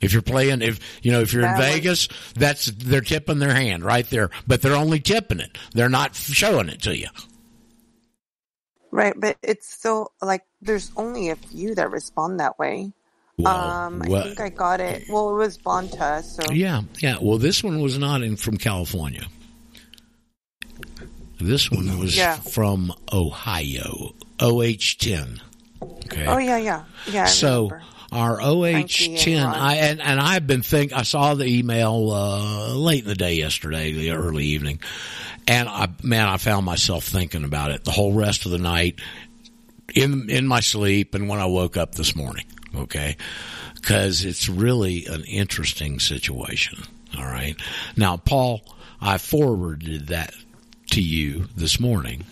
If 0.00 0.12
you're 0.12 0.22
playing, 0.22 0.60
if 0.60 0.80
you 1.02 1.12
know, 1.12 1.20
if 1.20 1.32
you're 1.32 1.46
in 1.46 1.56
Vegas, 1.56 2.08
that's 2.34 2.66
they're 2.66 3.00
tipping 3.00 3.38
their 3.38 3.54
hand 3.54 3.84
right 3.84 4.08
there, 4.10 4.30
but 4.46 4.60
they're 4.60 4.74
only 4.74 5.00
tipping 5.00 5.40
it. 5.40 5.56
They're 5.72 5.88
not 5.88 6.14
showing 6.14 6.68
it 6.68 6.82
to 6.82 6.96
you. 6.96 7.08
Right, 8.90 9.14
but 9.16 9.36
it's 9.42 9.68
still 9.72 10.12
like 10.22 10.42
there's 10.62 10.90
only 10.96 11.30
a 11.30 11.36
few 11.36 11.74
that 11.74 11.90
respond 11.90 12.40
that 12.40 12.58
way. 12.58 12.92
Well, 13.38 13.52
um, 13.56 14.02
I 14.02 14.08
what- 14.08 14.24
think 14.26 14.40
I 14.40 14.48
got 14.50 14.80
it. 14.80 15.04
Well, 15.08 15.30
it 15.30 15.34
was 15.38 15.58
Bonta, 15.58 16.22
so 16.22 16.52
Yeah, 16.52 16.82
yeah. 17.00 17.16
Well, 17.20 17.38
this 17.38 17.64
one 17.64 17.80
was 17.80 17.98
not 17.98 18.22
in 18.22 18.36
from 18.36 18.56
California. 18.58 19.26
This 21.40 21.70
one 21.70 21.98
was 21.98 22.16
Yeah. 22.16 22.36
from 22.36 22.92
Ohio, 23.12 24.14
OH10. 24.38 25.40
Okay. 25.82 26.26
Oh 26.26 26.38
yeah, 26.38 26.56
yeah, 26.58 26.84
yeah. 27.10 27.24
I 27.24 27.26
so 27.26 27.64
remember. 27.64 27.82
Our 28.14 28.36
Frankie 28.36 29.16
OH10. 29.16 29.44
I 29.44 29.74
and, 29.76 30.00
and 30.00 30.20
I've 30.20 30.46
been 30.46 30.62
think 30.62 30.92
I 30.92 31.02
saw 31.02 31.34
the 31.34 31.46
email 31.46 32.10
uh, 32.10 32.74
late 32.74 33.02
in 33.02 33.08
the 33.08 33.14
day 33.14 33.34
yesterday, 33.34 33.92
the 33.92 34.12
early 34.12 34.44
evening, 34.46 34.80
and 35.48 35.68
I 35.68 35.88
man, 36.02 36.28
I 36.28 36.36
found 36.36 36.64
myself 36.64 37.04
thinking 37.04 37.44
about 37.44 37.72
it 37.72 37.84
the 37.84 37.90
whole 37.90 38.12
rest 38.12 38.46
of 38.46 38.52
the 38.52 38.58
night, 38.58 39.00
in 39.94 40.30
in 40.30 40.46
my 40.46 40.60
sleep, 40.60 41.14
and 41.14 41.28
when 41.28 41.40
I 41.40 41.46
woke 41.46 41.76
up 41.76 41.96
this 41.96 42.14
morning. 42.14 42.46
Okay, 42.74 43.16
because 43.74 44.24
it's 44.24 44.48
really 44.48 45.06
an 45.06 45.24
interesting 45.24 45.98
situation. 45.98 46.78
All 47.18 47.24
right, 47.24 47.56
now 47.96 48.16
Paul, 48.16 48.62
I 49.00 49.18
forwarded 49.18 50.08
that 50.08 50.34
to 50.90 51.02
you 51.02 51.48
this 51.56 51.80
morning 51.80 52.24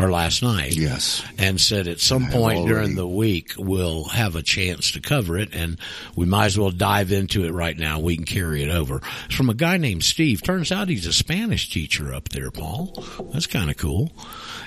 or 0.00 0.10
last 0.10 0.42
night. 0.42 0.74
Yes. 0.74 1.22
And 1.38 1.60
said 1.60 1.86
at 1.86 2.00
some 2.00 2.26
I 2.26 2.30
point 2.30 2.68
during 2.68 2.94
the 2.94 3.06
week 3.06 3.52
we'll 3.56 4.04
have 4.04 4.36
a 4.36 4.42
chance 4.42 4.92
to 4.92 5.00
cover 5.00 5.36
it 5.36 5.54
and 5.54 5.78
we 6.16 6.26
might 6.26 6.46
as 6.46 6.58
well 6.58 6.70
dive 6.70 7.12
into 7.12 7.44
it 7.44 7.52
right 7.52 7.76
now. 7.76 8.00
We 8.00 8.16
can 8.16 8.24
carry 8.24 8.62
it 8.62 8.70
over. 8.70 9.00
It's 9.26 9.34
from 9.34 9.50
a 9.50 9.54
guy 9.54 9.76
named 9.76 10.04
Steve. 10.04 10.42
Turns 10.42 10.72
out 10.72 10.88
he's 10.88 11.06
a 11.06 11.12
Spanish 11.12 11.70
teacher 11.70 12.14
up 12.14 12.30
there, 12.30 12.50
Paul. 12.50 13.04
That's 13.32 13.46
kind 13.46 13.70
of 13.70 13.76
cool. 13.76 14.10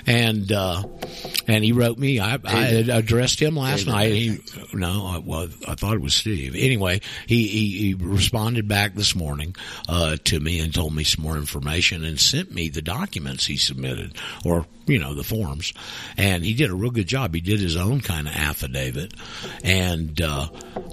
And, 0.06 0.50
uh, 0.52 0.82
and 1.46 1.64
he 1.64 1.72
wrote 1.72 1.98
me, 1.98 2.20
I, 2.20 2.38
I 2.44 2.66
addressed 2.92 3.40
him 3.40 3.56
last 3.56 3.86
night. 3.86 4.12
He, 4.12 4.38
no, 4.72 5.06
I, 5.06 5.18
well, 5.18 5.48
I 5.66 5.74
thought 5.74 5.94
it 5.94 6.02
was 6.02 6.14
Steve. 6.14 6.54
Anyway, 6.54 7.00
he, 7.26 7.46
he, 7.46 7.78
he 7.78 7.94
responded 7.94 8.68
back 8.68 8.94
this 8.94 9.14
morning, 9.14 9.56
uh, 9.88 10.16
to 10.24 10.40
me 10.40 10.60
and 10.60 10.74
told 10.74 10.94
me 10.94 11.04
some 11.04 11.24
more 11.24 11.36
information 11.36 12.04
and 12.04 12.20
sent 12.20 12.52
me 12.52 12.68
the 12.68 12.82
documents 12.82 13.46
he 13.46 13.56
submitted 13.56 14.16
or, 14.44 14.66
you 14.86 14.98
know, 14.98 15.14
the 15.14 15.24
forms. 15.24 15.72
And 16.16 16.44
he 16.44 16.54
did 16.54 16.70
a 16.70 16.74
real 16.74 16.90
good 16.90 17.08
job. 17.08 17.34
He 17.34 17.40
did 17.40 17.60
his 17.60 17.76
own 17.76 18.00
kind 18.00 18.28
of 18.28 18.34
affidavit 18.34 19.14
and, 19.62 20.20
uh, 20.20 20.48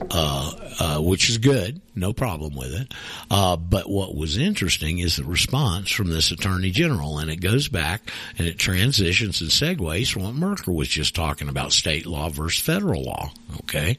uh, 0.10 0.52
uh, 0.80 1.00
which 1.02 1.30
is 1.30 1.38
good. 1.38 1.82
No 1.95 2.13
problem 2.13 2.55
with 2.55 2.73
it. 2.73 2.93
Uh, 3.30 3.57
but 3.57 3.89
what 3.89 4.15
was 4.15 4.38
interesting 4.38 4.99
is 4.99 5.18
the 5.18 5.23
response 5.23 5.91
from 5.91 6.09
this 6.09 6.31
attorney 6.31 6.72
general 6.72 7.19
and 7.19 7.30
it 7.30 7.38
goes 7.38 7.68
back 7.68 8.09
and 8.38 8.47
it 8.47 8.57
transitions 8.57 9.41
and 9.41 9.49
segues 9.49 10.11
from 10.11 10.23
what 10.23 10.35
Merca 10.35 10.73
was 10.73 10.88
just 10.88 11.13
talking 11.13 11.49
about 11.49 11.72
state 11.72 12.05
law 12.05 12.30
versus 12.30 12.61
federal 12.63 13.03
law. 13.03 13.31
Okay. 13.61 13.97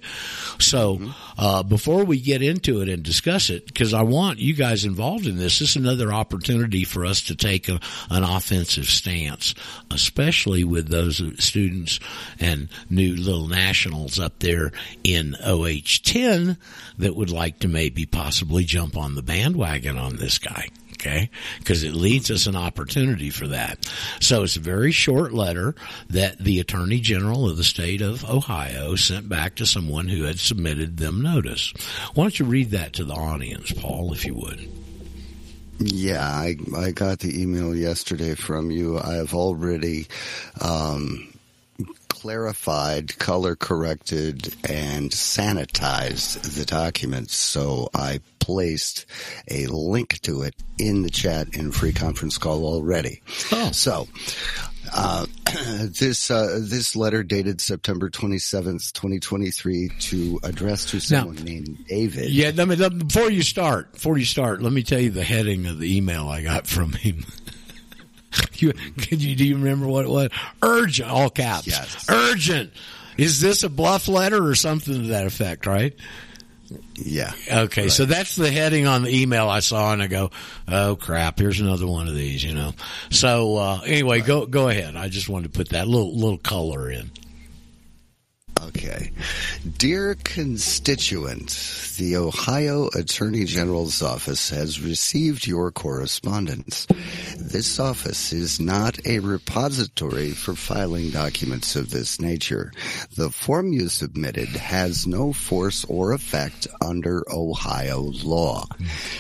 So, 0.58 1.00
uh, 1.38 1.62
before 1.62 2.04
we 2.04 2.20
get 2.20 2.42
into 2.42 2.80
it 2.80 2.88
and 2.88 3.02
discuss 3.02 3.50
it, 3.50 3.66
because 3.66 3.92
I 3.92 4.02
want 4.02 4.38
you 4.38 4.54
guys 4.54 4.84
involved 4.84 5.26
in 5.26 5.36
this, 5.36 5.52
this 5.58 5.70
is 5.70 5.76
another 5.76 6.12
opportunity 6.12 6.84
for 6.84 7.04
us 7.04 7.22
to 7.22 7.36
take 7.36 7.68
a, 7.68 7.78
an 8.10 8.24
offensive 8.24 8.86
stance, 8.86 9.54
especially 9.90 10.64
with 10.64 10.88
those 10.88 11.22
students 11.44 12.00
and 12.40 12.68
new 12.88 13.14
little 13.14 13.48
nationals 13.48 14.18
up 14.18 14.38
there 14.38 14.72
in 15.04 15.36
OH10 15.44 16.56
that 16.98 17.14
would 17.14 17.30
like 17.30 17.58
to 17.60 17.68
maybe 17.82 18.06
possibly 18.06 18.62
jump 18.64 18.96
on 18.96 19.16
the 19.16 19.22
bandwagon 19.22 19.98
on 19.98 20.14
this 20.14 20.38
guy. 20.38 20.68
Okay. 20.92 21.30
Cause 21.64 21.82
it 21.82 21.94
leads 21.94 22.30
us 22.30 22.46
an 22.46 22.54
opportunity 22.54 23.28
for 23.28 23.48
that. 23.48 23.92
So 24.20 24.44
it's 24.44 24.54
a 24.54 24.60
very 24.60 24.92
short 24.92 25.32
letter 25.34 25.74
that 26.10 26.38
the 26.38 26.60
attorney 26.60 27.00
general 27.00 27.50
of 27.50 27.56
the 27.56 27.64
state 27.64 28.00
of 28.00 28.24
Ohio 28.24 28.94
sent 28.94 29.28
back 29.28 29.56
to 29.56 29.66
someone 29.66 30.06
who 30.06 30.22
had 30.22 30.38
submitted 30.38 30.98
them 30.98 31.22
notice. 31.22 31.74
Why 32.14 32.22
don't 32.22 32.38
you 32.38 32.46
read 32.46 32.70
that 32.70 32.92
to 32.94 33.04
the 33.04 33.14
audience, 33.14 33.72
Paul, 33.72 34.12
if 34.12 34.24
you 34.24 34.34
would? 34.34 34.68
Yeah, 35.80 36.24
I 36.24 36.54
I 36.76 36.92
got 36.92 37.18
the 37.18 37.42
email 37.42 37.74
yesterday 37.74 38.36
from 38.36 38.70
you. 38.70 39.00
I 39.00 39.14
have 39.14 39.34
already 39.34 40.06
um, 40.60 41.31
clarified, 42.22 43.18
color 43.18 43.56
corrected, 43.56 44.54
and 44.70 45.10
sanitized 45.10 46.40
the 46.54 46.64
documents. 46.64 47.34
So 47.34 47.90
I 47.92 48.20
placed 48.38 49.06
a 49.50 49.66
link 49.66 50.20
to 50.20 50.42
it 50.42 50.54
in 50.78 51.02
the 51.02 51.10
chat 51.10 51.56
in 51.56 51.72
free 51.72 51.92
conference 51.92 52.38
call 52.38 52.64
already. 52.64 53.22
Oh. 53.50 53.72
So. 53.72 54.06
Uh, 54.94 55.26
this 55.98 56.30
uh, 56.30 56.58
this 56.60 56.94
letter 56.94 57.22
dated 57.22 57.60
September 57.62 58.10
twenty 58.10 58.38
seventh, 58.38 58.92
twenty 58.92 59.20
twenty 59.20 59.50
three, 59.50 59.90
to 60.00 60.38
address 60.42 60.84
to 60.90 61.00
someone 61.00 61.36
named 61.36 61.86
David. 61.88 62.28
Yeah, 62.28 62.50
let 62.54 62.68
me, 62.68 62.76
let, 62.76 62.98
before 62.98 63.30
you 63.30 63.42
start, 63.42 63.92
before 63.92 64.18
you 64.18 64.26
start, 64.26 64.60
let 64.60 64.72
me 64.72 64.82
tell 64.82 65.00
you 65.00 65.10
the 65.10 65.24
heading 65.24 65.66
of 65.66 65.78
the 65.78 65.96
email 65.96 66.28
I 66.28 66.42
got 66.42 66.66
from 66.66 66.92
him. 66.92 67.24
you, 68.54 68.72
could 68.72 69.22
you, 69.22 69.36
do 69.36 69.46
you 69.46 69.56
remember 69.56 69.86
what 69.86 70.04
it 70.04 70.10
was? 70.10 70.30
Urgent, 70.62 71.08
all 71.10 71.30
caps. 71.30 71.66
Yes. 71.66 72.06
Urgent. 72.08 72.72
Is 73.18 73.40
this 73.40 73.62
a 73.62 73.68
bluff 73.68 74.08
letter 74.08 74.42
or 74.46 74.54
something 74.54 74.94
to 74.94 75.08
that 75.08 75.26
effect, 75.26 75.66
right? 75.66 75.94
Yeah. 76.94 77.32
Okay, 77.50 77.88
so 77.88 78.06
that's 78.06 78.36
the 78.36 78.50
heading 78.50 78.86
on 78.86 79.02
the 79.02 79.22
email 79.22 79.48
I 79.48 79.60
saw, 79.60 79.92
and 79.92 80.02
I 80.02 80.06
go, 80.06 80.30
"Oh 80.66 80.96
crap! 80.96 81.38
Here's 81.38 81.60
another 81.60 81.86
one 81.86 82.08
of 82.08 82.14
these," 82.14 82.42
you 82.42 82.54
know. 82.54 82.72
So 83.10 83.56
uh, 83.56 83.80
anyway, 83.84 84.20
go 84.20 84.46
go 84.46 84.68
ahead. 84.68 84.96
I 84.96 85.08
just 85.08 85.28
wanted 85.28 85.52
to 85.52 85.58
put 85.58 85.70
that 85.70 85.86
little 85.86 86.16
little 86.16 86.38
color 86.38 86.90
in. 86.90 87.10
Okay. 88.68 89.10
Dear 89.76 90.14
constituent, 90.22 91.50
the 91.98 92.16
Ohio 92.16 92.88
Attorney 92.94 93.44
General's 93.44 94.02
office 94.02 94.50
has 94.50 94.80
received 94.80 95.46
your 95.46 95.72
correspondence. 95.72 96.86
this 97.36 97.80
office 97.80 98.32
is 98.32 98.60
not 98.60 99.04
a 99.04 99.18
repository 99.18 100.30
for 100.30 100.54
filing 100.54 101.10
documents 101.10 101.74
of 101.74 101.90
this 101.90 102.20
nature. 102.20 102.72
The 103.16 103.30
form 103.30 103.72
you 103.72 103.88
submitted 103.88 104.48
has 104.48 105.06
no 105.06 105.32
force 105.32 105.84
or 105.86 106.12
effect 106.12 106.68
under 106.80 107.24
Ohio 107.32 108.00
law. 108.22 108.66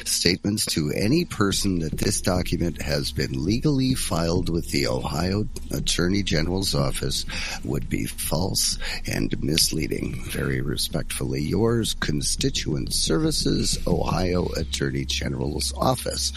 Statements 0.04 0.66
to 0.66 0.92
any 0.96 1.24
person 1.24 1.80
that 1.80 1.98
this 1.98 2.20
document 2.20 2.80
has 2.80 3.10
been 3.10 3.44
legally 3.44 3.94
filed 3.94 4.48
with 4.48 4.70
the 4.70 4.86
Ohio 4.86 5.48
Attorney 5.72 6.22
General's 6.22 6.74
office 6.74 7.26
would 7.64 7.88
be 7.88 8.06
false 8.06 8.78
and 9.06 9.31
misleading. 9.40 10.22
Very 10.24 10.60
respectfully, 10.60 11.40
yours, 11.42 11.94
Constituent 11.94 12.92
Services, 12.92 13.78
Ohio 13.86 14.48
Attorney 14.56 15.04
General's 15.04 15.72
office. 15.76 16.32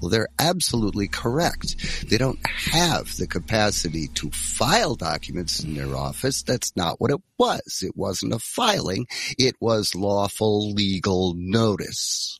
Well, 0.00 0.10
they're 0.10 0.28
absolutely 0.38 1.08
correct. 1.08 1.76
They 2.08 2.16
don't 2.16 2.38
have 2.46 3.16
the 3.16 3.26
capacity 3.26 4.08
to 4.14 4.30
file 4.30 4.94
documents 4.94 5.62
in 5.62 5.74
their 5.74 5.94
office. 5.94 6.42
That's 6.42 6.74
not 6.76 7.00
what 7.00 7.10
it 7.10 7.20
was. 7.38 7.82
It 7.82 7.96
wasn't 7.96 8.34
a 8.34 8.38
filing. 8.38 9.06
It 9.38 9.56
was 9.60 9.94
lawful 9.94 10.72
legal 10.72 11.34
notice. 11.36 12.38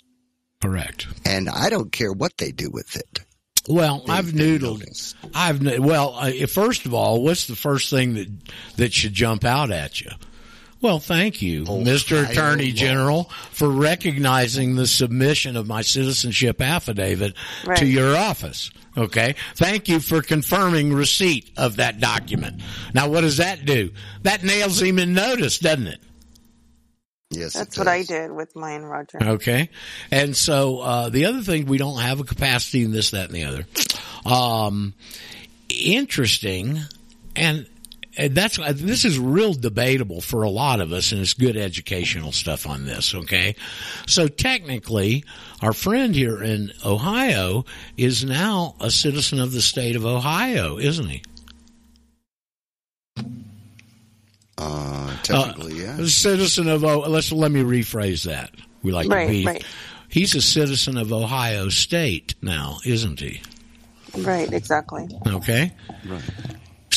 Correct. 0.63 1.07
And 1.25 1.49
I 1.49 1.71
don't 1.71 1.93
care 1.93 2.13
what 2.13 2.37
they 2.39 2.53
do 2.53 2.71
with 2.71 2.97
it. 2.97 3.21
Well, 3.71 4.03
I've 4.09 4.27
noodled. 4.27 5.15
I've 5.35 5.63
well. 5.79 6.15
Uh, 6.17 6.33
first 6.47 6.87
of 6.87 6.95
all, 6.95 7.23
what's 7.23 7.47
the 7.47 7.57
first 7.57 7.89
thing 7.91 8.15
that 8.15 8.29
that 8.77 8.93
should 8.93 9.15
jump 9.15 9.45
out 9.45 9.71
at 9.71 10.01
you? 10.01 10.11
Well, 10.81 10.99
thank 10.99 11.43
you, 11.43 11.65
Mr. 11.65 12.29
Attorney 12.29 12.69
law. 12.71 12.73
General, 12.75 13.25
for 13.51 13.69
recognizing 13.69 14.77
the 14.77 14.87
submission 14.87 15.57
of 15.57 15.67
my 15.67 15.83
citizenship 15.83 16.61
affidavit 16.63 17.35
Right. 17.67 17.77
to 17.79 17.87
your 17.87 18.17
office. 18.17 18.71
Okay. 18.97 19.35
Thank 19.57 19.89
you 19.89 20.01
for 20.01 20.23
confirming 20.23 20.93
receipt 20.93 21.51
of 21.57 21.77
that 21.77 22.01
document. 22.01 22.63
Now, 22.95 23.09
what 23.09 23.21
does 23.21 23.37
that 23.37 23.65
do? 23.67 23.91
That 24.23 24.43
nails 24.43 24.81
him 24.83 24.99
in 24.99 25.13
notice, 25.13 25.59
doesn't 25.59 25.87
it? 25.87 26.01
Yes, 27.31 27.53
That's 27.53 27.79
what 27.79 27.87
I 27.87 28.03
did 28.03 28.33
with 28.33 28.57
mine, 28.57 28.83
Roger. 28.83 29.19
Okay. 29.23 29.71
And 30.11 30.37
so, 30.37 30.81
uh, 30.81 31.09
the 31.11 31.27
other 31.27 31.43
thing, 31.43 31.67
we 31.67 31.79
don't 31.79 32.01
have 32.01 32.19
a 32.19 32.25
capacity 32.25 32.83
in 32.83 32.91
this, 32.91 33.13
that, 33.13 33.31
and 33.31 33.35
the 33.35 33.45
other. 33.45 33.67
Um, 34.27 34.95
interesting. 35.69 36.81
And, 37.37 37.69
and 38.17 38.35
that's, 38.35 38.59
uh, 38.59 38.73
this 38.75 39.05
is 39.05 39.17
real 39.17 39.55
debatable 39.55 40.21
for 40.21 40.43
a 40.43 40.51
lot 40.51 40.81
of 40.81 40.93
us 40.93 41.13
and 41.13 41.21
it's 41.21 41.35
good 41.35 41.57
educational 41.57 42.33
stuff 42.33 42.67
on 42.67 42.85
this. 42.85 43.15
Okay. 43.15 43.55
So 44.09 44.27
technically, 44.27 45.25
our 45.63 45.73
friend 45.73 46.13
here 46.17 46.43
in 46.43 46.73
Ohio 46.85 47.65
is 47.97 48.25
now 48.25 48.75
a 48.81 48.91
citizen 48.91 49.39
of 49.39 49.53
the 49.53 49.63
state 49.63 49.95
of 49.95 50.05
Ohio, 50.05 50.79
isn't 50.79 51.09
he? 51.09 51.23
Uh, 54.61 55.17
technically, 55.23 55.81
yeah. 55.81 55.99
A 55.99 56.07
citizen 56.07 56.69
of 56.69 56.85
O. 56.85 57.01
Let's 57.01 57.33
let 57.33 57.51
me 57.51 57.63
rephrase 57.63 58.25
that. 58.25 58.51
We 58.83 58.93
like 58.93 59.09
Right, 59.09 59.27
to 59.27 59.33
be. 59.33 59.47
right. 59.47 59.65
He's 60.09 60.35
a 60.35 60.43
citizen 60.43 60.97
of 60.99 61.13
Ohio 61.13 61.69
State 61.69 62.35
now, 62.43 62.79
isn't 62.85 63.21
he? 63.21 63.41
Right, 64.19 64.53
exactly. 64.53 65.09
Okay. 65.27 65.73
Right. 66.07 66.23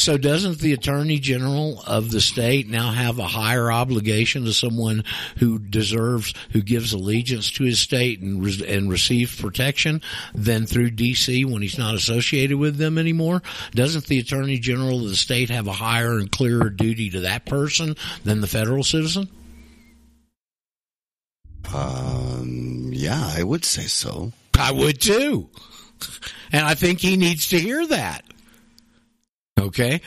So 0.03 0.17
doesn't 0.17 0.59
the 0.59 0.73
attorney 0.73 1.17
general 1.17 1.81
of 1.88 2.11
the 2.11 2.19
state 2.19 2.67
now 2.67 2.91
have 2.91 3.19
a 3.19 3.25
higher 3.25 3.71
obligation 3.71 4.43
to 4.43 4.51
someone 4.51 5.05
who 5.38 5.59
deserves, 5.59 6.34
who 6.51 6.61
gives 6.61 6.91
allegiance 6.91 7.49
to 7.51 7.63
his 7.63 7.80
state 7.80 8.19
and 8.19 8.45
and 8.63 8.89
receives 8.91 9.39
protection 9.39 10.01
than 10.35 10.65
through 10.65 10.91
DC 10.91 11.49
when 11.49 11.61
he's 11.61 11.77
not 11.77 11.95
associated 11.95 12.57
with 12.57 12.75
them 12.75 12.97
anymore? 12.97 13.41
Doesn't 13.71 14.07
the 14.07 14.19
attorney 14.19 14.59
general 14.59 15.05
of 15.05 15.09
the 15.09 15.15
state 15.15 15.49
have 15.49 15.67
a 15.67 15.71
higher 15.71 16.17
and 16.17 16.30
clearer 16.30 16.69
duty 16.69 17.09
to 17.11 17.21
that 17.21 17.45
person 17.45 17.95
than 18.25 18.41
the 18.41 18.47
federal 18.47 18.84
citizen? 18.84 19.30
Um, 21.73 22.89
yeah, 22.91 23.31
I 23.38 23.41
would 23.41 23.63
say 23.63 23.84
so. 23.84 24.34
I 24.59 24.73
would 24.73 24.99
too. 24.99 25.47
And 26.51 26.65
I 26.65 26.75
think 26.75 26.99
he 26.99 27.15
needs 27.15 27.47
to 27.51 27.57
hear 27.57 27.88
that. 27.88 28.25
Okay. 29.59 30.01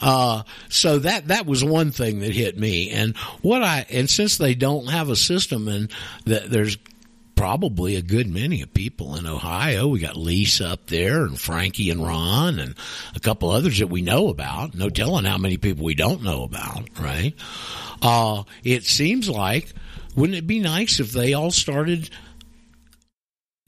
Uh, 0.00 0.42
so 0.68 1.00
that, 1.00 1.28
that 1.28 1.46
was 1.46 1.64
one 1.64 1.90
thing 1.90 2.20
that 2.20 2.32
hit 2.32 2.56
me. 2.56 2.90
And 2.90 3.16
what 3.42 3.62
I, 3.62 3.84
and 3.90 4.08
since 4.08 4.38
they 4.38 4.54
don't 4.54 4.86
have 4.86 5.08
a 5.08 5.16
system 5.16 5.66
and 5.66 5.90
that 6.24 6.50
there's 6.50 6.78
probably 7.34 7.96
a 7.96 8.02
good 8.02 8.28
many 8.28 8.62
of 8.62 8.72
people 8.74 9.16
in 9.16 9.26
Ohio, 9.26 9.88
we 9.88 9.98
got 9.98 10.16
Lisa 10.16 10.68
up 10.68 10.86
there 10.86 11.22
and 11.22 11.38
Frankie 11.38 11.90
and 11.90 12.04
Ron 12.04 12.58
and 12.58 12.74
a 13.14 13.20
couple 13.20 13.50
others 13.50 13.78
that 13.78 13.88
we 13.88 14.02
know 14.02 14.28
about. 14.28 14.74
No 14.74 14.88
telling 14.88 15.24
how 15.24 15.38
many 15.38 15.56
people 15.56 15.84
we 15.84 15.94
don't 15.94 16.22
know 16.22 16.44
about, 16.44 16.88
right? 17.00 17.34
Uh, 18.00 18.44
it 18.62 18.84
seems 18.84 19.28
like, 19.28 19.72
wouldn't 20.14 20.38
it 20.38 20.46
be 20.46 20.60
nice 20.60 21.00
if 21.00 21.12
they 21.12 21.34
all 21.34 21.50
started 21.50 22.10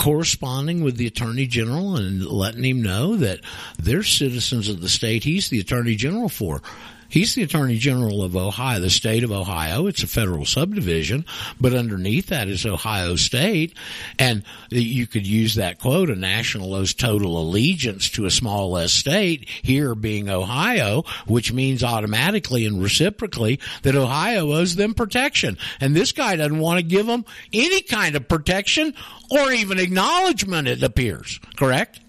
corresponding 0.01 0.83
with 0.83 0.97
the 0.97 1.07
attorney 1.07 1.47
general 1.47 1.95
and 1.95 2.25
letting 2.25 2.65
him 2.65 2.81
know 2.81 3.17
that 3.17 3.39
they're 3.79 4.03
citizens 4.03 4.67
of 4.67 4.81
the 4.81 4.89
state 4.89 5.23
he's 5.25 5.51
the 5.51 5.61
attorney 5.61 5.95
general 5.95 6.31
for. 6.31 6.63
He's 7.11 7.35
the 7.35 7.43
attorney 7.43 7.77
general 7.77 8.23
of 8.23 8.37
Ohio, 8.37 8.81
the 8.81 8.89
state 8.89 9.25
of 9.25 9.33
Ohio. 9.33 9.87
It's 9.87 10.03
a 10.03 10.07
federal 10.07 10.45
subdivision, 10.45 11.27
but 11.61 11.75
underneath 11.75 12.29
that 12.29 12.49
is 12.49 12.65
Ohio 12.65 13.17
state. 13.17 13.77
And 14.19 14.45
you 14.71 15.07
could 15.07 15.27
use 15.27 15.57
that 15.57 15.79
quote, 15.79 16.09
a 16.09 16.15
national 16.15 16.75
owes 16.75 16.95
total 16.95 17.41
allegiance 17.41 18.11
to 18.11 18.27
a 18.27 18.31
small 18.31 18.77
s 18.79 18.93
state, 18.93 19.49
here 19.63 19.95
being 19.95 20.31
Ohio, 20.31 21.03
which 21.27 21.53
means 21.53 21.83
automatically 21.83 22.65
and 22.65 22.83
reciprocally 22.83 23.61
that 23.83 23.97
Ohio 23.97 24.53
owes 24.53 24.77
them 24.77 24.95
protection. 24.95 25.59
And 25.81 25.95
this 25.95 26.13
guy 26.13 26.37
doesn't 26.37 26.59
want 26.59 26.79
to 26.79 26.85
give 26.85 27.07
them 27.07 27.25
any 27.53 27.83
kind 27.83 28.15
of 28.17 28.29
protection 28.29 28.95
or 29.31 29.51
even 29.53 29.79
acknowledgement, 29.79 30.69
it 30.69 30.83
appears. 30.83 31.41
Correct? 31.57 32.01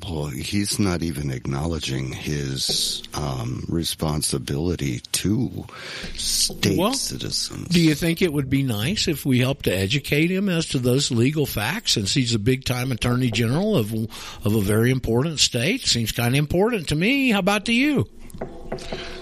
Well, 0.00 0.28
he's 0.28 0.78
not 0.78 1.02
even 1.02 1.30
acknowledging 1.30 2.12
his 2.12 3.02
um, 3.12 3.66
responsibility 3.68 5.00
to 5.12 5.66
state 6.14 6.78
Well, 6.78 6.94
citizens. 6.94 7.68
Do 7.68 7.78
you 7.78 7.94
think 7.94 8.22
it 8.22 8.32
would 8.32 8.48
be 8.48 8.62
nice 8.62 9.06
if 9.06 9.26
we 9.26 9.40
helped 9.40 9.66
to 9.66 9.76
educate 9.76 10.30
him 10.30 10.48
as 10.48 10.64
to 10.68 10.78
those 10.78 11.10
legal 11.10 11.44
facts 11.44 11.92
since 11.92 12.14
he's 12.14 12.34
a 12.34 12.38
big 12.38 12.64
time 12.64 12.90
attorney 12.90 13.30
general 13.30 13.76
of 13.76 13.92
of 13.92 14.54
a 14.54 14.60
very 14.62 14.90
important 14.90 15.40
state? 15.40 15.82
Seems 15.82 16.10
kind 16.10 16.34
of 16.34 16.38
important 16.38 16.88
to 16.88 16.94
me. 16.94 17.30
How 17.30 17.40
about 17.40 17.66
to 17.66 17.74
you? 17.74 18.08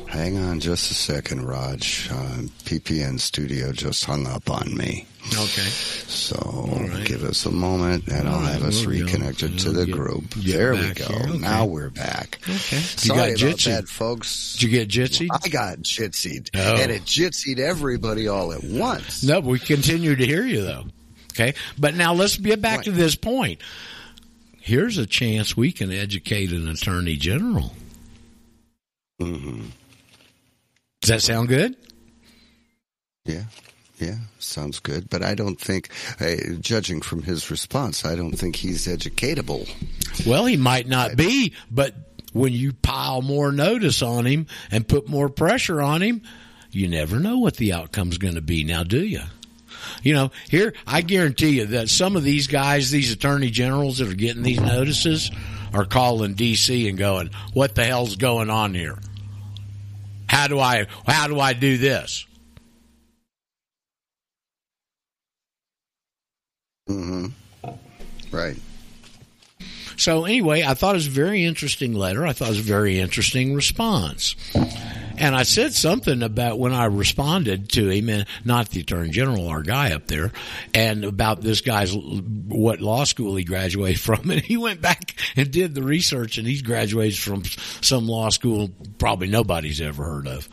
Hang 0.09 0.39
on 0.39 0.61
just 0.61 0.91
a 0.91 0.95
second, 0.95 1.47
Raj. 1.47 2.09
Uh, 2.11 2.43
PPN 2.65 3.19
Studio 3.21 3.73
just 3.73 4.05
hung 4.05 4.27
up 4.27 4.51
on 4.51 4.77
me. 4.77 5.07
Okay. 5.29 5.69
So 6.09 6.91
give 7.05 7.23
us 7.25 7.47
a 7.47 7.51
moment 7.51 8.09
and 8.09 8.29
I'll 8.29 8.41
have 8.41 8.63
us 8.65 8.85
we'll 8.85 8.99
go. 8.99 9.05
reconnected 9.05 9.59
to 9.61 9.71
the 9.71 9.87
get- 9.87 9.95
group. 9.95 10.31
get 10.31 10.45
there 10.57 10.73
we 10.73 10.93
go. 10.95 11.05
Okay. 11.05 11.39
Now 11.39 11.67
we're 11.67 11.91
back. 11.91 12.39
Okay. 12.43 12.77
You 12.77 12.83
Sorry 12.83 13.35
got 13.35 13.43
about 13.43 13.59
that, 13.61 13.89
folks. 13.89 14.55
Did 14.55 14.63
you 14.63 14.69
get 14.71 14.89
jitsi? 14.89 15.29
I 15.31 15.49
got 15.49 15.79
jitsied. 15.79 16.51
Oh. 16.55 16.77
And 16.83 16.91
it 16.91 17.03
jitsied 17.05 17.59
everybody 17.59 18.29
all 18.29 18.53
at 18.53 18.65
once. 18.65 19.23
No, 19.23 19.41
we 19.41 19.59
continue 19.59 20.17
to 20.17 20.27
hear 20.27 20.45
you 20.45 20.63
though. 20.63 20.85
Okay. 21.33 21.55
But 21.79 21.95
now 21.95 22.15
let's 22.15 22.37
get 22.37 22.61
back 22.61 22.83
to 22.85 22.91
this 22.91 23.15
point. 23.15 23.61
Here's 24.61 24.99
a 24.99 25.07
chance 25.07 25.57
we 25.57 25.73
can 25.73 25.93
educate 25.93 26.51
an 26.53 26.69
attorney 26.69 27.17
general. 27.17 27.73
Mm-hmm. 29.21 29.67
Does 31.03 31.09
that 31.09 31.23
sound 31.23 31.49
good? 31.49 31.77
Yeah. 33.25 33.45
Yeah, 33.99 34.17
sounds 34.39 34.79
good. 34.81 35.11
But 35.11 35.23
I 35.23 35.35
don't 35.35 35.61
think, 35.61 35.91
uh, 36.21 36.37
judging 36.59 37.03
from 37.03 37.23
his 37.23 37.51
response, 37.51 38.05
I 38.05 38.17
don't 38.17 38.33
think 38.33 38.57
he's 38.57 38.87
educatable. 38.87 39.69
Well, 40.27 40.47
he 40.47 40.57
might 40.57 40.89
not 40.89 41.17
be, 41.17 41.53
but 41.71 41.95
when 42.33 42.55
you 42.55 42.73
pile 42.73 43.21
more 43.21 43.53
notice 43.53 44.01
on 44.01 44.25
him 44.25 44.47
and 44.71 44.89
put 44.89 45.09
more 45.09 45.29
pressure 45.29 45.83
on 45.83 46.01
him, 46.01 46.23
you 46.71 46.89
never 46.89 47.21
know 47.21 47.39
what 47.39 47.57
the 47.57 47.75
outcome's 47.75 48.17
going 48.17 48.37
to 48.37 48.41
be. 48.41 48.65
Now, 48.65 48.85
do 48.85 49.05
you? 49.05 49.23
You 50.03 50.15
know, 50.15 50.31
here, 50.49 50.73
I 50.87 51.03
guarantee 51.03 51.59
you 51.59 51.67
that 51.67 51.89
some 51.91 52.17
of 52.17 52.23
these 52.23 52.47
guys, 52.47 52.91
these 52.91 53.13
attorney 53.13 53.51
generals 53.51 53.99
that 53.99 54.09
are 54.09 54.15
getting 54.15 54.43
these 54.43 54.61
notices 54.61 55.31
are 55.75 55.85
calling 55.85 56.35
DC 56.35 56.89
and 56.89 56.97
going, 56.97 57.31
what 57.53 57.75
the 57.75 57.85
hell's 57.85 58.17
going 58.17 58.51
on 58.51 58.75
here? 58.75 58.99
How 60.31 60.47
do 60.47 60.61
I, 60.61 60.87
how 61.09 61.27
do 61.27 61.41
I 61.41 61.55
do 61.55 61.77
this? 61.77 62.25
Mm-hmm. 66.89 67.27
Right. 68.31 68.57
So 69.97 70.25
anyway, 70.27 70.63
I 70.63 70.75
thought 70.75 70.95
it 70.95 70.99
was 70.99 71.09
a 71.09 71.11
very 71.11 71.45
interesting 71.45 71.95
letter. 71.95 72.25
I 72.25 72.33
thought 72.33 72.47
it 72.47 72.51
was 72.51 72.61
a 72.61 72.63
very 72.63 73.01
interesting 73.01 73.55
response. 73.57 74.37
And 75.21 75.37
I 75.37 75.43
said 75.43 75.75
something 75.75 76.23
about 76.23 76.59
when 76.59 76.73
I 76.73 76.87
responded 76.87 77.69
to 77.71 77.89
him, 77.89 78.09
and 78.09 78.27
not 78.45 78.71
the 78.71 78.81
attorney 78.81 79.11
general, 79.11 79.49
our 79.49 79.63
guy 79.63 79.93
up 79.93 80.07
there, 80.07 80.33
and 80.75 81.05
about 81.05 81.43
this 81.43 81.61
guy's 81.61 81.95
what 81.95 82.81
law 82.81 83.05
school 83.05 83.37
he 83.37 83.45
graduated 83.45 84.01
from, 84.01 84.31
and 84.31 84.41
he 84.41 84.57
went 84.57 84.81
back 84.81 85.15
and 85.37 85.51
did 85.51 85.75
the 85.75 85.83
research, 85.83 86.39
and 86.39 86.47
he's 86.47 86.63
graduated 86.63 87.19
from 87.19 87.45
some 87.81 88.07
law 88.07 88.31
school 88.31 88.71
probably 88.99 89.29
nobody's 89.29 89.81
ever 89.81 90.05
heard 90.05 90.27
of. 90.27 90.49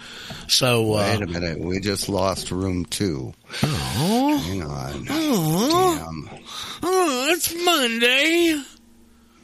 So 0.47 0.93
uh, 0.93 1.15
Wait 1.17 1.21
a 1.21 1.27
minute. 1.27 1.59
We 1.59 1.79
just 1.79 2.09
lost 2.09 2.51
room 2.51 2.85
two. 2.85 3.33
Oh. 3.63 4.37
Hang 4.45 4.63
on. 4.63 5.07
Oh. 5.09 5.95
Damn. 5.97 6.39
Oh, 6.83 7.27
it's 7.31 7.53
Monday. 7.65 8.61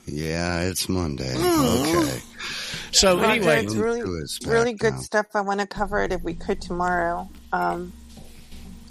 Yeah, 0.06 0.62
it's 0.62 0.90
Monday. 0.90 1.34
Oh. 1.36 2.04
Okay. 2.08 2.22
So 2.92 3.18
Roger, 3.18 3.32
anyway, 3.32 3.64
it's 3.64 3.76
really, 3.76 4.02
Two 4.02 4.16
is 4.24 4.40
back 4.40 4.52
really 4.54 4.74
good 4.74 4.94
now. 4.94 5.00
stuff. 5.00 5.26
I 5.34 5.42
want 5.42 5.62
to 5.62 5.68
cover 5.68 6.02
it 6.04 6.12
if 6.12 6.22
we 6.22 6.34
could 6.34 6.62
tomorrow. 6.62 7.30
Um, 7.52 7.94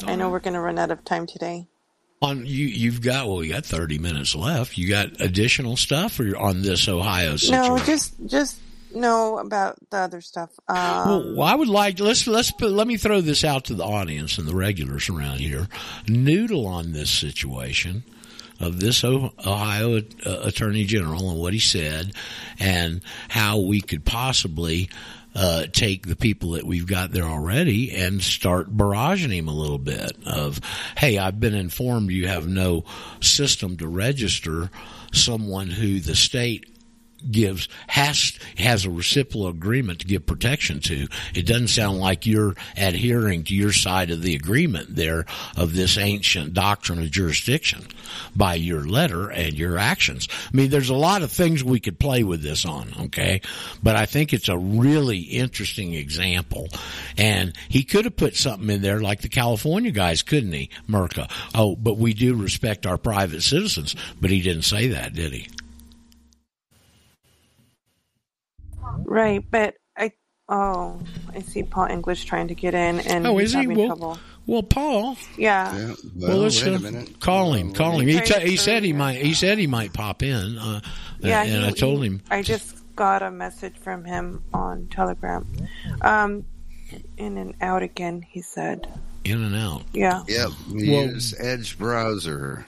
I 0.07 0.17
know 0.17 0.31
we're 0.31 0.41
going 0.41 0.55
to 0.55 0.61
run 0.61 0.79
out 0.79 0.91
of 0.91 1.05
time 1.05 1.27
today. 1.27 1.67
on 2.21 2.45
you 2.47 2.67
you've 2.67 3.01
got 3.03 3.27
well, 3.29 3.45
you 3.45 3.53
got 3.53 3.65
thirty 3.65 3.99
minutes 3.99 4.35
left. 4.35 4.77
You 4.79 4.89
got 4.89 5.21
additional 5.21 5.77
stuff 5.77 6.19
or 6.19 6.37
on 6.37 6.63
this 6.63 6.89
Ohio 6.89 7.37
situation? 7.37 7.77
No, 7.77 7.79
just 7.85 8.15
just 8.27 8.59
know 8.95 9.39
about 9.39 9.77
the 9.91 9.99
other 9.99 10.21
stuff. 10.21 10.51
Um, 10.69 10.77
Well, 11.09 11.35
well, 11.37 11.47
I 11.49 11.55
would 11.55 11.69
like 11.69 12.01
let's 12.01 12.27
let's 12.27 12.51
put, 12.51 12.73
let 12.73 12.87
me 12.87 12.97
throw 12.97 13.21
this 13.21 13.45
out 13.45 13.65
to 13.67 13.75
the 13.75 13.85
audience 13.85 14.39
and 14.39 14.49
the 14.49 14.55
regulars 14.57 15.09
around 15.09 15.39
here. 15.41 15.69
Noodle 16.09 16.67
on 16.67 16.93
this 16.93 17.11
situation 17.11 18.03
of 18.63 18.81
this 18.81 19.05
Ohio 19.05 19.99
uh, 19.99 20.41
Attorney 20.43 20.85
General 20.85 21.31
and 21.31 21.41
what 21.41 21.53
he 21.53 21.59
said, 21.59 22.13
and 22.59 23.03
how 23.29 23.59
we 23.59 23.81
could 23.81 24.05
possibly. 24.05 24.89
Uh, 25.35 25.65
take 25.73 26.07
the 26.07 26.15
people 26.15 26.51
that 26.51 26.67
we've 26.67 26.87
got 26.87 27.11
there 27.11 27.25
already 27.25 27.91
and 27.91 28.21
start 28.21 28.77
barraging 28.77 29.33
him 29.33 29.49
a 29.49 29.55
little 29.55 29.79
bit 29.79 30.13
of, 30.27 30.61
hey, 30.95 31.17
I've 31.17 31.41
been 31.41 31.55
informed 31.55 32.11
you 32.11 32.29
have 32.29 32.47
no 32.47 32.85
system 33.23 33.79
to 33.79 33.89
register 33.89 34.69
someone 35.11 35.69
who 35.71 36.01
the 36.01 36.15
state 36.15 36.72
gives 37.31 37.69
has 37.87 38.39
has 38.57 38.85
a 38.85 38.91
reciprocal 38.91 39.49
agreement 39.49 40.01
to 40.01 40.07
give 40.07 40.27
protection 40.27 40.81
to. 40.81 41.07
It 41.35 41.47
doesn't 41.47 41.69
sound 41.69 41.99
like 41.99 42.27
you're 42.27 42.55
adhering 42.77 43.45
to 43.45 43.55
your 43.55 43.73
side 43.73 44.11
of 44.11 44.23
the 44.23 44.35
agreement 44.35 44.97
there 44.97 45.27
of 45.57 45.75
this 45.75 45.99
ancient 45.99 46.55
doctrine 46.55 47.01
of 47.01 47.11
jurisdiction 47.11 47.87
by 48.35 48.55
your 48.55 48.85
letter 48.85 49.31
and 49.31 49.55
your 49.55 49.79
actions. 49.79 50.29
I 50.33 50.57
mean, 50.57 50.71
there's 50.71 50.91
a 50.91 50.95
lot 50.95 51.23
of 51.23 51.33
things 51.33 51.65
we 51.65 51.81
could 51.81 51.99
play 51.99 52.25
with 52.25 52.43
this 52.43 52.65
on, 52.65 52.93
okay? 53.05 53.41
But 53.83 53.97
I 53.97 54.07
think 54.07 54.33
it's 54.33 54.49
a 54.49 54.59
really 54.59 55.19
interesting 55.19 55.95
example. 55.95 56.69
And 57.17 57.57
he 57.69 57.85
could 57.85 58.05
have 58.05 58.17
put 58.17 58.37
something 58.37 58.69
in 58.71 58.83
there 58.83 59.01
like 59.01 59.21
the 59.21 59.29
California 59.29 59.91
guys, 59.91 60.23
couldn't 60.23 60.53
he, 60.53 60.71
Merca? 60.89 61.31
Oh, 61.55 61.77
but 61.77 61.99
we 61.99 62.15
do 62.15 62.35
respect 62.35 62.87
our 62.87 62.99
private 62.99 63.43
citizens. 63.43 63.95
But 64.21 64.31
he 64.31 64.41
didn't 64.41 64.63
say 64.63 64.89
that, 64.89 65.15
did 65.15 65.33
he? 65.33 65.49
Right, 69.05 69.45
but 69.51 69.75
I 69.97 70.13
oh 70.49 71.01
I 71.35 71.41
see 71.41 71.63
Paul 71.63 71.87
English 71.87 72.25
trying 72.25 72.49
to 72.49 72.55
get 72.55 72.75
in 72.75 73.01
and 73.01 73.27
Oh, 73.27 73.39
is 73.39 73.53
he? 73.53 73.61
having 73.61 73.77
Well, 73.79 73.87
trouble. 73.87 74.19
Well, 74.47 74.63
Paul. 74.65 75.17
Yeah. 75.39 75.75
Yeah, 75.77 75.87
Well, 75.87 75.97
well, 76.17 76.37
let's 76.39 76.63
wait 76.65 76.73
uh, 76.73 76.77
a 76.77 76.81
minute. 76.81 77.21
call 77.21 77.53
him. 77.55 77.73
Call 77.73 78.01
him. 78.01 78.09
He, 78.09 78.21
t- 78.21 78.41
he 78.41 78.57
said 78.57 78.83
he 78.83 78.93
might. 78.93 79.19
He 79.25 79.35
said 79.35 79.57
he 79.59 79.69
might 79.69 79.93
pop 79.93 80.23
in. 80.23 80.59
Uh, 80.59 80.81
Yeah, 81.21 81.43
and 81.43 81.63
he- 81.65 81.69
I 81.69 81.71
told 81.71 82.03
him. 82.03 82.23
I 82.31 82.43
just 82.43 82.75
got 82.97 83.23
a 83.23 83.31
message 83.31 83.75
from 83.79 84.05
him 84.05 84.43
on 84.53 84.89
Telegram. 84.91 85.47
Um, 86.01 86.45
in 87.17 87.39
and 87.39 87.55
out 87.61 87.83
again. 87.85 88.23
He 88.29 88.43
said, 88.43 88.89
in 89.25 89.41
and 89.43 89.55
out. 89.55 89.85
"Yeah," 89.93 90.25
Yep. 90.27 90.49
We 90.73 90.91
Well- 90.91 91.07
use 91.07 91.35
Edge 91.39 91.79
browser. 91.79 92.67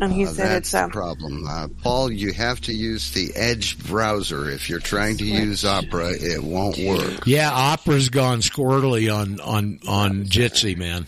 And 0.00 0.12
he 0.12 0.24
Uh, 0.24 0.28
said 0.28 0.46
that's 0.48 0.58
it's 0.58 0.70
the 0.72 0.84
um, 0.84 0.90
problem. 0.90 1.46
Uh, 1.46 1.68
Paul, 1.82 2.10
you 2.10 2.32
have 2.32 2.60
to 2.62 2.74
use 2.74 3.10
the 3.12 3.30
Edge 3.34 3.78
browser. 3.78 4.50
If 4.50 4.68
you're 4.68 4.80
trying 4.80 5.16
to 5.18 5.24
use 5.24 5.64
Opera, 5.64 6.10
it 6.12 6.42
won't 6.42 6.78
work. 6.78 7.26
Yeah, 7.26 7.50
Opera's 7.52 8.08
gone 8.08 8.40
squirrely 8.40 9.14
on 9.14 9.40
on 9.40 9.78
on 9.86 10.24
Jitsi, 10.24 10.76
man. 10.76 11.06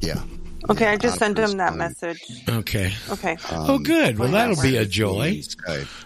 Yeah. 0.00 0.22
Okay. 0.70 0.86
I 0.86 0.96
just 0.96 1.18
sent 1.18 1.38
him 1.38 1.56
that 1.58 1.70
fine. 1.70 1.78
message. 1.78 2.22
Okay. 2.48 2.92
Okay. 3.10 3.36
oh, 3.52 3.78
good. 3.78 4.18
Well, 4.18 4.30
that'll 4.30 4.60
be 4.62 4.76
a 4.76 4.84
joy. 4.84 5.42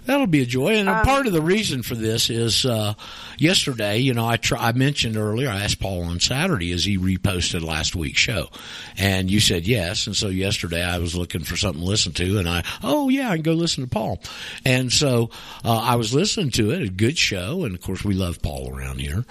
That'll 0.04 0.26
be 0.26 0.42
a 0.42 0.46
joy. 0.46 0.76
And 0.76 0.88
Um, 0.88 1.04
part 1.04 1.26
of 1.26 1.32
the 1.32 1.42
reason 1.42 1.82
for 1.82 1.94
this 1.94 2.30
is 2.30 2.64
uh, 2.64 2.94
yesterday. 3.38 3.98
You 3.98 4.14
know, 4.14 4.26
I 4.26 4.36
try, 4.36 4.68
I 4.68 4.72
mentioned 4.72 5.16
earlier. 5.16 5.48
I 5.48 5.64
asked 5.64 5.80
Paul 5.80 6.04
on 6.04 6.20
Saturday 6.20 6.72
as 6.72 6.84
he 6.84 6.98
reposted 6.98 7.62
last 7.62 7.94
week's 7.94 8.20
show, 8.20 8.48
and 8.96 9.30
you 9.30 9.40
said 9.40 9.66
yes. 9.66 10.06
And 10.06 10.16
so 10.16 10.28
yesterday 10.28 10.82
I 10.82 10.98
was 10.98 11.14
looking 11.14 11.42
for 11.44 11.56
something 11.56 11.82
to 11.82 11.88
listen 11.88 12.12
to, 12.14 12.38
and 12.38 12.48
I 12.48 12.64
oh 12.82 13.08
yeah, 13.08 13.30
I 13.30 13.34
can 13.34 13.42
go 13.42 13.52
listen 13.52 13.84
to 13.84 13.90
Paul. 13.90 14.20
And 14.64 14.92
so 14.92 15.30
uh, 15.64 15.78
I 15.78 15.96
was 15.96 16.14
listening 16.14 16.50
to 16.52 16.70
it. 16.72 16.82
A 16.82 16.88
good 16.88 17.18
show, 17.18 17.64
and 17.64 17.74
of 17.74 17.80
course 17.80 18.04
we 18.04 18.14
love 18.14 18.40
Paul 18.42 18.74
around 18.74 19.00
here, 19.00 19.24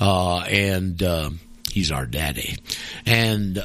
uh, 0.00 0.40
and 0.40 1.02
um 1.02 1.40
he's 1.70 1.90
our 1.92 2.06
daddy, 2.06 2.56
and. 3.06 3.64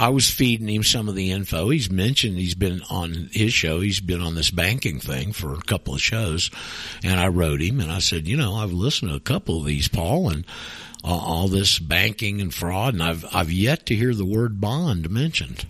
I 0.00 0.08
was 0.08 0.30
feeding 0.30 0.68
him 0.68 0.82
some 0.82 1.10
of 1.10 1.14
the 1.14 1.30
info. 1.30 1.68
He's 1.68 1.90
mentioned 1.90 2.38
he's 2.38 2.54
been 2.54 2.80
on 2.88 3.28
his 3.32 3.52
show. 3.52 3.80
He's 3.80 4.00
been 4.00 4.22
on 4.22 4.34
this 4.34 4.50
banking 4.50 4.98
thing 4.98 5.34
for 5.34 5.52
a 5.52 5.60
couple 5.60 5.94
of 5.94 6.00
shows, 6.00 6.50
and 7.04 7.20
I 7.20 7.28
wrote 7.28 7.60
him 7.60 7.80
and 7.80 7.92
I 7.92 7.98
said, 7.98 8.26
you 8.26 8.38
know, 8.38 8.54
I've 8.54 8.72
listened 8.72 9.10
to 9.10 9.16
a 9.16 9.20
couple 9.20 9.58
of 9.58 9.66
these, 9.66 9.88
Paul, 9.88 10.30
and 10.30 10.46
uh, 11.04 11.08
all 11.08 11.48
this 11.48 11.78
banking 11.78 12.40
and 12.40 12.52
fraud, 12.52 12.94
and 12.94 13.02
I've 13.02 13.26
I've 13.30 13.52
yet 13.52 13.84
to 13.86 13.94
hear 13.94 14.14
the 14.14 14.24
word 14.24 14.58
bond 14.58 15.10
mentioned. 15.10 15.66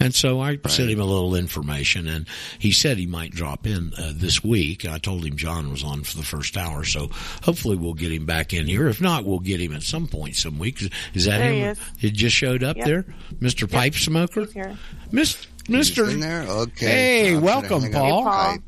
And 0.00 0.14
so 0.14 0.40
I 0.40 0.58
sent 0.66 0.90
him 0.90 1.00
a 1.00 1.04
little 1.04 1.34
information, 1.34 2.08
and 2.08 2.26
he 2.58 2.72
said 2.72 2.98
he 2.98 3.06
might 3.06 3.30
drop 3.30 3.66
in 3.66 3.92
uh, 3.96 4.12
this 4.14 4.42
week. 4.44 4.84
I 4.86 4.98
told 4.98 5.24
him 5.24 5.36
John 5.36 5.70
was 5.70 5.82
on 5.84 6.02
for 6.02 6.16
the 6.16 6.24
first 6.24 6.56
hour, 6.56 6.84
so 6.84 7.08
hopefully 7.42 7.76
we'll 7.76 7.94
get 7.94 8.12
him 8.12 8.26
back 8.26 8.52
in 8.52 8.66
here. 8.66 8.88
If 8.88 9.00
not, 9.00 9.24
we'll 9.24 9.38
get 9.38 9.60
him 9.60 9.72
at 9.74 9.82
some 9.82 10.06
point 10.08 10.36
some 10.36 10.58
week. 10.58 10.82
Is 11.14 11.24
that 11.26 11.38
There 11.38 11.46
him? 11.48 11.54
he 11.54 11.60
is. 11.62 11.78
He 11.98 12.10
just 12.10 12.36
showed 12.36 12.62
up 12.62 12.76
Yep. 12.76 12.86
there, 12.86 13.06
Mister 13.40 13.66
Pipe 13.66 13.94
Smoker, 13.94 14.40
He's 14.42 14.52
here. 14.52 14.76
Mister. 15.10 16.06
there? 16.12 16.42
Okay. 16.42 16.86
Hey, 16.86 17.36
I'm 17.36 17.42
welcome, 17.42 17.82
hang 17.82 17.94
up 17.94 18.00
Paul. 18.00 18.58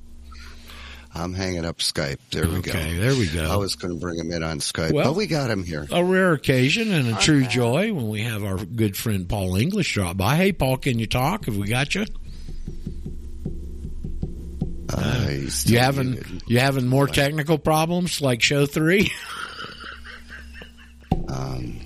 Skype. 1.17 1.23
I'm 1.25 1.35
hanging 1.35 1.65
up 1.65 1.79
Skype. 1.79 2.19
There 2.33 2.47
we 2.49 2.57
Okay, 2.59 2.95
go. 2.95 3.01
there 3.01 3.15
we 3.15 3.27
go. 3.29 3.51
I 3.51 3.57
was 3.57 3.75
going 3.77 3.95
to 3.95 4.01
bring 4.01 4.19
him 4.19 4.31
in 4.33 4.43
on 4.43 4.59
Skype, 4.61 4.93
Well- 4.93 5.07
but 5.07 5.15
we 5.17 5.27
got 5.27 5.51
him 5.51 5.65
here. 5.65 5.87
a 5.91 6.05
rare 6.05 6.33
occasion 6.33 6.93
and 6.93 7.09
a 7.09 7.19
true 7.21 7.45
joy 7.47 7.93
when 7.93 8.09
we 8.09 8.23
have 8.23 8.45
our 8.45 8.57
good 8.59 8.97
friend 8.97 9.29
Paul 9.29 9.57
English 9.57 9.95
drop 9.95 10.17
by. 10.17 10.37
Hey, 10.37 10.53
Paul, 10.53 10.77
can 10.79 10.99
you 10.99 11.07
talk? 11.07 11.47
Have 11.47 11.57
we 11.57 11.67
got 11.69 11.95
you? 11.95 12.05
Uh, 14.89 15.27
he's 15.27 15.69
You 15.69 15.79
having 15.79 16.13
muted. 16.13 16.43
you 16.47 16.61
having 16.61 16.87
more 16.87 17.09
technical 17.09 17.59
problems 17.59 18.21
like 18.21 18.43
show 18.43 18.67
three? 18.67 19.11
Um, 21.29 21.81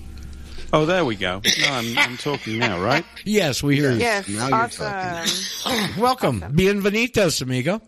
Oh, 0.71 0.85
there 0.85 1.03
we 1.03 1.15
go. 1.15 1.41
No, 1.61 1.67
I'm, 1.67 1.97
I'm 1.97 2.17
talking 2.17 2.59
now, 2.59 2.79
right? 2.79 3.03
yes, 3.25 3.63
we 3.63 3.75
hear 3.75 3.91
you. 3.91 3.97
Yes. 3.99 4.27
Now 4.29 4.47
you're 4.47 4.55
awesome. 4.55 5.97
Welcome, 6.01 6.41
bienvenidos, 6.41 7.41
amigo. 7.41 7.81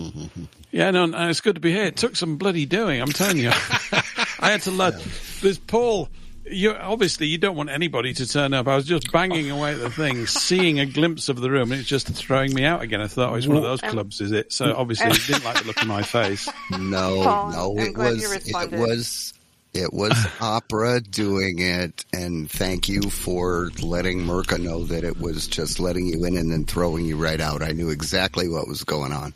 Mm-hmm. 0.00 0.44
Yeah, 0.70 0.90
no, 0.90 1.06
no, 1.06 1.28
it's 1.28 1.40
good 1.40 1.54
to 1.54 1.60
be 1.60 1.72
here. 1.72 1.84
It 1.84 1.96
took 1.96 2.16
some 2.16 2.36
bloody 2.36 2.66
doing, 2.66 3.00
I'm 3.00 3.12
telling 3.12 3.38
you. 3.38 3.50
I 4.38 4.50
had 4.50 4.62
to 4.62 4.70
let. 4.70 4.94
There's 5.40 5.58
Paul. 5.58 6.08
You 6.48 6.74
obviously 6.74 7.26
you 7.26 7.38
don't 7.38 7.56
want 7.56 7.70
anybody 7.70 8.14
to 8.14 8.28
turn 8.28 8.54
up. 8.54 8.68
I 8.68 8.76
was 8.76 8.84
just 8.84 9.10
banging 9.10 9.50
away 9.50 9.72
at 9.72 9.80
the 9.80 9.90
thing, 9.90 10.26
seeing 10.26 10.78
a 10.78 10.86
glimpse 10.86 11.28
of 11.28 11.40
the 11.40 11.50
room, 11.50 11.72
and 11.72 11.80
it's 11.80 11.88
just 11.88 12.06
throwing 12.08 12.54
me 12.54 12.64
out 12.64 12.82
again. 12.82 13.00
I 13.00 13.08
thought 13.08 13.32
oh, 13.32 13.34
it's 13.34 13.48
one 13.48 13.56
of 13.56 13.64
those 13.64 13.82
um, 13.82 13.90
clubs, 13.90 14.20
is 14.20 14.30
it? 14.30 14.52
So 14.52 14.72
obviously 14.76 15.10
he 15.10 15.32
didn't 15.32 15.44
like 15.44 15.60
the 15.60 15.66
look 15.66 15.80
of 15.80 15.88
my 15.88 16.02
face. 16.02 16.48
no, 16.70 17.22
Paul, 17.24 17.50
no, 17.50 17.72
I'm 17.72 17.86
it 17.86 17.94
glad 17.94 18.12
was 18.12 18.22
you 18.22 18.54
it 18.54 18.72
was 18.72 19.34
it 19.74 19.92
was 19.92 20.12
Opera 20.40 21.00
doing 21.00 21.58
it, 21.58 22.04
and 22.12 22.50
thank 22.50 22.88
you 22.88 23.02
for 23.10 23.70
letting 23.82 24.20
Merca 24.20 24.58
know 24.62 24.84
that 24.84 25.04
it 25.04 25.18
was 25.18 25.48
just 25.48 25.80
letting 25.80 26.06
you 26.06 26.24
in 26.24 26.36
and 26.36 26.52
then 26.52 26.64
throwing 26.64 27.04
you 27.06 27.16
right 27.16 27.40
out. 27.40 27.62
I 27.62 27.72
knew 27.72 27.90
exactly 27.90 28.48
what 28.48 28.68
was 28.68 28.84
going 28.84 29.12
on. 29.12 29.34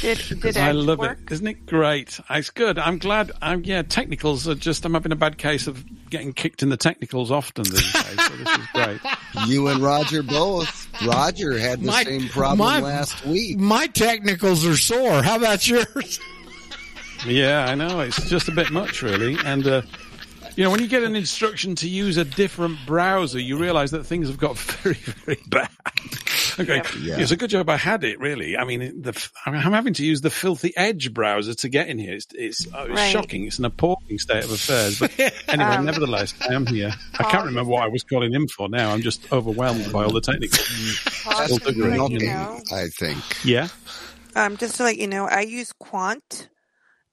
Did 0.00 0.18
did 0.40 0.56
I 0.56 0.68
Edge 0.70 0.74
love 0.76 0.98
work? 0.98 1.18
it. 1.26 1.32
Isn't 1.32 1.46
it 1.46 1.66
great? 1.66 2.20
It's 2.30 2.50
good. 2.50 2.78
I'm 2.78 2.98
glad. 2.98 3.32
I'm 3.42 3.64
yeah. 3.64 3.82
Technicals 3.82 4.46
are 4.48 4.54
just. 4.54 4.84
I'm 4.84 4.94
having 4.94 5.12
a 5.12 5.16
bad 5.16 5.38
case 5.38 5.66
of 5.66 5.84
getting 6.10 6.32
kicked 6.32 6.62
in 6.62 6.68
the 6.68 6.76
technicals 6.76 7.30
often 7.30 7.64
these 7.64 7.92
days. 7.92 8.04
So 8.26 8.36
this 8.36 8.58
is 8.58 8.66
great. 8.74 9.00
You 9.46 9.68
and 9.68 9.80
Roger 9.80 10.22
both. 10.22 10.88
Roger 11.06 11.58
had 11.58 11.80
the 11.82 11.86
My- 11.86 12.02
same 12.04 12.28
problem 12.28 12.58
my- 12.58 12.80
last 12.80 13.24
week. 13.26 13.58
My 13.58 13.86
technicals 13.86 14.64
are 14.66 14.76
sore. 14.76 15.22
How 15.22 15.36
about 15.36 15.66
yours? 15.68 16.18
Yeah, 17.26 17.66
I 17.66 17.74
know. 17.74 18.00
It's 18.00 18.28
just 18.28 18.48
a 18.48 18.52
bit 18.52 18.70
much, 18.70 19.02
really. 19.02 19.36
And, 19.44 19.66
uh, 19.66 19.82
you 20.58 20.64
know, 20.64 20.70
when 20.70 20.80
you 20.80 20.88
get 20.88 21.04
an 21.04 21.14
instruction 21.14 21.76
to 21.76 21.88
use 21.88 22.16
a 22.16 22.24
different 22.24 22.78
browser, 22.84 23.38
you 23.38 23.56
realize 23.56 23.92
that 23.92 24.02
things 24.02 24.26
have 24.26 24.38
got 24.38 24.58
very, 24.82 24.94
very 24.96 25.38
bad. 25.46 25.70
Okay, 26.58 26.82
Yeah. 27.00 27.20
it's 27.20 27.30
a 27.30 27.36
good 27.36 27.50
job 27.50 27.68
I 27.68 27.76
had 27.76 28.02
it. 28.02 28.18
Really, 28.18 28.56
I 28.56 28.64
mean, 28.64 29.02
the, 29.02 29.30
I'm 29.46 29.54
having 29.54 29.94
to 29.94 30.04
use 30.04 30.20
the 30.20 30.30
filthy 30.30 30.76
Edge 30.76 31.14
browser 31.14 31.54
to 31.54 31.68
get 31.68 31.86
in 31.86 31.96
here. 31.98 32.14
It's 32.14 32.26
it's, 32.34 32.66
oh, 32.74 32.86
it's 32.86 32.94
Right. 32.96 33.12
shocking. 33.12 33.44
It's 33.46 33.60
an 33.60 33.66
appalling 33.66 34.18
state 34.18 34.42
of 34.42 34.50
affairs. 34.50 34.98
But 34.98 35.12
anyway, 35.48 35.70
Um, 35.76 35.84
nevertheless, 35.84 36.34
I 36.50 36.54
am 36.54 36.66
here. 36.66 36.92
I 37.20 37.22
can't 37.22 37.44
remember 37.46 37.70
what 37.70 37.84
I 37.84 37.88
was 37.88 38.02
calling 38.02 38.32
him 38.34 38.48
for 38.48 38.68
now. 38.68 38.90
I'm 38.92 39.02
just 39.02 39.32
overwhelmed 39.32 39.92
by 39.92 40.02
all 40.02 40.10
the 40.12 40.20
technical. 40.20 40.58
Paul, 41.22 41.34
Still 41.44 41.46
just 41.46 41.60
to 41.60 41.66
figuring 41.72 42.00
let 42.00 42.10
you 42.20 42.28
out. 42.30 42.68
know, 42.70 42.76
I 42.76 42.88
think. 42.88 43.18
Yeah. 43.44 43.68
um, 44.34 44.56
just 44.56 44.74
to 44.78 44.82
let 44.82 44.98
you 44.98 45.06
know, 45.06 45.26
I 45.28 45.42
use 45.42 45.72
Quant, 45.78 46.48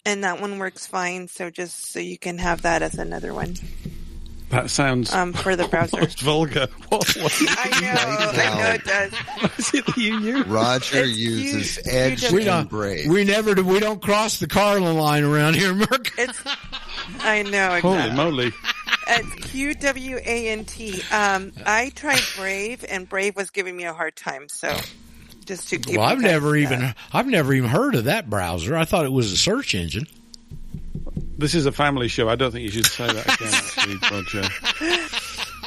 and 0.06 0.24
that 0.24 0.40
one 0.42 0.60
works 0.60 0.86
fine. 0.88 1.28
So 1.28 1.50
just 1.50 1.92
so 1.92 2.00
you 2.00 2.18
can 2.18 2.38
have 2.38 2.62
that 2.64 2.82
as 2.82 2.96
another 2.96 3.34
one 3.34 3.56
That 4.50 4.70
sounds 4.70 5.14
um, 5.14 5.34
for 5.34 5.56
the 5.56 5.68
browser. 5.70 6.06
vulgar. 6.24 6.68
What, 6.90 7.08
what, 7.18 7.34
I 7.42 7.82
know, 7.82 8.42
I 8.42 8.60
know 8.62 8.70
it 8.76 8.84
does. 8.86 9.14
it 9.74 9.86
that 9.86 9.98
you 9.98 10.18
use? 10.20 10.48
Roger 10.48 11.00
It's 11.04 11.18
uses 11.18 11.76
huge. 11.78 11.88
Edge 11.94 12.22
Huge. 12.22 12.32
We 12.32 12.38
and 12.42 12.46
don't. 12.46 12.70
Brave. 12.70 13.10
We 13.10 13.24
never 13.26 13.56
do. 13.56 13.66
We 13.66 13.80
don't 13.80 14.02
cross 14.02 14.40
the 14.40 14.48
Carlin 14.48 14.96
line 14.98 15.24
around 15.24 15.56
here, 15.56 15.74
Merc. 15.74 16.12
It's, 16.18 16.42
I 17.20 17.42
know 17.44 17.80
Holy 17.82 17.98
exactly. 17.98 18.16
moly! 18.16 18.52
It's 19.08 19.52
Q 19.52 19.74
W 19.76 20.18
A 20.24 20.48
N 20.50 20.64
T. 20.66 21.02
Um, 21.12 21.52
I 21.66 21.90
tried 21.96 22.22
Brave, 22.38 22.86
and 22.88 23.10
Brave 23.10 23.36
was 23.36 23.50
giving 23.50 23.76
me 23.76 23.84
a 23.86 23.94
hard 23.94 24.16
time. 24.16 24.48
So, 24.48 24.76
just 25.46 25.70
to 25.70 25.78
keep. 25.78 25.98
Well, 25.98 26.06
I've 26.08 26.22
never 26.22 26.50
uh, 26.52 26.60
even. 26.60 26.96
I've 27.14 27.28
never 27.28 27.54
even 27.54 27.70
heard 27.70 27.96
of 27.96 28.06
that 28.06 28.30
browser. 28.30 28.76
I 28.76 28.86
thought 28.86 29.06
it 29.06 29.12
was 29.12 29.32
a 29.32 29.38
search 29.38 29.76
engine. 29.76 30.08
This 31.38 31.54
is 31.54 31.66
a 31.66 31.72
family 31.72 32.08
show. 32.08 32.30
I 32.30 32.36
don't 32.36 32.52
think 32.52 32.64
you 32.64 32.72
should 32.72 32.86
say 32.86 33.08
that 33.08 33.26
again, 33.26 33.54
actually, 33.54 33.98
Roger. 34.12 34.50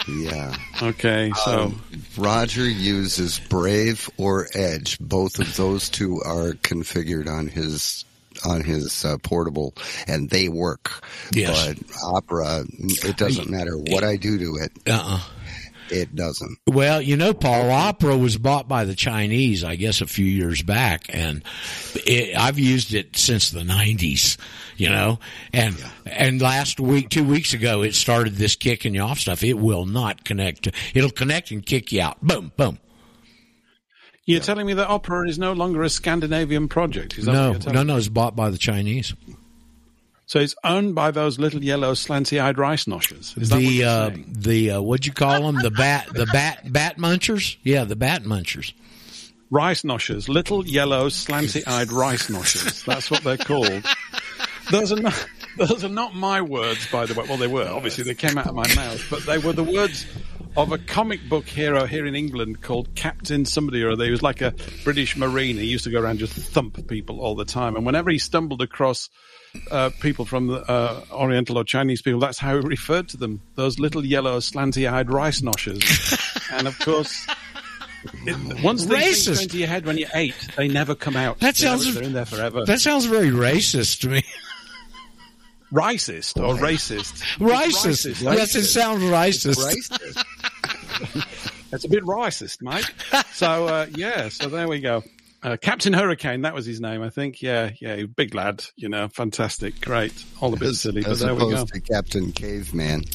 Yeah. 0.08 0.56
Okay, 0.82 1.30
so 1.44 1.64
Um, 1.64 1.82
Roger 2.16 2.66
uses 2.66 3.38
Brave 3.38 4.08
or 4.16 4.48
Edge. 4.54 4.98
Both 4.98 5.38
of 5.38 5.54
those 5.56 5.90
two 5.90 6.22
are 6.24 6.52
configured 6.52 7.28
on 7.28 7.46
his 7.48 8.04
on 8.44 8.62
his 8.62 9.04
uh, 9.04 9.18
portable, 9.22 9.74
and 10.06 10.30
they 10.30 10.48
work. 10.48 11.04
Yes. 11.34 11.66
But 11.74 11.78
Opera, 12.04 12.64
it 12.78 13.16
doesn't 13.16 13.50
matter 13.50 13.76
what 13.76 14.04
I 14.04 14.16
do 14.16 14.38
to 14.38 14.56
it. 14.62 14.72
Uh-uh. 14.86 15.20
It 15.90 16.14
doesn't. 16.14 16.58
Well, 16.66 17.00
you 17.00 17.16
know, 17.16 17.32
Paul, 17.34 17.70
Opera 17.70 18.16
was 18.16 18.36
bought 18.36 18.68
by 18.68 18.84
the 18.84 18.94
Chinese, 18.94 19.64
I 19.64 19.76
guess, 19.76 20.00
a 20.00 20.06
few 20.06 20.24
years 20.26 20.62
back, 20.62 21.06
and 21.08 21.42
it, 21.94 22.36
I've 22.36 22.58
used 22.58 22.94
it 22.94 23.16
since 23.16 23.50
the 23.50 23.60
'90s. 23.60 24.36
You 24.76 24.90
know, 24.90 25.18
and 25.52 25.76
and 26.06 26.40
last 26.40 26.78
week, 26.78 27.08
two 27.08 27.24
weeks 27.24 27.52
ago, 27.54 27.82
it 27.82 27.94
started 27.94 28.34
this 28.34 28.54
kicking 28.54 28.94
you 28.94 29.00
off 29.00 29.18
stuff. 29.18 29.42
It 29.42 29.54
will 29.54 29.86
not 29.86 30.24
connect. 30.24 30.68
It'll 30.94 31.10
connect 31.10 31.50
and 31.50 31.64
kick 31.66 31.90
you 31.92 32.02
out. 32.02 32.20
Boom, 32.22 32.52
boom. 32.56 32.78
you're 34.24 34.40
telling 34.40 34.66
me 34.66 34.74
that 34.74 34.88
Opera 34.88 35.28
is 35.28 35.38
no 35.38 35.52
longer 35.52 35.82
a 35.82 35.88
Scandinavian 35.88 36.68
project? 36.68 37.18
Is 37.18 37.24
that 37.24 37.32
what 37.32 37.36
No, 37.38 37.50
you're 37.52 37.72
no, 37.72 37.80
me? 37.80 37.86
no. 37.86 37.96
It's 37.96 38.08
bought 38.08 38.36
by 38.36 38.50
the 38.50 38.58
Chinese. 38.58 39.14
So 40.28 40.40
it's 40.40 40.54
owned 40.62 40.94
by 40.94 41.10
those 41.10 41.38
little 41.38 41.64
yellow 41.64 41.92
slanty-eyed 41.92 42.58
rice 42.58 42.84
noshers. 42.84 43.34
What 43.34 43.48
the 43.48 43.62
you're 43.62 43.88
uh, 43.88 44.10
the 44.26 44.70
uh, 44.72 44.82
what'd 44.82 45.06
you 45.06 45.12
call 45.14 45.50
them? 45.50 45.56
The 45.62 45.70
bat 45.70 46.08
the 46.12 46.26
bat 46.26 46.70
bat 46.70 46.98
munchers? 46.98 47.56
Yeah, 47.62 47.84
the 47.84 47.96
bat 47.96 48.24
munchers. 48.24 48.74
rice 49.50 49.82
noshers, 49.82 50.28
little 50.28 50.66
yellow 50.66 51.08
slanty-eyed 51.08 51.92
rice 51.92 52.28
noshers. 52.28 52.84
That's 52.84 53.10
what 53.10 53.22
they're 53.22 53.36
called. 53.38 53.84
Those 54.70 54.92
are 54.92 55.00
not. 55.00 55.26
Those 55.56 55.82
are 55.82 55.88
not 55.88 56.14
my 56.14 56.40
words, 56.40 56.86
by 56.92 57.06
the 57.06 57.14
way. 57.14 57.24
Well, 57.26 57.38
they 57.38 57.46
were. 57.46 57.68
Obviously, 57.68 58.04
they 58.04 58.14
came 58.14 58.38
out 58.38 58.46
of 58.46 58.54
my 58.54 58.72
mouth, 58.74 59.04
but 59.10 59.24
they 59.24 59.38
were 59.38 59.52
the 59.52 59.64
words 59.64 60.06
of 60.56 60.72
a 60.72 60.78
comic 60.78 61.26
book 61.28 61.48
hero 61.48 61.86
here 61.86 62.06
in 62.06 62.14
England 62.14 62.60
called 62.62 62.94
Captain 62.94 63.44
somebody 63.44 63.82
or 63.82 63.92
other. 63.92 64.04
He 64.04 64.10
was 64.10 64.22
like 64.22 64.40
a 64.40 64.54
British 64.84 65.16
Marine. 65.16 65.56
He 65.56 65.64
used 65.64 65.84
to 65.84 65.90
go 65.90 66.00
around 66.00 66.18
just 66.18 66.34
thump 66.34 66.86
people 66.86 67.20
all 67.20 67.34
the 67.34 67.44
time. 67.44 67.76
And 67.76 67.86
whenever 67.86 68.10
he 68.10 68.18
stumbled 68.18 68.62
across 68.62 69.08
uh, 69.70 69.90
people 70.00 70.24
from 70.24 70.46
the 70.48 70.60
uh, 70.70 71.00
Oriental 71.12 71.58
or 71.58 71.64
Chinese 71.64 72.02
people, 72.02 72.20
that's 72.20 72.38
how 72.38 72.54
he 72.60 72.66
referred 72.66 73.08
to 73.10 73.16
them. 73.16 73.40
Those 73.54 73.78
little 73.78 74.04
yellow 74.04 74.38
slanty-eyed 74.38 75.10
rice 75.10 75.40
noshers. 75.40 76.50
and 76.52 76.66
of 76.66 76.78
course, 76.78 77.26
it, 78.26 78.62
once 78.62 78.84
these 78.86 79.24
things 79.24 79.38
go 79.38 79.42
into 79.42 79.58
your 79.58 79.68
head 79.68 79.86
when 79.86 79.98
you're 79.98 80.08
eight, 80.14 80.34
they 80.56 80.68
never 80.68 80.94
come 80.94 81.16
out. 81.16 81.38
That 81.40 81.54
They 81.56 81.64
sounds- 81.66 81.94
they're 81.94 82.02
in 82.02 82.12
there 82.12 82.24
forever. 82.26 82.64
That 82.64 82.80
sounds 82.80 83.04
very 83.06 83.30
racist 83.30 84.00
to 84.00 84.08
me. 84.08 84.22
racist 85.72 86.36
or 86.42 86.54
racist. 86.54 87.22
Racist. 87.38 88.06
It's 88.10 88.22
Yes, 88.22 88.54
it 88.54 88.64
sounds 88.64 89.02
racist. 89.02 90.24
It's 91.70 91.84
a 91.84 91.88
bit 91.88 92.02
racist, 92.04 92.62
mate. 92.62 92.90
so 93.34 93.66
uh, 93.66 93.86
yeah, 93.94 94.30
so 94.30 94.48
there 94.48 94.66
we 94.66 94.80
go. 94.80 95.04
Uh, 95.40 95.56
Captain 95.60 95.92
Hurricane, 95.92 96.42
that 96.42 96.52
was 96.54 96.66
his 96.66 96.80
name, 96.80 97.00
I 97.02 97.10
think. 97.10 97.40
Yeah, 97.42 97.70
yeah, 97.80 98.02
big 98.04 98.34
lad, 98.34 98.64
you 98.76 98.88
know, 98.88 99.08
fantastic, 99.08 99.80
great, 99.80 100.12
all 100.40 100.52
a 100.52 100.56
bit 100.56 100.74
silly, 100.74 101.02
but 101.02 101.12
As 101.12 101.20
there 101.20 101.32
we 101.32 101.40
go. 101.40 101.50
opposed 101.50 101.74
to 101.74 101.80
Captain 101.80 102.32
Caveman. 102.32 103.04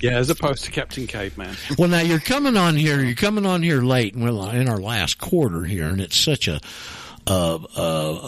Yeah, 0.00 0.18
as 0.18 0.28
opposed 0.28 0.64
to 0.64 0.70
Captain 0.70 1.06
Caveman. 1.06 1.56
Well, 1.78 1.88
now 1.88 2.00
you're 2.00 2.18
coming 2.18 2.58
on 2.58 2.76
here. 2.76 3.00
You're 3.02 3.14
coming 3.14 3.46
on 3.46 3.62
here 3.62 3.80
late, 3.80 4.14
and 4.14 4.22
we're 4.22 4.54
in 4.54 4.68
our 4.68 4.76
last 4.78 5.16
quarter 5.16 5.64
here, 5.64 5.86
and 5.86 5.98
it's 5.98 6.18
such 6.18 6.46
a 6.46 6.60
uh, 7.26 7.58
uh, 7.76 8.18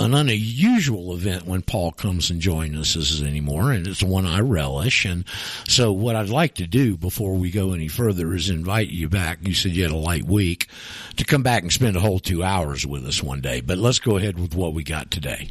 uh, 0.00 0.04
an 0.04 0.14
unusual 0.14 1.12
event 1.14 1.44
when 1.44 1.62
Paul 1.62 1.90
comes 1.90 2.30
and 2.30 2.40
joins 2.40 2.76
us 2.78 2.94
as 2.96 3.20
anymore, 3.22 3.72
and 3.72 3.86
it's 3.86 4.02
one 4.02 4.26
I 4.26 4.40
relish. 4.40 5.04
And 5.04 5.24
so, 5.66 5.92
what 5.92 6.14
I'd 6.14 6.28
like 6.28 6.54
to 6.56 6.66
do 6.66 6.96
before 6.96 7.34
we 7.34 7.50
go 7.50 7.72
any 7.72 7.88
further 7.88 8.32
is 8.34 8.48
invite 8.48 8.88
you 8.88 9.08
back. 9.08 9.38
You 9.42 9.54
said 9.54 9.72
you 9.72 9.82
had 9.82 9.92
a 9.92 9.96
light 9.96 10.24
week 10.24 10.68
to 11.16 11.24
come 11.24 11.42
back 11.42 11.62
and 11.62 11.72
spend 11.72 11.96
a 11.96 12.00
whole 12.00 12.20
two 12.20 12.44
hours 12.44 12.86
with 12.86 13.04
us 13.06 13.22
one 13.22 13.40
day. 13.40 13.60
But 13.60 13.78
let's 13.78 13.98
go 13.98 14.16
ahead 14.16 14.38
with 14.38 14.54
what 14.54 14.72
we 14.72 14.84
got 14.84 15.10
today. 15.10 15.50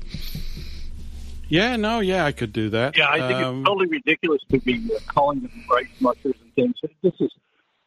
Yeah, 1.50 1.76
no, 1.78 2.00
yeah, 2.00 2.26
I 2.26 2.32
could 2.34 2.52
do 2.54 2.70
that. 2.72 2.98
Yeah, 2.98 3.10
I 3.10 3.20
think 3.20 3.40
Um, 3.42 3.60
it's 3.60 3.68
totally 3.68 3.88
ridiculous 3.88 4.42
to 4.50 4.60
be 4.60 4.90
uh, 4.94 5.00
calling 5.08 5.42
them 5.42 5.52
rice 5.70 5.88
mushers 6.00 6.36
and 6.42 6.54
things. 6.56 6.76
This 7.02 7.14
is 7.20 7.32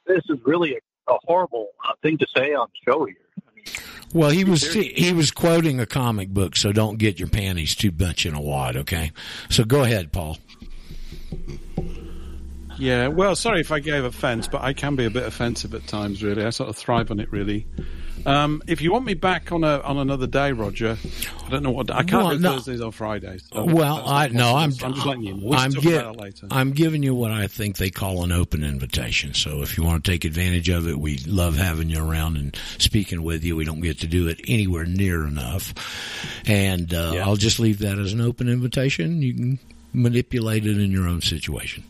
this 0.06 0.22
is 0.28 0.38
really 0.44 0.74
a, 0.74 1.12
a 1.12 1.16
horrible 1.24 1.68
uh, 1.86 1.92
thing 2.02 2.18
to 2.18 2.26
say 2.36 2.54
on 2.54 2.68
the 2.68 2.92
show 2.92 3.04
here. 3.04 3.16
Well, 4.12 4.30
he 4.30 4.44
was 4.44 4.72
he 4.72 5.12
was 5.12 5.30
quoting 5.30 5.78
a 5.78 5.86
comic 5.86 6.30
book, 6.30 6.56
so 6.56 6.72
don't 6.72 6.98
get 6.98 7.18
your 7.20 7.28
panties 7.28 7.76
too 7.76 7.92
much 7.96 8.26
in 8.26 8.34
a 8.34 8.40
wad, 8.40 8.76
okay? 8.76 9.12
So 9.50 9.64
go 9.64 9.82
ahead, 9.82 10.12
Paul. 10.12 10.38
Yeah, 12.76 13.08
well, 13.08 13.36
sorry 13.36 13.60
if 13.60 13.70
I 13.70 13.78
gave 13.78 14.04
offence, 14.04 14.48
but 14.48 14.62
I 14.62 14.72
can 14.72 14.96
be 14.96 15.04
a 15.04 15.10
bit 15.10 15.24
offensive 15.24 15.74
at 15.74 15.86
times. 15.86 16.22
Really, 16.22 16.44
I 16.44 16.50
sort 16.50 16.70
of 16.70 16.76
thrive 16.76 17.10
on 17.10 17.20
it. 17.20 17.30
Really. 17.30 17.66
Um, 18.26 18.62
if 18.66 18.80
you 18.82 18.92
want 18.92 19.04
me 19.06 19.14
back 19.14 19.50
on 19.52 19.64
a 19.64 19.80
on 19.80 19.96
another 19.98 20.26
day, 20.26 20.52
Roger, 20.52 20.98
I 21.46 21.50
don't 21.50 21.62
know 21.62 21.70
what 21.70 21.90
I 21.90 22.02
can't 22.02 22.12
Well, 22.24 22.30
do 22.32 22.38
no. 22.38 22.52
Thursdays 22.54 22.80
or 22.80 22.92
Fridays. 22.92 23.42
so 23.52 23.64
Well, 23.64 24.02
I 24.06 24.28
no, 24.28 24.56
I'm. 24.56 24.72
I'm 24.82 24.94
just 24.94 25.06
letting 25.06 25.22
you 25.22 25.34
know. 25.36 25.48
We 25.48 25.56
I'm, 25.56 25.70
gi- 25.72 25.94
about 25.94 26.14
it 26.16 26.20
later. 26.20 26.46
I'm 26.50 26.72
giving 26.72 27.02
you 27.02 27.14
what 27.14 27.30
I 27.30 27.46
think 27.46 27.78
they 27.78 27.90
call 27.90 28.22
an 28.24 28.32
open 28.32 28.62
invitation. 28.62 29.32
So 29.34 29.62
if 29.62 29.76
you 29.78 29.84
want 29.84 30.04
to 30.04 30.10
take 30.10 30.24
advantage 30.24 30.68
of 30.68 30.86
it, 30.86 30.98
we 30.98 31.18
love 31.26 31.56
having 31.56 31.88
you 31.88 32.04
around 32.04 32.36
and 32.36 32.56
speaking 32.78 33.22
with 33.22 33.42
you. 33.44 33.56
We 33.56 33.64
don't 33.64 33.80
get 33.80 34.00
to 34.00 34.06
do 34.06 34.28
it 34.28 34.40
anywhere 34.46 34.84
near 34.84 35.26
enough, 35.26 35.72
and 36.46 36.92
uh, 36.92 37.14
I'll 37.24 37.36
just 37.36 37.58
leave 37.58 37.78
that 37.80 37.98
as 37.98 38.12
an 38.12 38.20
open 38.20 38.48
invitation. 38.48 39.22
You 39.22 39.34
can 39.34 39.58
manipulate 39.92 40.66
it 40.66 40.78
in 40.78 40.90
your 40.90 41.08
own 41.08 41.20
situation. 41.22 41.84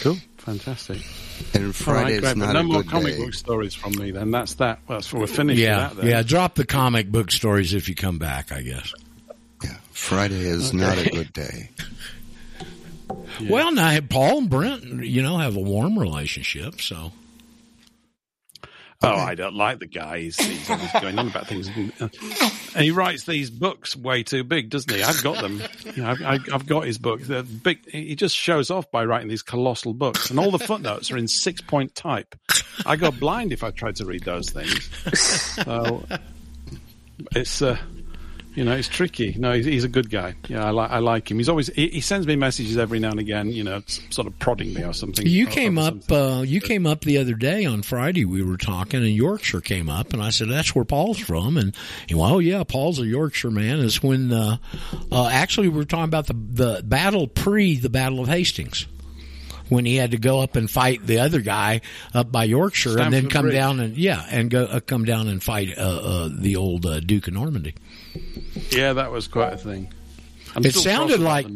Cool, 0.00 0.16
fantastic. 0.48 1.02
And 1.54 1.66
All 1.66 1.72
Friday's 1.72 2.22
right, 2.22 2.34
great, 2.34 2.36
not 2.38 2.52
no 2.54 2.60
a 2.60 2.62
more 2.62 2.82
good 2.82 2.90
comic 2.90 3.16
day. 3.16 3.24
book 3.24 3.34
stories 3.34 3.74
from 3.74 3.92
me. 3.96 4.10
Then 4.10 4.30
that's 4.30 4.54
that. 4.54 4.80
Well, 4.88 4.98
that's 4.98 5.12
we're 5.12 5.26
finished. 5.26 5.60
yeah, 5.60 5.88
that, 5.88 5.96
then. 5.96 6.06
yeah. 6.06 6.22
Drop 6.22 6.54
the 6.54 6.64
comic 6.66 7.10
book 7.10 7.30
stories 7.30 7.74
if 7.74 7.88
you 7.88 7.94
come 7.94 8.18
back. 8.18 8.50
I 8.52 8.62
guess. 8.62 8.92
Yeah, 9.62 9.76
Friday 9.92 10.40
is 10.40 10.72
not 10.72 10.98
a 10.98 11.10
good 11.10 11.32
day. 11.32 11.70
Well, 13.48 13.72
now 13.72 13.98
Paul 14.00 14.38
and 14.38 14.50
Brent, 14.50 14.84
you 15.04 15.22
know, 15.22 15.38
have 15.38 15.56
a 15.56 15.60
warm 15.60 15.98
relationship. 15.98 16.80
So 16.80 17.12
Oh, 19.00 19.14
I 19.14 19.36
don't 19.36 19.54
like 19.54 19.78
the 19.78 19.86
guy. 19.86 20.18
He's, 20.18 20.36
he's 20.36 20.68
always 20.68 20.90
going 20.92 21.18
on 21.18 21.28
about 21.28 21.46
things. 21.46 21.70
And 22.74 22.84
he 22.84 22.90
writes 22.90 23.24
these 23.24 23.50
books 23.50 23.96
way 23.96 24.22
too 24.22 24.44
big, 24.44 24.70
doesn't 24.70 24.92
he? 24.94 25.02
I've 25.02 25.22
got 25.22 25.40
them. 25.40 25.60
You 25.96 26.02
know, 26.02 26.10
I've, 26.10 26.22
I've 26.22 26.52
I've 26.52 26.66
got 26.66 26.84
his 26.84 26.98
books. 26.98 27.26
They're 27.26 27.42
big. 27.42 27.88
He 27.90 28.14
just 28.14 28.36
shows 28.36 28.70
off 28.70 28.88
by 28.90 29.04
writing 29.04 29.26
these 29.28 29.42
colossal 29.42 29.94
books, 29.94 30.30
and 30.30 30.38
all 30.38 30.50
the 30.50 30.60
footnotes 30.60 31.10
are 31.10 31.16
in 31.16 31.26
six 31.26 31.60
point 31.60 31.94
type. 31.94 32.36
I 32.86 32.96
go 32.96 33.10
blind 33.10 33.52
if 33.52 33.64
I 33.64 33.70
tried 33.70 33.96
to 33.96 34.04
read 34.04 34.22
those 34.24 34.50
things. 34.50 34.84
So 35.18 36.04
it's 37.34 37.62
uh, 37.62 37.78
you 38.58 38.64
know, 38.64 38.72
it's 38.72 38.88
tricky. 38.88 39.36
No, 39.38 39.52
he's, 39.52 39.64
he's 39.66 39.84
a 39.84 39.88
good 39.88 40.10
guy. 40.10 40.34
Yeah, 40.48 40.64
I 40.66 40.70
like 40.70 40.90
I 40.90 40.98
like 40.98 41.30
him. 41.30 41.38
He's 41.38 41.48
always 41.48 41.68
he, 41.68 41.88
he 41.88 42.00
sends 42.00 42.26
me 42.26 42.34
messages 42.34 42.76
every 42.76 42.98
now 42.98 43.10
and 43.12 43.20
again. 43.20 43.52
You 43.52 43.62
know, 43.62 43.82
sort 44.10 44.26
of 44.26 44.36
prodding 44.40 44.74
me 44.74 44.82
or 44.82 44.92
something. 44.92 45.24
You 45.26 45.46
Or- 45.46 45.50
came 45.50 45.78
or 45.78 45.82
up. 45.88 46.10
Uh, 46.10 46.42
you 46.44 46.60
came 46.60 46.84
up 46.86 47.02
the 47.02 47.18
other 47.18 47.34
day 47.34 47.64
on 47.64 47.82
Friday. 47.82 48.24
We 48.24 48.42
were 48.42 48.56
talking, 48.56 49.00
and 49.00 49.14
Yorkshire 49.14 49.60
came 49.60 49.88
up, 49.88 50.12
and 50.12 50.20
I 50.20 50.30
said, 50.30 50.48
"That's 50.48 50.74
where 50.74 50.84
Paul's 50.84 51.20
from." 51.20 51.56
And 51.56 51.74
he 52.08 52.14
went, 52.16 52.32
"Oh 52.32 52.40
yeah, 52.40 52.64
Paul's 52.64 52.98
a 52.98 53.06
Yorkshire 53.06 53.52
man." 53.52 53.78
Is 53.78 54.02
when 54.02 54.32
uh, 54.32 54.56
uh, 55.12 55.28
actually 55.28 55.68
we 55.68 55.76
were 55.76 55.84
talking 55.84 56.04
about 56.04 56.26
the 56.26 56.34
the 56.34 56.82
battle 56.84 57.28
pre 57.28 57.76
the 57.76 57.90
Battle 57.90 58.18
of 58.20 58.28
Hastings. 58.28 58.86
when 59.68 59.84
he 59.84 59.96
had 59.96 60.12
to 60.12 60.16
go 60.18 60.40
up 60.40 60.56
and 60.56 60.70
fight 60.70 61.06
the 61.06 61.18
other 61.18 61.42
guy 61.42 61.82
up 62.14 62.32
by 62.32 62.44
Yorkshire, 62.44 62.98
and 62.98 63.12
then 63.12 63.28
come 63.28 63.42
Bridge. 63.42 63.54
down 63.54 63.80
and 63.80 63.98
yeah, 63.98 64.24
and 64.30 64.48
go 64.50 64.64
uh, 64.64 64.80
come 64.80 65.04
down 65.04 65.28
and 65.28 65.42
fight 65.42 65.76
uh, 65.76 65.80
uh, 65.82 66.28
the 66.32 66.56
old 66.56 66.86
uh, 66.86 67.00
Duke 67.00 67.28
of 67.28 67.34
Normandy. 67.34 67.74
Yeah, 68.70 68.94
that 68.94 69.10
was 69.10 69.28
quite 69.28 69.54
a 69.54 69.58
thing. 69.58 69.92
I'm 70.54 70.64
it 70.64 70.74
sounded 70.74 71.20
like 71.20 71.46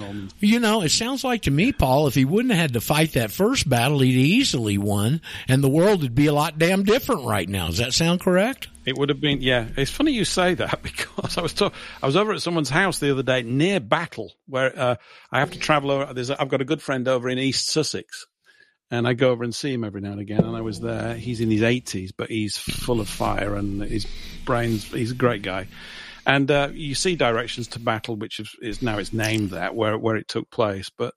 you 0.40 0.60
know, 0.60 0.82
it 0.82 0.90
sounds 0.90 1.24
like 1.24 1.42
to 1.42 1.50
me, 1.50 1.72
Paul, 1.72 2.06
if 2.06 2.14
he 2.14 2.24
wouldn't 2.24 2.52
have 2.52 2.60
had 2.60 2.72
to 2.74 2.80
fight 2.80 3.12
that 3.12 3.30
first 3.30 3.68
battle, 3.68 4.00
he'd 4.00 4.14
easily 4.14 4.78
won, 4.78 5.20
and 5.48 5.64
the 5.64 5.68
world 5.68 6.02
would 6.02 6.14
be 6.14 6.26
a 6.26 6.32
lot 6.32 6.58
damn 6.58 6.84
different 6.84 7.24
right 7.24 7.48
now. 7.48 7.68
Does 7.68 7.78
that 7.78 7.94
sound 7.94 8.20
correct? 8.20 8.68
It 8.84 8.98
would 8.98 9.08
have 9.08 9.20
been, 9.20 9.40
yeah. 9.40 9.68
It's 9.76 9.90
funny 9.90 10.12
you 10.12 10.24
say 10.24 10.54
that 10.54 10.82
because 10.82 11.38
I 11.38 11.40
was 11.40 11.54
talk- 11.54 11.74
I 12.02 12.06
was 12.06 12.16
over 12.16 12.32
at 12.32 12.42
someone's 12.42 12.70
house 12.70 12.98
the 12.98 13.10
other 13.12 13.22
day 13.22 13.42
near 13.42 13.80
Battle, 13.80 14.32
where 14.46 14.78
uh, 14.78 14.96
I 15.30 15.40
have 15.40 15.52
to 15.52 15.58
travel 15.58 15.90
over. 15.90 16.12
There's 16.12 16.30
I've 16.30 16.48
got 16.48 16.60
a 16.60 16.66
good 16.66 16.82
friend 16.82 17.08
over 17.08 17.28
in 17.28 17.38
East 17.38 17.70
Sussex, 17.70 18.26
and 18.90 19.08
I 19.08 19.14
go 19.14 19.30
over 19.30 19.42
and 19.42 19.54
see 19.54 19.72
him 19.72 19.84
every 19.84 20.00
now 20.00 20.12
and 20.12 20.20
again. 20.20 20.44
And 20.44 20.56
I 20.56 20.60
was 20.60 20.80
there. 20.80 21.14
He's 21.14 21.40
in 21.40 21.50
his 21.50 21.62
80s, 21.62 22.10
but 22.16 22.28
he's 22.28 22.58
full 22.58 23.00
of 23.00 23.08
fire 23.08 23.54
and 23.56 23.80
his 23.82 24.06
brains. 24.44 24.84
He's 24.84 25.12
a 25.12 25.16
great 25.16 25.42
guy. 25.42 25.66
And 26.26 26.50
uh, 26.50 26.68
you 26.72 26.94
see 26.94 27.16
directions 27.16 27.68
to 27.68 27.80
Battle, 27.80 28.16
which 28.16 28.38
is, 28.40 28.54
is 28.62 28.82
now 28.82 28.98
it's 28.98 29.12
named 29.12 29.50
that 29.50 29.74
where 29.74 29.98
where 29.98 30.16
it 30.16 30.28
took 30.28 30.50
place, 30.50 30.90
but. 30.96 31.14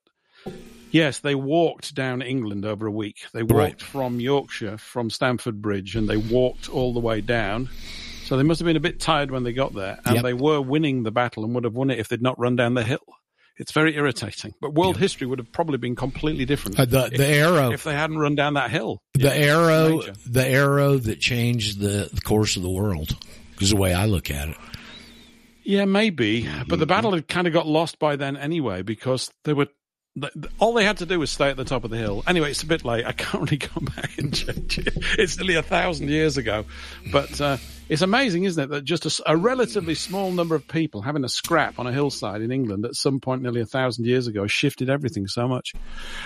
Yes, 0.92 1.18
they 1.18 1.34
walked 1.34 1.94
down 1.94 2.22
England 2.22 2.64
over 2.64 2.86
a 2.86 2.90
week. 2.90 3.16
They 3.34 3.42
walked 3.42 3.52
Right. 3.52 3.82
from 3.82 4.20
Yorkshire, 4.20 4.78
from 4.78 5.10
Stamford 5.10 5.60
Bridge, 5.60 5.96
and 5.96 6.08
they 6.08 6.16
walked 6.16 6.68
all 6.70 6.94
the 6.94 7.00
way 7.00 7.20
down. 7.20 7.68
So 8.24 8.36
they 8.36 8.44
must 8.44 8.60
have 8.60 8.66
been 8.66 8.76
a 8.76 8.80
bit 8.80 9.00
tired 9.00 9.30
when 9.32 9.42
they 9.42 9.52
got 9.52 9.74
there, 9.74 9.98
and 10.06 10.14
Yep. 10.14 10.24
they 10.24 10.32
were 10.32 10.60
winning 10.60 11.02
the 11.02 11.10
battle 11.10 11.44
and 11.44 11.54
would 11.54 11.64
have 11.64 11.74
won 11.74 11.90
it 11.90 11.98
if 11.98 12.08
they'd 12.08 12.22
not 12.22 12.38
run 12.38 12.54
down 12.56 12.74
the 12.74 12.84
hill. 12.84 13.04
It's 13.58 13.72
very 13.72 13.96
irritating, 13.96 14.54
but 14.60 14.74
world 14.74 14.96
history 14.96 15.26
would 15.26 15.38
have 15.40 15.50
probably 15.52 15.76
been 15.78 15.96
completely 15.96 16.44
different. 16.44 16.78
Uh, 16.78 16.84
the- 16.84 17.06
if, 17.06 17.18
the 17.18 17.26
arrow. 17.26 17.72
if 17.72 17.82
they 17.84 17.94
hadn't 17.94 18.18
run 18.18 18.36
down 18.36 18.54
that 18.54 18.70
hill. 18.70 19.00
The 19.14 19.36
arrow, 19.36 20.02
the 20.24 20.46
arrow 20.46 20.98
that 20.98 21.20
changed 21.20 21.80
the, 21.80 22.08
the 22.12 22.20
course 22.20 22.56
of 22.56 22.62
the 22.62 22.70
world, 22.70 23.16
is 23.60 23.70
the 23.70 23.76
way 23.76 23.92
I 23.92 24.06
look 24.06 24.30
at 24.30 24.50
it. 24.50 24.56
Yeah, 25.66 25.84
maybe, 25.84 26.48
but 26.68 26.78
the 26.78 26.86
battle 26.86 27.12
had 27.12 27.26
kind 27.26 27.48
of 27.48 27.52
got 27.52 27.66
lost 27.66 27.98
by 27.98 28.14
then 28.14 28.36
anyway 28.36 28.82
because 28.82 29.32
they 29.44 29.52
were. 29.52 29.66
All 30.60 30.72
they 30.72 30.84
had 30.84 30.96
to 30.98 31.06
do 31.06 31.18
was 31.18 31.30
stay 31.30 31.50
at 31.50 31.58
the 31.58 31.64
top 31.64 31.84
of 31.84 31.90
the 31.90 31.98
hill. 31.98 32.22
Anyway, 32.26 32.50
it's 32.50 32.62
a 32.62 32.66
bit 32.66 32.86
late. 32.86 33.04
I 33.04 33.12
can't 33.12 33.42
really 33.42 33.56
go 33.74 33.80
back 33.80 34.16
and 34.16 34.32
change 34.32 34.78
it. 34.78 34.96
It's 35.18 35.36
nearly 35.36 35.56
a 35.56 35.62
thousand 35.62 36.08
years 36.08 36.38
ago, 36.38 36.64
but 37.12 37.38
uh, 37.38 37.58
it's 37.88 38.00
amazing, 38.00 38.44
isn't 38.44 38.62
it, 38.62 38.70
that 38.70 38.84
just 38.84 39.20
a 39.26 39.36
relatively 39.36 39.94
small 39.94 40.30
number 40.30 40.54
of 40.54 40.66
people 40.68 41.02
having 41.02 41.24
a 41.24 41.28
scrap 41.28 41.78
on 41.78 41.86
a 41.86 41.92
hillside 41.92 42.40
in 42.40 42.50
England 42.50 42.86
at 42.86 42.94
some 42.94 43.20
point 43.20 43.42
nearly 43.42 43.60
a 43.60 43.66
thousand 43.66 44.06
years 44.06 44.26
ago 44.26 44.46
shifted 44.46 44.88
everything 44.88 45.26
so 45.26 45.46
much. 45.48 45.72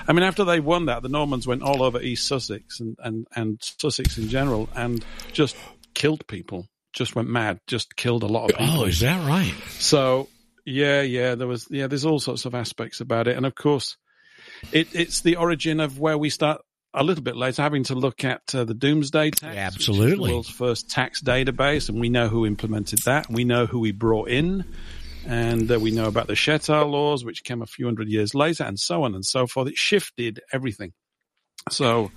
I 0.06 0.12
mean, 0.12 0.22
after 0.22 0.44
they 0.44 0.60
won 0.60 0.84
that, 0.86 1.02
the 1.02 1.08
Normans 1.08 1.46
went 1.46 1.62
all 1.62 1.82
over 1.82 2.00
East 2.00 2.28
Sussex 2.28 2.78
and 2.78 2.96
and 3.02 3.26
and 3.34 3.58
Sussex 3.60 4.18
in 4.18 4.28
general 4.28 4.68
and 4.76 5.04
just 5.32 5.56
killed 5.94 6.26
people. 6.28 6.68
Just 6.92 7.14
went 7.14 7.28
mad. 7.28 7.60
Just 7.66 7.96
killed 7.96 8.22
a 8.22 8.26
lot 8.26 8.50
of 8.50 8.56
people. 8.56 8.80
Oh, 8.80 8.84
is 8.84 9.00
that 9.00 9.26
right? 9.26 9.54
So 9.78 10.28
yeah, 10.64 11.02
yeah, 11.02 11.34
there 11.34 11.46
was 11.46 11.66
yeah, 11.70 11.86
there's 11.86 12.04
all 12.04 12.18
sorts 12.18 12.44
of 12.44 12.54
aspects 12.54 13.00
about 13.00 13.28
it, 13.28 13.36
and 13.36 13.46
of 13.46 13.54
course, 13.54 13.96
it, 14.72 14.94
it's 14.94 15.20
the 15.22 15.36
origin 15.36 15.80
of 15.80 15.98
where 15.98 16.18
we 16.18 16.30
start 16.30 16.60
a 16.92 17.04
little 17.04 17.22
bit 17.22 17.36
later 17.36 17.62
having 17.62 17.84
to 17.84 17.94
look 17.94 18.24
at 18.24 18.42
uh, 18.54 18.64
the 18.64 18.74
Domesday 18.74 19.30
Tax, 19.30 19.42
is 19.42 19.54
the 19.54 19.60
Absolutely. 19.60 20.32
world's 20.32 20.48
first 20.48 20.90
tax 20.90 21.22
database, 21.22 21.88
and 21.88 22.00
we 22.00 22.08
know 22.08 22.28
who 22.28 22.46
implemented 22.46 23.00
that, 23.00 23.28
and 23.28 23.36
we 23.36 23.44
know 23.44 23.66
who 23.66 23.80
we 23.80 23.92
brought 23.92 24.28
in. 24.28 24.64
And 25.26 25.70
uh, 25.70 25.78
we 25.78 25.90
know 25.90 26.06
about 26.06 26.28
the 26.28 26.32
Shetar 26.32 26.90
laws, 26.90 27.26
which 27.26 27.44
came 27.44 27.60
a 27.60 27.66
few 27.66 27.84
hundred 27.84 28.08
years 28.08 28.34
later, 28.34 28.64
and 28.64 28.78
so 28.78 29.04
on 29.04 29.14
and 29.14 29.24
so 29.24 29.46
forth. 29.46 29.68
It 29.68 29.76
shifted 29.76 30.40
everything. 30.50 30.94
So, 31.68 32.10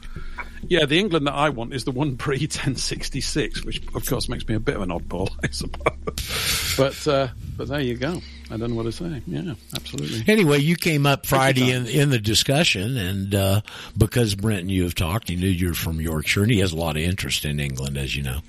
yeah, 0.68 0.86
the 0.86 1.00
England 1.00 1.28
that 1.28 1.34
I 1.34 1.50
want 1.50 1.74
is 1.74 1.84
the 1.84 1.92
one 1.92 2.18
pre 2.18 2.38
1066, 2.38 3.64
which 3.64 3.82
of 3.94 4.06
course 4.06 4.30
makes 4.30 4.48
me 4.48 4.56
a 4.56 4.60
bit 4.60 4.76
of 4.76 4.82
an 4.82 4.90
oddball, 4.90 5.30
I 5.44 5.50
suppose. 5.50 6.76
But 6.78 7.08
uh, 7.08 7.28
but 7.58 7.68
there 7.68 7.82
you 7.82 7.96
go. 7.96 8.22
I 8.52 8.58
don't 8.58 8.72
know 8.72 8.76
what 8.76 8.84
to 8.84 8.92
say. 8.92 9.22
Yeah, 9.26 9.54
absolutely. 9.76 10.24
Anyway, 10.28 10.60
you 10.60 10.76
came 10.76 11.06
up 11.06 11.26
Friday 11.26 11.72
in, 11.72 11.88
in 11.88 12.10
the 12.10 12.20
discussion, 12.20 12.98
and 12.98 13.34
uh, 13.34 13.62
because 13.98 14.36
Brent 14.36 14.62
and 14.62 14.72
you 14.72 14.84
have 14.84 14.96
talked, 14.96 15.30
he 15.30 15.36
knew 15.36 15.48
you're 15.48 15.74
from 15.74 16.00
Yorkshire, 16.02 16.44
and 16.44 16.52
he 16.52 16.60
has 16.60 16.74
a 16.74 16.78
lot 16.78 16.96
of 16.96 17.04
interest 17.04 17.46
in 17.46 17.60
England, 17.60 17.98
as 17.98 18.16
you 18.16 18.24
know. 18.24 18.40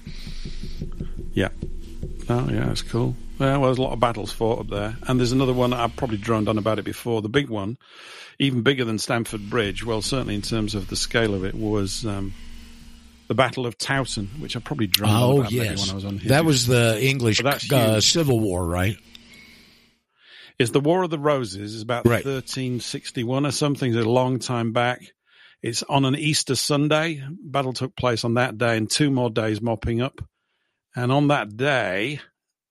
Yeah. 1.33 1.49
Oh, 2.29 2.49
yeah, 2.51 2.71
it's 2.71 2.83
cool. 2.83 3.17
Well, 3.39 3.63
there's 3.63 3.79
a 3.79 3.83
lot 3.83 3.93
of 3.93 4.01
battles 4.01 4.31
fought 4.33 4.61
up 4.61 4.69
there. 4.69 4.97
And 5.09 5.19
there's 5.19 5.33
another 5.33 5.53
one, 5.53 5.73
I've 5.73 5.97
probably 5.97 6.19
droned 6.19 6.49
on 6.49 6.59
about 6.59 6.79
it 6.79 6.85
before. 6.85 7.21
The 7.23 7.29
big 7.29 7.49
one, 7.49 7.79
even 8.39 8.63
bigger 8.63 8.85
than 8.85 8.99
Stamford 8.99 9.51
Bridge, 9.51 9.85
well, 9.85 10.03
certainly 10.03 10.35
in 10.37 10.43
terms 10.43 10.75
of 10.75 10.89
the 10.89 10.97
scale 10.97 11.35
of 11.35 11.45
it, 11.45 11.55
was 11.55 12.07
um, 12.07 12.33
the 13.29 13.35
Battle 13.35 13.67
of 13.67 13.77
Towton, 13.77 14.29
which 14.41 14.57
I 14.57 14.61
probably 14.61 14.87
droned 14.87 15.13
on 15.15 15.23
Oh, 15.23 15.41
about 15.41 15.53
yes. 15.53 15.81
when 15.81 15.91
I 15.91 15.95
was 15.95 16.05
on 16.05 16.19
here. 16.19 16.29
That 16.29 16.45
was 16.45 16.67
the 16.67 16.99
English 17.05 17.43
uh. 17.45 18.01
Civil 18.01 18.39
War, 18.41 18.65
right? 18.65 18.97
is 20.57 20.71
the 20.71 20.79
War 20.81 21.03
of 21.03 21.11
the 21.11 21.19
Roses. 21.19 21.75
It's 21.75 21.83
about 21.83 22.07
Right. 22.07 22.25
1361 22.25 23.45
or 23.45 23.51
something. 23.51 23.93
It's 23.93 24.07
a 24.07 24.09
long 24.09 24.39
time 24.39 24.73
back. 24.73 25.01
It's 25.63 25.83
on 25.83 26.05
an 26.05 26.15
Easter 26.15 26.55
Sunday. 26.55 27.21
Battle 27.43 27.73
took 27.73 27.97
place 27.97 28.25
on 28.25 28.35
that 28.35 28.57
day 28.57 28.77
and 28.77 28.89
two 28.89 29.11
more 29.11 29.31
days 29.31 29.61
mopping 29.61 30.01
up. 30.01 30.21
And 30.95 31.11
on 31.11 31.27
that 31.29 31.57
day, 31.57 32.21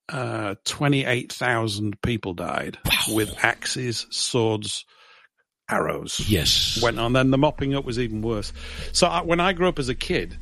uh, 0.08 0.54
28,000 0.64 2.00
people 2.02 2.34
died 2.34 2.78
with 3.08 3.34
axes, 3.42 4.06
swords, 4.10 4.84
arrows. 5.70 6.20
Yes. 6.28 6.80
Went 6.82 6.98
on. 6.98 7.12
Then 7.12 7.30
the 7.30 7.38
mopping 7.38 7.74
up 7.74 7.84
was 7.84 7.98
even 7.98 8.22
worse. 8.22 8.52
So 8.92 9.06
I, 9.06 9.22
when 9.22 9.40
I 9.40 9.52
grew 9.52 9.68
up 9.68 9.78
as 9.78 9.88
a 9.88 9.94
kid, 9.94 10.36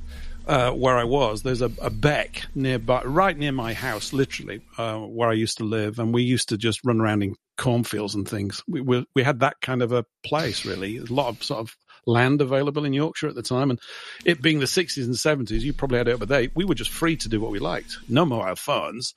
uh, 0.47 0.73
where 0.73 0.97
I 0.97 1.05
was, 1.05 1.43
there's 1.43 1.63
a, 1.63 1.71
a 1.81 1.91
beck 1.91 2.43
nearby, 2.55 3.05
right 3.05 3.37
near 3.37 3.53
my 3.53 3.75
house, 3.75 4.13
literally, 4.13 4.61
uh, 4.77 4.99
where 4.99 5.29
I 5.29 5.35
used 5.35 5.59
to 5.59 5.65
live, 5.65 5.99
and 5.99 6.13
we 6.13 6.23
used 6.23 6.49
to 6.49 6.57
just 6.57 6.85
run 6.85 7.01
around 7.01 7.23
in 7.23 7.37
cornfields 7.59 8.15
and 8.15 8.29
things. 8.29 8.63
We 8.67 8.81
we, 8.81 9.07
we 9.15 9.23
had 9.23 9.41
that 9.41 9.61
kind 9.61 9.83
of 9.83 9.93
a 9.93 10.05
place, 10.25 10.65
really. 10.65 10.99
A 10.99 11.05
lot 11.05 11.29
of 11.29 11.45
sort 11.45 11.61
of 11.61 11.77
land 12.07 12.41
available 12.41 12.85
in 12.85 12.93
Yorkshire 12.93 13.29
at 13.29 13.35
the 13.35 13.43
time, 13.43 13.71
and 13.71 13.79
it 14.25 14.43
being 14.43 14.59
the 14.59 14.67
60s 14.67 15.05
and 15.05 15.15
70s, 15.15 15.61
you 15.61 15.73
probably 15.73 15.99
had 15.99 16.09
it 16.09 16.15
over 16.15 16.27
there. 16.27 16.49
We 16.55 16.65
were 16.65 16.75
just 16.75 16.91
free 16.91 17.17
to 17.19 17.29
do 17.29 17.41
what 17.41 17.53
we 17.53 17.61
liked. 17.61 17.99
No 18.09 18.25
mobile 18.25 18.57
phones. 18.57 19.15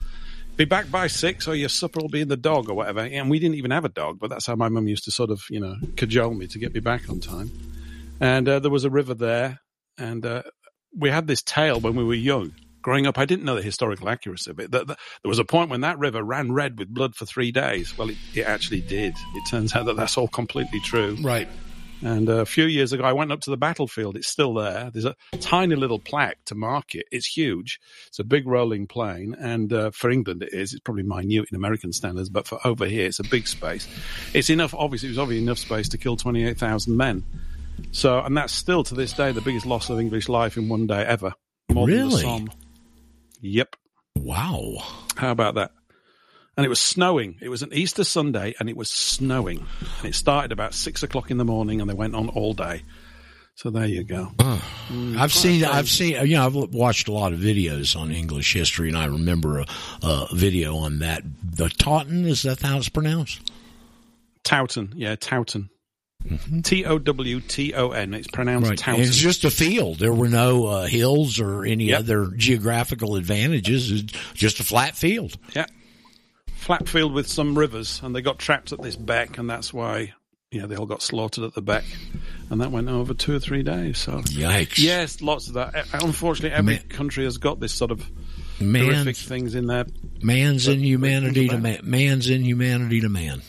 Be 0.57 0.63
back 0.65 0.89
by 0.89 1.07
six, 1.07 1.47
or 1.49 1.55
your 1.55 1.67
supper 1.67 1.99
will 1.99 2.07
be 2.07 2.21
in 2.21 2.29
the 2.29 2.37
dog, 2.37 2.69
or 2.69 2.75
whatever. 2.75 3.01
And 3.01 3.29
we 3.29 3.39
didn't 3.39 3.55
even 3.55 3.71
have 3.71 3.83
a 3.83 3.89
dog, 3.89 4.19
but 4.19 4.29
that's 4.29 4.45
how 4.45 4.55
my 4.55 4.69
mum 4.69 4.87
used 4.87 5.03
to 5.03 5.11
sort 5.11 5.29
of, 5.29 5.41
you 5.49 5.59
know, 5.59 5.75
cajole 5.97 6.33
me 6.33 6.47
to 6.47 6.59
get 6.59 6.73
me 6.73 6.79
back 6.79 7.09
on 7.09 7.19
time. 7.19 7.51
And 8.21 8.47
uh, 8.47 8.59
there 8.59 8.71
was 8.71 8.85
a 8.85 8.89
river 8.89 9.13
there, 9.13 9.59
and 9.97 10.25
uh, 10.25 10.43
we 10.97 11.09
had 11.09 11.27
this 11.27 11.41
tale 11.41 11.81
when 11.81 11.95
we 11.95 12.05
were 12.05 12.13
young. 12.13 12.53
Growing 12.81 13.05
up, 13.05 13.17
I 13.17 13.25
didn't 13.25 13.43
know 13.43 13.55
the 13.55 13.61
historical 13.63 14.07
accuracy 14.07 14.51
of 14.51 14.59
it. 14.59 14.71
That, 14.71 14.87
that- 14.87 14.99
there 15.23 15.29
was 15.29 15.39
a 15.39 15.43
point 15.43 15.71
when 15.71 15.81
that 15.81 15.99
river 15.99 16.23
ran 16.23 16.53
red 16.53 16.79
with 16.79 16.87
blood 16.93 17.15
for 17.15 17.25
three 17.25 17.51
days. 17.51 17.97
Well, 17.97 18.09
it, 18.09 18.17
it 18.33 18.43
actually 18.43 18.81
did. 18.81 19.13
It 19.33 19.49
turns 19.49 19.75
out 19.75 19.87
that 19.87 19.97
that's 19.97 20.17
all 20.17 20.29
completely 20.29 20.79
true. 20.79 21.17
Right. 21.19 21.49
And 22.03 22.29
uh, 22.29 22.41
a 22.41 22.45
few 22.45 22.65
years 22.65 22.93
ago, 22.93 23.03
I 23.03 23.13
went 23.13 23.31
up 23.31 23.41
to 23.41 23.49
the 23.49 23.57
battlefield. 23.57 24.15
It's 24.17 24.27
still 24.27 24.53
there. 24.53 24.89
There's 24.91 25.05
a 25.05 25.15
tiny 25.39 25.75
little 25.75 25.99
plaque 25.99 26.43
to 26.45 26.55
mark 26.55 26.93
it. 26.95 27.05
It's 27.11 27.25
huge. 27.25 27.79
It's 28.07 28.19
a 28.19 28.23
big 28.23 28.47
rolling 28.47 28.87
plain. 28.87 29.35
And 29.39 29.71
uh, 29.71 29.91
for 29.91 30.09
England, 30.09 30.43
it 30.43 30.53
is. 30.53 30.73
It's 30.73 30.81
probably 30.81 31.03
minute 31.03 31.47
in 31.49 31.55
American 31.55 31.93
standards, 31.93 32.29
but 32.29 32.47
for 32.47 32.59
over 32.65 32.85
here, 32.85 33.07
it's 33.07 33.19
a 33.19 33.23
big 33.23 33.47
space. 33.47 33.87
It's 34.33 34.49
enough, 34.49 34.73
obviously, 34.73 35.09
it 35.09 35.11
was 35.11 35.19
obviously 35.19 35.43
enough 35.43 35.59
space 35.59 35.89
to 35.89 35.97
kill 35.97 36.15
28,000 36.15 36.95
men. 36.95 37.23
So, 37.91 38.19
and 38.19 38.37
that's 38.37 38.53
still 38.53 38.83
to 38.83 38.95
this 38.95 39.13
day 39.13 39.31
the 39.31 39.41
biggest 39.41 39.65
loss 39.65 39.89
of 39.89 39.99
English 39.99 40.29
life 40.29 40.57
in 40.57 40.69
one 40.69 40.87
day 40.87 41.03
ever. 41.03 41.33
More 41.71 41.87
than 41.87 41.97
the 41.97 42.03
Really? 42.05 42.21
Somme. 42.21 42.49
Yep. 43.41 43.75
Wow. 44.15 44.77
How 45.15 45.31
about 45.31 45.55
that? 45.55 45.71
And 46.57 46.65
it 46.65 46.69
was 46.69 46.79
snowing. 46.79 47.35
It 47.41 47.49
was 47.49 47.63
an 47.63 47.73
Easter 47.73 48.03
Sunday 48.05 48.53
and 48.59 48.69
it 48.69 48.77
was 48.77 48.89
snowing. 48.89 49.65
And 49.99 50.09
it 50.09 50.15
started 50.15 50.51
about 50.53 50.73
six 50.73 51.03
o'clock 51.03 51.29
in 51.31 51.37
the 51.37 51.43
morning 51.45 51.81
and 51.81 51.89
they 51.89 51.93
went 51.93 52.15
on 52.15 52.29
all 52.29 52.53
day. 52.53 52.83
So 53.55 53.69
there 53.69 53.85
you 53.85 54.03
go. 54.03 54.31
Mm, 54.37 55.17
I've 55.17 55.31
seen, 55.31 55.61
crazy. 55.61 55.65
I've 55.65 55.89
seen, 55.89 56.27
you 56.27 56.35
know, 56.35 56.45
I've 56.45 56.55
watched 56.73 57.07
a 57.07 57.13
lot 57.13 57.31
of 57.31 57.39
videos 57.39 57.95
on 57.95 58.11
English 58.11 58.51
history, 58.53 58.89
and 58.89 58.97
I 58.97 59.05
remember 59.05 59.59
a, 59.59 59.65
a 60.03 60.27
video 60.33 60.75
on 60.75 60.99
that. 60.99 61.23
The 61.41 61.69
Taunton, 61.69 62.25
is 62.25 62.41
that 62.43 62.61
how 62.61 62.77
it's 62.77 62.89
pronounced? 62.89 63.39
Towton. 64.43 64.91
Yeah, 64.95 65.15
Towton. 65.15 65.69
T 66.63 66.83
O 66.85 66.97
W 66.97 67.39
T 67.39 67.73
O 67.75 67.91
N. 67.91 68.13
It's 68.13 68.27
pronounced 68.27 68.69
Right. 68.69 68.79
Towton. 68.79 68.99
It's 69.01 69.15
just 69.15 69.43
a 69.45 69.51
field. 69.51 69.99
There 69.99 70.13
were 70.13 70.27
no 70.29 70.65
uh, 70.65 70.85
hills 70.87 71.39
or 71.39 71.63
any 71.65 71.85
Yep. 71.85 71.99
other 71.99 72.27
geographical 72.35 73.15
advantages. 73.15 73.91
It's 73.91 74.13
just 74.33 74.59
a 74.59 74.63
flat 74.63 74.95
field. 74.95 75.37
Yeah. 75.55 75.65
Flat 76.65 76.89
field 76.89 77.13
with 77.13 77.27
some 77.27 77.55
rivers, 77.57 78.01
and 78.03 78.15
they 78.15 78.21
got 78.23 78.39
trapped 78.39 78.71
at 78.71 78.81
this 78.81 78.95
beck, 78.95 79.37
and 79.37 79.47
that's 79.47 79.71
why, 79.71 80.13
yeah, 80.51 80.65
they 80.65 80.75
all 80.75 80.87
got 80.87 81.03
slaughtered 81.03 81.43
at 81.43 81.53
the 81.53 81.61
beck. 81.61 81.83
And 82.49 82.59
that 82.61 82.71
went 82.71 82.89
over 82.89 83.13
two 83.13 83.35
or 83.35 83.39
three 83.39 83.61
days. 83.61 83.99
So, 83.99 84.13
Yikes. 84.21 84.79
yes, 84.79 85.21
lots 85.21 85.47
of 85.47 85.53
that. 85.53 85.75
Uh, 85.75 85.83
Unfortunately, 86.03 86.57
every 86.57 86.75
Man- 86.77 86.87
country 86.89 87.23
has 87.25 87.37
got 87.37 87.59
this 87.59 87.71
sort 87.71 87.91
of 87.91 88.03
Man's- 88.59 88.95
horrific 88.95 89.15
things 89.17 89.53
in 89.53 89.67
there. 89.67 89.85
Man's 90.23 90.65
But- 90.65 90.73
inhumanity 90.77 91.49
to 91.49 91.57
man. 91.59 91.81
Man's 91.83 92.29
inhumanity 92.31 93.01
to 93.01 93.09
man. 93.09 93.43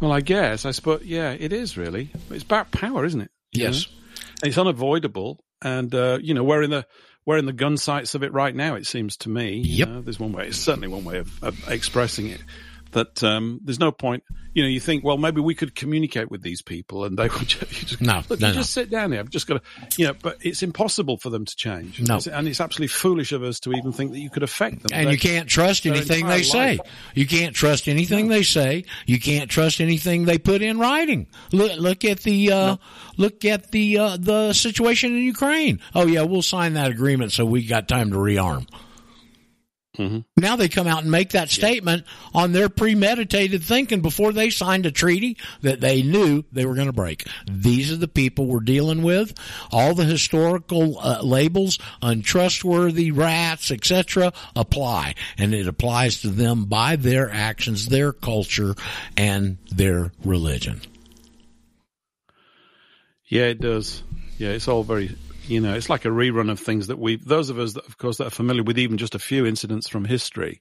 Well, 0.00 0.12
I 0.12 0.20
guess 0.20 0.66
I 0.66 0.72
suppose. 0.72 1.02
Yeah, 1.04 1.30
it 1.32 1.52
is 1.54 1.76
really. 1.78 2.10
It's 2.30 2.44
about 2.44 2.70
power, 2.70 3.04
isn't 3.06 3.20
it? 3.22 3.30
You 3.52 3.62
Yes. 3.64 3.86
know? 3.86 3.92
it's 4.48 4.58
unavoidable, 4.58 5.42
and 5.62 5.94
uh, 5.94 6.18
you 6.20 6.34
know 6.34 6.44
we're 6.44 6.62
in 6.62 6.70
the 6.70 6.86
we're 7.26 7.36
in 7.36 7.44
the 7.44 7.52
gun 7.52 7.76
sights 7.76 8.14
of 8.14 8.22
it 8.22 8.32
right 8.32 8.54
now. 8.54 8.76
It 8.76 8.86
seems 8.86 9.16
to 9.18 9.28
me. 9.28 9.56
Yep. 9.58 10.04
there's 10.04 10.20
one 10.20 10.32
way. 10.32 10.46
It's 10.46 10.56
certainly 10.56 10.88
one 10.88 11.04
way 11.04 11.18
of, 11.18 11.44
of 11.44 11.68
expressing 11.68 12.28
it. 12.28 12.42
That 12.92 13.22
um, 13.22 13.60
there's 13.62 13.80
no 13.80 13.92
point. 13.92 14.22
You 14.56 14.62
know, 14.62 14.68
you 14.70 14.80
think, 14.80 15.04
well, 15.04 15.18
maybe 15.18 15.42
we 15.42 15.54
could 15.54 15.74
communicate 15.74 16.30
with 16.30 16.40
these 16.40 16.62
people, 16.62 17.04
and 17.04 17.18
they 17.18 17.28
would 17.28 17.46
just, 17.46 17.60
you 17.82 17.86
just 17.88 18.00
No, 18.00 18.22
look, 18.30 18.40
no, 18.40 18.46
you 18.48 18.54
no. 18.54 18.60
just 18.60 18.72
sit 18.72 18.88
down 18.88 19.12
here. 19.12 19.20
I've 19.20 19.28
just 19.28 19.46
got 19.46 19.62
to, 19.62 20.00
you 20.00 20.06
know, 20.06 20.14
but 20.22 20.38
it's 20.40 20.62
impossible 20.62 21.18
for 21.18 21.28
them 21.28 21.44
to 21.44 21.54
change. 21.56 22.00
No. 22.00 22.16
It's- 22.16 22.26
and 22.26 22.48
it's 22.48 22.58
absolutely 22.58 22.88
foolish 22.88 23.32
of 23.32 23.42
us 23.42 23.60
to 23.60 23.74
even 23.74 23.92
think 23.92 24.12
that 24.12 24.18
you 24.18 24.30
could 24.30 24.42
affect 24.42 24.82
them. 24.82 24.92
And 24.94 25.08
They- 25.08 25.12
you 25.12 25.18
can't 25.18 25.46
trust 25.46 25.84
anything 25.86 26.26
they 26.26 26.42
say. 26.42 26.78
life. 26.78 26.80
You 27.14 27.26
can't 27.26 27.54
trust 27.54 27.86
anything 27.86 28.28
they 28.28 28.42
say. 28.44 28.84
You 29.06 29.20
can't 29.20 29.50
trust 29.50 29.78
anything 29.82 30.24
they 30.24 30.38
put 30.38 30.62
in 30.62 30.78
writing. 30.78 31.26
Look, 31.52 31.78
look 31.78 32.06
at 32.06 32.20
the 32.20 32.50
uh, 32.52 32.76
look 33.18 33.44
at 33.44 33.72
the 33.72 33.98
uh, 33.98 34.16
the 34.18 34.54
situation 34.54 35.14
in 35.16 35.22
Ukraine. 35.22 35.80
Oh 35.94 36.06
yeah, 36.06 36.22
we'll 36.22 36.40
sign 36.40 36.72
that 36.74 36.90
agreement 36.90 37.32
so 37.32 37.44
we 37.44 37.66
got 37.66 37.88
time 37.88 38.10
to 38.10 38.16
rearm. 38.16 38.66
Mm-hmm. 39.96 40.18
Now 40.36 40.56
they 40.56 40.68
come 40.68 40.86
out 40.86 41.02
and 41.02 41.10
make 41.10 41.30
that 41.30 41.50
statement 41.50 42.04
on 42.34 42.52
their 42.52 42.68
premeditated 42.68 43.62
thinking 43.62 44.02
before 44.02 44.32
they 44.32 44.50
signed 44.50 44.86
a 44.86 44.90
treaty 44.90 45.36
that 45.62 45.80
they 45.80 46.02
knew 46.02 46.44
they 46.52 46.66
were 46.66 46.74
going 46.74 46.86
to 46.86 46.92
break. 46.92 47.26
These 47.50 47.92
are 47.92 47.96
the 47.96 48.08
people 48.08 48.46
we're 48.46 48.60
dealing 48.60 49.02
with. 49.02 49.34
All 49.70 49.94
the 49.94 50.04
historical 50.04 50.98
uh, 50.98 51.22
labels, 51.22 51.78
untrustworthy 52.02 53.10
rats, 53.10 53.70
etc., 53.70 54.32
apply, 54.54 55.14
and 55.38 55.54
it 55.54 55.66
applies 55.66 56.20
to 56.22 56.28
them 56.28 56.66
by 56.66 56.96
their 56.96 57.30
actions, 57.30 57.86
their 57.86 58.12
culture, 58.12 58.74
and 59.16 59.58
their 59.70 60.12
religion. 60.24 60.80
Yeah, 63.28 63.44
it 63.44 63.60
does. 63.60 64.02
Yeah, 64.38 64.50
it's 64.50 64.68
all 64.68 64.82
very, 64.82 65.16
you 65.48 65.60
know, 65.60 65.74
it's 65.74 65.88
like 65.88 66.04
a 66.04 66.08
rerun 66.08 66.50
of 66.50 66.58
things 66.60 66.86
that 66.88 66.98
we, 66.98 67.16
those 67.16 67.50
of 67.50 67.58
us 67.58 67.74
that, 67.74 67.86
of 67.86 67.98
course, 67.98 68.18
that 68.18 68.26
are 68.26 68.30
familiar 68.30 68.62
with 68.62 68.78
even 68.78 68.98
just 68.98 69.14
a 69.14 69.18
few 69.18 69.46
incidents 69.46 69.88
from 69.88 70.04
history, 70.04 70.60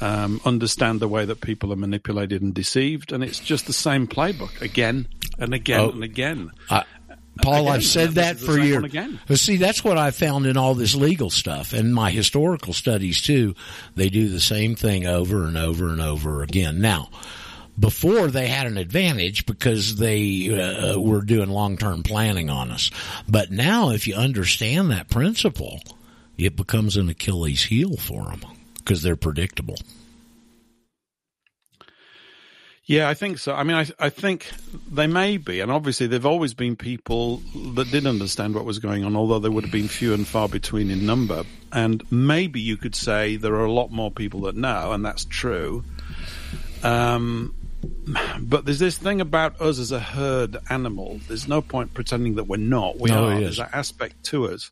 um, 0.00 0.40
understand 0.44 1.00
the 1.00 1.08
way 1.08 1.24
that 1.24 1.40
people 1.40 1.72
are 1.72 1.76
manipulated 1.76 2.42
and 2.42 2.54
deceived, 2.54 3.12
and 3.12 3.22
it's 3.22 3.38
just 3.38 3.66
the 3.66 3.72
same 3.72 4.06
playbook 4.06 4.60
again 4.60 5.06
and 5.38 5.54
again 5.54 5.80
Oh. 5.80 5.90
and 5.90 6.02
again. 6.04 6.50
I, 6.70 6.84
Paul, 7.40 7.62
Again, 7.62 7.72
I've 7.72 7.84
said 7.84 8.10
that 8.10 8.34
this 8.34 8.42
is 8.42 8.46
the 8.46 8.52
for 8.52 8.58
years. 8.60 9.18
But 9.26 9.38
see, 9.38 9.56
that's 9.56 9.82
what 9.82 9.96
I 9.96 10.10
found 10.10 10.44
in 10.46 10.56
all 10.58 10.74
this 10.74 10.94
legal 10.94 11.30
stuff 11.30 11.72
and 11.72 11.94
my 11.94 12.10
historical 12.10 12.74
studies 12.74 13.22
too. 13.22 13.54
They 13.94 14.10
do 14.10 14.28
the 14.28 14.40
same 14.40 14.74
thing 14.74 15.06
over 15.06 15.44
and 15.44 15.56
over 15.56 15.88
and 15.88 16.02
over 16.02 16.42
again. 16.42 16.80
Now, 16.82 17.08
before 17.78 18.28
they 18.28 18.48
had 18.48 18.66
an 18.66 18.76
advantage 18.76 19.46
because 19.46 19.96
they 19.96 20.50
uh, 20.50 20.98
were 20.98 21.22
doing 21.22 21.48
long-term 21.48 22.02
planning 22.02 22.50
on 22.50 22.70
us. 22.70 22.90
But 23.28 23.50
now, 23.50 23.90
if 23.90 24.06
you 24.06 24.14
understand 24.14 24.90
that 24.90 25.08
principle, 25.08 25.80
it 26.36 26.56
becomes 26.56 26.96
an 26.96 27.08
Achilles 27.08 27.64
heel 27.64 27.96
for 27.96 28.24
them 28.24 28.42
because 28.76 29.02
they're 29.02 29.16
predictable. 29.16 29.76
Yeah, 32.84 33.08
I 33.08 33.14
think 33.14 33.38
so. 33.38 33.54
I 33.54 33.62
mean, 33.62 33.76
I, 33.76 33.86
I 33.98 34.10
think 34.10 34.50
they 34.90 35.06
may 35.06 35.36
be, 35.36 35.60
and 35.60 35.70
obviously 35.70 36.08
there've 36.08 36.26
always 36.26 36.52
been 36.52 36.74
people 36.74 37.36
that 37.74 37.90
did 37.92 38.06
understand 38.06 38.56
what 38.56 38.64
was 38.64 38.80
going 38.80 39.04
on, 39.04 39.14
although 39.14 39.38
they 39.38 39.48
would 39.48 39.64
have 39.64 39.72
been 39.72 39.86
few 39.88 40.12
and 40.12 40.26
far 40.26 40.48
between 40.48 40.90
in 40.90 41.06
number. 41.06 41.44
And 41.72 42.02
maybe 42.10 42.60
you 42.60 42.76
could 42.76 42.96
say 42.96 43.36
there 43.36 43.54
are 43.54 43.64
a 43.64 43.72
lot 43.72 43.92
more 43.92 44.10
people 44.10 44.42
that 44.42 44.56
know, 44.56 44.92
and 44.92 45.04
that's 45.04 45.24
true. 45.24 45.84
Um, 46.82 47.54
but 48.40 48.64
there's 48.64 48.78
this 48.78 48.98
thing 48.98 49.20
about 49.20 49.60
us 49.60 49.78
as 49.78 49.92
a 49.92 50.00
herd 50.00 50.56
animal. 50.70 51.20
There's 51.28 51.48
no 51.48 51.60
point 51.62 51.94
pretending 51.94 52.36
that 52.36 52.44
we're 52.44 52.56
not. 52.56 52.98
We 52.98 53.10
No, 53.10 53.28
are. 53.28 53.40
There's 53.40 53.56
that 53.58 53.74
aspect 53.74 54.24
to 54.26 54.46
us. 54.48 54.70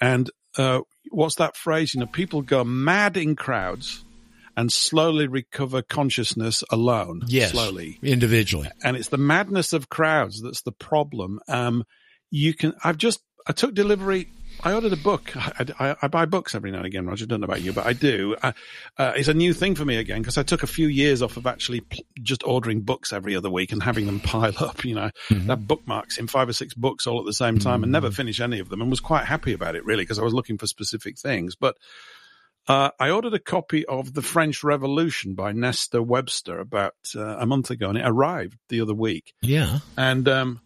And 0.00 0.30
uh, 0.56 0.80
what's 1.10 1.36
that 1.36 1.56
phrase? 1.56 1.94
You 1.94 2.00
know, 2.00 2.06
people 2.06 2.42
go 2.42 2.64
mad 2.64 3.16
in 3.16 3.36
crowds 3.36 4.04
and 4.56 4.72
slowly 4.72 5.26
recover 5.26 5.82
consciousness 5.82 6.64
alone. 6.70 7.22
Yes, 7.26 7.52
slowly 7.52 7.98
individually. 8.02 8.68
and 8.82 8.96
it's 8.96 9.08
the 9.08 9.18
madness 9.18 9.72
of 9.72 9.88
crowds 9.88 10.42
that's 10.42 10.62
the 10.62 10.72
problem. 10.72 11.40
Um, 11.48 11.84
you 12.30 12.54
can. 12.54 12.74
I've 12.82 12.98
just. 12.98 13.20
I 13.46 13.52
took 13.52 13.74
delivery. 13.74 14.30
I 14.62 14.72
ordered 14.72 14.92
a 14.92 14.96
book. 14.96 15.36
I, 15.36 15.66
I, 15.78 15.96
I 16.02 16.08
buy 16.08 16.26
books 16.26 16.54
every 16.54 16.70
now 16.70 16.78
and 16.78 16.86
again, 16.86 17.06
Roger. 17.06 17.24
I 17.24 17.26
don't 17.26 17.40
know 17.40 17.46
about 17.46 17.62
you, 17.62 17.72
but 17.72 17.86
I 17.86 17.92
do. 17.92 18.36
Uh, 18.42 18.52
uh, 18.98 19.12
it's 19.16 19.28
a 19.28 19.34
new 19.34 19.52
thing 19.52 19.74
for 19.74 19.84
me 19.84 19.96
again 19.96 20.20
because 20.20 20.38
I 20.38 20.42
took 20.42 20.62
a 20.62 20.66
few 20.66 20.86
years 20.88 21.22
off 21.22 21.36
of 21.36 21.46
actually 21.46 21.80
pl- 21.80 22.04
just 22.22 22.42
ordering 22.44 22.80
books 22.80 23.12
every 23.12 23.36
other 23.36 23.50
week 23.50 23.72
and 23.72 23.82
having 23.82 24.06
them 24.06 24.20
pile 24.24 24.54
up. 24.58 24.84
You 24.84 24.94
know, 24.94 25.10
that 25.30 25.66
bookmarks 25.66 26.18
in 26.18 26.26
five 26.26 26.48
or 26.48 26.52
six 26.52 26.74
books 26.74 27.06
all 27.06 27.20
at 27.20 27.26
the 27.26 27.32
same 27.32 27.58
time 27.58 27.82
and 27.82 27.92
never 27.92 28.10
finish 28.10 28.40
any 28.40 28.58
of 28.58 28.68
them, 28.68 28.80
and 28.80 28.90
was 28.90 29.00
quite 29.00 29.24
happy 29.24 29.52
about 29.52 29.76
it 29.76 29.84
really 29.84 30.02
because 30.02 30.18
I 30.18 30.24
was 30.24 30.34
looking 30.34 30.58
for 30.58 30.66
specific 30.66 31.18
things. 31.18 31.56
But 31.56 31.76
uh, 32.68 32.90
I 33.00 33.10
ordered 33.10 33.34
a 33.34 33.40
copy 33.40 33.84
of 33.86 34.14
The 34.14 34.22
French 34.22 34.62
Revolution 34.62 35.34
by 35.34 35.52
Nesta 35.52 36.02
Webster 36.02 36.60
about 36.60 36.94
uh, 37.16 37.38
a 37.38 37.46
month 37.46 37.70
ago, 37.70 37.88
and 37.88 37.98
it 37.98 38.06
arrived 38.06 38.58
the 38.68 38.80
other 38.80 38.94
week. 38.94 39.32
Yeah. 39.42 39.80
And 39.96 40.28
um, 40.28 40.60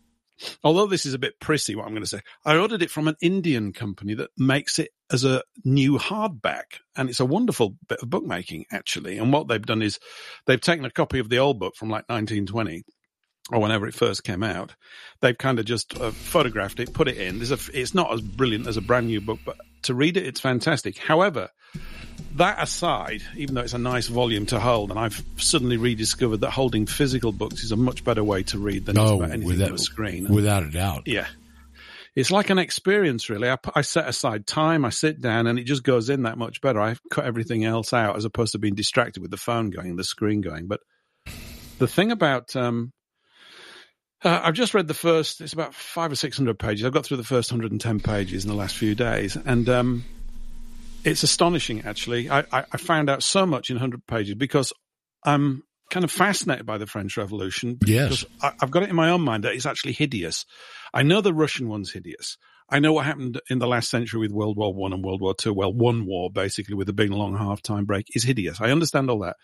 although 0.63 0.87
this 0.87 1.07
is 1.07 1.15
a 1.15 1.19
bit 1.19 1.41
prissy, 1.41 1.75
what 1.75 1.87
I'm 1.87 1.93
going 1.93 2.03
to 2.03 2.09
say, 2.09 2.21
I 2.45 2.57
ordered 2.57 2.83
it 2.83 2.91
from 2.91 3.09
an 3.09 3.17
Indian 3.21 3.73
company 3.73 4.15
that 4.15 4.31
makes 4.37 4.79
it 4.79 4.91
as 5.13 5.25
a 5.25 5.43
new 5.65 5.99
hardback, 5.99 6.81
and 6.97 7.09
it's 7.09 7.21
a 7.21 7.25
wonderful 7.25 7.77
bit 7.89 8.01
of 8.01 8.11
bookmaking 8.11 8.67
actually. 8.71 9.19
And 9.19 9.33
what 9.33 9.49
they've 9.49 9.65
done 9.65 9.83
is 9.83 9.99
they've 10.47 10.61
taken 10.61 10.85
a 10.85 10.91
copy 10.91 11.19
of 11.19 11.29
the 11.29 11.39
old 11.39 11.59
book 11.59 11.77
from 11.77 11.89
like 11.89 12.09
1920 12.09 12.85
or 13.53 13.61
whenever 13.61 13.87
it 13.87 13.95
first 13.95 14.25
came 14.25 14.43
out. 14.43 14.75
They've 15.21 15.37
kind 15.37 15.59
of 15.59 15.67
just 15.67 16.01
uh, 16.01 16.11
photographed 16.11 16.81
it, 16.81 16.95
put 16.95 17.09
it 17.09 17.19
in. 17.19 17.43
A, 17.43 17.59
it's 17.75 17.95
not 17.95 18.13
as 18.13 18.21
brilliant 18.23 18.67
as 18.67 18.77
a 18.77 18.81
brand 18.81 19.07
new 19.07 19.21
book, 19.21 19.41
but 19.45 19.57
to 19.83 19.95
read 19.95 20.17
it, 20.17 20.27
it's 20.27 20.41
fantastic. 20.41 20.99
However, 20.99 21.51
that 22.35 22.63
aside, 22.63 23.23
even 23.37 23.55
though 23.55 23.61
it's 23.63 23.75
a 23.75 23.79
nice 23.79 24.09
volume 24.09 24.47
to 24.47 24.59
hold, 24.59 24.91
and 24.91 24.99
I've 24.99 25.23
suddenly 25.37 25.77
rediscovered 25.77 26.41
that 26.41 26.51
holding 26.51 26.87
physical 26.87 27.33
books 27.33 27.63
is 27.63 27.73
a 27.73 27.77
much 27.77 28.05
better 28.05 28.25
way 28.25 28.43
to 28.45 28.59
read 28.59 28.87
than 28.87 28.99
anything 28.99 29.45
without- 29.45 29.69
on 29.69 29.75
a 29.75 29.79
screen. 29.79 30.33
Without 30.33 30.63
a 30.63 30.71
doubt. 30.71 31.05
Yeah. 31.07 31.27
It's 32.17 32.31
like 32.31 32.51
an 32.51 32.59
experience, 32.59 33.29
really. 33.29 33.51
I, 33.51 33.57
I 33.75 33.81
set 33.81 34.09
aside 34.09 34.47
time, 34.47 34.85
I 34.85 34.91
sit 34.91 35.21
down, 35.21 35.49
and 35.49 35.59
it 35.59 35.65
just 35.65 35.83
goes 35.83 36.11
in 36.11 36.23
that 36.23 36.39
much 36.39 36.61
better. 36.61 36.81
I've 36.81 37.01
cut 37.11 37.25
everything 37.25 37.65
else 37.65 37.93
out 37.93 38.17
as 38.17 38.25
opposed 38.25 38.53
to 38.53 38.59
being 38.59 38.77
distracted 38.77 39.21
with 39.21 39.33
the 39.33 39.37
phone 39.37 39.71
going, 39.71 39.97
the 39.97 40.05
screen 40.05 40.41
going. 40.41 40.67
But 40.69 40.81
the 41.79 41.89
thing 41.89 42.13
about, 42.13 42.55
um, 42.55 42.93
uh, 44.23 44.41
I've 44.45 44.55
just 44.55 44.75
read 44.75 44.87
the 44.87 44.95
first, 44.95 45.41
it's 45.41 45.53
about 45.55 45.75
five 45.75 46.13
or 46.13 46.15
600 46.15 46.57
pages. 46.57 46.85
I've 46.87 46.93
got 46.93 47.05
through 47.05 47.17
the 47.17 47.25
first 47.25 47.51
110 47.51 47.99
pages 47.99 48.45
in 48.45 48.51
the 48.51 48.57
last 48.57 48.77
few 48.77 48.95
days. 48.95 49.37
And, 49.37 49.69
um, 49.69 50.05
it's 51.05 51.23
astonishing, 51.23 51.83
actually. 51.85 52.31
I, 52.31 52.41
I, 52.53 52.65
I 52.73 52.77
found 52.77 53.11
out 53.11 53.23
so 53.23 53.47
much 53.47 53.71
in 53.71 53.77
100 53.77 54.07
pages 54.07 54.35
because 54.35 54.73
I'm 55.25 55.63
kind 55.91 56.05
of 56.05 56.11
fascinated 56.11 56.67
by 56.67 56.79
the 56.79 56.87
French 56.87 57.17
Revolution. 57.17 57.79
Yes. 57.87 58.25
I, 58.43 58.53
I've 58.61 58.71
got 58.71 58.83
it 58.83 58.91
in 58.91 58.97
my 58.97 59.11
own 59.11 59.21
mind 59.21 59.45
that 59.45 59.55
it's 59.55 59.67
actually 59.67 59.93
hideous. 59.93 60.45
I 60.93 61.03
know 61.03 61.21
the 61.21 61.35
Russian 61.35 61.69
one's 61.69 61.93
hideous. 61.93 62.37
I 62.71 62.79
know 62.79 62.95
what 62.95 63.05
happened 63.05 63.41
in 63.51 63.59
the 63.59 63.67
last 63.67 63.91
century 63.91 64.21
with 64.21 64.33
World 64.33 64.57
War 64.57 64.73
One 64.73 64.93
and 64.93 65.05
World 65.05 65.21
War 65.21 65.35
Two. 65.35 65.53
Well, 65.53 65.73
one 65.73 66.07
war 66.07 66.31
basically 66.31 66.75
with 66.75 66.89
a 66.89 66.95
big 66.95 67.11
long 67.11 67.37
half-time 67.37 67.85
break 67.85 68.07
is 68.17 68.25
hideous. 68.25 68.61
I 68.61 68.71
understand 68.71 69.11
all 69.11 69.21
that, 69.21 69.37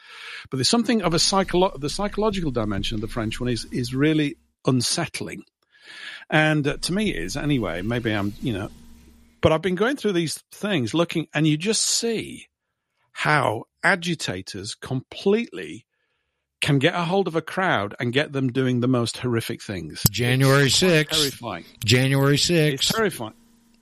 but 0.50 0.56
there's 0.56 0.68
something 0.68 1.02
of 1.02 1.12
a 1.12 1.18
psycholo- 1.18 1.78
the 1.78 1.90
psychological 1.90 2.50
dimension 2.50 2.94
of 2.94 3.02
the 3.02 3.08
French 3.08 3.38
one 3.38 3.50
is 3.50 3.66
is 3.66 3.94
really 3.94 4.36
unsettling, 4.66 5.42
and 6.30 6.66
uh, 6.66 6.76
to 6.78 6.92
me 6.94 7.10
it 7.10 7.22
is 7.22 7.36
anyway. 7.36 7.82
Maybe 7.82 8.10
I'm 8.10 8.32
you 8.40 8.54
know, 8.54 8.70
but 9.40 9.52
I've 9.52 9.62
been 9.62 9.74
going 9.74 9.96
through 9.96 10.12
these 10.12 10.42
things, 10.52 10.94
looking, 10.94 11.26
and 11.34 11.46
you 11.46 11.56
just 11.56 11.82
see 11.82 12.46
how 13.12 13.64
agitators 13.82 14.74
completely 14.74 15.86
can 16.60 16.78
get 16.78 16.94
a 16.94 17.04
hold 17.04 17.26
of 17.26 17.34
a 17.34 17.40
crowd 17.42 17.94
and 17.98 18.12
get 18.12 18.32
them 18.32 18.52
doing 18.52 18.80
the 18.80 18.88
most 18.88 19.16
horrific 19.18 19.62
things. 19.62 20.02
January 20.10 20.66
It's 20.66 20.80
6th. 20.82 21.08
terrifying. 21.08 21.64
January 21.84 22.34
It's 22.34 22.48
6th. 22.50 22.94
terrifying. 22.94 23.34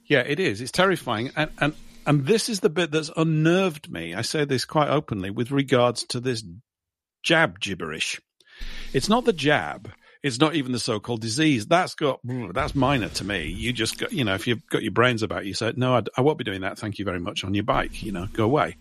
Yeah, 0.06 0.20
it 0.20 0.38
is. 0.40 0.60
It's 0.60 0.70
terrifying. 0.70 1.30
And, 1.36 1.50
and, 1.58 1.74
and 2.06 2.24
this 2.26 2.48
is 2.48 2.60
the 2.60 2.70
bit 2.70 2.90
that's 2.92 3.10
unnerved 3.16 3.90
me. 3.90 4.14
I 4.14 4.22
say 4.22 4.44
this 4.44 4.64
quite 4.64 4.88
openly 4.88 5.30
with 5.30 5.50
regards 5.50 6.04
to 6.04 6.20
this 6.20 6.44
jab 7.24 7.58
gibberish. 7.60 8.20
It's 8.92 9.08
not 9.08 9.24
the 9.24 9.32
jab. 9.32 9.90
It's 10.28 10.38
not 10.38 10.54
even 10.54 10.70
the 10.70 10.78
so-called 10.78 11.20
disease. 11.20 11.66
That's 11.66 11.94
got, 11.94 12.20
that's 12.52 12.74
minor 12.74 13.08
to 13.08 13.24
me. 13.24 13.46
You 13.46 13.72
just 13.72 13.98
got, 13.98 14.12
you 14.12 14.24
know, 14.24 14.34
if 14.34 14.46
you've 14.46 14.64
got 14.68 14.82
your 14.82 14.92
brains 14.92 15.24
about 15.24 15.44
you, 15.46 15.54
say, 15.54 15.72
no, 15.74 15.96
I, 15.96 16.02
I 16.16 16.20
won't 16.20 16.38
be 16.38 16.44
doing 16.44 16.60
that. 16.60 16.78
Thank 16.78 17.00
you 17.00 17.04
very 17.04 17.18
much 17.18 17.42
on 17.42 17.54
your 17.54 17.64
bike, 17.64 18.02
you 18.02 18.12
know, 18.12 18.26
go 18.32 18.44
away. 18.44 18.76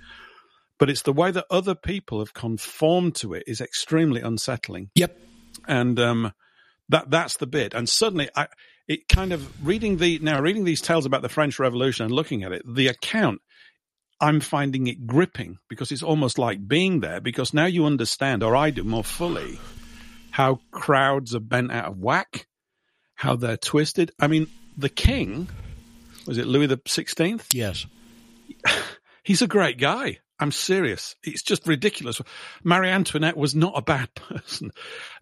But 0.77 0.91
it's 0.91 1.01
the 1.01 1.13
way 1.13 1.31
that 1.31 1.45
other 1.49 1.73
people 1.73 2.19
have 2.19 2.35
conformed 2.35 3.15
to 3.15 3.33
it 3.33 3.45
is 3.47 3.61
extremely 3.61 4.21
unsettling. 4.21 4.91
Yep. 4.93 5.19
And, 5.67 5.99
um, 5.99 6.33
that, 6.89 7.09
that's 7.09 7.37
the 7.37 7.47
bit. 7.47 7.73
And 7.73 7.89
suddenly 7.89 8.29
I, 8.35 8.47
it 8.87 9.07
kind 9.07 9.33
of 9.33 9.65
reading 9.65 9.97
the, 9.97 10.19
now 10.19 10.39
reading 10.39 10.65
these 10.65 10.81
tales 10.81 11.05
about 11.05 11.23
the 11.23 11.29
French 11.29 11.57
Revolution 11.57 12.05
and 12.05 12.13
looking 12.13 12.43
at 12.43 12.51
it, 12.51 12.61
the 12.65 12.89
account, 12.89 13.41
I'm 14.19 14.39
finding 14.39 14.87
it 14.87 15.05
gripping 15.05 15.59
because 15.69 15.91
it's 15.91 16.03
almost 16.03 16.39
like 16.39 16.67
being 16.67 17.01
there 17.01 17.21
because 17.21 17.53
now 17.53 17.65
you 17.65 17.85
understand, 17.85 18.43
or 18.43 18.55
I 18.55 18.71
do 18.71 18.83
more 18.83 19.03
fully, 19.03 19.59
how 20.37 20.59
crowds 20.69 21.33
are 21.33 21.39
bent 21.39 21.71
out 21.71 21.85
of 21.85 21.97
whack, 21.97 22.45
how 23.15 23.35
they're 23.35 23.57
twisted. 23.57 24.11
I 24.19 24.27
mean, 24.27 24.45
the 24.77 24.87
king 24.87 25.47
was 26.27 26.37
it 26.37 26.45
Louis 26.45 26.67
the 26.67 26.79
Sixteenth? 26.85 27.47
Yes, 27.55 27.87
he's 29.23 29.41
a 29.41 29.47
great 29.47 29.79
guy. 29.79 30.19
I'm 30.39 30.51
serious. 30.51 31.15
It's 31.23 31.41
just 31.41 31.65
ridiculous. 31.65 32.21
Marie 32.63 32.89
Antoinette 32.89 33.35
was 33.35 33.55
not 33.55 33.73
a 33.75 33.81
bad 33.81 34.13
person. 34.13 34.69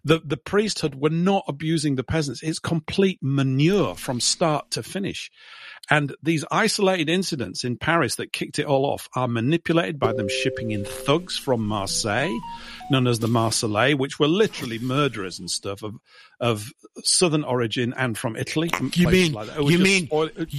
The 0.04 0.20
the 0.22 0.36
priesthood 0.36 0.94
were 0.94 1.08
not 1.08 1.44
abusing 1.48 1.96
the 1.96 2.04
peasants. 2.04 2.42
It's 2.42 2.58
complete 2.58 3.18
manure 3.22 3.94
from 3.94 4.20
start 4.20 4.70
to 4.72 4.82
finish. 4.82 5.30
And 5.90 6.14
these 6.22 6.44
isolated 6.50 7.08
incidents 7.08 7.62
in 7.64 7.76
Paris 7.76 8.16
that 8.16 8.32
kicked 8.32 8.58
it 8.58 8.66
all 8.66 8.84
off 8.84 9.08
are 9.14 9.28
manipulated 9.28 9.98
by 10.00 10.12
them 10.12 10.28
shipping 10.28 10.72
in 10.72 10.84
thugs 10.84 11.36
from 11.38 11.66
Marseille, 11.66 12.36
known 12.90 13.06
as 13.06 13.20
the 13.20 13.28
Marseillais, 13.28 13.96
which 13.96 14.18
were 14.18 14.26
literally 14.28 14.78
murderers 14.78 15.38
and 15.38 15.50
stuff 15.50 15.82
of 15.82 15.94
of 16.38 16.70
southern 17.02 17.44
origin 17.44 17.94
and 17.96 18.18
from 18.18 18.36
Italy. 18.36 18.70
You 18.92 19.08
mean 19.08 19.32
like. 19.32 19.48
You 19.58 19.78
mean 19.78 20.08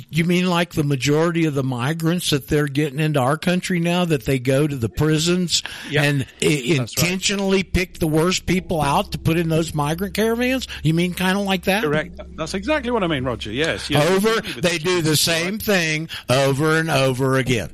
you 0.09 0.25
mean 0.25 0.49
like 0.49 0.73
the 0.73 0.83
majority 0.83 1.45
of 1.45 1.53
the 1.53 1.63
migrants 1.63 2.31
that 2.31 2.47
they're 2.47 2.67
getting 2.67 2.99
into 2.99 3.19
our 3.19 3.37
country 3.37 3.79
now 3.79 4.05
that 4.05 4.25
they 4.25 4.39
go 4.39 4.65
to 4.65 4.75
the 4.75 4.89
prisons 4.89 5.61
Yeah. 5.91 6.01
and 6.03 6.25
i- 6.41 6.45
right. 6.45 6.65
intentionally 6.65 7.61
pick 7.63 7.99
the 7.99 8.07
worst 8.07 8.45
people 8.45 8.81
out 8.81 9.11
to 9.11 9.17
put 9.19 9.37
in 9.37 9.49
those 9.49 9.73
migrant 9.75 10.15
caravans? 10.15 10.67
You 10.83 10.93
mean 10.95 11.13
kind 11.13 11.37
of 11.37 11.45
like 11.45 11.65
that? 11.65 11.83
correct? 11.83 12.19
That's 12.35 12.53
exactly 12.55 12.91
what 12.91 13.03
I 13.03 13.07
mean, 13.07 13.23
Roger. 13.23 13.51
Yes. 13.51 13.89
yes. 13.89 14.09
Over, 14.09 14.41
they 14.61 14.77
do 14.79 15.01
the 15.03 15.15
same 15.17 15.59
thing 15.59 16.09
over 16.29 16.77
and 16.77 16.89
over 16.89 17.37
again. 17.37 17.71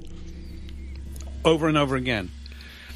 over 1.45 1.67
and 1.67 1.77
over 1.77 1.95
again. 1.95 2.31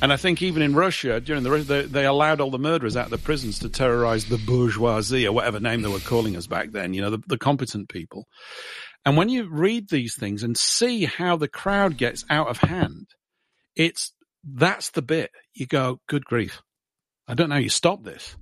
And 0.01 0.13
I 0.13 0.17
think 0.17 0.41
even 0.43 0.61
in 0.61 0.75
Russia, 0.75 1.19
during 1.19 1.43
the 1.43 1.49
they, 1.49 1.81
they 1.83 2.05
allowed 2.05 2.39
all 2.39 2.51
the 2.51 2.59
murderers 2.59 2.95
out 2.95 3.05
of 3.05 3.11
the 3.11 3.17
prisons 3.17 3.59
to 3.59 3.69
terrorize 3.69 4.25
the 4.25 4.37
bourgeoisie 4.37 5.25
or 5.27 5.31
whatever 5.33 5.59
name 5.59 5.81
they 5.81 5.89
were 5.89 5.99
calling 5.99 6.35
us 6.35 6.45
back 6.45 6.71
then. 6.71 6.93
You 6.93 7.01
know, 7.01 7.09
the, 7.09 7.23
the 7.27 7.37
competent 7.37 7.89
people. 7.89 8.27
And 9.05 9.17
when 9.17 9.29
you 9.29 9.49
read 9.49 9.89
these 9.89 10.15
things 10.15 10.43
and 10.43 10.55
see 10.57 11.05
how 11.05 11.37
the 11.37 11.47
crowd 11.47 11.97
gets 11.97 12.25
out 12.29 12.47
of 12.47 12.57
hand, 12.57 13.07
it's 13.75 14.13
that's 14.43 14.91
the 14.91 15.01
bit 15.01 15.31
you 15.53 15.65
go, 15.65 15.99
good 16.07 16.25
grief. 16.25 16.61
I 17.27 17.33
don't 17.33 17.49
know 17.49 17.55
how 17.55 17.61
you 17.61 17.69
stop 17.69 18.03
this. 18.03 18.35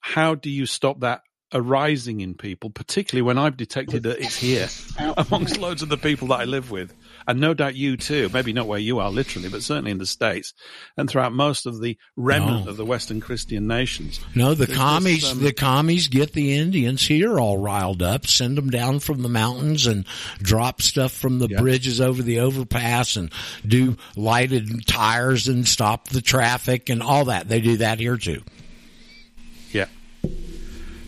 How 0.00 0.34
do 0.34 0.48
you 0.48 0.64
stop 0.64 1.00
that 1.00 1.20
arising 1.54 2.20
in 2.20 2.34
people, 2.34 2.70
particularly 2.70 3.22
when 3.22 3.38
I've 3.38 3.56
detected 3.56 4.02
that 4.04 4.18
it's 4.20 4.36
here 4.36 4.68
amongst 5.16 5.58
loads 5.58 5.82
of 5.82 5.88
the 5.88 5.96
people 5.96 6.28
that 6.28 6.40
I 6.40 6.44
live 6.44 6.70
with? 6.70 6.94
And 7.28 7.40
no 7.40 7.54
doubt 7.54 7.74
you 7.74 7.96
too, 7.96 8.28
maybe 8.32 8.52
not 8.52 8.66
where 8.66 8.78
you 8.78 8.98
are 9.00 9.10
literally, 9.10 9.48
but 9.48 9.62
certainly 9.62 9.90
in 9.90 9.98
the 9.98 10.06
States 10.06 10.54
and 10.96 11.08
throughout 11.10 11.32
most 11.32 11.66
of 11.66 11.80
the 11.80 11.98
remnant 12.16 12.64
No. 12.66 12.70
of 12.70 12.76
the 12.76 12.84
Western 12.84 13.20
Christian 13.20 13.66
nations. 13.66 14.20
No, 14.34 14.50
the 14.50 14.66
There's 14.66 14.68
this, 14.70 14.78
commies, 14.78 15.30
um, 15.32 15.42
the 15.42 15.52
commies 15.52 16.08
get 16.08 16.32
the 16.32 16.56
Indians 16.56 17.06
here 17.06 17.38
all 17.40 17.58
riled 17.58 18.02
up, 18.02 18.26
send 18.26 18.56
them 18.58 18.70
down 18.70 19.00
from 19.00 19.22
the 19.22 19.28
mountains 19.28 19.86
and 19.86 20.04
drop 20.38 20.82
stuff 20.82 21.12
from 21.12 21.38
the 21.38 21.48
bridges 21.48 22.00
over 22.00 22.22
the 22.22 22.40
overpass 22.40 23.16
and 23.16 23.32
do 23.66 23.96
lighted 24.14 24.86
tires 24.86 25.48
and 25.48 25.66
stop 25.66 26.08
the 26.08 26.22
traffic 26.22 26.88
and 26.90 27.02
all 27.02 27.26
that. 27.26 27.48
They 27.48 27.60
do 27.60 27.78
that 27.78 27.98
here 27.98 28.16
too. 28.16 28.42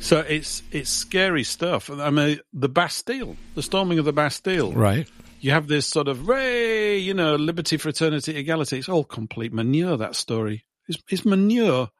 So 0.09 0.21
it's 0.21 0.63
it's 0.73 0.89
scary 0.89 1.45
stuff. 1.45 1.91
I 1.91 2.09
mean, 2.09 2.41
the 2.55 2.71
Bastille, 2.71 3.37
the 3.55 3.63
storming 3.63 3.99
of 3.99 4.07
the 4.07 4.13
Bastille. 4.15 4.73
Right. 4.73 5.07
You 5.41 5.51
have 5.51 5.69
this 5.69 5.87
sort 5.87 6.09
of, 6.09 6.27
ray, 6.27 6.97
you 6.97 7.13
know, 7.13 7.37
liberty, 7.37 7.77
fraternity, 7.77 8.35
equality. 8.35 8.79
It's 8.79 8.89
all 8.89 9.05
complete 9.05 9.53
manure, 9.53 9.99
that 9.99 10.17
story. 10.17 10.65
It's, 10.89 10.99
it's 11.11 11.27
manure. 11.27 11.91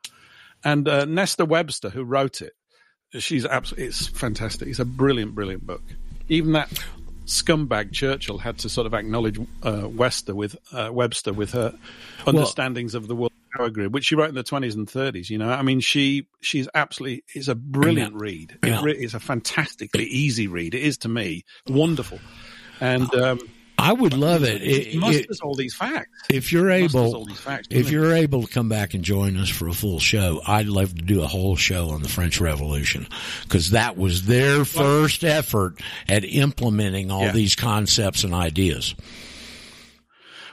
And 0.65 0.89
uh, 0.89 1.05
Nesta 1.05 1.45
Webster, 1.45 1.91
who 1.91 2.03
wrote 2.03 2.41
it, 2.41 2.55
she's 3.19 3.45
absolutely, 3.45 3.89
it's 3.89 4.07
fantastic. 4.07 4.69
It's 4.69 4.79
a 4.79 4.87
brilliant, 4.87 5.35
brilliant 5.35 5.67
book. 5.67 5.83
Even 6.31 6.53
that 6.53 6.71
scumbag 7.27 7.93
Churchill 7.93 8.39
had 8.39 8.57
to 8.61 8.71
sort 8.71 8.87
of 8.87 8.95
acknowledge 8.95 9.39
uh, 9.63 9.87
Webster 9.87 10.35
with 10.35 10.57
uh, 10.73 10.89
Webster 10.91 11.35
with 11.35 11.53
her 11.53 11.79
understandings 12.27 12.95
of 12.95 13.07
the 13.07 13.15
world 13.15 13.33
grid, 13.69 13.93
which 13.93 14.05
she 14.07 14.15
wrote 14.15 14.29
in 14.29 14.35
the 14.35 14.43
twenties 14.43 14.75
and 14.77 14.89
thirties. 14.89 15.29
You 15.31 15.39
know, 15.39 15.51
I 15.51 15.63
mean, 15.63 15.81
she 15.81 16.27
she's 16.41 16.69
absolutely 16.75 17.25
it's 17.35 17.49
a 17.49 17.55
brilliant 17.55 18.15
read. 18.15 18.57
Yeah. 18.65 18.79
It 18.79 18.83
re- 18.85 18.97
it's 18.99 19.15
a 19.15 19.21
fantastically 19.21 20.05
easy 20.05 20.47
read. 20.47 20.75
It 20.75 20.83
is 20.83 20.99
to 20.99 21.09
me 21.09 21.45
wonderful, 21.67 22.21
and 22.81 23.13
um, 23.15 23.41
I 23.81 23.93
would 23.93 24.13
love 24.15 24.43
it. 24.43 24.61
it, 24.63 24.89
It- 24.89 25.05
it- 25.31 25.41
all 25.43 25.55
these 25.55 25.75
facts. 25.75 26.11
if 26.31 26.51
you're 26.53 26.71
able, 26.71 27.25
these 27.27 27.39
facts, 27.39 27.69
if 27.71 27.87
it? 27.87 27.93
you're 27.93 28.13
able 28.15 28.43
to 28.43 28.53
come 28.53 28.69
back 28.69 28.95
and 28.95 29.05
join 29.05 29.37
us 29.37 29.49
for 29.49 29.69
a 29.69 29.73
full 29.73 30.01
show, 30.01 30.41
I'd 30.47 30.67
love 30.67 30.95
to 30.97 31.03
do 31.03 31.23
a 31.23 31.27
whole 31.27 31.55
show 31.57 31.91
on 31.91 32.03
the 32.03 32.09
French 32.09 32.41
Revolution 32.41 33.07
because 33.45 33.71
that 33.71 33.97
was 33.97 34.27
their 34.27 34.65
first 34.65 35.23
effort 35.25 35.81
at 36.09 36.25
implementing 36.25 37.11
all 37.13 37.23
Yeah. 37.27 37.33
these 37.33 37.55
concepts 37.55 38.25
and 38.25 38.35
ideas. 38.35 38.95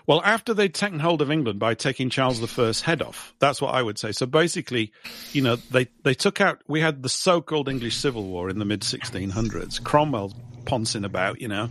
Well, 0.07 0.21
after 0.23 0.53
they'd 0.53 0.73
taken 0.73 0.99
hold 0.99 1.21
of 1.21 1.31
England 1.31 1.59
by 1.59 1.73
taking 1.73 2.09
Charles 2.09 2.41
I's 2.59 2.81
head 2.81 3.01
off, 3.01 3.33
that's 3.39 3.61
what 3.61 3.73
I 3.73 3.81
would 3.81 3.97
say. 3.97 4.11
So 4.11 4.25
basically, 4.25 4.91
you 5.33 5.41
know, 5.41 5.55
they, 5.55 5.87
they 6.03 6.13
took 6.13 6.41
out, 6.41 6.61
we 6.67 6.81
had 6.81 7.01
the 7.01 7.09
so-called 7.09 7.69
English 7.69 7.95
Civil 7.95 8.23
War 8.25 8.49
in 8.49 8.59
the 8.59 8.65
mid 8.65 8.81
1600s. 8.81 9.83
Cromwell's 9.83 10.35
poncing 10.65 11.05
about, 11.05 11.41
you 11.41 11.47
know, 11.47 11.69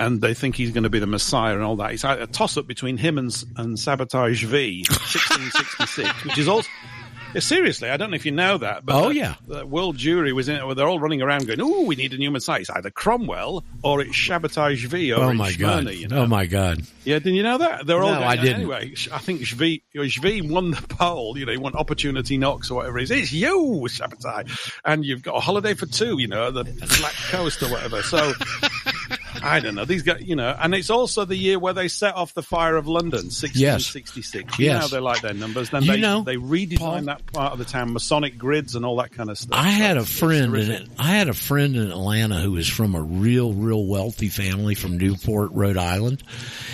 and 0.00 0.20
they 0.20 0.34
think 0.34 0.56
he's 0.56 0.70
going 0.70 0.84
to 0.84 0.90
be 0.90 0.98
the 0.98 1.06
Messiah 1.06 1.54
and 1.54 1.62
all 1.62 1.76
that. 1.76 1.92
It's 1.92 2.04
a 2.04 2.26
toss 2.26 2.56
up 2.56 2.66
between 2.66 2.96
him 2.96 3.18
and, 3.18 3.30
and 3.56 3.76
Sabbatai 3.76 4.34
Zevi, 4.34 4.84
1666, 4.88 6.24
which 6.24 6.38
is 6.38 6.48
also, 6.48 6.68
seriously, 7.38 7.90
I 7.90 7.96
don't 7.96 8.10
know 8.10 8.16
if 8.16 8.24
you 8.26 8.32
know 8.32 8.58
that, 8.58 8.84
but 8.84 8.94
Oh, 8.94 9.08
the- 9.08 9.14
yeah. 9.16 9.34
the 9.46 9.66
world 9.66 9.96
jury 9.96 10.32
was 10.32 10.48
in 10.48 10.56
it. 10.56 10.74
They're 10.74 10.86
all 10.88 10.98
running 11.00 11.22
around 11.22 11.46
going, 11.46 11.60
"Oh, 11.60 11.82
we 11.82 11.94
need 11.96 12.12
a 12.14 12.16
new 12.18 12.30
Messiah. 12.30 12.60
It's 12.60 12.70
either 12.70 12.90
Cromwell 12.90 13.64
or 13.82 14.00
it's 14.00 14.16
Sabbatai 14.16 14.76
Zevi 14.76 15.12
over 15.12 15.26
Oh 15.26 15.32
my 15.34 15.52
Smyrna." 15.52 15.84
god! 15.84 15.94
You 15.94 16.06
oh, 16.10 16.14
know? 16.14 16.22
Oh 16.22 16.26
my 16.26 16.46
god! 16.46 16.82
Yeah, 17.04 17.18
didn't 17.18 17.34
you 17.34 17.42
know 17.42 17.58
that? 17.58 17.86
They're 17.86 18.02
all 18.02 18.10
No, 18.12 18.16
going, 18.18 18.28
I 18.28 18.36
didn't. 18.36 18.56
Anyway, 18.56 18.94
I 19.12 19.18
think 19.18 19.40
Shvi, 19.42 19.82
Shvi 19.94 20.48
won 20.50 20.70
the 20.72 20.82
poll. 20.88 21.38
You 21.38 21.46
know, 21.46 21.52
he 21.52 21.58
won 21.58 21.74
opportunity 21.74 22.36
knocks 22.38 22.70
or 22.70 22.74
whatever 22.76 22.98
it 22.98 23.04
is. 23.04 23.10
It's 23.10 23.32
you, 23.32 23.86
Shabatai. 23.88 24.70
And 24.84 25.04
you've 25.04 25.22
got 25.22 25.36
a 25.36 25.40
holiday 25.40 25.74
for 25.74 25.86
two, 25.86 26.18
you 26.18 26.28
know, 26.28 26.50
the 26.50 26.64
Black 26.64 27.14
Coast 27.30 27.62
or 27.62 27.70
whatever. 27.70 28.02
So, 28.02 28.32
I 29.42 29.60
don't 29.60 29.74
know. 29.74 29.84
These 29.84 30.02
guys, 30.02 30.22
you 30.22 30.36
know, 30.36 30.54
and 30.58 30.74
it's 30.74 30.90
also 30.90 31.24
the 31.24 31.36
year 31.36 31.58
where 31.58 31.72
they 31.72 31.88
set 31.88 32.14
off 32.14 32.34
the 32.34 32.42
fire 32.42 32.76
of 32.76 32.86
London, 32.86 33.30
1666. 33.30 34.58
You 34.58 34.68
know 34.68 34.72
Yes. 34.74 34.90
they 34.90 34.98
like 35.00 35.22
their 35.22 35.34
numbers. 35.34 35.70
Then 35.70 35.82
You 35.84 35.92
they, 35.92 36.00
know, 36.00 36.22
they 36.22 36.36
redesigned 36.36 37.06
that 37.06 37.24
part 37.32 37.52
of 37.52 37.58
the 37.58 37.64
town, 37.64 37.92
Masonic 37.92 38.38
grids 38.38 38.74
and 38.74 38.84
all 38.84 38.96
that 38.96 39.12
kind 39.12 39.30
of 39.30 39.38
stuff. 39.38 39.58
I 39.58 39.70
had 39.70 39.96
a 39.96 40.00
It's- 40.00 40.10
it's 40.10 40.18
friend 40.18 40.54
in. 40.56 40.88
I 40.98 41.10
had 41.12 41.28
a 41.28 41.34
friend 41.34 41.76
in 41.76 41.90
Atlanta 41.90 42.40
who 42.40 42.52
was 42.52 42.68
from 42.68 42.94
a 42.94 43.00
real, 43.02 43.52
real 43.52 43.84
wealthy 43.84 44.28
family 44.28 44.74
from 44.74 44.98
Newport, 44.98 45.50
Rhode 45.52 45.76
Island. 45.78 46.22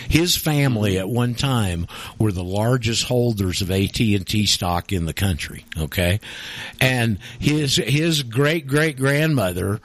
His 0.08 0.36
family 0.36 0.98
at 0.98 1.08
one 1.08 1.34
time 1.34 1.86
were 2.18 2.32
the 2.32 2.44
largest 2.44 3.04
holders 3.04 3.62
of 3.62 3.70
AT 3.70 3.98
and 4.14 4.26
T 4.26 4.46
stock 4.46 4.92
in 4.92 5.06
the 5.06 5.14
country. 5.14 5.64
Okay, 5.78 6.20
and 6.80 7.18
his 7.38 7.76
his 7.76 8.22
great 8.22 8.66
great 8.66 8.96
grandmother. 8.96 9.80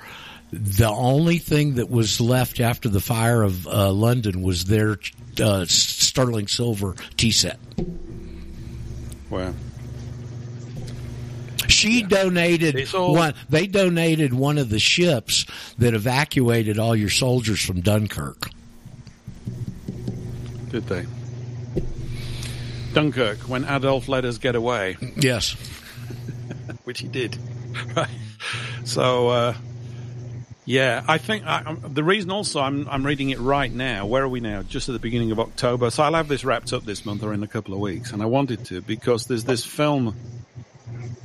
The 0.51 0.89
only 0.89 1.38
thing 1.38 1.76
that 1.76 1.89
was 1.89 2.19
left 2.19 2.59
after 2.59 2.89
the 2.89 2.99
fire 2.99 3.43
of 3.43 3.67
uh, 3.67 3.91
London 3.91 4.41
was 4.41 4.65
their 4.65 4.97
uh, 5.41 5.65
sterling 5.65 6.47
silver 6.47 6.95
tea 7.17 7.31
set. 7.31 7.59
Wow. 9.30 9.53
She 11.67 12.01
donated 12.01 12.91
one. 12.91 13.35
They 13.47 13.67
donated 13.67 14.34
one 14.34 14.57
of 14.57 14.69
the 14.69 14.80
ships 14.80 15.45
that 15.77 15.93
evacuated 15.93 16.80
all 16.80 16.95
your 16.95 17.09
soldiers 17.09 17.63
from 17.63 17.81
Dunkirk. 17.81 18.49
Did 20.71 20.88
they? 20.88 21.05
Dunkirk, 22.93 23.38
when 23.41 23.65
Adolf 23.65 24.07
let 24.07 24.26
us 24.26 24.39
get 24.39 24.55
away. 24.55 24.97
Yes. 25.15 25.55
Which 26.84 26.99
he 26.99 27.07
did. 27.07 27.38
Right. 27.95 28.09
So, 28.84 29.30
uh, 29.30 29.53
yeah, 30.70 31.04
I 31.08 31.18
think 31.18 31.48
I, 31.48 31.76
the 31.82 32.04
reason 32.04 32.30
also 32.30 32.62
I'm, 32.62 32.88
I'm 32.88 33.04
reading 33.04 33.32
it 33.32 33.40
right 33.40 33.74
now. 33.74 34.06
Where 34.06 34.22
are 34.22 34.30
we 34.30 34.40
now? 34.40 34.62
Just 34.62 34.88
at 34.88 34.91
the 34.91 35.00
beginning 35.00 35.32
of 35.32 35.40
October. 35.40 35.90
So 35.90 36.04
I'll 36.04 36.14
have 36.14 36.28
this 36.28 36.46
wrapped 36.46 36.74
up 36.74 36.86
this 36.86 37.08
month 37.08 37.24
or 37.24 37.34
in 37.34 37.41
a 37.41 37.48
couple 37.48 37.74
of 37.74 37.80
weeks. 37.80 38.12
And 38.12 38.22
I 38.22 38.28
wanted 38.28 38.66
to 38.66 38.80
because 38.80 39.26
there's 39.26 39.46
this 39.46 39.66
film. 39.66 40.16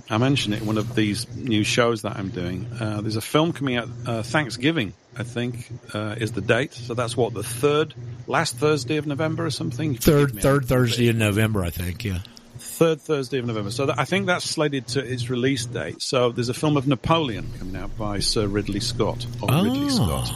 I 0.09 0.17
mentioned 0.17 0.55
it 0.55 0.63
in 0.63 0.67
one 0.67 0.79
of 0.79 0.95
these 0.95 1.29
new 1.37 1.63
shows 1.63 2.01
that 2.03 2.17
I'm 2.17 2.31
doing. 2.31 2.67
Uh, 2.81 3.03
there's 3.03 3.17
a 3.17 3.21
film 3.21 3.53
coming 3.53 3.77
out 3.77 3.91
uh, 4.07 4.23
Thanksgiving, 4.23 4.95
I 5.15 5.25
think, 5.25 5.71
uh, 5.93 6.15
is 6.17 6.33
the 6.33 6.41
date. 6.41 6.73
So 6.73 6.95
that's 6.95 7.15
what 7.15 7.35
the 7.35 7.43
third, 7.43 7.93
last 8.27 8.57
Thursday 8.57 8.97
of 8.97 9.07
November 9.07 9.45
or 9.45 9.51
something. 9.51 9.95
Third 9.95 10.41
third 10.41 10.65
Thursday 10.65 11.09
in 11.09 11.19
November, 11.19 11.63
I 11.63 11.69
think. 11.69 12.03
Yeah. 12.03 12.21
Third 12.75 13.01
Thursday 13.01 13.39
of 13.39 13.47
November. 13.47 13.71
So 13.71 13.87
that, 13.87 13.99
I 13.99 14.05
think 14.05 14.27
that's 14.27 14.45
slated 14.45 14.89
to 14.89 15.01
its 15.01 15.31
release 15.31 15.65
date. 15.65 16.03
So 16.03 16.33
there's 16.33 16.49
a 16.49 16.55
film 16.55 16.77
of 16.77 16.87
Napoleon 16.89 17.49
coming 17.59 17.77
out 17.77 17.97
by 17.97 18.19
Sir 18.19 18.47
Ridley 18.47 18.81
Scott. 18.81 19.25
Or 19.41 19.49
Ridley 19.49 19.87
Oh. 19.87 19.89
Scott. 19.89 20.33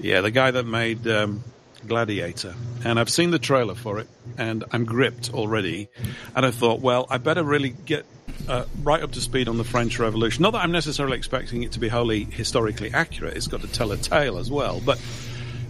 Yeah, 0.00 0.20
the 0.20 0.30
guy 0.30 0.52
that 0.52 0.64
made 0.64 1.06
um, 1.08 1.42
Gladiator. 1.86 2.54
And 2.84 2.98
I've 3.00 3.10
seen 3.10 3.30
the 3.32 3.38
trailer 3.38 3.74
for 3.74 3.98
it, 3.98 4.06
and 4.38 4.64
I'm 4.72 4.84
gripped 4.84 5.34
already. 5.34 5.88
And 6.36 6.46
I 6.46 6.50
thought, 6.52 6.80
well, 6.80 7.06
I 7.10 7.18
better 7.18 7.42
really 7.42 7.70
get 7.70 8.06
uh, 8.48 8.64
right 8.82 9.02
up 9.02 9.12
to 9.12 9.20
speed 9.20 9.48
on 9.48 9.58
the 9.58 9.64
French 9.64 9.98
Revolution. 9.98 10.42
Not 10.42 10.52
that 10.52 10.60
I'm 10.62 10.72
necessarily 10.72 11.18
expecting 11.18 11.62
it 11.64 11.72
to 11.72 11.80
be 11.80 11.88
wholly 11.88 12.24
historically 12.24 12.92
accurate. 12.92 13.36
It's 13.36 13.48
got 13.48 13.60
to 13.62 13.68
tell 13.68 13.92
a 13.92 13.96
tale 13.96 14.38
as 14.38 14.50
well, 14.50 14.80
but. 14.84 15.00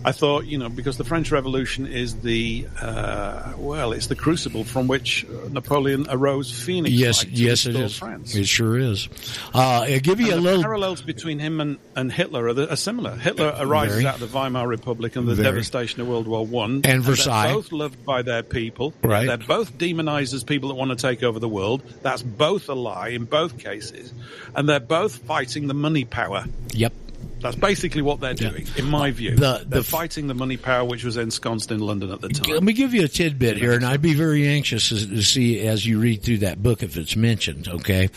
I 0.03 0.13
thought, 0.13 0.47
you 0.47 0.57
know, 0.57 0.71
because 0.71 0.97
the 0.97 1.05
French 1.05 1.31
Revolution 1.31 1.87
is 1.87 2.21
the 2.23 2.67
uh, 2.81 3.53
well, 3.59 3.93
it's 3.93 4.07
the 4.07 4.15
crucible 4.17 4.65
from 4.65 4.89
which 4.89 5.27
Napoleon 5.51 6.07
arose 6.09 6.51
phoenix. 6.51 6.95
Yes, 6.95 7.25
yes, 7.27 7.67
it 7.67 7.77
is. 7.77 7.99
France. 7.99 8.35
It 8.35 8.47
sure 8.49 8.79
is. 8.79 9.09
Uh, 9.55 9.85
I'll 9.89 10.01
give 10.01 10.19
you 10.19 10.27
And 10.27 10.33
a 10.33 10.37
the 10.37 10.41
little. 10.41 10.63
parallels 10.63 11.03
between 11.03 11.39
him 11.39 11.61
and, 11.61 11.79
and 11.97 12.11
Hitler 12.11 12.47
are, 12.47 12.55
the, 12.55 12.73
are 12.73 12.77
similar. 12.77 13.15
Hitler 13.15 13.55
arises 13.59 13.97
Very. 13.97 14.07
out 14.07 14.15
of 14.15 14.21
the 14.21 14.27
Weimar 14.39 14.67
Republic 14.67 15.17
and 15.17 15.29
the 15.29 15.35
Very. 15.35 15.49
devastation 15.51 16.01
of 16.01 16.09
World 16.09 16.27
War 16.27 16.47
One, 16.47 16.81
And 16.85 17.03
Versailles. 17.03 17.49
They're 17.49 17.55
both 17.57 17.73
loved 17.73 18.05
by 18.07 18.23
their 18.23 18.43
people. 18.43 18.95
Right. 19.03 19.27
They're 19.27 19.37
both 19.37 19.77
demonized 19.77 20.33
as 20.33 20.45
people 20.45 20.71
that 20.71 20.77
want 20.77 20.91
to 20.91 20.97
take 20.97 21.23
over 21.23 21.39
the 21.39 21.49
world. 21.49 21.83
That's 22.03 22.23
both 22.23 22.71
a 22.71 22.75
lie 22.75 23.09
in 23.09 23.25
both 23.27 23.59
cases, 23.59 24.15
and 24.57 24.67
they're 24.67 24.81
both 24.81 25.17
fighting 25.19 25.67
the 25.67 25.75
money 25.75 26.07
power. 26.07 26.47
Yep. 26.73 26.95
That's 27.41 27.57
basically 27.57 28.03
what 28.03 28.21
they're 28.21 28.35
doing, 28.35 28.67
in 28.77 28.87
my 28.87 29.11
view. 29.11 29.35
The- 29.35 29.65
they're 29.67 29.81
the- 29.81 29.83
fighting 29.83 30.27
the 30.27 30.35
money 30.35 30.57
power 30.57 30.85
which 30.85 31.05
was 31.05 31.17
ensconced 31.17 31.71
in 31.71 31.81
London 31.81 32.11
at 32.11 32.21
the 32.21 32.29
time. 32.29 32.53
Let 32.53 32.63
me 32.63 32.73
give 32.73 32.93
you 32.95 33.05
a 33.05 33.09
tidbit 33.09 33.57
here, 33.57 33.73
and 33.73 33.85
I'd 33.85 34.03
be 34.03 34.15
very 34.15 34.47
anxious 34.47 34.89
to 34.91 35.07
to 35.07 35.23
see 35.23 35.61
as 35.61 35.87
you 35.87 35.99
read 35.99 36.23
through 36.23 36.39
that 36.39 36.63
book 36.63 36.83
if 36.83 36.97
it's 36.97 37.17
mentioned. 37.17 37.69
Okay, 37.69 38.11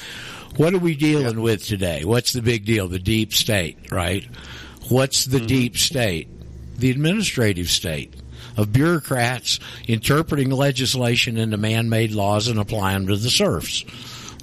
what 0.58 0.74
are 0.74 0.80
we 0.80 0.96
dealing 0.96 1.42
with 1.42 1.66
today? 1.66 2.04
What's 2.04 2.34
the 2.34 2.42
big 2.42 2.66
deal? 2.66 2.88
The 2.88 3.00
deep 3.00 3.34
state, 3.34 3.92
right? 3.92 4.26
What's 4.90 5.26
the 5.26 5.38
mm-hmm. 5.38 5.48
deep 5.48 5.78
state? 5.78 6.28
The 6.78 6.92
administrative 6.92 7.70
state 7.70 8.14
of 8.58 8.74
bureaucrats 8.74 9.60
interpreting 9.88 10.50
legislation 10.50 11.38
into 11.38 11.58
man-made 11.58 12.12
laws 12.12 12.48
and 12.48 12.60
applying 12.60 13.06
them 13.06 13.08
to 13.08 13.18
the 13.18 13.30
serfs. 13.30 13.86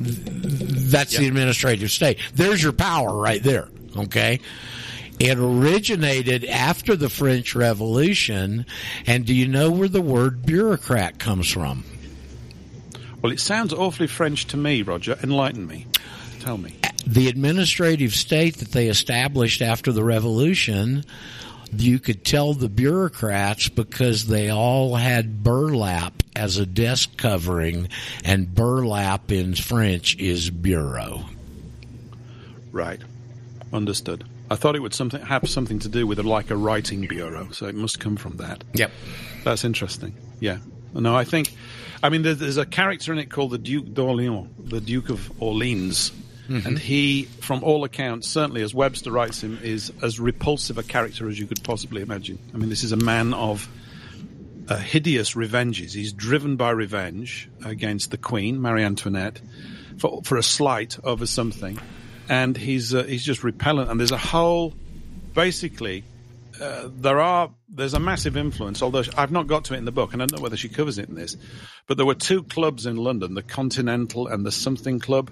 That's 0.01 1.17
the 1.17 1.27
administrative 1.27 1.91
state. 1.91 2.19
There's 2.35 2.63
your 2.63 2.73
power 2.73 3.15
right 3.15 3.43
there. 3.43 3.69
Okay. 3.97 4.41
It 5.19 5.39
originated 5.39 6.47
after 6.47 6.97
the 6.97 7.11
French 7.11 7.55
Revolution. 7.55 8.65
And 9.07 9.27
do 9.27 9.35
you 9.35 9.47
know 9.49 9.71
where 9.71 9.89
the 9.89 10.01
word 10.01 10.47
bureaucrat 10.47 11.19
comes 11.19 11.51
from? 11.51 11.85
Well, 13.21 13.33
it 13.33 13.41
sounds 13.41 13.75
awfully 13.75 14.07
French 14.07 14.47
to 14.47 14.57
me, 14.57 14.81
Roger. 14.81 15.19
Enlighten 15.23 15.67
me. 15.67 15.87
Tell 16.41 16.57
me. 16.57 16.75
The 17.07 17.29
administrative 17.29 18.15
state 18.15 18.57
that 18.59 18.73
they 18.73 18.89
established 18.89 19.61
after 19.61 19.93
the 19.93 20.03
revolution, 20.03 21.05
you 21.77 21.99
could 21.99 22.25
tell 22.25 22.55
the 22.55 22.71
bureaucrats 22.71 23.69
because 23.69 24.27
they 24.27 24.49
all 24.49 24.95
had 24.95 25.43
burlap 25.45 26.23
as 26.35 26.57
a 26.57 26.65
desk 26.65 27.19
covering, 27.19 27.89
and 28.25 28.55
burlap 28.55 29.31
in 29.31 29.55
French 29.55 30.17
is 30.17 30.49
bureau. 30.49 31.25
Right. 32.73 33.01
Understood. 33.73 34.25
I 34.51 34.57
thought 34.57 34.75
it 34.75 34.81
would 34.81 34.95
something 34.95 35.21
have 35.23 35.49
something 35.49 35.79
to 35.81 35.89
do 35.89 36.07
with 36.07 36.19
a, 36.19 36.23
like 36.25 36.51
a 36.51 36.57
writing 36.57 37.03
bureau, 37.07 37.49
so 37.53 37.67
it 37.67 37.75
must 37.77 38.01
come 38.01 38.17
from 38.17 38.37
that. 38.39 38.65
Yep. 38.75 38.91
That's 39.45 39.65
interesting. 39.65 40.15
Yeah. 40.41 40.59
No, 40.93 41.15
I 41.15 41.23
think, 41.23 41.55
I 42.03 42.09
mean, 42.09 42.23
there's, 42.23 42.39
there's 42.39 42.57
a 42.57 42.67
character 42.67 43.13
in 43.13 43.19
it 43.21 43.31
called 43.31 43.53
the 43.53 43.59
Duke 43.59 43.87
d'Orléans, 43.95 44.49
the 44.59 44.81
Duke 44.81 45.09
of 45.11 45.31
Orleans. 45.41 46.11
Mhm. 46.49 46.67
And 46.67 46.79
he, 46.81 47.25
from 47.43 47.63
all 47.63 47.85
accounts, 47.85 48.27
certainly 48.27 48.63
as 48.63 48.75
Webster 48.75 49.13
writes 49.13 49.41
him, 49.41 49.61
is 49.63 49.93
as 50.03 50.19
repulsive 50.19 50.79
a 50.79 50.83
character 50.83 51.29
as 51.29 51.39
you 51.39 51.47
could 51.47 51.63
possibly 51.63 52.03
imagine. 52.03 52.41
I 52.53 52.57
mean, 52.57 52.71
this 52.71 52.83
is 52.83 52.91
a 52.91 52.97
man 52.97 53.33
of 53.35 53.69
uh, 54.69 54.77
hideous 54.77 55.37
revenges. 55.37 55.93
He's 55.93 56.13
driven 56.13 56.57
by 56.57 56.71
revenge 56.71 57.49
against 57.65 58.11
the 58.11 58.17
Queen, 58.17 58.61
Marie 58.61 58.83
Antoinette, 58.83 59.41
for, 59.99 60.23
for 60.25 60.37
a 60.39 60.43
slight 60.43 60.99
over 61.05 61.25
something. 61.25 61.79
And 62.31 62.57
he's, 62.57 62.95
uh, 62.95 63.03
he's 63.03 63.25
just 63.25 63.45
repellent. 63.45 63.91
And 63.91 64.01
there's 64.01 64.13
a 64.13 64.17
whole, 64.17 64.73
basically, 65.35 66.05
uh, 66.61 66.89
there 66.95 67.21
are 67.21 67.51
there's 67.69 67.95
a 67.95 68.01
massive 68.01 68.37
influence. 68.37 68.83
Although 68.83 69.05
I've 69.17 69.33
not 69.33 69.47
got 69.47 69.65
to 69.67 69.75
it 69.75 69.79
in 69.79 69.85
the 69.85 69.93
book, 69.93 70.13
and 70.13 70.23
I 70.23 70.27
don't 70.27 70.39
know 70.39 70.43
whether 70.43 70.57
she 70.57 70.69
covers 70.69 70.99
it 70.99 71.09
in 71.09 71.15
this. 71.15 71.37
But 71.87 71.97
there 71.97 72.07
were 72.07 72.15
two 72.15 72.43
clubs 72.43 72.87
in 72.87 72.97
London: 72.97 73.35
the 73.35 73.43
Continental 73.43 74.27
and 74.27 74.45
the 74.45 74.53
Something 74.53 75.01
Club. 75.01 75.31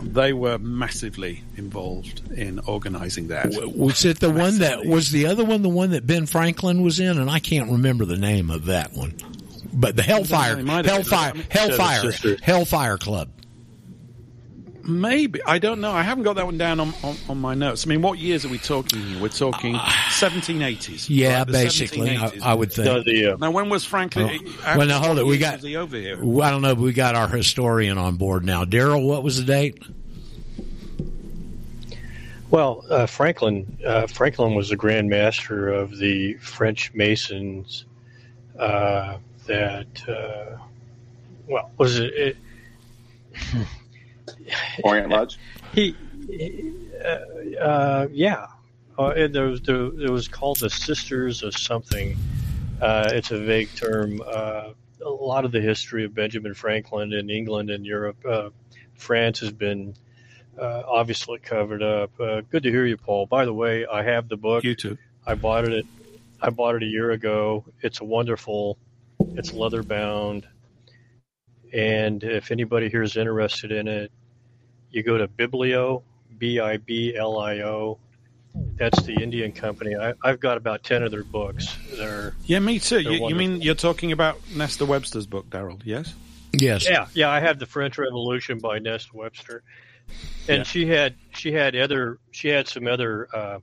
They 0.00 0.32
were 0.32 0.58
massively 0.58 1.42
involved 1.56 2.30
in 2.30 2.60
organising 2.60 3.28
that. 3.28 3.48
Was 3.74 4.04
it 4.04 4.20
the 4.20 4.30
one 4.30 4.58
that 4.58 4.86
was 4.86 5.10
the 5.10 5.26
other 5.26 5.44
one? 5.44 5.62
The 5.62 5.68
one 5.68 5.90
that 5.90 6.06
Ben 6.06 6.26
Franklin 6.26 6.82
was 6.82 7.00
in, 7.00 7.18
and 7.18 7.28
I 7.28 7.40
can't 7.40 7.72
remember 7.72 8.04
the 8.04 8.16
name 8.16 8.50
of 8.50 8.66
that 8.66 8.92
one. 8.92 9.16
But 9.72 9.96
the 9.96 10.02
Hellfire, 10.02 10.60
It 10.60 10.64
might 10.64 10.84
have 10.84 11.04
been. 11.04 11.10
Hellfire, 11.10 11.32
Hellfire, 11.50 12.36
Hellfire 12.40 12.96
Club. 12.98 13.28
Maybe 14.84 15.40
I 15.44 15.58
don't 15.58 15.80
know. 15.80 15.92
I 15.92 16.02
haven't 16.02 16.24
got 16.24 16.34
that 16.34 16.46
one 16.46 16.56
down 16.56 16.80
on, 16.80 16.94
on, 17.02 17.16
on 17.28 17.38
my 17.38 17.54
notes. 17.54 17.86
I 17.86 17.88
mean, 17.88 18.00
what 18.00 18.18
years 18.18 18.44
are 18.44 18.48
we 18.48 18.58
talking 18.58 19.00
here? 19.00 19.20
We're 19.20 19.28
talking 19.28 19.74
1780s. 19.74 21.06
Yeah, 21.08 21.38
right? 21.38 21.46
Basically, 21.46 22.10
I, 22.10 22.30
1780s. 22.30 22.42
I 22.42 22.54
would 22.54 22.72
think. 22.72 23.40
now, 23.40 23.50
when 23.50 23.68
was 23.68 23.84
Franklin? 23.84 24.40
Oh. 24.66 24.78
Well, 24.78 24.86
now 24.86 25.00
hold 25.00 25.18
it. 25.18 25.26
We 25.26 25.38
got. 25.38 25.54
Was 25.54 25.64
he 25.64 25.76
over 25.76 25.96
here? 25.96 26.16
I 26.16 26.50
don't 26.50 26.62
know, 26.62 26.74
but 26.74 26.82
we 26.82 26.92
got 26.92 27.14
our 27.14 27.28
historian 27.28 27.98
on 27.98 28.16
board 28.16 28.44
now. 28.44 28.64
Daryl, 28.64 29.06
what 29.06 29.22
was 29.22 29.38
the 29.38 29.44
date? 29.44 29.82
Well, 32.50 32.84
uh, 32.88 33.06
Franklin 33.06 33.78
uh, 33.84 34.06
Franklin 34.06 34.54
was 34.54 34.70
the 34.70 34.76
Grand 34.76 35.10
Master 35.10 35.68
of 35.68 35.98
the 35.98 36.34
French 36.34 36.94
Masons. 36.94 37.84
Uh, 38.58 39.18
that 39.46 40.08
uh, 40.08 40.58
well 41.46 41.70
was 41.76 41.98
it? 41.98 42.14
it 42.14 42.36
Orient 44.82 45.08
Lodge. 45.10 45.38
he, 45.72 45.94
he- 46.28 46.74
uh, 47.04 47.60
uh, 47.60 48.08
yeah. 48.10 48.46
Uh, 48.98 49.10
and 49.10 49.32
there 49.34 49.46
was 49.46 49.60
there, 49.62 49.76
it 49.84 50.10
was 50.10 50.26
called 50.26 50.58
the 50.58 50.68
Sisters 50.70 51.42
of 51.44 51.56
something. 51.56 52.16
Uh, 52.80 53.08
it's 53.12 53.30
a 53.30 53.38
vague 53.38 53.68
term. 53.76 54.20
Uh, 54.26 54.70
a 55.04 55.08
lot 55.08 55.44
of 55.44 55.52
the 55.52 55.60
history 55.60 56.04
of 56.04 56.12
Benjamin 56.14 56.54
Franklin 56.54 57.12
in 57.12 57.30
England 57.30 57.70
and 57.70 57.86
Europe, 57.86 58.16
uh, 58.26 58.50
France 58.94 59.38
has 59.38 59.52
been 59.52 59.94
uh, 60.60 60.82
obviously 60.88 61.38
covered 61.38 61.82
up. 61.84 62.10
Uh, 62.20 62.40
good 62.50 62.64
to 62.64 62.70
hear 62.70 62.84
you, 62.84 62.96
Paul. 62.96 63.26
By 63.26 63.44
the 63.44 63.54
way, 63.54 63.86
I 63.86 64.02
have 64.02 64.28
the 64.28 64.36
book. 64.36 64.64
You 64.64 64.74
too. 64.74 64.98
I 65.24 65.34
bought 65.36 65.64
it. 65.68 65.86
I 66.40 66.50
bought 66.50 66.74
it 66.74 66.82
a 66.82 66.86
year 66.86 67.12
ago. 67.12 67.64
It's 67.80 68.00
a 68.00 68.04
wonderful. 68.04 68.76
It's 69.36 69.52
leather 69.52 69.84
bound, 69.84 70.46
and 71.72 72.22
if 72.24 72.50
anybody 72.50 72.88
here 72.88 73.02
is 73.02 73.16
interested 73.16 73.70
in 73.70 73.86
it, 73.86 74.10
you 74.90 75.02
go 75.02 75.18
to 75.18 75.28
Biblio, 75.28 76.02
B 76.38 76.60
I 76.60 76.76
B 76.78 77.14
L 77.16 77.38
I 77.38 77.60
O. 77.60 77.98
That's 78.76 79.00
the 79.02 79.14
Indian 79.14 79.52
company. 79.52 79.94
I, 79.94 80.14
I've 80.24 80.40
got 80.40 80.56
about 80.56 80.82
ten 80.82 81.02
of 81.02 81.10
their 81.10 81.22
books. 81.24 81.76
They're 81.94 82.34
Yeah, 82.44 82.58
me 82.58 82.78
too. 82.80 83.00
You, 83.00 83.28
you 83.28 83.34
mean 83.34 83.60
you're 83.62 83.74
talking 83.74 84.10
about 84.12 84.40
Nesta 84.54 84.84
Webster's 84.84 85.26
book, 85.26 85.48
Daryl? 85.50 85.80
Yes. 85.84 86.14
Yes. 86.52 86.88
Yeah, 86.88 87.06
yeah. 87.12 87.28
I 87.30 87.40
have 87.40 87.58
the 87.58 87.66
French 87.66 87.98
Revolution 87.98 88.58
by 88.58 88.78
Nesta 88.78 89.10
Webster, 89.14 89.62
and 90.48 90.58
Yeah. 90.58 90.62
she 90.64 90.86
had 90.86 91.14
she 91.34 91.52
had 91.52 91.76
other 91.76 92.18
she 92.32 92.48
had 92.48 92.66
some 92.66 92.86
other 92.88 93.28
uh, 93.34 93.58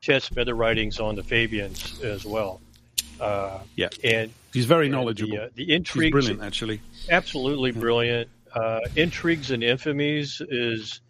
she 0.00 0.12
had 0.12 0.22
some 0.22 0.38
other 0.38 0.54
writings 0.54 1.00
on 1.00 1.14
the 1.14 1.22
Fabians 1.22 2.00
as 2.02 2.24
well. 2.26 2.60
Uh, 3.20 3.60
Yeah. 3.76 3.88
and 4.04 4.30
He's 4.52 4.66
very 4.66 4.88
knowledgeable. 4.88 5.36
The, 5.36 5.42
uh, 5.44 5.48
the 5.54 5.64
He's 5.66 5.74
intrigues, 5.74 6.12
brilliant, 6.12 6.42
actually. 6.42 6.80
absolutely 7.10 7.70
brilliant. 7.72 8.28
Uh, 8.58 8.80
intrigues 8.96 9.52
and 9.52 9.62
infamies 9.62 10.44
is 10.50 11.00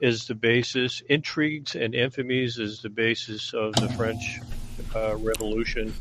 is 0.00 0.28
the 0.28 0.34
basis. 0.34 1.02
Intrigues 1.08 1.74
and 1.74 1.92
infamies 1.92 2.60
is 2.60 2.82
the 2.82 2.88
basis 2.88 3.52
of 3.52 3.72
the 3.74 3.88
French 3.90 4.38
uh, 4.94 5.16
Revolution, 5.16 5.92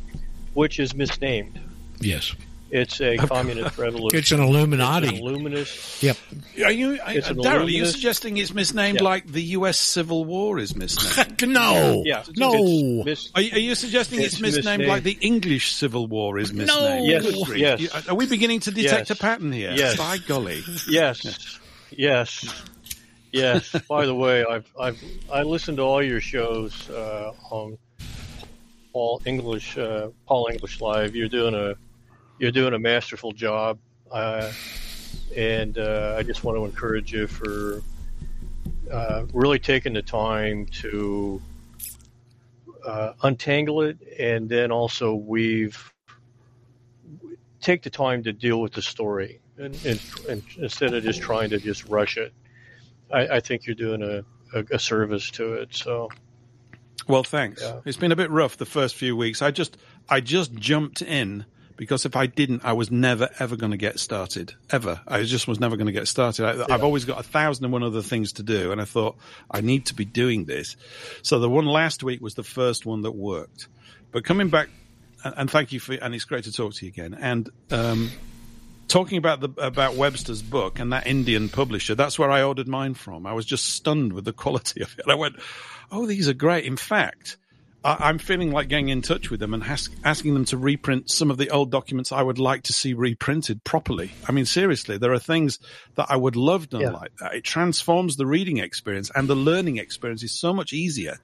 which 0.53 0.79
is 0.79 0.93
misnamed. 0.93 1.59
Yes. 1.99 2.35
It's 2.75 2.99
a 3.01 3.17
communist 3.17 3.77
revolution. 3.77 4.17
It's 4.19 4.31
an 4.31 4.41
Illuminati. 4.41 5.07
It's 5.09 5.17
an 5.19 5.23
illuminist. 5.27 6.01
Yep. 6.01 6.17
Are 6.65 6.71
you, 6.71 6.99
I- 7.05 7.13
It's 7.13 7.29
an 7.29 7.37
Daryl? 7.37 7.65
Are 7.65 7.69
you 7.69 7.85
suggesting 7.85 8.37
it's 8.37 8.51
misnamed 8.53 8.99
Yeah. 8.99 9.03
like 9.11 9.27
the 9.27 9.43
U.S. 9.59 9.77
Civil 9.77 10.25
War 10.25 10.57
is 10.57 10.75
misnamed? 10.75 11.47
no. 11.53 12.01
Yeah. 12.03 12.23
No. 12.35 13.03
Mis- 13.03 13.29
Are 13.35 13.41
you, 13.41 13.51
are 13.53 13.59
you 13.59 13.75
suggesting 13.75 14.19
it's, 14.21 14.33
It's 14.33 14.41
misnamed, 14.41 14.79
misnamed. 14.79 14.87
like 14.89 15.03
the 15.03 15.17
English 15.21 15.71
Civil 15.73 16.07
War 16.07 16.39
is 16.39 16.51
misnamed? 16.51 17.05
Yes, 17.05 17.79
yes. 17.79 18.07
Are 18.09 18.15
we 18.15 18.25
beginning 18.25 18.61
to 18.61 18.71
detect 18.71 19.09
Yes. 19.09 19.19
a 19.19 19.21
pattern 19.21 19.51
here? 19.51 19.73
Yes. 19.75 19.95
By 19.97 20.17
golly. 20.17 20.63
Yes, 20.89 21.23
yes, 21.91 22.63
yes. 23.31 23.75
By 23.87 24.05
the 24.07 24.15
way, 24.15 24.43
I've 24.45 24.65
I've 24.79 24.99
I 25.31 25.43
listened 25.43 25.77
to 25.77 25.83
all 25.83 26.01
your 26.01 26.21
shows 26.21 26.89
uh, 26.89 27.33
on 27.51 27.77
Paul 28.93 29.21
English 29.25 29.77
uh, 29.77 30.09
Paul 30.27 30.49
English 30.51 30.81
Live. 30.81 31.15
You're 31.15 31.29
doing 31.29 31.53
a 31.53 31.75
you're 32.43 32.51
doing 32.51 32.73
a 32.73 32.79
masterful 32.79 33.31
job, 33.31 33.79
uh, 34.11 34.51
and 35.33 35.77
uh, 35.77 36.15
I 36.17 36.23
just 36.23 36.43
want 36.43 36.57
to 36.57 36.65
encourage 36.65 37.13
you 37.13 37.25
for 37.25 37.81
uh, 38.91 39.23
really 39.33 39.59
taking 39.59 39.93
the 39.93 40.01
time 40.01 40.65
to 40.81 41.41
uh, 42.85 43.13
untangle 43.23 43.83
it, 43.83 43.97
and 44.19 44.49
then 44.49 44.73
also 44.73 45.13
weave 45.13 45.93
take 47.61 47.81
the 47.81 47.89
time 47.89 48.21
to 48.23 48.33
deal 48.33 48.59
with 48.59 48.73
the 48.73 48.81
story 48.81 49.39
and, 49.57 49.73
and, 49.85 50.01
and 50.27 50.43
instead 50.57 50.93
of 50.93 51.01
just 51.01 51.21
trying 51.21 51.49
to 51.49 51.57
just 51.59 51.87
rush 51.87 52.17
it. 52.17 52.33
I, 53.09 53.37
I 53.37 53.39
think 53.39 53.65
you're 53.65 53.73
doing 53.73 54.03
a, 54.03 54.25
a, 54.53 54.65
a 54.71 54.79
service 54.79 55.31
to 55.31 55.53
it. 55.53 55.73
So, 55.73 56.09
Well, 57.07 57.23
thanks. 57.23 57.61
Yeah. 57.61 57.79
It's 57.85 57.95
been 57.95 58.11
a 58.11 58.17
bit 58.17 58.29
rough 58.31 58.57
the 58.57 58.65
first 58.65 58.95
few 58.95 59.15
weeks. 59.15 59.41
I 59.41 59.51
just 59.51 59.77
I 60.09 60.19
just 60.19 60.53
jumped 60.55 61.01
in 61.01 61.45
because 61.75 62.05
if 62.05 62.15
I 62.15 62.25
didn't, 62.25 62.63
I 62.63 62.73
was 62.73 62.91
never 62.91 63.29
ever 63.39 63.55
going 63.55 63.71
to 63.71 63.77
get 63.77 63.99
started. 63.99 64.53
Ever. 64.69 65.01
I 65.07 65.23
just 65.23 65.47
was 65.47 65.59
never 65.59 65.75
going 65.75 65.87
to 65.87 65.93
get 65.93 66.07
started. 66.07 66.45
I, 66.45 66.73
I've 66.73 66.83
always 66.83 67.05
got 67.05 67.19
a 67.19 67.23
thousand 67.23 67.65
and 67.65 67.73
one 67.73 67.83
other 67.83 68.01
things 68.01 68.33
to 68.33 68.43
do, 68.43 68.71
and 68.71 68.81
I 68.81 68.85
thought 68.85 69.17
I 69.49 69.61
need 69.61 69.87
to 69.87 69.95
be 69.95 70.05
doing 70.05 70.45
this. 70.45 70.75
So 71.21 71.39
the 71.39 71.49
one 71.49 71.65
last 71.65 72.03
week 72.03 72.21
was 72.21 72.35
the 72.35 72.43
first 72.43 72.85
one 72.85 73.01
that 73.03 73.11
worked. 73.11 73.67
But 74.11 74.23
coming 74.23 74.49
back, 74.49 74.69
and, 75.23 75.33
and 75.37 75.51
thank 75.51 75.71
you 75.71 75.79
for, 75.79 75.93
and 75.93 76.13
it's 76.13 76.25
great 76.25 76.43
to 76.45 76.51
talk 76.51 76.73
to 76.75 76.85
you 76.85 76.89
again. 76.89 77.17
And 77.19 77.49
um, 77.71 78.11
talking 78.87 79.17
about 79.17 79.39
the 79.39 79.49
about 79.57 79.95
Webster's 79.95 80.41
book 80.41 80.79
and 80.79 80.93
that 80.93 81.07
Indian 81.07 81.49
publisher, 81.49 81.95
that's 81.95 82.19
where 82.19 82.29
I 82.31 82.43
ordered 82.43 82.67
mine 82.67 82.93
from. 82.93 83.25
I 83.25 83.33
was 83.33 83.45
just 83.45 83.65
stunned 83.69 84.13
with 84.13 84.25
the 84.25 84.33
quality 84.33 84.81
of 84.81 84.95
it. 84.99 85.05
I 85.09 85.15
went, 85.15 85.35
"Oh, 85.91 86.05
these 86.05 86.27
are 86.29 86.33
great." 86.33 86.65
In 86.65 86.77
fact, 86.77 87.37
I, 87.83 87.97
I'm 88.09 88.17
feeling 88.17 88.51
like 88.51 88.67
getting 88.67 88.89
in 88.89 89.01
touch 89.01 89.29
with 89.29 89.39
them 89.39 89.53
and 89.53 89.63
ask, 89.63 89.91
asking 90.03 90.33
them 90.33 90.45
to 90.45 90.57
reprint 90.57 91.09
some 91.09 91.29
of 91.31 91.37
the 91.37 91.49
old 91.49 91.71
documents 91.71 92.11
I 92.11 92.21
would 92.21 92.39
like 92.39 92.63
to 92.63 92.73
see 92.73 92.93
reprinted 92.93 93.63
properly. 93.63 94.11
I 94.27 94.31
mean, 94.31 94.45
seriously, 94.45 94.97
there 94.97 95.13
are 95.13 95.19
things 95.19 95.59
that 95.95 96.07
I 96.09 96.15
would 96.15 96.35
love 96.35 96.69
done 96.69 96.81
Yeah. 96.81 96.91
like 96.91 97.15
that. 97.17 97.35
It 97.35 97.43
transforms 97.43 98.15
the 98.15 98.25
reading 98.25 98.57
experience 98.57 99.11
and 99.15 99.27
the 99.27 99.35
learning 99.35 99.77
experience 99.77 100.23
is 100.23 100.31
so 100.31 100.53
much 100.53 100.73
easier 100.73 101.19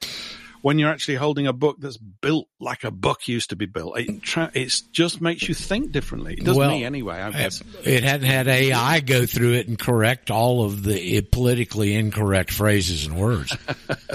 when 0.62 0.80
you're 0.80 0.90
actually 0.90 1.16
holding 1.16 1.48
a 1.48 1.54
book 1.54 1.78
that's 1.80 1.98
built 1.98 2.48
like 2.60 2.84
a 2.84 2.92
book 2.92 3.28
used 3.28 3.52
to 3.52 3.56
be 3.56 3.66
built. 3.66 3.98
It 3.98 4.22
tra- 4.22 4.52
it's 4.54 4.82
just 4.82 5.22
makes 5.22 5.48
you 5.48 5.54
think 5.54 5.92
differently. 5.92 6.34
It 6.34 6.44
does 6.44 6.58
Well, 6.58 6.72
me 6.72 6.84
anyway. 6.84 7.20
I 7.20 7.32
guess. 7.32 7.64
It 7.84 8.04
hadn't 8.04 8.28
had 8.28 8.48
AI 8.48 9.00
go 9.00 9.26
through 9.26 9.54
it 9.54 9.68
and 9.68 9.80
correct 9.80 10.32
all 10.32 10.66
of 10.66 10.84
the 10.84 11.22
politically 11.22 11.96
incorrect 11.96 12.52
phrases 12.52 13.06
and 13.06 13.18
words. 13.18 13.56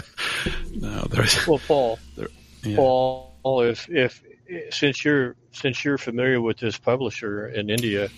no, 0.73 1.03
there's 1.03 1.47
well, 1.47 1.61
Paul, 1.66 1.99
yeah. 2.62 2.77
Paul, 2.77 3.33
if 3.62 3.89
if 3.89 4.23
since 4.71 5.05
you're 5.05 5.37
since 5.53 5.85
you're 5.85 5.99
familiar 5.99 6.41
with 6.41 6.59
this 6.59 6.79
publisher 6.79 7.49
in 7.49 7.71
India, 7.71 8.09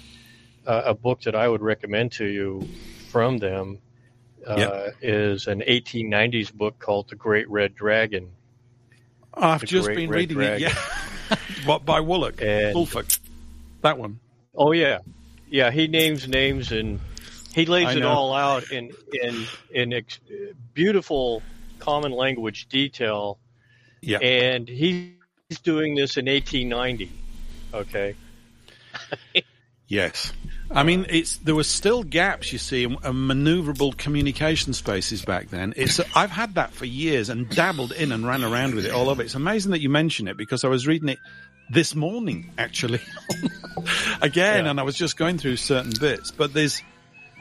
uh, 0.66 0.82
a 0.86 0.94
book 0.94 1.22
that 1.22 1.34
I 1.34 1.48
would 1.48 1.62
recommend 1.62 2.12
to 2.12 2.24
you 2.24 2.66
from 3.10 3.38
them 3.38 3.78
uh, 4.46 4.56
Yeah. 4.58 4.90
is 5.02 5.46
an 5.46 5.60
1890s 5.66 6.52
book 6.52 6.78
called 6.78 7.08
The 7.08 7.16
Great 7.16 7.48
Red 7.50 7.74
Dragon. 7.74 8.30
I've 9.34 9.60
The 9.60 9.66
just 9.66 9.86
Great 9.86 9.96
been 9.96 10.10
Red 10.10 10.18
reading 10.18 10.36
Dragon. 10.38 10.68
it. 10.68 10.72
Yeah, 11.66 11.78
by 11.84 12.00
Woollok, 12.00 12.40
And- 12.40 12.74
Woolfolk. 12.74 13.06
That 13.82 13.98
one. 13.98 14.18
Oh 14.54 14.72
yeah, 14.72 14.98
yeah. 15.50 15.70
He 15.70 15.86
names 15.86 16.26
names 16.26 16.72
and 16.72 16.98
he 17.54 17.66
lays 17.66 17.94
it 17.94 18.02
all 18.04 18.32
out 18.34 18.70
in 18.72 18.90
in 19.12 19.46
in 19.70 19.92
ex- 19.92 20.18
beautiful 20.72 21.42
common 21.78 22.12
language 22.12 22.66
detail. 22.68 23.38
Yeah. 24.00 24.18
And 24.18 24.66
he's 24.68 25.10
doing 25.62 25.94
this 25.94 26.16
in 26.16 26.26
1890. 26.26 27.10
Okay. 27.74 28.14
Yes. 29.88 30.32
I 30.70 30.82
mean, 30.82 31.06
it's 31.08 31.36
there 31.38 31.54
were 31.54 31.64
still 31.64 32.02
gaps, 32.02 32.52
you 32.52 32.58
see, 32.58 32.84
and 32.84 32.98
maneuverable 33.00 33.96
communication 33.96 34.72
spaces 34.72 35.24
back 35.24 35.48
then. 35.48 35.72
It's 35.76 36.00
I've 36.14 36.30
had 36.30 36.54
that 36.56 36.72
for 36.72 36.84
years 36.84 37.28
and 37.28 37.48
dabbled 37.48 37.92
in 37.92 38.12
and 38.12 38.26
ran 38.26 38.44
around 38.44 38.74
with 38.74 38.84
it 38.84 38.92
all 38.92 39.08
over. 39.08 39.22
It's 39.22 39.34
amazing 39.34 39.72
that 39.72 39.80
you 39.80 39.88
mention 39.88 40.28
it 40.28 40.36
because 40.36 40.64
I 40.64 40.68
was 40.68 40.86
reading 40.86 41.08
it 41.08 41.18
this 41.70 41.94
morning 41.94 42.50
actually 42.58 43.00
again, 44.22 44.66
and 44.66 44.80
I 44.80 44.82
was 44.82 44.96
just 44.96 45.16
going 45.16 45.38
through 45.38 45.56
certain 45.56 45.92
bits. 45.98 46.30
But 46.30 46.52
there's 46.52 46.82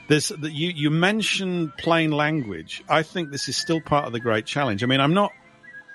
there's 0.07 0.29
that 0.29 0.51
you 0.51 0.69
you 0.69 0.89
mentioned 0.91 1.75
plain 1.77 2.11
language. 2.11 2.83
I 2.87 3.01
think 3.03 3.31
this 3.31 3.49
is 3.49 3.57
still 3.57 3.81
part 3.81 4.05
of 4.05 4.13
the 4.13 4.19
great 4.19 4.45
challenge. 4.45 4.83
I 4.83 4.87
mean, 4.87 5.01
I'm 5.01 5.13
not 5.13 5.31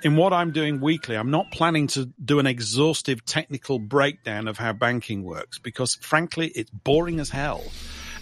in 0.03 0.17
what 0.17 0.33
I'm 0.33 0.53
doing 0.53 0.81
weekly, 0.81 1.17
I'm 1.17 1.31
not 1.31 1.51
planning 1.51 1.87
to 1.89 2.07
do 2.25 2.39
an 2.39 2.47
exhaustive 2.47 3.25
technical 3.25 3.79
breakdown 3.79 4.49
of 4.49 4.59
how 4.59 4.73
banking 4.73 5.23
works 5.23 5.59
because 5.59 5.95
frankly, 5.97 6.49
it's 6.55 6.71
boring 6.71 7.21
as 7.21 7.31
hell. 7.31 7.63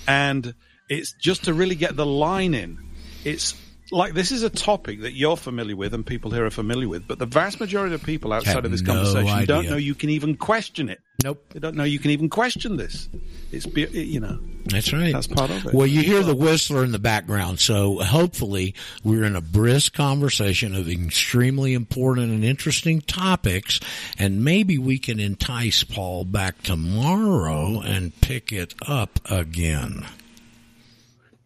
And 0.06 0.54
it's 0.88 1.12
just 1.12 1.44
to 1.44 1.54
really 1.54 1.74
get 1.74 1.96
the 1.96 2.06
line 2.06 2.54
in. 2.54 2.78
It's 3.24 3.54
like 3.90 4.14
this 4.14 4.32
is 4.32 4.42
a 4.42 4.50
topic 4.50 5.02
that 5.02 5.12
you're 5.12 5.36
familiar 5.36 5.76
with 5.76 5.94
and 5.94 6.04
people 6.04 6.30
here 6.30 6.44
are 6.44 6.50
familiar 6.50 6.88
with, 6.88 7.06
but 7.06 7.18
the 7.18 7.26
vast 7.26 7.60
majority 7.60 7.94
of 7.94 8.02
people 8.02 8.32
outside 8.32 8.64
of 8.64 8.70
this 8.70 8.82
no 8.82 8.94
conversation 8.94 9.46
don't 9.46 9.68
know 9.68 9.76
you 9.76 9.94
can 9.94 10.10
even 10.10 10.36
question 10.36 10.88
it. 10.88 11.00
Nope. 11.24 11.44
They 11.50 11.58
don't 11.58 11.74
know 11.74 11.84
you 11.84 11.98
can 11.98 12.12
even 12.12 12.28
question 12.28 12.76
this. 12.76 13.08
It's, 13.50 13.66
you 13.74 14.20
know. 14.20 14.38
That's 14.66 14.92
right. 14.92 15.12
That's 15.12 15.26
part 15.26 15.50
of 15.50 15.66
it. 15.66 15.74
Well, 15.74 15.86
you 15.86 16.02
hear 16.02 16.22
the 16.22 16.36
whistler 16.36 16.84
in 16.84 16.92
the 16.92 16.98
background, 16.98 17.58
so 17.58 17.98
hopefully 17.98 18.74
we're 19.02 19.24
in 19.24 19.34
a 19.34 19.40
brisk 19.40 19.94
conversation 19.94 20.74
of 20.76 20.88
extremely 20.88 21.74
important 21.74 22.30
and 22.30 22.44
interesting 22.44 23.00
topics, 23.00 23.80
and 24.18 24.44
maybe 24.44 24.78
we 24.78 24.98
can 24.98 25.18
entice 25.18 25.82
Paul 25.82 26.24
back 26.24 26.62
tomorrow 26.62 27.80
and 27.80 28.18
pick 28.20 28.52
it 28.52 28.74
up 28.86 29.18
again. 29.28 30.06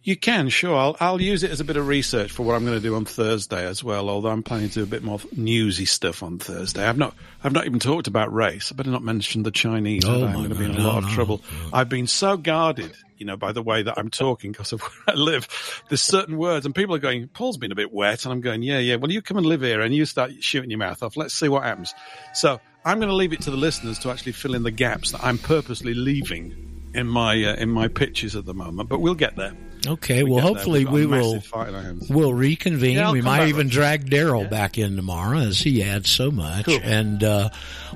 You 0.04 0.16
can, 0.16 0.48
sure. 0.48 0.76
I'll, 0.76 0.96
I'll 0.98 1.20
use 1.20 1.44
it 1.44 1.52
as 1.52 1.60
a 1.60 1.64
bit 1.64 1.76
of 1.76 1.86
research 1.86 2.32
for 2.32 2.42
what 2.42 2.54
I'm 2.56 2.64
going 2.64 2.76
to 2.76 2.82
do 2.82 2.96
on 2.96 3.04
Thursday 3.04 3.64
as 3.64 3.84
well. 3.84 4.10
Although 4.10 4.30
I'm 4.30 4.42
planning 4.42 4.68
to 4.70 4.74
do 4.74 4.82
a 4.82 4.86
bit 4.86 5.04
more 5.04 5.20
newsy 5.36 5.84
stuff 5.84 6.24
on 6.24 6.38
Thursday. 6.38 6.84
I've 6.84 6.98
not, 6.98 7.14
I've 7.44 7.52
not 7.52 7.66
even 7.66 7.78
talked 7.78 8.08
about 8.08 8.32
race. 8.32 8.72
I 8.72 8.74
better 8.74 8.90
not 8.90 9.04
mention 9.04 9.44
the 9.44 9.52
Chinese. 9.52 10.04
Oh? 10.04 10.24
I'm 10.24 10.34
going 10.34 10.48
to 10.48 10.56
be 10.56 10.64
in 10.64 10.72
a 10.72 10.76
God, 10.76 10.84
lot 10.84 11.02
no, 11.02 11.08
of 11.08 11.14
trouble. 11.14 11.40
no. 11.52 11.70
I've 11.72 11.88
been 11.88 12.08
so 12.08 12.36
guarded, 12.36 12.92
you 13.18 13.26
know, 13.26 13.36
by 13.36 13.52
the 13.52 13.62
way 13.62 13.84
that 13.84 13.96
I'm 13.96 14.10
talking 14.10 14.50
because 14.50 14.72
of 14.72 14.80
where 15.04 15.14
I 15.14 15.18
live. 15.18 15.46
There's 15.88 16.02
certain 16.02 16.36
words, 16.36 16.66
and 16.66 16.74
people 16.74 16.96
are 16.96 17.00
going, 17.00 17.28
"Paul's 17.28 17.56
been 17.56 17.70
a 17.70 17.76
bit 17.76 17.92
wet," 17.92 18.24
and 18.24 18.32
I'm 18.32 18.40
going, 18.40 18.62
"Yeah, 18.62 18.80
yeah." 18.80 18.96
Well, 18.96 19.12
you 19.12 19.22
come 19.22 19.36
and 19.36 19.46
live 19.46 19.60
here, 19.60 19.80
and 19.82 19.94
you 19.94 20.04
start 20.04 20.32
shooting 20.40 20.70
your 20.70 20.80
mouth 20.80 21.00
off. 21.04 21.16
Let's 21.16 21.34
see 21.34 21.48
what 21.48 21.62
happens. 21.62 21.94
So 22.34 22.60
I'm 22.84 22.98
going 22.98 23.08
to 23.08 23.14
leave 23.14 23.32
it 23.32 23.42
to 23.42 23.52
the 23.52 23.56
listeners 23.56 24.00
to 24.00 24.10
actually 24.10 24.32
fill 24.32 24.56
in 24.56 24.64
the 24.64 24.72
gaps 24.72 25.12
that 25.12 25.22
I'm 25.22 25.38
purposely 25.38 25.94
leaving 25.94 26.90
in 26.92 27.06
my 27.06 27.44
uh, 27.44 27.54
in 27.54 27.68
my 27.68 27.86
pitches 27.86 28.34
at 28.34 28.46
the 28.46 28.54
moment. 28.54 28.88
But 28.88 28.98
we'll 28.98 29.14
get 29.14 29.36
there. 29.36 29.52
Okay, 29.86 30.22
We 30.22 30.30
well, 30.30 30.40
hopefully 30.40 30.84
We've 30.84 30.86
got 30.86 30.92
a 30.92 30.94
we 30.94 31.06
will 31.06 31.34
massive 31.34 31.46
fight 31.46 31.68
in 31.70 31.74
our 31.74 31.82
hands. 31.82 32.08
we'll 32.08 32.32
reconvene. 32.34 32.96
Yeah, 32.96 33.10
we 33.12 33.20
might 33.22 33.48
even 33.48 33.66
Rich. 33.66 33.74
drag 33.74 34.10
Daryl 34.10 34.48
back 34.48 34.78
in 34.78 34.94
tomorrow 34.96 35.38
as 35.38 35.60
he 35.60 35.82
adds 35.82 36.08
so 36.08 36.30
much, 36.30 36.66
Cool. 36.66 36.78
and 36.82 37.24
uh, 37.24 37.48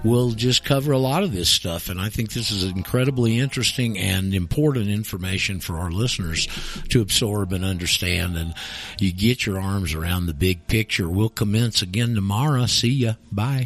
we'll 0.03 0.33
just 0.33 0.65
cover 0.65 0.91
a 0.93 0.99
lot 0.99 1.23
of 1.23 1.33
this 1.33 1.49
stuff. 1.49 1.89
And 1.89 2.01
I 2.01 2.09
think 2.09 2.33
this 2.33 2.51
is 2.51 2.65
incredibly 2.65 3.39
interesting 3.39 3.97
and 3.99 4.35
important 4.35 4.89
information 4.89 5.61
for 5.61 5.79
our 5.79 5.91
listeners 5.93 6.49
to 6.91 7.01
absorb 7.01 7.53
and 7.53 7.65
understand. 7.65 8.37
And 8.37 8.55
you 8.99 9.13
get 9.13 9.47
your 9.47 9.61
arms 9.61 9.95
around 9.95 10.27
the 10.27 10.35
big 10.35 10.67
picture. 10.67 11.09
We'll 11.09 11.29
commence 11.29 11.83
again 11.83 12.15
tomorrow. 12.17 12.67
See 12.67 12.89
ya. 12.91 13.15
Bye. 13.31 13.55